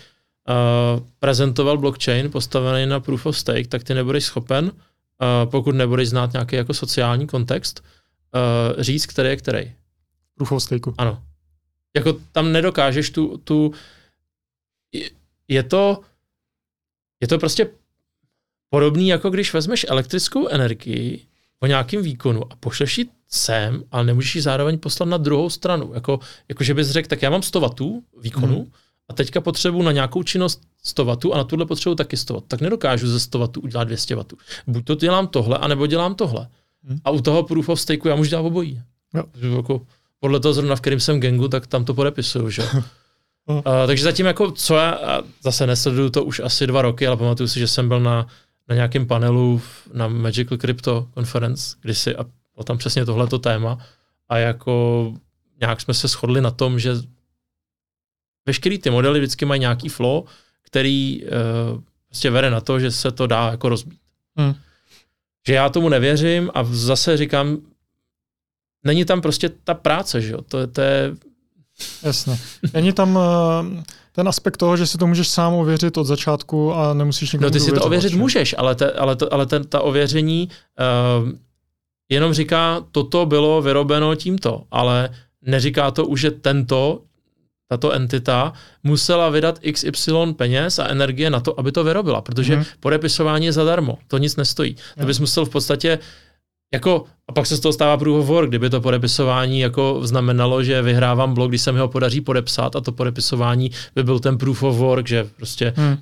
uh, 0.50 1.04
prezentoval 1.20 1.78
blockchain 1.78 2.32
postavený 2.32 2.86
na 2.86 3.00
proof 3.00 3.26
of 3.26 3.38
stake, 3.38 3.68
tak 3.68 3.84
ty 3.84 3.94
nebudeš 3.94 4.26
schopen, 4.26 4.66
uh, 4.66 4.72
pokud 5.52 5.76
nebudeš 5.76 6.10
znát 6.10 6.34
nějaký 6.34 6.56
jako 6.56 6.74
sociální 6.74 7.28
kontext, 7.28 7.84
uh, 7.84 8.82
říct, 8.84 9.06
který 9.06 9.30
je 9.30 9.36
který. 9.36 9.72
Of 10.42 10.64
stakeu. 10.64 10.94
Ano. 10.98 11.24
Jako 11.96 12.14
tam 12.32 12.52
nedokážeš 12.52 13.10
tu, 13.10 13.38
tu 13.38 13.74
je 15.48 15.64
to, 15.64 16.02
je 17.22 17.28
to 17.28 17.40
prostě 17.40 17.70
podobný, 18.70 19.08
jako 19.08 19.30
když 19.30 19.54
vezmeš 19.54 19.86
elektrickou 19.90 20.48
energii 20.48 21.26
o 21.60 21.68
nějakém 21.68 22.04
výkonu 22.04 22.54
a 22.54 22.56
pošleš 22.56 22.98
ji 22.98 23.10
sem, 23.28 23.84
ale 23.92 24.04
nemůžeš 24.04 24.36
ji 24.36 24.42
zároveň 24.42 24.80
poslat 24.80 25.10
na 25.10 25.18
druhou 25.18 25.50
stranu. 25.50 25.92
Jako, 25.94 26.20
jako 26.50 26.64
že 26.64 26.74
bys 26.74 26.88
řekl, 26.88 27.08
tak 27.08 27.22
já 27.22 27.30
mám 27.30 27.42
100 27.42 27.60
W 27.60 28.02
výkonu 28.22 28.56
hmm. 28.56 28.72
a 29.10 29.14
teďka 29.14 29.42
potřebuji 29.42 29.82
na 29.84 29.92
nějakou 29.92 30.24
činnost 30.24 30.62
100 30.84 31.06
W 31.06 31.34
a 31.34 31.38
na 31.38 31.44
tuhle 31.44 31.66
potřebuji 31.66 31.96
taky 31.96 32.18
100 32.18 32.34
W. 32.34 32.42
Tak 32.48 32.62
nedokážu 32.62 33.08
ze 33.08 33.20
100 33.20 33.40
W 33.40 33.58
udělat 33.58 33.84
200 33.84 34.16
W. 34.16 34.24
Buď 34.68 34.86
to 34.86 34.96
dělám 34.96 35.28
tohle, 35.28 35.58
anebo 35.58 35.88
dělám 35.88 36.16
tohle. 36.16 36.48
Hmm. 36.84 37.00
A 37.04 37.12
u 37.12 37.22
toho 37.22 37.44
proof 37.44 37.70
of 37.70 37.82
stake 37.82 38.10
já 38.10 38.16
můžu 38.16 38.30
dělat 38.30 38.42
obojí. 38.42 38.82
Jo. 39.14 39.24
Jako, 39.58 39.82
podle 40.22 40.39
toho 40.39 40.53
zrovna, 40.53 40.76
v 40.76 40.81
kterém 40.81 40.99
jsem 40.99 41.19
gengu, 41.19 41.48
tak 41.48 41.68
tam 41.68 41.85
to 41.85 41.93
podepisuju, 41.93 42.49
že? 42.49 42.64
Uh, 43.45 43.61
takže 43.88 44.03
zatím 44.03 44.26
jako, 44.26 44.52
co 44.52 44.76
já, 44.76 45.22
zase 45.43 45.68
nesleduju 45.68 46.10
to 46.10 46.23
už 46.23 46.39
asi 46.39 46.68
dva 46.68 46.81
roky, 46.81 47.07
ale 47.07 47.18
pamatuju 47.18 47.48
si, 47.48 47.60
že 47.60 47.68
jsem 47.68 47.88
byl 47.88 47.99
na, 47.99 48.27
na 48.69 48.76
nějakém 48.76 49.07
panelu 49.07 49.61
na 49.93 50.07
Magical 50.07 50.57
Crypto 50.57 51.07
Conference, 51.14 51.76
kdy 51.81 51.95
si, 51.95 52.15
a 52.15 52.23
bylo 52.56 52.64
tam 52.64 52.77
přesně 52.77 53.06
tohleto 53.06 53.39
téma 53.39 53.77
a 54.30 54.38
jako 54.38 55.14
nějak 55.60 55.81
jsme 55.81 55.93
se 55.93 56.07
shodli 56.07 56.41
na 56.41 56.52
tom, 56.52 56.80
že 56.80 56.91
veškerý 58.45 58.77
ty 58.77 58.89
modely 58.89 59.19
vždycky 59.19 59.45
mají 59.45 59.61
nějaký 59.61 59.89
flow, 59.89 60.26
který 60.61 61.22
uh, 61.23 61.81
prostě 62.07 62.30
vede 62.30 62.49
na 62.49 62.61
to, 62.61 62.80
že 62.80 62.91
se 62.91 63.11
to 63.11 63.27
dá 63.27 63.52
jako 63.52 63.69
rozbít. 63.69 63.99
Hmm. 64.35 64.53
Že 65.48 65.53
já 65.53 65.69
tomu 65.69 65.89
nevěřím 65.89 66.52
a 66.53 66.64
zase 66.64 67.18
říkám, 67.18 67.57
není 68.84 69.06
tam 69.06 69.22
prostě 69.22 69.49
ta 69.64 69.74
práce, 69.74 70.22
že 70.22 70.32
jo? 70.32 70.41
To, 70.41 70.68
to 70.68 70.82
je... 70.82 71.16
Jasně. 72.03 72.40
Není 72.74 72.94
tam 72.94 73.16
uh, 73.16 73.22
ten 74.12 74.28
aspekt 74.28 74.58
toho, 74.58 74.78
že 74.78 74.88
si 74.88 74.98
to 74.98 75.08
můžeš 75.08 75.28
sám 75.28 75.53
ověřit 75.53 75.98
od 75.98 76.03
začátku 76.03 76.74
a 76.74 76.94
nemusíš 76.94 77.32
nikomu 77.32 77.45
No 77.45 77.52
ty 77.52 77.60
si 77.60 77.72
to 77.72 77.82
ověřit 77.82 78.14
můžeš, 78.14 78.56
ale, 78.58 78.76
te, 78.76 78.91
ale, 78.91 79.16
to, 79.16 79.34
ale 79.34 79.45
ten, 79.45 79.64
ta 79.64 79.82
ověření 79.82 80.49
uh, 81.24 81.30
jenom 82.10 82.34
říká, 82.34 82.86
toto 82.91 83.26
bylo 83.26 83.62
vyrobeno 83.62 84.16
tímto, 84.16 84.64
ale 84.72 85.10
neříká 85.41 85.91
to 85.91 86.06
už, 86.06 86.22
že 86.22 86.32
tento, 86.32 87.02
tato 87.68 87.91
entita 87.91 88.53
musela 88.84 89.30
vydat 89.30 89.60
XY 89.72 90.12
peněz 90.36 90.80
a 90.80 90.88
energie 90.88 91.30
na 91.30 91.40
to, 91.40 91.60
aby 91.60 91.72
to 91.72 91.84
vyrobila, 91.84 92.22
protože 92.22 92.56
hmm. 92.56 92.66
podepisování 92.80 93.45
je 93.45 93.53
zadarmo, 93.53 93.98
to 94.08 94.18
nic 94.18 94.36
nestojí. 94.36 94.76
To 94.99 95.06
bys 95.06 95.20
musel 95.20 95.45
v 95.45 95.49
podstatě 95.49 95.99
jako, 96.73 97.03
a 97.27 97.31
pak 97.34 97.45
se 97.45 97.57
z 97.57 97.60
toho 97.60 97.73
stává 97.73 97.98
proof 97.98 98.19
of 98.19 98.27
work, 98.27 98.49
kdyby 98.49 98.69
to 98.69 98.81
podepisování 98.81 99.60
jako 99.60 99.99
znamenalo, 100.03 100.64
že 100.64 100.81
vyhrávám 100.81 101.34
blok, 101.34 101.52
když 101.52 101.61
se 101.61 101.72
mi 101.72 101.80
ho 101.80 101.88
podaří 101.88 102.22
podepsat 102.22 102.76
a 102.76 102.81
to 102.81 102.91
podepisování 102.91 103.72
by 103.95 104.03
byl 104.03 104.19
ten 104.19 104.38
proof 104.38 104.64
of 104.64 104.76
work, 104.77 105.07
že 105.07 105.23
prostě 105.38 105.73
hmm. 105.76 105.98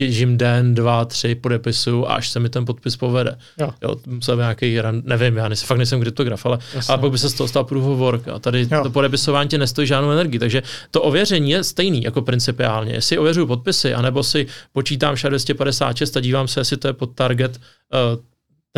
žím 0.00 0.38
den, 0.38 0.74
dva, 0.74 1.04
tři 1.04 1.34
podepisu 1.34 2.10
a 2.10 2.14
až 2.14 2.30
se 2.30 2.40
mi 2.40 2.48
ten 2.48 2.64
podpis 2.64 2.96
povede. 2.96 3.38
Jo. 3.60 3.70
Jo, 3.82 3.96
musel 4.06 4.36
nějaký, 4.36 4.78
nevím, 5.02 5.36
já 5.36 5.48
nejsem, 5.48 5.66
fakt 5.66 5.78
nejsem 5.78 6.00
kryptograf, 6.00 6.46
ale, 6.46 6.58
ale 6.88 6.98
pak 6.98 7.10
by 7.10 7.18
se 7.18 7.28
z 7.28 7.34
toho 7.34 7.48
stal 7.48 7.64
proof 7.64 7.84
of 7.84 7.98
work 7.98 8.28
a 8.28 8.38
tady 8.38 8.68
jo. 8.70 8.82
to 8.82 8.90
podepisování 8.90 9.48
tě 9.48 9.58
nestojí 9.58 9.88
žádnou 9.88 10.10
energii, 10.10 10.38
takže 10.38 10.62
to 10.90 11.02
ověření 11.02 11.50
je 11.50 11.64
stejný 11.64 12.02
jako 12.02 12.22
principiálně. 12.22 12.92
Jestli 12.92 13.18
ověřuju 13.18 13.46
podpisy, 13.46 13.94
anebo 13.94 14.22
si 14.22 14.46
počítám 14.72 15.14
256 15.28 16.16
a 16.16 16.20
dívám 16.20 16.48
se, 16.48 16.60
jestli 16.60 16.76
to 16.76 16.88
je 16.88 16.92
pod 16.92 17.14
target 17.14 17.60
uh, 18.14 18.20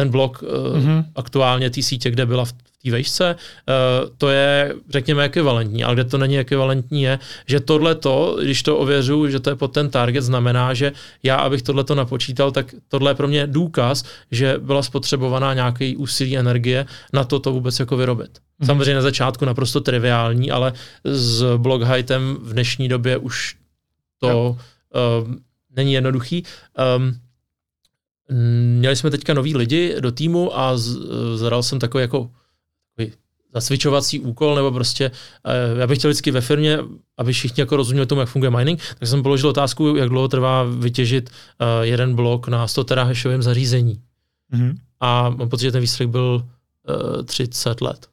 ten 0.01 0.09
blok 0.09 0.43
mm-hmm. 0.43 1.05
aktuálně 1.17 1.71
té 1.71 1.83
sítě, 1.83 2.11
kde 2.11 2.27
byla 2.27 2.45
v 2.45 2.53
té 2.53 2.91
vejšce, 2.91 3.37
uh, 3.37 4.09
to 4.19 4.29
je, 4.29 4.75
řekněme, 4.89 5.25
ekvivalentní, 5.25 5.85
ale 5.85 5.95
kde 5.95 6.05
to 6.05 6.19
není 6.19 6.39
ekvivalentní 6.39 7.03
je, 7.03 7.19
že 7.47 7.61
tohle 7.61 7.95
to, 7.95 8.39
když 8.43 8.63
to 8.63 8.79
ověřu, 8.79 9.29
že 9.29 9.41
to 9.41 9.51
je 9.51 9.57
pod 9.57 9.69
ten 9.69 9.91
target, 9.91 10.25
znamená, 10.25 10.75
že 10.75 10.93
já, 11.23 11.37
abych 11.37 11.63
tohle 11.63 11.85
to 11.85 11.95
napočítal, 11.95 12.53
tak 12.53 12.75
tohle 12.89 13.11
je 13.11 13.15
pro 13.15 13.29
mě 13.29 13.47
důkaz, 13.47 14.05
že 14.31 14.57
byla 14.59 14.83
spotřebovaná 14.83 15.55
nějaký 15.55 15.97
úsilí 15.97 16.39
energie 16.39 16.87
na 17.13 17.25
to 17.25 17.39
to 17.41 17.53
vůbec 17.53 17.81
jako 17.81 17.97
vyrobit. 17.97 18.31
Mm-hmm. 18.31 18.67
Samozřejmě 18.67 18.95
na 18.95 19.03
začátku 19.03 19.45
naprosto 19.45 19.81
triviální, 19.81 20.51
ale 20.51 20.73
s 21.05 21.57
block 21.57 21.85
heightem 21.85 22.39
v 22.41 22.53
dnešní 22.53 22.89
době 22.89 23.17
už 23.17 23.57
to 24.19 24.57
uh, 24.57 25.35
není 25.77 25.93
jednoduchý. 25.93 26.45
Um, 26.97 27.21
měli 28.79 28.97
jsme 28.97 29.11
teďka 29.11 29.35
nový 29.35 29.57
lidi 29.57 29.97
do 30.01 30.13
týmu 30.13 30.59
a 30.59 30.73
zadal 31.35 31.63
jsem 31.63 31.79
takový 31.79 32.03
jako 32.03 32.31
zasvičovací 33.55 34.21
úkol, 34.21 34.55
nebo 34.55 34.73
prostě, 34.73 35.11
uh, 35.11 35.79
já 35.79 35.87
bych 35.87 35.99
chtěl 35.99 36.11
vždycky 36.11 36.31
ve 36.31 36.41
firmě, 36.41 36.79
aby 37.19 37.33
všichni 37.33 37.61
jako 37.61 37.77
rozuměli 37.77 38.07
tomu, 38.07 38.21
jak 38.21 38.31
funguje 38.31 38.51
mining, 38.51 38.81
tak 38.99 39.09
jsem 39.09 39.23
položil 39.23 39.49
otázku, 39.49 39.97
jak 39.97 40.09
dlouho 40.09 40.29
trvá 40.29 40.65
vytěžit 40.65 41.31
uh, 41.31 41.67
jeden 41.85 42.15
blok 42.15 42.49
na 42.49 42.69
100 42.69 42.85
terahashovém 42.85 43.43
zařízení. 43.43 44.01
Mm-hmm. 44.53 44.75
A 45.01 45.31
mám 45.31 45.49
pocit, 45.49 45.63
že 45.63 45.73
ten 45.73 45.81
výsledek 45.81 46.11
byl 46.11 46.47
uh, 47.17 47.23
30 47.23 47.81
let. 47.81 48.10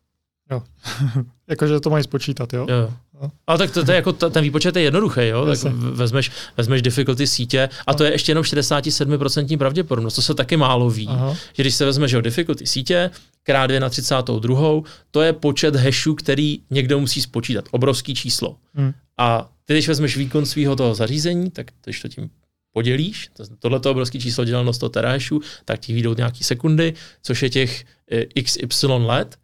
Jo. 0.51 0.63
Jakože 1.49 1.79
to 1.79 1.89
mají 1.89 2.03
spočítat, 2.03 2.53
jo? 2.53 2.67
Jo. 2.69 2.93
No. 3.21 3.31
Ale 3.47 3.57
tak 3.57 3.71
to, 3.71 3.85
to 3.85 3.91
je 3.91 3.95
jako, 3.95 4.13
ten 4.13 4.43
výpočet 4.43 4.75
je 4.75 4.81
jednoduchý, 4.81 5.27
jo? 5.27 5.45
Tak 5.45 5.73
vezmeš, 5.73 6.31
vezmeš 6.57 6.81
difficulty 6.81 7.27
sítě 7.27 7.69
a 7.87 7.93
to 7.93 8.03
je 8.03 8.11
ještě 8.11 8.31
jenom 8.31 8.43
67% 8.43 9.57
pravděpodobnost, 9.57 10.15
to 10.15 10.21
se 10.21 10.33
taky 10.33 10.57
málo 10.57 10.89
ví. 10.89 11.07
Aha. 11.07 11.35
Že 11.53 11.63
když 11.63 11.75
se 11.75 11.85
vezmeš 11.85 12.11
jo, 12.11 12.21
difficulty 12.21 12.67
sítě, 12.67 13.11
krát 13.43 13.67
2 13.67 13.79
na 13.79 13.89
32, 13.89 14.81
to 15.11 15.21
je 15.21 15.33
počet 15.33 15.75
hashů, 15.75 16.15
který 16.15 16.59
někdo 16.69 16.99
musí 16.99 17.21
spočítat. 17.21 17.65
Obrovský 17.71 18.15
číslo. 18.15 18.55
Hmm. 18.73 18.93
A 19.17 19.49
ty, 19.65 19.73
když 19.73 19.87
vezmeš 19.87 20.17
výkon 20.17 20.45
svého 20.45 20.75
toho 20.75 20.95
zařízení, 20.95 21.51
tak 21.51 21.67
když 21.83 22.01
to 22.01 22.07
tím 22.07 22.29
podělíš, 22.71 23.29
tohle 23.59 23.79
to 23.79 23.91
obrovské 23.91 24.19
číslo 24.19 24.45
děleno 24.45 24.73
100 24.73 24.89
terahashů, 24.89 25.41
tak 25.65 25.79
ti 25.79 25.93
vyjdou 25.93 26.13
nějaký 26.13 26.43
sekundy, 26.43 26.93
což 27.21 27.43
je 27.43 27.49
těch 27.49 27.85
eh, 28.11 28.41
XY 28.43 28.87
let. 28.87 29.37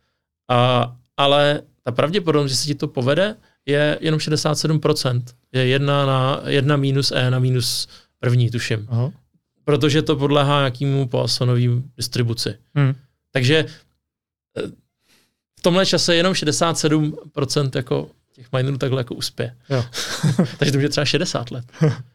A, 0.50 0.96
ale 1.18 1.62
ta 1.84 1.92
pravděpodobnost, 1.92 2.52
že 2.52 2.58
se 2.58 2.66
ti 2.66 2.76
to 2.76 2.88
povede, 2.88 3.36
je 3.66 3.98
jenom 4.02 4.20
67%. 4.20 5.24
Je 5.52 5.66
jedna 5.68 6.06
na 6.06 6.42
jedna 6.46 6.78
minus 6.78 7.12
E 7.12 7.32
na 7.32 7.40
minus 7.40 7.88
první, 8.20 8.50
tuším. 8.50 8.88
Aha. 8.90 9.12
Protože 9.64 10.02
to 10.02 10.16
podléhá 10.16 10.60
nějakému 10.60 11.08
Poissonovým 11.08 11.92
distribuci. 11.98 12.56
Hmm. 12.76 12.94
Takže 13.32 13.66
eh, 14.58 14.68
v 15.60 15.62
tomhle 15.62 15.86
čase 15.86 16.16
jenom 16.16 16.34
67% 16.34 17.70
jako 17.76 18.10
těch 18.34 18.52
minerů 18.52 18.78
takhle 18.78 19.00
jako 19.00 19.16
uspěje. 19.16 19.56
Takže 20.58 20.72
to 20.72 20.80
je 20.80 20.90
třeba 20.90 21.06
60 21.06 21.52
let. 21.52 21.66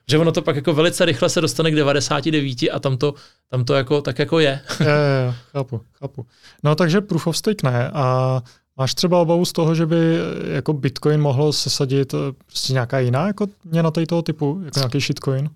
že 0.09 0.19
ono 0.19 0.32
to 0.32 0.43
pak 0.43 0.57
jako 0.57 0.74
velice 0.74 1.05
rychle 1.05 1.28
se 1.28 1.40
dostane 1.40 1.70
k 1.70 1.74
99 1.74 2.59
a 2.73 2.78
tam 2.78 2.97
to, 2.97 3.15
tam 3.51 3.65
to 3.65 3.74
jako 3.74 4.01
tak 4.01 4.19
jako 4.19 4.39
je. 4.39 4.61
jo, 4.81 4.86
jo, 4.86 5.27
jo, 5.27 5.35
chápu, 5.53 5.81
chápu. 5.93 6.27
No 6.65 6.74
takže 6.74 7.01
proof 7.01 7.27
of 7.27 7.36
stake 7.36 7.62
ne 7.62 7.90
a 7.90 8.43
Máš 8.78 8.95
třeba 8.95 9.20
obavu 9.20 9.45
z 9.45 9.53
toho, 9.53 9.74
že 9.74 9.86
by 9.86 9.97
eh, 9.97 10.55
jako 10.55 10.73
Bitcoin 10.73 11.20
mohl 11.20 11.53
sesadit 11.53 12.15
eh, 12.15 12.19
prostě 12.47 12.73
nějaká 12.73 12.99
jiná 12.99 13.27
jako 13.27 13.47
měna 13.65 13.90
toho 13.90 14.23
typu, 14.23 14.61
jako 14.65 14.78
nějaký 14.78 15.01
shitcoin? 15.01 15.51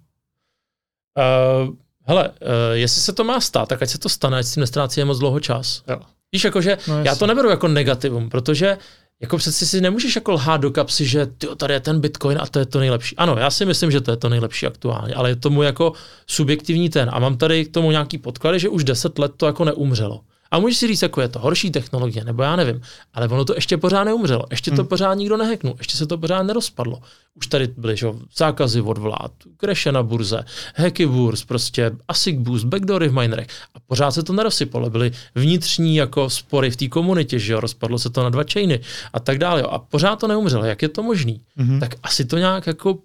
Uh, 1.18 1.74
hele, 2.02 2.28
uh, 2.28 2.36
jestli 2.72 3.01
se 3.01 3.12
to 3.12 3.24
má 3.24 3.40
stát, 3.40 3.68
tak 3.68 3.82
ať 3.82 3.89
se 3.89 3.98
to 3.98 4.09
stane, 4.09 4.39
ať 4.39 4.47
si 4.47 4.60
nestrácí 4.60 5.05
moc 5.05 5.18
dlouho 5.18 5.40
čas. 5.40 5.82
Jo. 5.89 6.01
Víš, 6.32 6.44
jakože 6.44 6.78
no, 6.89 7.02
já 7.05 7.14
to 7.14 7.26
neberu 7.26 7.48
jako 7.48 7.68
negativum, 7.68 8.30
protože 8.30 8.78
jako 9.22 9.36
přeci 9.36 9.66
si 9.66 9.80
nemůžeš 9.80 10.16
jako 10.16 10.32
lhát 10.32 10.60
do 10.60 10.70
kapsy, 10.70 11.06
že 11.06 11.26
tyjo, 11.26 11.54
tady 11.54 11.74
je 11.74 11.80
ten 11.80 12.00
Bitcoin 12.00 12.38
a 12.40 12.46
to 12.46 12.58
je 12.58 12.66
to 12.66 12.78
nejlepší. 12.78 13.16
Ano, 13.16 13.36
já 13.38 13.50
si 13.50 13.64
myslím, 13.64 13.90
že 13.90 14.00
to 14.00 14.10
je 14.10 14.16
to 14.16 14.28
nejlepší 14.28 14.66
aktuálně, 14.66 15.14
ale 15.14 15.28
je 15.28 15.36
tomu 15.36 15.62
jako 15.62 15.92
subjektivní 16.26 16.90
ten. 16.90 17.10
A 17.12 17.18
mám 17.18 17.36
tady 17.36 17.64
k 17.64 17.72
tomu 17.72 17.90
nějaký 17.90 18.18
podklady, 18.18 18.58
že 18.58 18.68
už 18.68 18.84
10 18.84 19.18
let 19.18 19.32
to 19.36 19.46
jako 19.46 19.64
neumřelo. 19.64 20.20
A 20.52 20.58
můžeš 20.58 20.78
si 20.78 20.86
říct, 20.86 21.02
jako 21.02 21.20
je 21.20 21.28
to 21.28 21.38
horší 21.38 21.70
technologie, 21.70 22.24
nebo 22.24 22.42
já 22.42 22.56
nevím, 22.56 22.80
ale 23.14 23.28
ono 23.28 23.44
to 23.44 23.54
ještě 23.54 23.76
pořád 23.76 24.04
neumřelo, 24.04 24.44
ještě 24.50 24.70
to 24.70 24.76
hmm. 24.82 24.86
pořád 24.86 25.14
nikdo 25.14 25.36
nehacknul, 25.36 25.74
ještě 25.78 25.96
se 25.96 26.06
to 26.06 26.18
pořád 26.18 26.42
nerozpadlo. 26.42 27.00
Už 27.34 27.46
tady 27.46 27.66
byly 27.76 27.96
že, 27.96 28.06
zákazy 28.36 28.80
od 28.80 28.98
vlád, 28.98 29.32
kreše 29.56 29.92
na 29.92 30.02
burze, 30.02 30.44
hacky 30.76 31.06
burz, 31.06 31.44
prostě 31.44 31.90
ASIC 32.08 32.38
boost, 32.38 32.64
backdoory 32.64 33.08
v 33.08 33.12
minerech 33.12 33.46
a 33.74 33.80
pořád 33.80 34.10
se 34.10 34.22
to 34.22 34.32
nerosypalo. 34.32 34.90
Byly 34.90 35.12
vnitřní 35.34 35.96
jako 35.96 36.30
spory 36.30 36.70
v 36.70 36.76
té 36.76 36.88
komunitě, 36.88 37.38
že 37.38 37.52
jo, 37.52 37.60
rozpadlo 37.60 37.98
se 37.98 38.10
to 38.10 38.22
na 38.22 38.30
dva 38.30 38.44
chainy 38.52 38.80
a 39.12 39.20
tak 39.20 39.38
dále. 39.38 39.60
Jo. 39.60 39.68
A 39.68 39.78
pořád 39.78 40.16
to 40.16 40.28
neumřelo. 40.28 40.64
Jak 40.64 40.82
je 40.82 40.88
to 40.88 41.02
možný? 41.02 41.40
Mm-hmm. 41.58 41.80
Tak 41.80 41.94
asi 42.02 42.24
to 42.24 42.38
nějak 42.38 42.66
jako, 42.66 42.98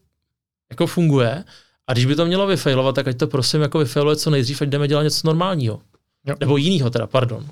jako 0.70 0.88
funguje. 0.88 1.44
A 1.88 1.94
když 1.94 2.06
by 2.06 2.16
to 2.16 2.26
mělo 2.26 2.48
vyfailovat, 2.48 2.96
tak 2.96 3.08
ať 3.08 3.18
to 3.18 3.28
prosím 3.28 3.62
jako 3.62 3.80
vyfailuje 3.80 4.16
co 4.16 4.30
nejdřív, 4.30 4.62
ať 4.62 4.70
jdeme 4.70 4.88
dělat 4.88 5.04
něco 5.04 5.28
normálního. 5.28 5.80
Jo. 6.28 6.36
Nebo 6.40 6.58
jinýho 6.58 6.90
teda, 6.90 7.08
pardon. 7.08 7.46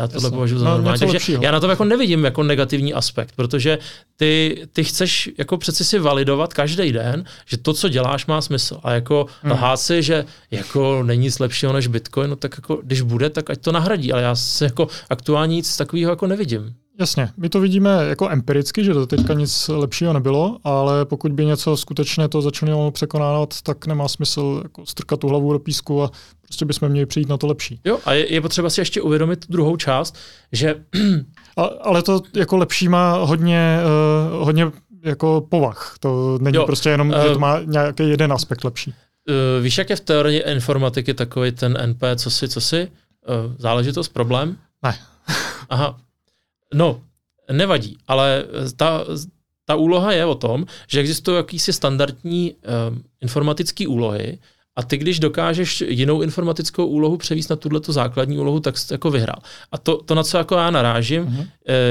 Já 0.00 0.08
tohle 0.08 0.30
považuji 0.30 0.58
za 0.58 0.64
no, 0.64 0.70
normální. 0.70 0.98
Takže 0.98 1.18
já 1.40 1.50
na 1.50 1.60
to 1.60 1.70
jako 1.70 1.84
nevidím 1.84 2.24
jako 2.24 2.42
negativní 2.42 2.94
aspekt, 2.94 3.32
protože 3.36 3.78
ty, 4.16 4.62
ty 4.72 4.84
chceš 4.84 5.30
jako 5.38 5.58
přeci 5.58 5.84
si 5.84 5.98
validovat 5.98 6.54
každý 6.54 6.92
den, 6.92 7.24
že 7.46 7.56
to, 7.56 7.72
co 7.72 7.88
děláš, 7.88 8.26
má 8.26 8.40
smysl. 8.40 8.80
A 8.82 8.92
jako 8.92 9.26
hmm. 9.42 9.52
lhát 9.52 9.76
si, 9.76 10.02
že 10.02 10.24
jako 10.50 11.02
není 11.02 11.22
nic 11.22 11.38
lepšího 11.38 11.72
než 11.72 11.86
Bitcoin, 11.86 12.30
no 12.30 12.36
tak 12.36 12.54
jako 12.58 12.80
když 12.82 13.00
bude, 13.00 13.30
tak 13.30 13.50
ať 13.50 13.58
to 13.58 13.72
nahradí. 13.72 14.12
Ale 14.12 14.22
já 14.22 14.34
se 14.34 14.64
jako 14.64 14.88
aktuálně 15.10 15.56
nic 15.56 15.76
takového 15.76 16.12
jako 16.12 16.26
nevidím. 16.26 16.74
Jasně, 17.00 17.28
my 17.36 17.48
to 17.48 17.60
vidíme 17.60 18.06
jako 18.08 18.28
empiricky, 18.30 18.84
že 18.84 18.94
to 18.94 19.06
teďka 19.06 19.34
nic 19.34 19.68
lepšího 19.68 20.12
nebylo, 20.12 20.58
ale 20.64 21.04
pokud 21.04 21.32
by 21.32 21.46
něco 21.46 21.76
skutečně 21.76 22.28
to 22.28 22.42
začalo 22.42 22.90
překonávat, 22.90 23.62
tak 23.62 23.86
nemá 23.86 24.08
smysl 24.08 24.60
jako 24.62 24.86
strkat 24.86 25.20
tu 25.20 25.28
hlavu 25.28 25.52
do 25.52 25.58
písku 25.58 26.02
a 26.02 26.10
prostě 26.42 26.64
bychom 26.64 26.88
měli 26.88 27.06
přijít 27.06 27.28
na 27.28 27.36
to 27.36 27.46
lepší. 27.46 27.80
Jo, 27.84 27.98
a 28.04 28.12
je, 28.12 28.32
je 28.32 28.40
potřeba 28.40 28.70
si 28.70 28.80
ještě 28.80 29.02
uvědomit 29.02 29.46
tu 29.46 29.52
druhou 29.52 29.76
část, 29.76 30.16
že... 30.52 30.74
a, 31.56 31.62
ale 31.62 32.02
to 32.02 32.20
jako 32.36 32.56
lepší 32.56 32.88
má 32.88 33.12
hodně, 33.12 33.78
uh, 34.30 34.44
hodně 34.44 34.70
jako 35.02 35.46
povah. 35.48 35.94
To 36.00 36.38
není 36.40 36.56
jo, 36.56 36.66
prostě 36.66 36.90
jenom, 36.90 37.08
uh, 37.08 37.14
že 37.14 37.28
to 37.28 37.34
eh, 37.34 37.38
má 37.38 37.60
nějaký 37.60 38.08
jeden 38.08 38.32
aspekt 38.32 38.64
lepší. 38.64 38.94
Uh, 39.28 39.64
víš, 39.64 39.78
jak 39.78 39.90
je 39.90 39.96
v 39.96 40.00
teorii 40.00 40.40
informatiky 40.40 41.14
takový 41.14 41.52
ten 41.52 41.78
NP, 41.86 42.02
co 42.16 42.30
si, 42.30 42.48
co 42.48 42.60
si? 42.60 42.88
Uh, 43.28 43.54
záležitost, 43.58 44.08
problém? 44.08 44.56
Ne. 44.82 44.98
Aha, 45.70 45.98
No, 46.74 47.00
nevadí, 47.52 47.96
ale 48.06 48.44
ta, 48.76 49.04
ta 49.64 49.74
úloha 49.74 50.12
je 50.12 50.24
o 50.24 50.34
tom, 50.34 50.66
že 50.88 51.00
existují 51.00 51.36
jakýsi 51.36 51.72
standardní 51.72 52.54
uh, 52.54 52.98
informatické 53.20 53.88
úlohy 53.88 54.38
a 54.76 54.82
ty, 54.82 54.96
když 54.96 55.20
dokážeš 55.20 55.80
jinou 55.80 56.22
informatickou 56.22 56.86
úlohu 56.86 57.16
převíst 57.16 57.50
na 57.50 57.56
tuhle 57.56 57.80
základní 57.88 58.38
úlohu, 58.38 58.60
tak 58.60 58.78
jsi 58.78 58.94
jako 58.94 59.10
vyhrál. 59.10 59.38
A 59.72 59.78
to, 59.78 60.02
to 60.02 60.14
na 60.14 60.22
co 60.22 60.38
jako 60.38 60.54
já 60.54 60.70
narážím, 60.70 61.22
uh, 61.22 61.44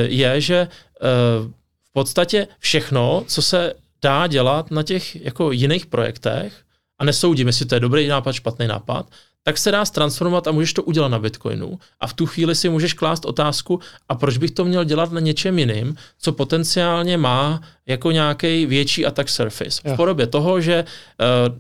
je, 0.06 0.42
že 0.42 0.68
uh, 0.68 1.52
v 1.90 1.94
podstatě 1.94 2.48
všechno, 2.60 3.24
co 3.28 3.42
se 3.42 3.74
dá 4.02 4.28
dělat 4.28 4.72
na 4.72 4.84
těch 4.84 5.16
jako 5.16 5.52
jiných 5.52 5.86
projektech, 5.86 6.54
a 7.00 7.06
nesoudím, 7.06 7.48
jestli 7.48 7.66
to 7.66 7.76
je 7.76 7.80
dobrý 7.80 8.08
nápad, 8.08 8.32
špatný 8.32 8.68
nápad, 8.68 9.10
tak 9.48 9.58
se 9.58 9.72
dá 9.72 9.86
transformovat 9.86 10.48
a 10.48 10.52
můžeš 10.52 10.74
to 10.74 10.84
udělat 10.84 11.08
na 11.08 11.20
Bitcoinu. 11.20 11.80
A 12.00 12.08
v 12.08 12.14
tu 12.14 12.26
chvíli 12.26 12.56
si 12.56 12.70
můžeš 12.70 12.94
klást 12.94 13.26
otázku, 13.26 13.80
a 14.10 14.16
proč 14.16 14.38
bych 14.38 14.52
to 14.52 14.66
měl 14.66 14.84
dělat 14.84 15.12
na 15.12 15.20
něčem 15.20 15.60
jiným, 15.60 15.96
co 16.20 16.32
potenciálně 16.32 17.18
má 17.18 17.62
jako 17.86 18.12
nějaký 18.12 18.66
větší 18.66 19.06
attack 19.06 19.30
surface. 19.30 19.82
V 19.94 19.96
podobě 19.96 20.28
toho, 20.28 20.62
že 20.62 20.84
uh, 20.84 21.56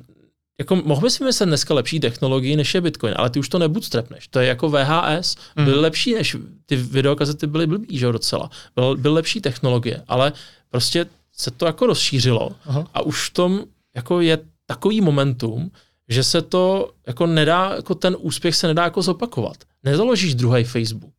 jako 0.60 0.76
mohl 0.76 1.02
bys 1.02 1.20
vymyslet 1.20 1.50
dneska 1.50 1.74
lepší 1.74 2.00
technologii, 2.00 2.56
než 2.56 2.76
je 2.76 2.82
Bitcoin, 2.82 3.14
ale 3.18 3.30
ty 3.30 3.40
už 3.40 3.50
to 3.50 3.60
nebootstrapneš. 3.60 4.28
To 4.28 4.40
je 4.40 4.48
jako 4.48 4.70
VHS, 4.70 5.36
mm. 5.56 5.66
byl 5.66 5.82
lepší, 5.82 6.14
než 6.14 6.38
ty 6.66 6.76
videokazety 6.76 7.48
byly 7.48 7.68
blbý, 7.68 7.98
že 7.98 8.12
docela. 8.12 8.50
Byl, 8.76 8.98
byl 8.98 9.14
lepší 9.14 9.42
technologie, 9.42 10.04
ale 10.08 10.34
prostě 10.70 11.06
se 11.32 11.52
to 11.52 11.66
jako 11.66 11.86
rozšířilo 11.86 12.52
Aha. 12.66 12.88
a 12.94 13.02
už 13.02 13.30
v 13.30 13.34
tom 13.34 13.64
jako 13.96 14.22
je 14.22 14.38
takový 14.66 15.02
momentum, 15.02 15.72
že 16.10 16.24
se 16.24 16.42
to 16.42 16.92
jako 17.08 17.26
nedá, 17.26 17.74
jako 17.76 17.96
ten 17.96 18.16
úspěch 18.20 18.56
se 18.56 18.68
nedá 18.68 18.84
jako 18.84 19.02
zopakovat. 19.02 19.58
Nezaložíš 19.84 20.36
druhý 20.36 20.64
Facebook. 20.64 21.14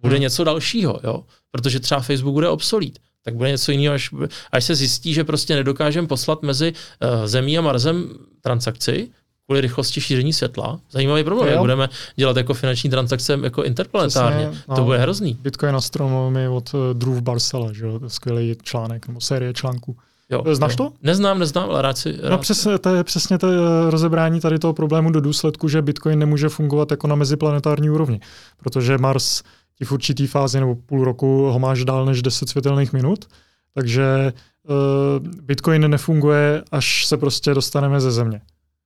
Bude 0.00 0.14
hmm. 0.14 0.22
něco 0.22 0.44
dalšího, 0.44 1.00
jo? 1.04 1.24
Protože 1.50 1.80
třeba 1.80 2.00
Facebook 2.00 2.34
bude 2.34 2.48
obsolít. 2.48 2.98
Tak 3.24 3.34
bude 3.34 3.50
něco 3.50 3.72
jiného, 3.72 3.94
až, 3.94 4.10
až 4.52 4.64
se 4.64 4.74
zjistí, 4.74 5.14
že 5.14 5.24
prostě 5.24 5.54
nedokážeme 5.56 6.08
poslat 6.08 6.42
mezi 6.42 6.72
uh, 6.72 7.26
Zemí 7.26 7.58
a 7.58 7.60
Marsem 7.60 8.10
transakci, 8.40 9.10
kvůli 9.46 9.60
rychlosti 9.60 10.00
šíření 10.00 10.32
světla. 10.32 10.80
Zajímavý 10.90 11.24
problém, 11.24 11.48
jak 11.48 11.58
budeme 11.58 11.88
dělat 12.16 12.36
jako 12.36 12.54
finanční 12.54 12.90
transakce 12.90 13.38
jako 13.42 13.64
interplanetárně. 13.64 14.46
Přesně, 14.46 14.64
no, 14.68 14.76
to 14.76 14.84
bude 14.84 14.98
hrozný. 14.98 15.38
Bitcoin 15.40 15.76
Astronomy 15.76 16.48
od 16.48 16.74
uh, 16.74 16.80
Drew 16.92 17.20
Barcela, 17.20 17.72
že 17.72 17.86
skvělý 18.06 18.56
článek, 18.62 19.08
nebo 19.08 19.20
série 19.20 19.52
článků. 19.52 19.96
Jo, 20.30 20.54
Znáš 20.54 20.72
jo. 20.72 20.76
to? 20.76 20.92
Neznám, 21.02 21.38
neznám, 21.38 21.70
ale 21.70 21.82
rád 21.82 21.98
si... 21.98 22.12
No, 22.12 22.22
rád 22.22 22.30
no 22.30 22.38
přesně, 22.38 22.78
to 22.78 22.94
je 22.94 23.04
přesně 23.04 23.38
to 23.38 23.46
rozebrání 23.90 24.40
tady 24.40 24.58
toho 24.58 24.72
problému 24.72 25.10
do 25.10 25.20
důsledku, 25.20 25.68
že 25.68 25.82
Bitcoin 25.82 26.18
nemůže 26.18 26.48
fungovat 26.48 26.90
jako 26.90 27.06
na 27.06 27.14
meziplanetární 27.14 27.90
úrovni, 27.90 28.20
protože 28.56 28.98
Mars 28.98 29.42
ti 29.78 29.84
v 29.84 29.92
určitý 29.92 30.26
fázi 30.26 30.60
nebo 30.60 30.74
půl 30.74 31.04
roku 31.04 31.50
ho 31.50 31.58
máš 31.58 31.84
dál 31.84 32.04
než 32.04 32.22
10 32.22 32.48
světelných 32.48 32.92
minut, 32.92 33.24
takže 33.74 34.32
uh, 34.68 35.28
Bitcoin 35.42 35.90
nefunguje, 35.90 36.62
až 36.72 37.06
se 37.06 37.16
prostě 37.16 37.54
dostaneme 37.54 38.00
ze 38.00 38.12
země. 38.12 38.40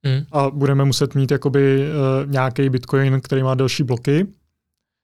Hmm. 0.05 0.23
A 0.32 0.51
budeme 0.51 0.85
muset 0.85 1.15
mít 1.15 1.31
jakoby 1.31 1.89
uh, 1.89 2.31
nějaký 2.31 2.69
Bitcoin, 2.69 3.20
který 3.20 3.43
má 3.43 3.55
delší 3.55 3.82
bloky, 3.82 4.27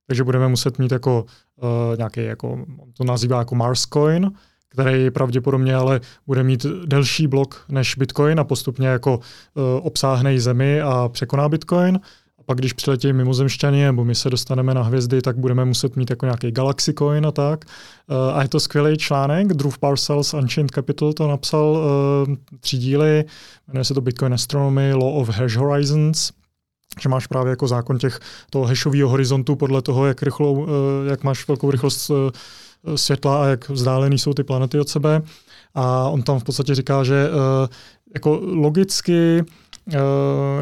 takže 0.06 0.24
budeme 0.24 0.48
muset 0.48 0.78
mít 0.78 0.92
jako 0.92 1.24
uh, 1.56 1.96
nějaký, 1.96 2.24
jako, 2.24 2.52
on 2.52 2.92
to 2.92 3.04
nazývá 3.04 3.38
jako 3.38 3.54
Mars 3.54 3.86
Coin, 3.86 4.30
který 4.74 5.10
pravděpodobně 5.10 5.74
ale 5.74 6.00
bude 6.26 6.42
mít 6.42 6.66
delší 6.84 7.26
blok 7.26 7.64
než 7.68 7.94
Bitcoin 7.94 8.40
a 8.40 8.44
postupně 8.44 8.88
jako 8.88 9.16
uh, 9.16 9.62
obsáhne 9.82 10.40
zemi 10.40 10.80
a 10.80 11.08
překoná 11.08 11.48
Bitcoin. 11.48 12.00
A 12.38 12.42
pak, 12.42 12.58
když 12.58 12.72
přiletí 12.72 13.12
mimozemšťani 13.12 13.84
nebo 13.84 14.04
my 14.04 14.14
se 14.14 14.30
dostaneme 14.30 14.74
na 14.74 14.82
hvězdy, 14.82 15.22
tak 15.22 15.38
budeme 15.38 15.64
muset 15.64 15.96
mít 15.96 16.10
jako 16.10 16.26
nějaký 16.26 16.50
Galaxy 16.50 16.94
Coin 16.94 17.26
a 17.26 17.32
tak. 17.32 17.64
Uh, 18.10 18.38
a 18.38 18.42
je 18.42 18.48
to 18.48 18.60
skvělý 18.60 18.96
článek. 18.96 19.46
Drew 19.46 19.72
Parcells 19.80 20.34
Unchained 20.34 20.70
Capital 20.70 21.12
to 21.12 21.28
napsal 21.28 21.64
uh, 22.28 22.34
tři 22.60 22.78
díly. 22.78 23.24
Jmenuje 23.68 23.84
se 23.84 23.94
to 23.94 24.00
Bitcoin 24.00 24.34
Astronomy, 24.34 24.94
Law 24.94 25.16
of 25.16 25.28
Hash 25.28 25.56
Horizons 25.56 26.30
že 27.00 27.08
máš 27.08 27.26
právě 27.26 27.50
jako 27.50 27.68
zákon 27.68 27.98
těch 27.98 28.20
toho 28.50 28.64
hashového 28.64 29.08
horizontu 29.08 29.56
podle 29.56 29.82
toho, 29.82 30.06
jak, 30.06 30.22
rychlou, 30.22 30.66
jak 31.08 31.24
máš 31.24 31.48
velkou 31.48 31.70
rychlost 31.70 32.10
světla 32.96 33.42
a 33.42 33.46
jak 33.46 33.68
vzdálený 33.68 34.18
jsou 34.18 34.34
ty 34.34 34.44
planety 34.44 34.80
od 34.80 34.88
sebe. 34.88 35.22
A 35.74 36.08
on 36.08 36.22
tam 36.22 36.38
v 36.38 36.44
podstatě 36.44 36.74
říká, 36.74 37.04
že 37.04 37.30
uh, 37.30 37.68
jako 38.14 38.40
logicky 38.42 39.42
uh, 39.42 39.94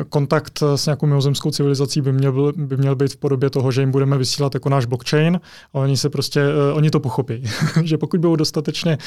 kontakt 0.08 0.62
s 0.74 0.86
nějakou 0.86 1.06
mimozemskou 1.06 1.50
civilizací 1.50 2.00
by 2.00 2.12
měl, 2.12 2.52
by 2.56 2.76
měl 2.76 2.96
být 2.96 3.12
v 3.12 3.16
podobě 3.16 3.50
toho, 3.50 3.72
že 3.72 3.82
jim 3.82 3.90
budeme 3.90 4.18
vysílat 4.18 4.54
jako 4.54 4.68
náš 4.68 4.84
blockchain 4.84 5.40
a 5.74 5.78
oni 5.78 5.96
se 5.96 6.10
prostě, 6.10 6.40
uh, 6.40 6.76
oni 6.76 6.90
to 6.90 7.00
pochopí, 7.00 7.44
že 7.84 7.98
pokud 7.98 8.20
budou 8.20 8.36
dostatečně, 8.36 8.98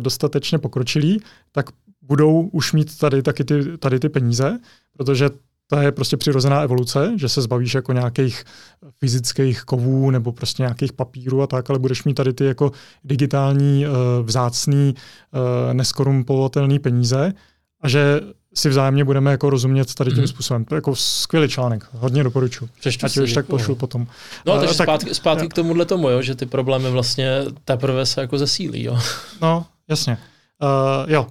dostatečně 0.00 0.58
pokročilí, 0.58 1.20
tak 1.52 1.66
budou 2.02 2.40
už 2.40 2.72
mít 2.72 2.98
tady 2.98 3.22
taky 3.22 3.44
ty, 3.44 3.78
tady 3.78 3.98
ty 3.98 4.08
peníze, 4.08 4.58
protože 4.96 5.30
to 5.66 5.76
je 5.76 5.92
prostě 5.92 6.16
přirozená 6.16 6.60
evoluce, 6.60 7.12
že 7.16 7.28
se 7.28 7.42
zbavíš 7.42 7.74
jako 7.74 7.92
nějakých 7.92 8.44
fyzických 8.98 9.62
kovů 9.62 10.10
nebo 10.10 10.32
prostě 10.32 10.62
nějakých 10.62 10.92
papírů 10.92 11.42
a 11.42 11.46
tak, 11.46 11.70
ale 11.70 11.78
budeš 11.78 12.04
mít 12.04 12.14
tady 12.14 12.32
ty 12.32 12.44
jako 12.44 12.72
digitální, 13.04 13.86
eh, 13.86 13.88
vzácný, 14.22 14.94
eh, 14.94 15.74
neskorumpovatelný 15.74 16.78
peníze 16.78 17.32
a 17.80 17.88
že 17.88 18.20
si 18.54 18.68
vzájemně 18.68 19.04
budeme 19.04 19.30
jako 19.30 19.50
rozumět 19.50 19.94
tady 19.94 20.10
tím 20.10 20.24
mm-hmm. 20.24 20.26
způsobem. 20.26 20.64
To 20.64 20.74
je 20.74 20.76
jako 20.76 20.96
skvělý 20.96 21.48
článek, 21.48 21.86
hodně 21.92 22.24
doporučuji. 22.24 22.68
Přečtu 22.80 23.06
Ať 23.06 23.16
už 23.16 23.32
tak 23.32 23.46
pošlu 23.46 23.74
potom. 23.74 24.06
No, 24.46 24.58
takže 24.58 24.76
tak, 24.76 24.86
zpátky, 24.86 25.14
zpátky 25.14 25.48
k 25.48 25.54
tomuhle 25.54 25.84
tomu, 25.84 26.10
jo, 26.10 26.22
že 26.22 26.34
ty 26.34 26.46
problémy 26.46 26.90
vlastně 26.90 27.44
teprve 27.64 28.06
se 28.06 28.20
jako 28.20 28.38
zesílí. 28.38 28.84
Jo. 28.84 28.98
No, 29.42 29.66
jasně. 29.88 30.18
Uh, 30.62 31.12
jo, 31.12 31.26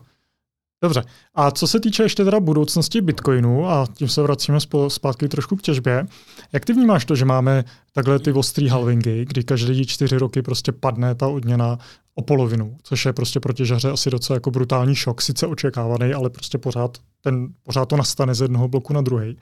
Dobře. 0.84 1.04
A 1.36 1.52
co 1.52 1.68
se 1.68 1.80
týče 1.80 2.04
ještě 2.04 2.26
teda 2.26 2.40
budoucnosti 2.40 3.02
Bitcoinu, 3.02 3.70
a 3.70 3.88
tím 3.94 4.08
se 4.08 4.22
vracíme 4.22 4.60
zpátky 4.88 5.28
trošku 5.28 5.56
k 5.56 5.62
těžbě, 5.62 6.06
jak 6.54 6.66
ty 6.66 6.74
vnímáš 6.74 7.06
to, 7.06 7.16
že 7.16 7.26
máme 7.26 7.64
takhle 7.94 8.20
ty 8.20 8.32
ostrý 8.32 8.68
halvingy, 8.68 9.26
kdy 9.26 9.44
každý 9.44 9.86
čtyři 9.86 10.18
roky 10.18 10.42
prostě 10.42 10.72
padne 10.72 11.16
ta 11.16 11.28
odměna 11.28 11.80
o 12.16 12.22
polovinu, 12.22 12.78
což 12.84 13.06
je 13.06 13.14
prostě 13.14 13.40
pro 13.40 13.54
těžaře 13.54 13.90
asi 13.90 14.10
docela 14.10 14.36
jako 14.36 14.52
brutální 14.52 14.96
šok, 14.96 15.22
sice 15.22 15.48
očekávaný, 15.48 16.14
ale 16.14 16.30
prostě 16.30 16.58
pořád, 16.58 16.98
ten, 17.22 17.48
pořád 17.64 17.86
to 17.86 17.98
nastane 17.98 18.36
z 18.36 18.42
jednoho 18.42 18.68
bloku 18.68 18.94
na 18.94 19.02
druhý. 19.02 19.38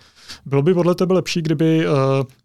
Bylo 0.45 0.61
by 0.61 0.74
podle 0.74 0.95
tebe 0.95 1.14
lepší, 1.14 1.41
kdyby 1.41 1.88
uh, 1.88 1.94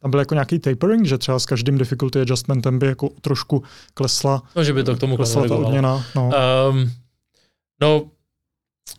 tam 0.01 0.11
byl 0.11 0.21
jako 0.21 0.35
nějaký 0.35 0.59
tapering, 0.59 1.07
že 1.07 1.19
třeba 1.19 1.39
s 1.39 1.47
každým 1.47 1.79
difficulty 1.79 2.21
adjustmentem 2.21 2.79
by 2.79 2.87
jako 2.87 3.09
trošku 3.21 3.63
klesla, 3.95 4.43
no, 4.57 4.65
že 4.65 4.73
by 4.73 4.85
to 4.85 4.97
k 4.97 4.99
tomu 4.99 5.17
klesla 5.17 5.49
ta 5.49 5.57
odměna. 5.57 6.05
No. 6.15 6.31
Um, 6.71 6.91
no, 7.81 8.03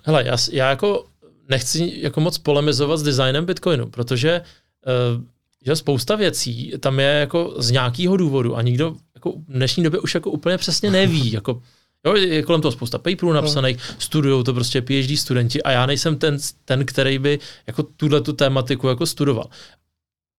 Hele, 0.04 0.24
já, 0.26 0.38
já 0.52 0.70
jako 0.70 1.06
nechci 1.50 1.94
jako 1.96 2.22
moc 2.22 2.38
polemizovat 2.38 3.00
s 3.00 3.04
designem 3.04 3.46
Bitcoinu, 3.46 3.90
protože 3.90 4.42
uh, 4.88 5.24
že 5.66 5.76
spousta 5.76 6.16
věcí 6.16 6.74
tam 6.80 7.00
je 7.00 7.06
jako 7.06 7.56
z 7.58 7.72
nějakého 7.72 8.18
důvodu 8.18 8.56
a 8.58 8.62
nikdo 8.62 8.96
jako 9.16 9.32
v 9.32 9.54
dnešní 9.54 9.84
době 9.84 10.00
už 10.00 10.16
jako 10.16 10.32
úplně 10.32 10.58
přesně 10.58 10.92
neví. 10.92 11.32
Jako, 11.36 11.62
jo, 12.06 12.16
je 12.16 12.44
kolem 12.44 12.62
toho 12.62 12.72
spousta 12.72 12.98
paperů 12.98 13.34
napsaných, 13.34 13.78
studují 14.00 14.44
to 14.44 14.54
prostě 14.54 14.82
PhD 14.82 15.20
studenti 15.20 15.64
a 15.64 15.72
já 15.72 15.86
nejsem 15.86 16.18
ten, 16.18 16.38
ten 16.66 16.86
který 16.86 17.20
by 17.20 17.40
jako 17.68 17.84
tuhle 17.84 18.22
tu 18.22 18.34
tématiku 18.34 18.88
jako 18.88 19.06
studoval. 19.06 19.50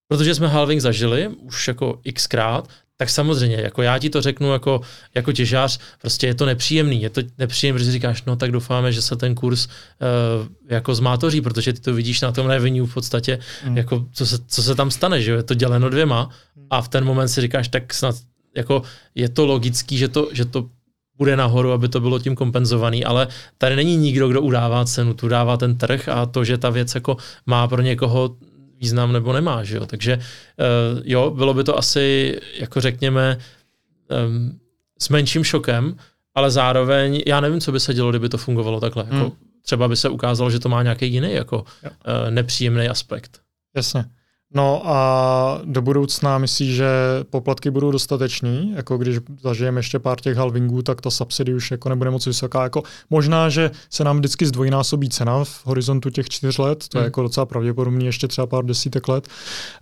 Protože 0.08 0.34
jsme 0.34 0.48
halving 0.48 0.80
zažili 0.80 1.28
už 1.28 1.68
jako 1.68 2.00
xkrát, 2.14 2.68
tak 2.96 3.10
samozřejmě, 3.10 3.56
jako 3.56 3.82
já 3.82 3.98
ti 3.98 4.10
to 4.10 4.22
řeknu 4.22 4.52
jako, 4.52 4.80
jako 5.14 5.32
těžář, 5.32 5.80
prostě 6.00 6.26
je 6.26 6.34
to 6.34 6.46
nepříjemný, 6.46 7.02
je 7.02 7.10
to 7.10 7.20
nepříjemný, 7.38 7.78
protože 7.78 7.92
říkáš, 7.92 8.22
no 8.26 8.36
tak 8.36 8.52
doufáme, 8.52 8.92
že 8.92 9.02
se 9.02 9.16
ten 9.16 9.34
kurz 9.34 9.66
uh, 9.66 9.72
jako 10.68 10.94
zmátoří, 10.94 11.40
protože 11.40 11.72
ty 11.72 11.80
to 11.80 11.94
vidíš 11.94 12.20
na 12.20 12.32
tom 12.32 12.46
revenue 12.46 12.86
v 12.86 12.94
podstatě, 12.94 13.38
mm. 13.66 13.76
jako 13.76 14.06
co 14.12 14.26
se, 14.26 14.38
co 14.46 14.62
se 14.62 14.74
tam 14.74 14.90
stane, 14.90 15.22
že 15.22 15.32
je 15.32 15.42
to 15.42 15.54
děleno 15.54 15.90
dvěma 15.90 16.30
a 16.70 16.82
v 16.82 16.88
ten 16.88 17.04
moment 17.04 17.28
si 17.28 17.40
říkáš, 17.40 17.68
tak 17.68 17.94
snad 17.94 18.16
jako 18.56 18.82
je 19.14 19.28
to 19.28 19.46
logický, 19.46 19.98
že 19.98 20.08
to, 20.08 20.28
že 20.32 20.44
to 20.44 20.68
bude 21.16 21.36
nahoru, 21.36 21.72
aby 21.72 21.88
to 21.88 22.00
bylo 22.00 22.18
tím 22.18 22.34
kompenzovaný, 22.34 23.04
ale 23.04 23.28
tady 23.58 23.76
není 23.76 23.96
nikdo, 23.96 24.28
kdo 24.28 24.42
udává 24.42 24.84
cenu, 24.84 25.14
tu 25.14 25.28
dává 25.28 25.56
ten 25.56 25.78
trh 25.78 26.08
a 26.08 26.26
to, 26.26 26.44
že 26.44 26.58
ta 26.58 26.70
věc 26.70 26.94
jako 26.94 27.16
má 27.46 27.68
pro 27.68 27.82
někoho 27.82 28.36
význam 28.80 29.12
nebo 29.12 29.32
nemá, 29.32 29.64
že 29.64 29.76
jo? 29.76 29.86
takže 29.86 30.16
uh, 30.16 31.00
jo, 31.04 31.30
bylo 31.30 31.54
by 31.54 31.64
to 31.64 31.78
asi, 31.78 32.38
jako 32.58 32.80
řekněme, 32.80 33.38
um, 34.26 34.58
s 34.98 35.08
menším 35.08 35.44
šokem, 35.44 35.96
ale 36.34 36.50
zároveň 36.50 37.22
já 37.26 37.40
nevím, 37.40 37.60
co 37.60 37.72
by 37.72 37.80
se 37.80 37.94
dělo, 37.94 38.10
kdyby 38.10 38.28
to 38.28 38.38
fungovalo 38.38 38.80
takhle. 38.80 39.04
Jako, 39.04 39.16
hmm. 39.16 39.32
Třeba 39.62 39.88
by 39.88 39.96
se 39.96 40.08
ukázalo, 40.08 40.50
že 40.50 40.58
to 40.58 40.68
má 40.68 40.82
nějaký 40.82 41.12
jiný 41.12 41.32
jako 41.32 41.58
uh, 41.58 42.30
nepříjemný 42.30 42.88
aspekt. 42.88 43.40
Jasně. 43.76 44.04
No 44.56 44.82
a 44.84 45.60
do 45.64 45.82
budoucna 45.82 46.38
myslíš, 46.38 46.76
že 46.76 46.88
poplatky 47.30 47.70
budou 47.70 47.90
dostatečný? 47.90 48.72
Jako 48.76 48.98
když 48.98 49.18
zažijeme 49.42 49.78
ještě 49.78 49.98
pár 49.98 50.20
těch 50.20 50.36
halvingů, 50.36 50.82
tak 50.82 51.00
ta 51.00 51.10
subsidy 51.10 51.54
už 51.54 51.70
jako 51.70 51.88
nebude 51.88 52.10
moc 52.10 52.26
vysoká. 52.26 52.62
Jako 52.62 52.82
možná, 53.10 53.48
že 53.48 53.70
se 53.90 54.04
nám 54.04 54.18
vždycky 54.18 54.46
zdvojnásobí 54.46 55.08
cena 55.08 55.44
v 55.44 55.66
horizontu 55.66 56.10
těch 56.10 56.28
čtyř 56.28 56.58
let, 56.58 56.88
to 56.88 56.98
je 56.98 57.00
hmm. 57.00 57.04
jako 57.06 57.22
docela 57.22 57.46
pravděpodobný 57.46 58.06
ještě 58.06 58.28
třeba 58.28 58.46
pár 58.46 58.64
desítek 58.64 59.08
let, 59.08 59.28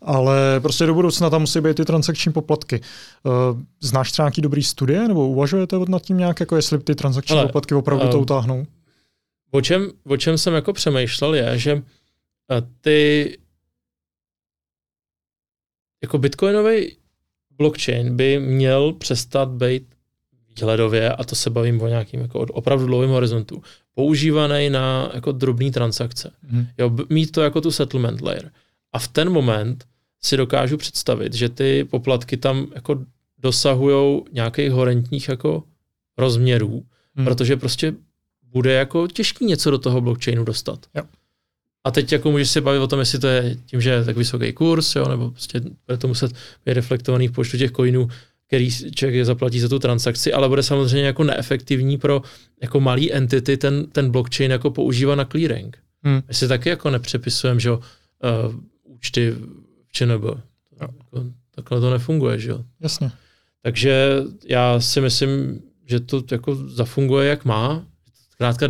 ale 0.02 0.60
prostě 0.60 0.86
do 0.86 0.94
budoucna 0.94 1.30
tam 1.30 1.40
musí 1.40 1.60
být 1.60 1.76
ty 1.76 1.84
transakční 1.84 2.32
poplatky. 2.32 2.80
Uh, 3.22 3.32
znáš 3.80 4.12
třeba 4.12 4.26
nějaký 4.26 4.40
dobrý 4.40 4.62
studie, 4.62 5.08
nebo 5.08 5.28
uvažujete 5.28 5.76
nad 5.88 6.02
tím 6.02 6.18
nějak, 6.18 6.40
jako 6.40 6.56
jestli 6.56 6.78
ty 6.78 6.94
transakční 6.94 7.36
Ale, 7.36 7.46
poplatky 7.46 7.74
opravdu 7.74 8.04
uh, 8.04 8.10
to 8.10 8.20
utáhnou? 8.20 8.66
O 9.50 9.60
čem, 9.60 9.90
o 10.06 10.16
čem 10.16 10.38
jsem 10.38 10.54
jako 10.54 10.72
přemýšlel 10.72 11.34
je, 11.34 11.58
že 11.58 11.82
eh, 12.50 12.62
ty 12.80 13.38
jako 16.04 16.18
bitcoinový 16.18 16.96
blockchain 17.56 18.16
by 18.16 18.38
měl 18.38 18.92
přestat 18.92 19.48
být 19.48 19.82
výhledově, 20.56 21.12
a 21.12 21.24
to 21.24 21.36
se 21.36 21.50
bavím 21.50 21.82
o 21.82 21.88
nějakým 21.88 22.20
jako 22.20 22.40
opravdu 22.40 22.86
dlouhém 22.86 23.10
horizontu, 23.10 23.62
používaný 23.94 24.70
na 24.70 25.10
jako 25.14 25.32
drobné 25.32 25.70
transakce. 25.70 26.32
Hmm. 26.42 26.66
Jo, 26.78 26.90
mít 27.08 27.32
to 27.32 27.42
jako 27.42 27.60
tu 27.60 27.70
settlement 27.70 28.20
layer. 28.20 28.50
A 28.92 28.98
v 28.98 29.08
ten 29.08 29.30
moment 29.30 29.84
si 30.22 30.36
dokážu 30.36 30.76
představit, 30.76 31.34
že 31.34 31.48
ty 31.48 31.84
poplatky 31.84 32.36
tam 32.36 32.66
jako 32.74 33.04
dosahují 33.38 34.22
nějakých 34.32 34.70
horentních 34.70 35.28
jako 35.28 35.62
rozměrů, 36.18 36.84
hmm. 37.14 37.24
protože 37.26 37.56
prostě 37.56 37.94
bude 38.42 38.72
jako 38.72 39.06
těžký 39.06 39.44
něco 39.46 39.70
do 39.70 39.78
toho 39.78 40.00
blockchainu 40.00 40.44
dostat. 40.44 40.86
Jo. 40.94 41.02
A 41.84 41.90
teď 41.90 42.12
jako 42.12 42.30
můžeš 42.30 42.50
si 42.50 42.60
bavit 42.60 42.78
o 42.78 42.86
tom, 42.86 42.98
jestli 42.98 43.18
to 43.18 43.26
je 43.26 43.56
tím, 43.66 43.80
že 43.80 43.90
je 43.90 44.04
tak 44.04 44.16
vysoký 44.16 44.52
kurz, 44.52 44.96
jo, 44.96 45.08
nebo 45.08 45.30
prostě 45.30 45.60
bude 45.60 45.98
to 45.98 46.08
muset 46.08 46.32
být 46.66 46.72
reflektovaný 46.72 47.28
v 47.28 47.32
počtu 47.32 47.58
těch 47.58 47.72
coinů, 47.72 48.08
který 48.46 48.70
člověk 48.70 49.26
zaplatí 49.26 49.60
za 49.60 49.68
tu 49.68 49.78
transakci, 49.78 50.32
ale 50.32 50.48
bude 50.48 50.62
samozřejmě 50.62 51.06
jako 51.06 51.24
neefektivní 51.24 51.98
pro 51.98 52.22
jako 52.62 52.80
malý 52.80 53.12
entity 53.12 53.56
ten, 53.56 53.86
ten 53.86 54.10
blockchain 54.10 54.50
jako 54.50 54.70
používá 54.70 55.14
na 55.14 55.24
clearing. 55.24 55.78
Hmm. 56.02 56.22
My 56.28 56.34
si 56.34 56.48
taky 56.48 56.68
jako 56.68 56.90
nepřepisujeme, 56.90 57.60
že 57.60 57.70
uh, 57.70 57.80
účty 58.84 59.30
v 59.88 59.92
ČNB. 59.92 60.24
Jako, 60.80 61.24
takhle 61.54 61.80
to 61.80 61.90
nefunguje, 61.90 62.38
že 62.38 62.50
jo. 62.50 62.64
Jasně. 62.80 63.10
Takže 63.62 64.22
já 64.48 64.80
si 64.80 65.00
myslím, 65.00 65.62
že 65.86 66.00
to 66.00 66.24
jako 66.30 66.54
zafunguje, 66.54 67.28
jak 67.28 67.44
má. 67.44 67.86
Zkrátka 68.30 68.68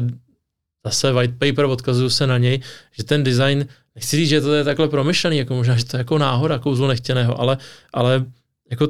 zase 0.84 1.12
white 1.12 1.38
paper, 1.38 1.64
odkazuju 1.64 2.10
se 2.10 2.26
na 2.26 2.38
něj, 2.38 2.60
že 2.92 3.04
ten 3.04 3.24
design, 3.24 3.66
nechci 3.94 4.16
říct, 4.16 4.28
že 4.28 4.40
to 4.40 4.54
je 4.54 4.64
takhle 4.64 4.88
promyšlený, 4.88 5.36
jako 5.38 5.54
možná, 5.54 5.76
že 5.76 5.84
to 5.84 5.96
je 5.96 5.98
jako 5.98 6.18
náhoda, 6.18 6.58
kouzlo 6.58 6.88
nechtěného, 6.88 7.40
ale, 7.40 7.58
ale 7.92 8.24
jako 8.70 8.88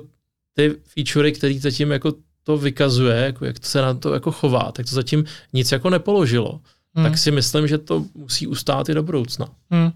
ty 0.55 0.77
featurey, 0.85 1.33
který 1.33 1.59
zatím 1.59 1.91
jako 1.91 2.13
to 2.45 2.57
vykazuje, 2.57 3.17
jako 3.17 3.45
jak 3.45 3.59
to 3.59 3.67
se 3.67 3.83
na 3.83 3.95
to 3.95 4.15
jako 4.15 4.33
chová, 4.33 4.73
tak 4.73 4.87
to 4.87 4.95
zatím 4.95 5.25
nic 5.53 5.73
jako 5.73 5.91
nepoložilo. 5.91 6.61
Hmm. 6.95 7.07
Tak 7.07 7.19
si 7.19 7.31
myslím, 7.31 7.67
že 7.67 7.79
to 7.79 8.05
musí 8.15 8.47
ustát 8.47 8.89
i 8.89 8.95
do 8.95 9.03
budoucna. 9.03 9.49
Hmm. 9.71 9.91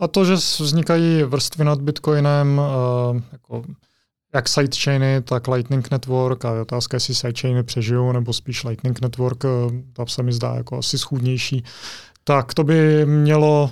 A 0.00 0.08
to, 0.08 0.24
že 0.24 0.34
vznikají 0.34 1.22
vrstvy 1.22 1.64
nad 1.64 1.80
Bitcoinem, 1.80 2.58
uh, 2.58 3.22
jako 3.32 3.64
jak 4.34 4.48
sidechainy, 4.48 5.22
tak 5.22 5.48
Lightning 5.48 5.90
Network 5.90 6.44
a 6.44 6.54
je 6.54 6.60
otázka, 6.60 6.96
jestli 6.96 7.14
sidechainy 7.14 7.62
přežijou, 7.62 8.12
nebo 8.12 8.32
spíš 8.32 8.64
Lightning 8.64 9.00
Network, 9.00 9.44
eh, 9.44 9.48
ta 9.92 10.06
se 10.06 10.22
mi 10.22 10.32
zdá 10.32 10.54
jako 10.54 10.78
asi 10.78 10.98
schůdnější, 10.98 11.64
tak 12.24 12.54
to 12.54 12.64
by 12.64 13.06
mělo 13.06 13.70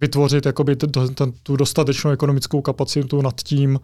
vytvořit 0.00 0.46
jakoby 0.46 0.76
t- 0.76 0.86
t- 0.86 1.32
tu 1.42 1.56
dostatečnou 1.56 2.10
ekonomickou 2.10 2.62
kapacitu 2.62 3.22
nad 3.22 3.42
tím, 3.42 3.80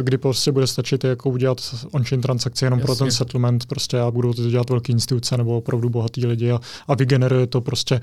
kdy 0.00 0.18
prostě 0.18 0.52
bude 0.52 0.66
stačit 0.66 1.04
jako 1.04 1.30
udělat 1.30 1.74
on-chain 1.92 2.20
transakci 2.20 2.64
jenom 2.64 2.78
Jasně. 2.78 2.86
pro 2.86 3.04
ten 3.04 3.10
settlement 3.10 3.66
prostě 3.66 4.00
a 4.00 4.10
budou 4.10 4.32
to 4.32 4.50
dělat 4.50 4.70
velké 4.70 4.92
instituce 4.92 5.36
nebo 5.36 5.56
opravdu 5.56 5.90
bohatý 5.90 6.26
lidi 6.26 6.50
a, 6.50 6.60
a 6.88 6.94
vygeneruje 6.94 7.46
to 7.46 7.60
prostě 7.60 8.00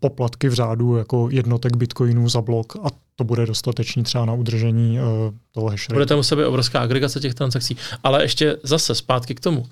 poplatky 0.00 0.48
v 0.48 0.54
řádu 0.54 0.96
jako 0.96 1.28
jednotek 1.30 1.76
bitcoinů 1.76 2.28
za 2.28 2.42
blok 2.42 2.76
a 2.76 2.88
to 3.16 3.24
bude 3.24 3.46
dostatečný 3.46 4.02
třeba 4.02 4.24
na 4.24 4.32
udržení 4.32 4.98
uh, 5.00 5.06
toho 5.52 5.68
hash 5.68 5.88
Bude 5.92 6.06
tam 6.06 6.18
u 6.18 6.22
sebe 6.22 6.46
obrovská 6.46 6.80
agregace 6.80 7.20
těch 7.20 7.34
transakcí, 7.34 7.76
ale 8.02 8.24
ještě 8.24 8.56
zase 8.62 8.94
zpátky 8.94 9.34
k 9.34 9.40
tomu. 9.40 9.66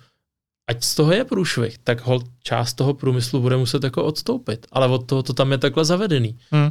Ať 0.68 0.84
z 0.84 0.94
toho 0.94 1.12
je 1.12 1.24
průšvih, 1.24 1.78
tak 1.78 2.06
hol 2.06 2.20
část 2.42 2.74
toho 2.74 2.94
průmyslu 2.94 3.40
bude 3.40 3.56
muset 3.56 3.84
jako 3.84 4.04
odstoupit, 4.04 4.66
ale 4.72 4.88
od 4.88 5.06
toho 5.06 5.22
to 5.22 5.32
tam 5.32 5.52
je 5.52 5.58
takhle 5.58 5.84
zavedený. 5.84 6.38
Hmm. 6.50 6.70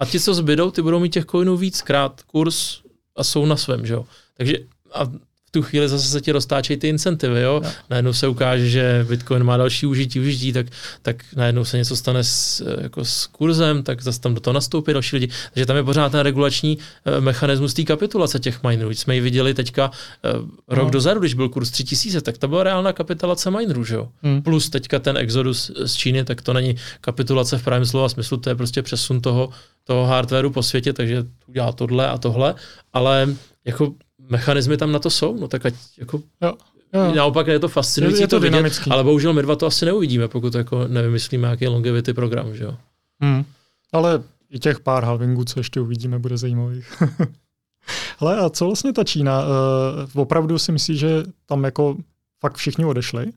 A 0.00 0.06
ti, 0.06 0.20
co 0.20 0.34
zbydou, 0.34 0.70
ty 0.70 0.82
budou 0.82 1.00
mít 1.00 1.12
těch 1.12 1.26
coinů 1.26 1.56
víckrát 1.56 2.22
kurz 2.22 2.80
a 3.16 3.24
jsou 3.24 3.46
na 3.46 3.56
svém, 3.56 3.86
že 3.86 3.94
jo. 3.94 4.06
Takže 4.36 4.58
a 4.92 5.12
tu 5.50 5.62
chvíli 5.62 5.88
zase 5.88 6.08
se 6.08 6.20
ti 6.20 6.32
roztáčejí 6.32 6.76
ty 6.76 6.88
incentivy, 6.88 7.40
jo? 7.40 7.60
No. 7.64 7.70
Najednou 7.90 8.12
se 8.12 8.28
ukáže, 8.28 8.68
že 8.68 9.06
Bitcoin 9.08 9.44
má 9.44 9.56
další 9.56 9.86
užití, 9.86 10.20
užití, 10.20 10.52
tak, 10.52 10.66
tak 11.02 11.24
najednou 11.36 11.64
se 11.64 11.76
něco 11.78 11.96
stane 11.96 12.24
s, 12.24 12.64
jako 12.80 13.04
s 13.04 13.26
kurzem, 13.26 13.82
tak 13.82 14.02
zase 14.02 14.20
tam 14.20 14.34
do 14.34 14.40
toho 14.40 14.54
nastoupí 14.54 14.92
další 14.92 15.16
lidi. 15.16 15.32
Takže 15.54 15.66
tam 15.66 15.76
je 15.76 15.82
pořád 15.82 16.12
ten 16.12 16.20
regulační 16.20 16.78
uh, 16.78 17.24
mechanismus 17.24 17.74
té 17.74 17.82
kapitulace 17.82 18.38
těch 18.38 18.62
minerů. 18.62 18.90
Jsme 18.90 19.14
ji 19.14 19.20
viděli 19.20 19.54
teďka 19.54 19.90
uh, 19.90 20.48
rok 20.68 20.84
no. 20.84 20.90
dozadu, 20.90 21.20
když 21.20 21.34
byl 21.34 21.48
kurz 21.48 21.70
3000, 21.70 22.20
tak 22.20 22.38
to 22.38 22.48
byla 22.48 22.62
reálná 22.62 22.92
kapitulace 22.92 23.50
minerů, 23.50 23.84
že 23.84 23.94
jo? 23.94 24.08
Hmm. 24.22 24.42
Plus 24.42 24.70
teďka 24.70 24.98
ten 24.98 25.16
exodus 25.16 25.70
z 25.84 25.94
Číny, 25.94 26.24
tak 26.24 26.42
to 26.42 26.52
není 26.52 26.76
kapitulace 27.00 27.58
v 27.58 27.64
právém 27.64 27.86
slova 27.86 28.08
smyslu, 28.08 28.36
to 28.36 28.48
je 28.48 28.54
prostě 28.54 28.82
přesun 28.82 29.20
toho, 29.20 29.50
toho 29.84 30.06
hardwareu 30.06 30.50
po 30.50 30.62
světě, 30.62 30.92
takže 30.92 31.24
udělá 31.46 31.72
tohle 31.72 32.08
a 32.08 32.18
tohle, 32.18 32.54
ale 32.92 33.28
jako 33.64 33.94
mechanismy 34.28 34.76
tam 34.76 34.92
na 34.92 34.98
to 34.98 35.10
jsou, 35.10 35.36
no 35.40 35.48
tak 35.48 35.66
ať 35.66 35.74
jako 35.98 36.20
jo. 36.42 36.54
Jo. 36.92 37.14
Naopak 37.14 37.46
je 37.46 37.58
to 37.58 37.68
fascinující 37.68 38.20
je, 38.20 38.26
to, 38.26 38.36
to 38.36 38.40
vidět, 38.40 38.50
dynamický. 38.50 38.90
ale 38.90 39.04
bohužel 39.04 39.32
my 39.32 39.42
dva 39.42 39.56
to 39.56 39.66
asi 39.66 39.84
neuvidíme, 39.84 40.28
pokud 40.28 40.54
jako 40.54 40.88
nevymyslíme 40.88 41.46
nějaký 41.46 41.66
longevity 41.66 42.14
program, 42.14 42.54
že 42.54 42.64
jo. 42.64 42.76
Hmm. 43.20 43.44
Ale 43.92 44.22
i 44.50 44.58
těch 44.58 44.80
pár 44.80 45.04
halvingů, 45.04 45.44
co 45.44 45.60
ještě 45.60 45.80
uvidíme, 45.80 46.18
bude 46.18 46.38
zajímavých. 46.38 47.02
Ale 48.18 48.36
a 48.36 48.50
co 48.50 48.66
vlastně 48.66 48.92
ta 48.92 49.04
Čína? 49.04 49.42
Uh, 49.42 50.20
opravdu 50.22 50.58
si 50.58 50.72
myslí, 50.72 50.96
že 50.96 51.22
tam 51.46 51.64
jako 51.64 51.96
fakt 52.40 52.56
všichni 52.56 52.84
odešli? 52.84 53.32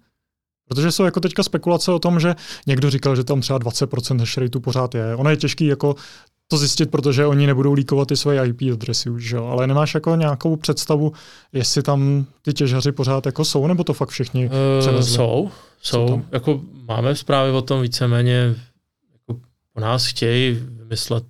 Protože 0.67 0.91
jsou 0.91 1.03
jako 1.03 1.19
teďka 1.19 1.43
spekulace 1.43 1.91
o 1.91 1.99
tom, 1.99 2.19
že 2.19 2.35
někdo 2.67 2.89
říkal, 2.89 3.15
že 3.15 3.23
tam 3.23 3.41
třeba 3.41 3.59
20% 3.59 4.19
hash 4.19 4.37
rateu 4.37 4.59
pořád 4.59 4.95
je. 4.95 5.15
Ono 5.15 5.29
je 5.29 5.37
těžký 5.37 5.65
jako 5.65 5.95
to 6.51 6.57
zjistit, 6.57 6.91
protože 6.91 7.25
oni 7.25 7.47
nebudou 7.47 7.73
líkovat 7.73 8.07
ty 8.07 8.17
svoje 8.17 8.47
IP 8.47 8.61
adresy 8.73 9.09
už, 9.09 9.31
jo? 9.31 9.45
ale 9.45 9.67
nemáš 9.67 9.93
jako 9.93 10.15
nějakou 10.15 10.55
představu, 10.55 11.13
jestli 11.53 11.83
tam 11.83 12.25
ty 12.41 12.53
těžaři 12.53 12.91
pořád 12.91 13.25
jako 13.25 13.45
jsou, 13.45 13.67
nebo 13.67 13.83
to 13.83 13.93
fakt 13.93 14.09
všichni 14.09 14.49
uh, 14.89 15.01
Jsou, 15.01 15.51
jsou. 15.81 16.21
Jako 16.31 16.61
máme 16.87 17.15
zprávy 17.15 17.51
o 17.51 17.61
tom 17.61 17.81
víceméně, 17.81 18.55
jako 19.13 19.41
po 19.73 19.79
nás 19.79 20.05
chtějí 20.05 20.51
vymyslet 20.51 21.23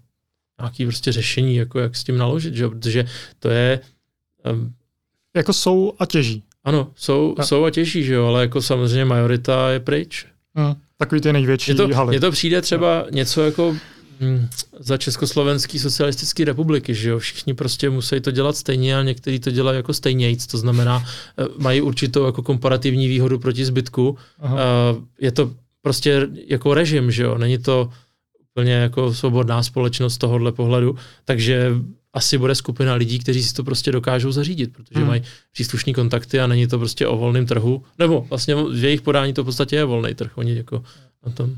nějaký 0.60 0.86
prostě 0.86 1.12
řešení, 1.12 1.56
jako 1.56 1.80
jak 1.80 1.96
s 1.96 2.04
tím 2.04 2.18
naložit, 2.18 2.56
že? 2.56 2.70
protože 2.70 3.06
to 3.40 3.50
je... 3.50 3.80
Um, 4.52 4.74
jako 5.36 5.54
jsou 5.54 5.94
a 6.00 6.06
těží. 6.06 6.44
Ano, 6.64 6.92
jsou, 6.96 7.36
a. 7.38 7.44
jsou 7.44 7.66
a 7.66 7.72
těží, 7.72 8.04
že 8.04 8.14
jo, 8.14 8.28
ale 8.28 8.42
jako 8.42 8.62
samozřejmě 8.62 9.06
majorita 9.06 9.70
je 9.70 9.80
pryč. 9.80 10.26
Hmm, 10.56 10.74
takový 10.98 11.22
ty 11.22 11.34
největší 11.34 11.72
je 11.72 11.76
to, 11.76 11.88
haly. 11.94 12.10
Mně 12.10 12.20
to 12.20 12.32
přijde 12.32 12.62
třeba 12.62 13.00
no. 13.06 13.08
něco 13.12 13.44
jako 13.44 13.76
za 14.80 14.98
Československý 14.98 15.80
socialistické 15.80 16.46
republiky, 16.46 16.96
že 16.96 17.10
jo, 17.10 17.20
všichni 17.20 17.54
prostě 17.54 17.90
musí 17.90 18.20
to 18.22 18.32
dělat 18.32 18.58
stejně 18.58 18.98
a 18.98 19.04
někteří 19.04 19.40
to 19.40 19.52
dělají 19.52 19.76
jako 19.76 19.94
stejnějc, 19.94 20.48
to 20.48 20.58
znamená, 20.58 21.06
eh, 21.38 21.46
mají 21.58 21.82
určitou 21.82 22.26
jako 22.26 22.44
komparativní 22.44 23.08
výhodu 23.08 23.40
proti 23.40 23.66
zbytku. 23.66 24.18
Aha. 24.40 24.58
Eh, 24.60 25.26
je 25.26 25.32
to 25.32 25.52
prostě 25.82 26.28
jako 26.48 26.74
režim, 26.74 27.12
že 27.12 27.24
jo, 27.24 27.38
není 27.38 27.58
to 27.58 27.90
úplně 28.52 28.74
jako 28.74 29.14
svobodná 29.14 29.64
společnost 29.64 30.14
z 30.14 30.18
tohohle 30.18 30.52
pohledu, 30.52 30.98
takže 31.26 31.72
asi 32.14 32.38
bude 32.38 32.56
skupina 32.56 32.94
lidí, 32.94 33.20
kteří 33.20 33.44
si 33.44 33.54
to 33.54 33.64
prostě 33.64 33.92
dokážou 33.92 34.32
zařídit, 34.32 34.74
protože 34.74 35.00
hmm. 35.00 35.08
mají 35.08 35.22
příslušné 35.52 35.94
kontakty 35.94 36.40
a 36.40 36.48
není 36.48 36.68
to 36.68 36.80
prostě 36.80 37.08
o 37.08 37.18
volném 37.18 37.46
trhu, 37.46 37.84
nebo 38.00 38.26
vlastně 38.30 38.56
v 38.56 38.84
jejich 38.84 39.02
podání 39.02 39.34
to 39.34 39.44
v 39.44 39.46
podstatě 39.46 39.76
je 39.76 39.86
volný 39.86 40.14
trh, 40.16 40.32
oni 40.36 40.56
jako 40.56 40.84
na 41.26 41.32
tom 41.32 41.56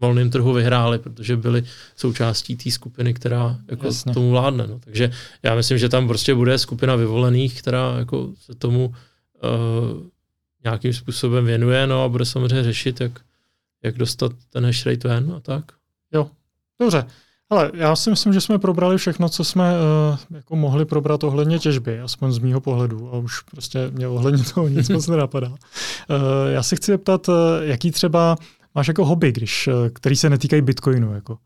volném 0.00 0.30
trhu 0.30 0.52
vyhráli, 0.52 0.98
protože 0.98 1.36
byli 1.36 1.64
součástí 1.96 2.56
té 2.56 2.70
skupiny, 2.70 3.14
která 3.14 3.56
jako 3.68 3.88
tomu 4.14 4.30
vládne. 4.30 4.66
No. 4.66 4.78
Takže 4.78 5.12
já 5.42 5.54
myslím, 5.54 5.78
že 5.78 5.88
tam 5.88 6.08
prostě 6.08 6.34
bude 6.34 6.58
skupina 6.58 6.96
vyvolených, 6.96 7.62
která 7.62 7.94
jako 7.98 8.30
se 8.46 8.54
tomu 8.54 8.86
uh, 8.86 10.02
nějakým 10.64 10.92
způsobem 10.92 11.44
věnuje 11.44 11.86
no 11.86 12.04
a 12.04 12.08
bude 12.08 12.24
samozřejmě 12.24 12.62
řešit, 12.62 13.00
jak, 13.00 13.20
jak 13.82 13.98
dostat 13.98 14.32
ten 14.50 14.66
hash 14.66 14.86
rate 14.86 15.08
ven 15.08 15.32
a 15.36 15.40
tak. 15.40 15.64
Jo, 16.12 16.30
dobře. 16.80 17.06
Ale 17.50 17.70
já 17.74 17.96
si 17.96 18.10
myslím, 18.10 18.32
že 18.32 18.40
jsme 18.40 18.58
probrali 18.58 18.98
všechno, 18.98 19.28
co 19.28 19.44
jsme 19.44 19.72
uh, 19.72 20.18
jako 20.30 20.56
mohli 20.56 20.84
probrat 20.84 21.24
ohledně 21.24 21.58
těžby, 21.58 22.00
aspoň 22.00 22.32
z 22.32 22.38
mýho 22.38 22.60
pohledu. 22.60 23.14
A 23.14 23.16
už 23.16 23.40
prostě 23.40 23.90
mě 23.92 24.08
ohledně 24.08 24.44
toho 24.54 24.68
nic 24.68 24.88
moc 24.88 25.06
nenapadá. 25.06 25.48
Uh, 25.48 25.56
já 26.52 26.62
si 26.62 26.76
chci 26.76 26.92
zeptat, 26.92 27.28
uh, 27.28 27.34
jaký 27.60 27.90
třeba 27.90 28.36
máš 28.74 28.88
jako 28.88 29.04
hobby, 29.04 29.32
když, 29.32 29.68
eh, 29.68 29.90
který 29.90 30.16
se 30.16 30.30
netýkají 30.30 30.62
Bitcoinu? 30.62 31.14
Jako? 31.14 31.38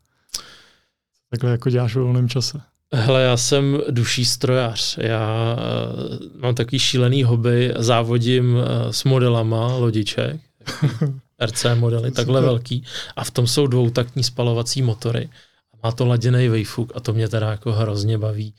Takhle 1.29 1.51
jako 1.51 1.69
děláš 1.69 1.95
v 1.95 1.99
volném 1.99 2.29
čase. 2.29 2.61
Hele, 2.93 3.21
já 3.21 3.37
jsem 3.37 3.81
duší 3.89 4.25
strojař. 4.25 4.97
Já 4.97 5.55
uh, 5.55 6.41
mám 6.41 6.55
takový 6.55 6.79
šílený 6.79 7.23
hobby, 7.23 7.73
závodím 7.77 8.55
uh, 8.55 8.63
s 8.91 9.03
modelama 9.03 9.75
lodiček, 9.75 10.41
RC 11.45 11.65
modely, 11.75 12.11
takhle 12.11 12.41
velký. 12.41 12.83
A 13.15 13.23
v 13.23 13.31
tom 13.31 13.47
jsou 13.47 13.67
dvoutaktní 13.67 14.23
spalovací 14.23 14.81
motory. 14.81 15.29
A 15.73 15.87
má 15.87 15.91
to 15.91 16.05
laděný 16.05 16.47
vejfuk 16.47 16.91
a 16.95 16.99
to 16.99 17.13
mě 17.13 17.29
teda 17.29 17.51
jako 17.51 17.71
hrozně 17.71 18.17
baví 18.17 18.53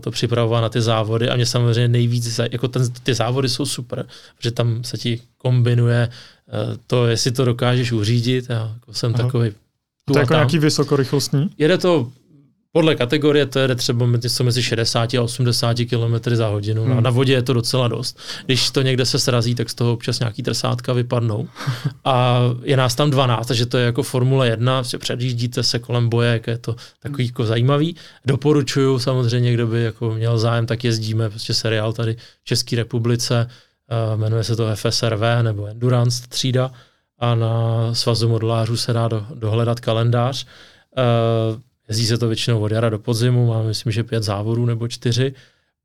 to 0.00 0.10
připravovat 0.10 0.60
na 0.60 0.68
ty 0.68 0.80
závody 0.80 1.28
a 1.28 1.36
mě 1.36 1.46
samozřejmě 1.46 1.88
nejvíc, 1.88 2.40
jako 2.52 2.68
ten, 2.68 2.92
ty 3.02 3.14
závody 3.14 3.48
jsou 3.48 3.66
super, 3.66 4.06
protože 4.36 4.50
tam 4.50 4.84
se 4.84 4.98
ti 4.98 5.20
kombinuje 5.38 6.08
Eh, 6.48 6.78
to, 6.86 7.06
jestli 7.06 7.32
to 7.32 7.44
dokážeš 7.44 7.92
uřídit, 7.92 8.46
já 8.48 8.70
jako 8.74 8.94
jsem 8.94 9.12
Aha. 9.14 9.24
takový. 9.24 9.50
To 10.04 10.18
je 10.18 10.20
jako 10.20 10.28
tam. 10.28 10.38
nějaký 10.38 10.58
vysokorychlostní? 10.58 11.50
Jede 11.58 11.78
to 11.78 12.12
podle 12.76 12.94
kategorie 12.94 13.46
to 13.46 13.58
jede 13.58 13.74
třeba 13.74 14.06
něco 14.06 14.44
mezi 14.44 14.62
60 14.62 15.14
a 15.14 15.22
80 15.22 15.76
km 15.90 16.34
za 16.34 16.46
hodinu. 16.46 16.84
Hmm. 16.84 17.02
Na 17.02 17.10
vodě 17.10 17.32
je 17.32 17.42
to 17.42 17.52
docela 17.52 17.88
dost. 17.88 18.18
Když 18.46 18.70
to 18.70 18.82
někde 18.82 19.06
se 19.06 19.18
srazí, 19.18 19.54
tak 19.54 19.70
z 19.70 19.74
toho 19.74 19.92
občas 19.92 20.20
nějaký 20.20 20.42
trsátka 20.42 20.92
vypadnou. 20.92 21.48
A 22.04 22.40
je 22.62 22.76
nás 22.76 22.94
tam 22.94 23.10
12, 23.10 23.46
takže 23.46 23.66
to 23.66 23.78
je 23.78 23.84
jako 23.84 24.02
Formule 24.02 24.48
1, 24.48 24.80
prostě 24.80 24.98
předjíždíte 24.98 25.62
se 25.62 25.78
kolem 25.78 26.08
boje, 26.08 26.32
jak 26.32 26.46
je 26.46 26.58
to 26.58 26.76
takový 27.02 27.26
jako 27.26 27.44
zajímavý. 27.44 27.96
Doporučuju 28.26 28.98
samozřejmě, 28.98 29.52
kdo 29.52 29.66
by 29.66 29.82
jako 29.82 30.14
měl 30.14 30.38
zájem, 30.38 30.66
tak 30.66 30.84
jezdíme, 30.84 31.30
prostě 31.30 31.54
seriál 31.54 31.92
tady 31.92 32.16
v 32.42 32.44
České 32.44 32.76
republice 32.76 33.46
Uh, 34.12 34.20
jmenuje 34.20 34.44
se 34.44 34.56
to 34.56 34.76
FSRV 34.76 35.20
nebo 35.42 35.66
Endurance 35.66 36.28
třída 36.28 36.70
a 37.18 37.34
na 37.34 37.94
svazu 37.94 38.28
modelářů 38.28 38.76
se 38.76 38.92
dá 38.92 39.08
do, 39.08 39.26
dohledat 39.34 39.80
kalendář. 39.80 40.46
Jezdí 41.88 42.06
se 42.06 42.18
to 42.18 42.28
většinou 42.28 42.60
od 42.60 42.72
jara 42.72 42.90
do 42.90 42.98
podzimu, 42.98 43.46
máme 43.46 43.68
myslím, 43.68 43.92
že 43.92 44.04
pět 44.04 44.22
závodů 44.22 44.66
nebo 44.66 44.88
čtyři 44.88 45.34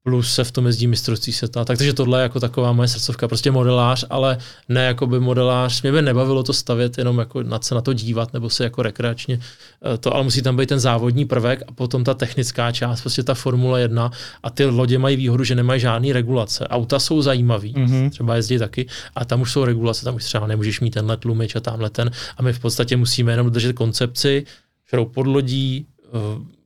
plus 0.04 0.34
se 0.34 0.44
v 0.44 0.52
tom 0.52 0.66
jezdí 0.66 0.88
mistrovství 0.88 1.34
světa. 1.34 1.66
Takže 1.66 1.94
tohle 1.94 2.20
je 2.20 2.24
jako 2.24 2.40
taková 2.40 2.72
moje 2.72 2.88
srdcovka, 2.88 3.28
prostě 3.28 3.52
modelář, 3.52 4.06
ale 4.10 4.38
ne 4.70 4.86
jako 4.86 5.08
by 5.08 5.20
modelář. 5.20 5.82
Mě 5.82 5.92
by 5.92 6.02
nebavilo 6.02 6.44
to 6.44 6.54
stavět, 6.54 6.98
jenom 6.98 7.20
jako 7.20 7.44
na 7.44 7.60
se 7.62 7.76
na 7.76 7.82
to 7.82 7.94
dívat, 7.94 8.34
nebo 8.34 8.50
se 8.50 8.64
jako 8.64 8.82
rekreačně 8.82 9.40
eh, 9.94 9.98
to, 9.98 10.14
ale 10.14 10.24
musí 10.24 10.42
tam 10.42 10.58
být 10.58 10.70
ten 10.70 10.80
závodní 10.80 11.26
prvek 11.26 11.64
a 11.68 11.72
potom 11.72 12.04
ta 12.04 12.14
technická 12.14 12.72
část, 12.72 13.02
prostě 13.02 13.24
ta 13.24 13.34
Formule 13.34 13.82
1 13.82 14.12
a 14.44 14.50
ty 14.50 14.66
lodě 14.66 14.98
mají 14.98 15.16
výhodu, 15.16 15.44
že 15.44 15.56
nemají 15.56 15.80
žádný 15.80 16.14
regulace. 16.14 16.68
Auta 16.68 17.00
jsou 17.00 17.22
zajímavý, 17.22 17.74
mm-hmm. 17.74 18.10
třeba 18.10 18.36
jezdí 18.36 18.60
taky, 18.60 18.88
a 19.16 19.26
tam 19.26 19.42
už 19.42 19.52
jsou 19.52 19.66
regulace, 19.66 20.06
tam 20.06 20.16
už 20.16 20.24
třeba 20.24 20.48
nemůžeš 20.48 20.80
mít 20.80 20.92
tenhle 20.92 21.18
tlumič 21.18 21.56
a 21.56 21.60
tamhle 21.60 21.90
ten 21.90 22.12
a 22.38 22.42
my 22.42 22.54
v 22.54 22.60
podstatě 22.60 22.98
musíme 22.98 23.32
jenom 23.32 23.50
držet 23.50 23.74
koncepci, 23.74 24.46
kterou 24.92 25.06
podlodí, 25.06 25.86
eh, 25.88 25.91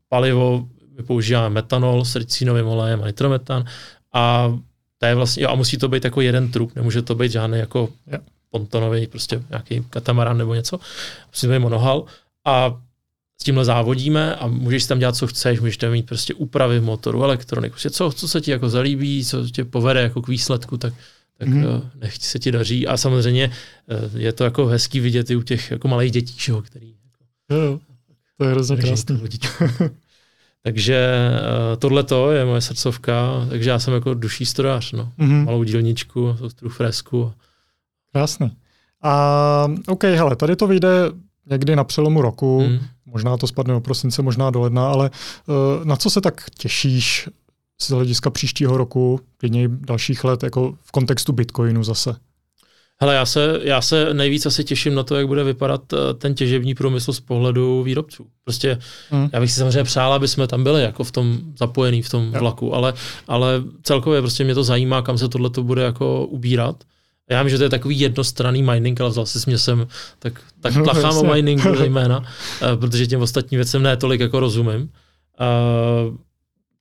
palivo, 0.10 0.68
my 0.98 1.04
používáme 1.04 1.50
metanol 1.50 2.06
s 2.06 2.16
ricinovým 2.16 2.68
olejem 2.68 3.04
a 3.04 3.08
nitrometan 3.08 3.66
a 4.14 4.54
to 4.98 5.06
je 5.06 5.16
vlastně, 5.16 5.44
jo, 5.44 5.50
a 5.50 5.56
musí 5.56 5.78
to 5.78 5.88
být 5.88 6.04
jako 6.04 6.22
jeden 6.22 6.52
trup, 6.52 6.76
nemůže 6.76 7.02
to 7.02 7.16
být 7.16 7.32
žádný 7.32 7.60
jako 7.60 7.90
yeah. 8.08 8.24
pontonový, 8.52 9.08
prostě 9.08 9.44
nějaký 9.50 9.86
katamaran 9.90 10.38
nebo 10.38 10.54
něco, 10.54 10.80
musí 11.32 11.48
to 11.48 11.54
být 11.54 11.60
monohal 11.60 12.06
a 12.46 12.82
s 13.42 13.44
tímhle 13.44 13.66
závodíme 13.66 14.36
a 14.36 14.48
můžeš 14.48 14.86
tam 14.86 15.00
dělat, 15.00 15.16
co 15.16 15.28
chceš, 15.28 15.60
můžeš 15.60 15.78
tam 15.78 15.92
mít 15.92 16.06
prostě 16.06 16.34
úpravy 16.34 16.82
motoru, 16.82 17.24
elektroniku, 17.24 17.74
prostě 17.74 17.90
co, 17.90 18.12
co 18.12 18.28
se 18.28 18.42
ti 18.42 18.52
jako 18.52 18.70
zalíbí, 18.70 19.26
co 19.26 19.50
tě 19.50 19.66
povede 19.66 20.02
jako 20.02 20.22
k 20.22 20.28
výsledku, 20.28 20.78
tak, 20.78 20.94
tak 21.38 21.48
mm. 21.48 21.66
nech 21.96 22.18
se 22.18 22.40
ti 22.40 22.52
daří. 22.52 22.88
A 22.88 22.98
samozřejmě 22.98 23.52
eh, 23.90 24.20
je 24.20 24.34
to 24.34 24.44
jako 24.44 24.66
hezký 24.66 25.00
vidět 25.00 25.30
i 25.30 25.36
u 25.36 25.42
těch 25.42 25.72
jako 25.72 25.88
malých 25.88 26.12
dětí, 26.12 26.38
který 26.64 26.88
jako, 26.88 27.24
jo, 27.50 27.80
to 28.38 28.44
je 28.44 28.52
hrozně 28.52 28.78
krásný. 28.78 29.22
Takže 30.64 31.10
tohle 31.80 32.04
to 32.04 32.32
je 32.32 32.46
moje 32.46 32.62
srdcovka, 32.62 33.46
takže 33.50 33.70
já 33.70 33.80
jsem 33.80 33.94
jako 33.94 34.14
duší 34.14 34.46
strojař, 34.46 34.92
no. 34.92 35.12
Mm-hmm. 35.20 35.46
Malou 35.46 35.64
dílničku, 35.64 36.36
soustru 36.40 36.70
fresku. 36.70 37.34
Krásný. 38.12 38.52
A 39.02 39.68
OK, 39.88 40.04
hele, 40.04 40.36
tady 40.36 40.56
to 40.56 40.68
vyjde 40.68 40.90
někdy 41.50 41.76
na 41.76 41.84
přelomu 41.84 42.22
roku, 42.22 42.62
mm. 42.62 42.80
možná 43.06 43.38
to 43.38 43.48
spadne 43.48 43.74
do 43.74 43.82
prosince, 43.82 44.22
možná 44.22 44.50
do 44.50 44.62
ledna, 44.62 44.90
ale 44.90 45.10
uh, 45.48 45.86
na 45.86 45.96
co 45.96 46.10
se 46.10 46.22
tak 46.22 46.50
těšíš 46.58 47.30
z 47.82 47.90
hlediska 47.90 48.30
příštího 48.30 48.78
roku, 48.78 49.20
klidně 49.38 49.68
dalších 49.68 50.24
let, 50.24 50.44
jako 50.44 50.78
v 50.82 50.92
kontextu 50.92 51.34
Bitcoinu 51.34 51.84
zase? 51.84 52.16
Hele, 53.02 53.16
já 53.16 53.26
se, 53.26 53.60
já 53.64 53.82
se 53.82 54.14
nejvíc 54.14 54.46
asi 54.46 54.64
těším 54.64 54.96
na 54.96 55.04
to, 55.04 55.16
jak 55.16 55.28
bude 55.28 55.44
vypadat 55.44 55.94
eh, 55.94 56.14
ten 56.14 56.34
těžební 56.34 56.76
průmysl 56.76 57.14
z 57.14 57.20
pohledu 57.20 57.84
výrobců. 57.84 58.26
Prostě 58.44 58.80
hmm. 59.10 59.30
já 59.34 59.40
bych 59.40 59.52
si 59.52 59.60
samozřejmě 59.60 59.84
přál, 59.84 60.14
aby 60.14 60.28
jsme 60.28 60.48
tam 60.48 60.64
byli 60.64 60.82
jako 60.82 61.04
v 61.04 61.12
tom 61.12 61.40
zapojení 61.58 62.02
v 62.02 62.10
tom 62.10 62.32
vlaku, 62.32 62.76
ale, 62.76 62.94
ale 63.28 63.64
celkově 63.84 64.22
prostě 64.22 64.44
mě 64.44 64.56
to 64.56 64.64
zajímá, 64.64 65.02
kam 65.02 65.18
se 65.18 65.30
tohle 65.30 65.50
bude 65.62 65.82
jako 65.82 66.26
ubírat. 66.26 66.84
Já 67.30 67.44
vím, 67.44 67.50
že 67.50 67.58
to 67.58 67.64
je 67.64 67.70
takový 67.70 68.00
jednostranný 68.00 68.64
mining, 68.64 69.02
ale 69.02 69.10
vzal 69.10 69.26
si 69.26 69.40
mě 69.48 69.58
sem, 69.58 69.88
tak, 70.20 70.42
tak 70.62 70.74
tlachám 70.74 71.18
o 71.18 71.24
miningu 71.34 71.76
zejména, 71.78 72.24
eh, 72.62 72.78
protože 72.78 73.08
těm 73.08 73.22
ostatním 73.22 73.58
věcem 73.58 73.84
ne 73.84 73.98
tolik 73.98 74.22
jako 74.22 74.40
rozumím. 74.40 74.90
Uh, 75.40 76.16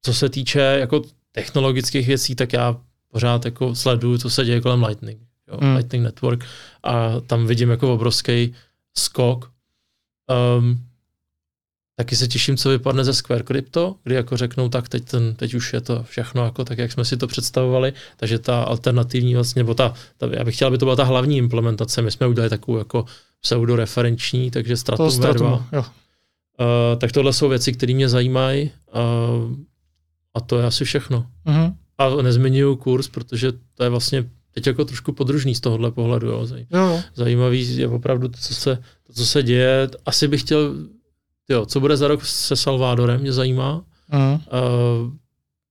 co 0.02 0.14
se 0.14 0.28
týče 0.28 0.60
jako 0.60 1.02
technologických 1.32 2.06
věcí, 2.06 2.34
tak 2.34 2.52
já 2.52 2.76
pořád 3.12 3.44
jako 3.44 3.74
sleduju, 3.74 4.18
co 4.18 4.30
se 4.30 4.44
děje 4.44 4.60
kolem 4.60 4.84
Lightning 4.84 5.23
jo, 5.48 5.58
mm. 5.60 5.76
Lightning 5.76 6.04
Network, 6.04 6.44
a 6.82 7.20
tam 7.20 7.46
vidím 7.46 7.70
jako 7.70 7.94
obrovský 7.94 8.54
skok. 8.96 9.50
Um, 10.58 10.80
taky 11.96 12.16
se 12.16 12.28
těším, 12.28 12.56
co 12.56 12.68
vypadne 12.68 13.04
ze 13.04 13.14
Square 13.14 13.44
Crypto, 13.44 13.96
kdy 14.04 14.14
jako 14.14 14.36
řeknou, 14.36 14.68
tak 14.68 14.88
teď, 14.88 15.04
ten, 15.04 15.34
teď 15.34 15.54
už 15.54 15.72
je 15.72 15.80
to 15.80 16.02
všechno 16.02 16.44
jako 16.44 16.64
tak, 16.64 16.78
jak 16.78 16.92
jsme 16.92 17.04
si 17.04 17.16
to 17.16 17.26
představovali, 17.26 17.92
takže 18.16 18.38
ta 18.38 18.62
alternativní 18.62 19.34
vlastně, 19.34 19.60
nebo 19.60 19.74
ta, 19.74 19.94
ta 20.16 20.28
já 20.32 20.44
bych 20.44 20.54
chtěl, 20.56 20.68
aby 20.68 20.78
to 20.78 20.86
byla 20.86 20.96
ta 20.96 21.04
hlavní 21.04 21.36
implementace, 21.36 22.02
my 22.02 22.10
jsme 22.10 22.26
udělali 22.26 22.50
takovou 22.50 22.78
jako 22.78 23.04
pseudoreferenční, 23.40 24.50
takže 24.50 24.76
Stratum, 24.76 25.10
Stratum 25.10 25.46
V2. 25.46 25.64
Jo. 25.72 25.80
Uh, 25.80 26.98
tak 26.98 27.12
tohle 27.12 27.32
jsou 27.32 27.48
věci, 27.48 27.72
které 27.72 27.94
mě 27.94 28.08
zajímají 28.08 28.70
uh, 28.94 29.56
a 30.34 30.40
to 30.40 30.58
je 30.58 30.66
asi 30.66 30.84
všechno. 30.84 31.26
Uh-huh. 31.46 31.74
A 31.98 32.22
nezmiňuju 32.22 32.76
kurz, 32.76 33.08
protože 33.08 33.52
to 33.74 33.84
je 33.84 33.90
vlastně 33.90 34.24
teď 34.54 34.66
jako 34.66 34.84
trošku 34.84 35.12
podružný 35.12 35.54
z 35.54 35.60
tohohle 35.60 35.90
pohledu. 35.90 36.28
Jo. 36.28 36.46
Zaj, 36.46 36.66
jo. 36.70 37.00
Zajímavý 37.14 37.76
je 37.76 37.88
opravdu 37.88 38.28
to, 38.28 38.38
co 38.40 38.54
se, 38.54 38.78
to, 39.06 39.12
co 39.12 39.26
se 39.26 39.42
děje. 39.42 39.88
Asi 40.06 40.28
bych 40.28 40.40
chtěl, 40.40 40.74
jo, 41.48 41.66
co 41.66 41.80
bude 41.80 41.96
za 41.96 42.08
rok 42.08 42.24
se 42.24 42.56
Salvadorem, 42.56 43.20
mě 43.20 43.32
zajímá. 43.32 43.84
Uh, 44.12 45.10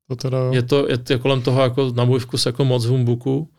to 0.07 0.15
teda... 0.15 0.37
Je 0.51 0.61
to 0.61 0.89
je, 0.89 0.99
je 1.09 1.17
kolem 1.17 1.41
toho 1.41 1.61
jako 1.61 1.91
na 1.95 2.05
můj 2.05 2.19
vkus 2.19 2.45
jako 2.45 2.65
moc 2.65 2.85
humbuku. 2.85 3.49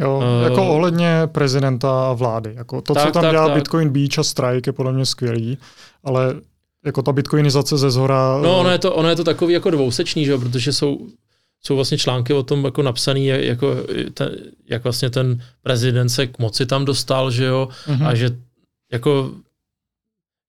Jo, 0.00 0.16
uh, 0.16 0.44
jako 0.44 0.68
ohledně 0.68 1.20
prezidenta 1.26 2.10
a 2.10 2.12
vlády. 2.12 2.54
Jako 2.54 2.80
to, 2.80 2.94
tak, 2.94 3.06
co 3.06 3.12
tam 3.12 3.22
tak, 3.22 3.32
dělá 3.32 3.46
tak. 3.46 3.54
Bitcoin 3.54 3.88
Beach 3.88 4.18
a 4.18 4.22
Strike 4.22 4.68
je 4.68 4.72
podle 4.72 4.92
mě 4.92 5.06
skvělý, 5.06 5.58
ale 6.04 6.34
jako 6.84 7.02
ta 7.02 7.12
bitcoinizace 7.12 7.78
ze 7.78 7.90
zhora... 7.90 8.38
No, 8.42 8.58
ono 8.58 8.70
je 8.70 8.78
to, 8.78 8.94
ono 8.94 9.08
je 9.08 9.16
to 9.16 9.24
takový 9.24 9.54
jako 9.54 9.70
dvousečný, 9.70 10.24
že? 10.24 10.38
protože 10.38 10.72
jsou 10.72 11.06
jsou 11.62 11.76
vlastně 11.76 11.98
články 11.98 12.32
o 12.32 12.42
tom 12.42 12.64
jako 12.64 12.82
napsaný, 12.82 13.26
jako 13.26 13.76
ten, 14.14 14.30
jak 14.66 14.84
vlastně 14.84 15.10
ten 15.10 15.42
prezident 15.62 16.08
se 16.08 16.26
k 16.26 16.38
moci 16.38 16.66
tam 16.66 16.84
dostal, 16.84 17.30
že 17.30 17.44
jo, 17.44 17.68
mm-hmm. 17.86 18.06
a 18.06 18.14
že 18.14 18.30
jako 18.92 19.30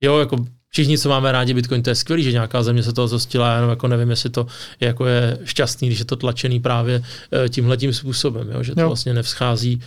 jo, 0.01 0.19
jako 0.19 0.45
všichni, 0.67 0.97
co 0.97 1.09
máme 1.09 1.31
rádi 1.31 1.53
Bitcoin, 1.53 1.83
to 1.83 1.89
je 1.89 1.95
skvělý, 1.95 2.23
že 2.23 2.31
nějaká 2.31 2.63
země 2.63 2.83
se 2.83 2.93
toho 2.93 3.07
zostila, 3.07 3.49
já 3.49 3.55
jenom 3.55 3.69
jako 3.69 3.87
nevím, 3.87 4.09
jestli 4.09 4.29
to 4.29 4.47
je, 4.79 4.87
jako 4.87 5.05
je 5.05 5.37
šťastný, 5.43 5.87
když 5.87 5.99
je 5.99 6.05
to 6.05 6.15
tlačený 6.15 6.59
právě 6.59 6.99
uh, 6.99 7.47
tímhletím 7.47 7.93
způsobem, 7.93 8.49
jo, 8.51 8.63
že 8.63 8.75
to 8.75 8.81
jo. 8.81 8.87
vlastně 8.87 9.13
nevzchází 9.13 9.81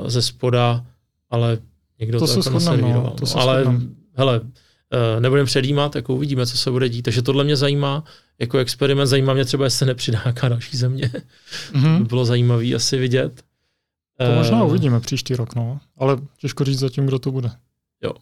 uh, 0.00 0.08
ze 0.08 0.22
spoda, 0.22 0.84
ale 1.30 1.58
někdo 2.00 2.18
to, 2.18 2.26
to 2.26 2.38
jako 2.38 2.50
naservíroval. 2.50 3.02
No, 3.02 3.10
to 3.10 3.26
no. 3.26 3.40
Ale 3.40 3.64
hele, 4.14 4.40
uh, 4.40 4.46
nebudeme 5.20 5.46
předjímat, 5.46 5.96
jako 5.96 6.14
uvidíme, 6.14 6.46
co 6.46 6.58
se 6.58 6.70
bude 6.70 6.88
dít. 6.88 7.02
Takže 7.02 7.22
tohle 7.22 7.44
mě 7.44 7.56
zajímá 7.56 8.04
jako 8.38 8.58
experiment. 8.58 9.08
Zajímá 9.08 9.34
mě 9.34 9.44
třeba, 9.44 9.64
jestli 9.64 9.78
se 9.78 9.86
nepřidá 9.86 10.22
nějaká 10.24 10.48
další 10.48 10.76
země. 10.76 11.10
Mm-hmm. 11.72 11.98
by 12.02 12.04
bylo 12.04 12.24
zajímavé 12.24 12.74
asi 12.74 12.98
vidět. 12.98 13.42
To 14.18 14.30
uh, 14.30 14.34
možná 14.34 14.64
uvidíme 14.64 15.00
příští 15.00 15.36
rok, 15.36 15.54
no. 15.54 15.80
Ale 15.98 16.16
těžko 16.38 16.64
říct 16.64 16.78
zatím, 16.78 17.06
kdo 17.06 17.18
to 17.18 17.32
bude. 17.32 17.50
Jo. 18.02 18.12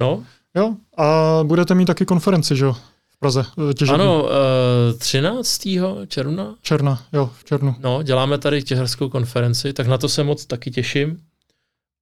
No. 0.00 0.24
Jo, 0.56 0.76
a 0.96 1.40
budete 1.42 1.74
mít 1.74 1.84
taky 1.84 2.04
konferenci, 2.04 2.56
že 2.56 2.64
jo? 2.64 2.72
V 3.08 3.16
Praze. 3.18 3.44
Eh, 3.70 3.74
těžební. 3.74 4.02
Ano, 4.02 4.22
uh, 4.22 4.98
13. 4.98 5.62
června. 6.06 6.54
Černa, 6.62 7.02
jo, 7.12 7.30
v 7.38 7.44
červnu. 7.44 7.76
No, 7.78 8.02
děláme 8.02 8.38
tady 8.38 8.62
těžarskou 8.62 9.08
konferenci, 9.08 9.72
tak 9.72 9.86
na 9.86 9.98
to 9.98 10.08
se 10.08 10.24
moc 10.24 10.46
taky 10.46 10.70
těším. 10.70 11.22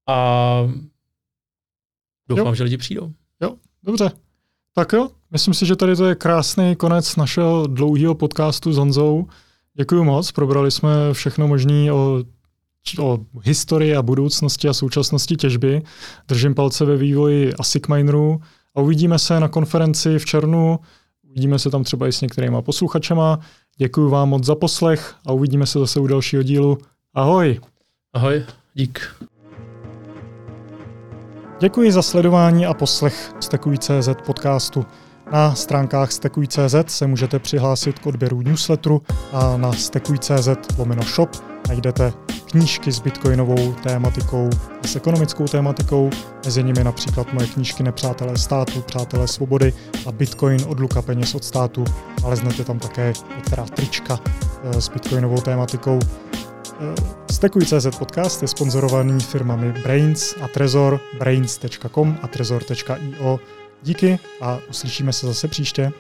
A 0.09 0.61
doufám, 2.28 2.47
jo. 2.47 2.55
že 2.55 2.65
lidi 2.65 2.77
přijdou. 2.77 3.12
Jo, 3.43 3.55
dobře. 3.83 4.11
Tak 4.75 4.93
jo, 4.93 5.09
myslím 5.31 5.55
si, 5.55 5.67
že 5.67 5.77
tady 5.77 5.97
to 5.97 6.05
je 6.05 6.15
krásný 6.15 6.77
konec 6.77 7.17
našeho 7.17 7.67
dlouhého 7.67 8.15
podcastu 8.15 8.73
s 8.73 8.77
Honzou. 8.77 9.27
Děkuji 9.75 10.05
moc, 10.05 10.33
probrali 10.33 10.71
jsme 10.71 10.91
všechno 11.12 11.49
možné 11.49 11.93
o, 11.93 12.23
o 12.99 13.19
historii 13.43 13.97
a 13.97 14.03
budoucnosti 14.03 14.69
a 14.69 14.73
současnosti 14.73 15.37
těžby. 15.37 15.83
Držím 16.29 16.55
palce 16.55 16.85
ve 16.85 16.97
vývoji 16.97 17.55
ASIC 17.55 17.87
minerů 17.87 18.41
a 18.75 18.81
uvidíme 18.81 19.19
se 19.19 19.41
na 19.41 19.49
konferenci 19.49 20.19
v 20.19 20.25
červnu. 20.25 20.79
Uvidíme 21.31 21.59
se 21.59 21.71
tam 21.71 21.85
třeba 21.85 22.09
i 22.09 22.12
s 22.12 22.21
některýma 22.21 22.62
posluchačema. 22.62 23.41
Děkuji 23.77 24.11
vám 24.11 24.29
moc 24.29 24.45
za 24.45 24.55
poslech 24.55 25.15
a 25.27 25.33
uvidíme 25.33 25.67
se 25.67 25.79
zase 25.79 26.01
u 26.01 26.07
dalšího 26.07 26.43
dílu. 26.43 26.79
Ahoj. 27.15 27.61
Ahoj, 28.12 28.45
dík. 28.75 29.01
Děkuji 31.61 31.93
za 31.93 32.03
sledování 32.03 32.66
a 32.66 32.74
poslech 32.74 33.32
Stekuj.cz 33.41 34.09
podcastu. 34.27 34.87
Na 35.32 35.55
stránkách 35.55 36.12
Stekuj.cz 36.12 36.74
se 36.87 37.07
můžete 37.07 37.39
přihlásit 37.39 37.99
k 37.99 38.07
odběru 38.07 38.41
newsletteru 38.41 39.03
a 39.32 39.57
na 39.57 39.73
Stekuj.cz 39.73 40.49
lomeno 40.78 41.03
shop 41.03 41.31
najdete 41.69 42.12
knížky 42.51 42.93
s 42.93 43.01
bitcoinovou 43.01 43.73
tématikou 43.73 44.51
a 44.85 44.87
s 44.87 44.97
ekonomickou 44.97 45.49
tématikou, 45.49 46.11
mezi 46.45 46.62
nimi 46.62 46.85
například 46.85 47.32
moje 47.32 47.47
knížky 47.47 47.82
Nepřátelé 47.82 48.39
státu, 48.39 48.82
Přátelé 48.82 49.28
svobody 49.28 49.73
a 50.07 50.12
Bitcoin 50.12 50.61
od 50.69 50.81
luka 50.81 51.03
peněz 51.03 51.35
od 51.35 51.45
státu. 51.45 51.85
Naleznete 52.23 52.65
tam 52.65 52.78
také 52.78 53.12
některá 53.37 53.65
trička 53.65 54.19
eh, 54.62 54.81
s 54.81 54.89
bitcoinovou 54.89 55.41
tématikou. 55.41 55.99
Stekuj.cz 57.32 57.86
podcast 57.98 58.43
je 58.43 58.48
sponzorovaný 58.48 59.20
firmami 59.20 59.73
Brains 59.73 60.35
a 60.43 60.48
Trezor, 60.48 61.01
brains.com 61.19 62.19
a 62.23 62.28
trezor.io. 62.28 63.40
Díky 63.82 64.19
a 64.40 64.59
uslyšíme 64.70 65.12
se 65.12 65.27
zase 65.27 65.48
příště. 65.48 65.93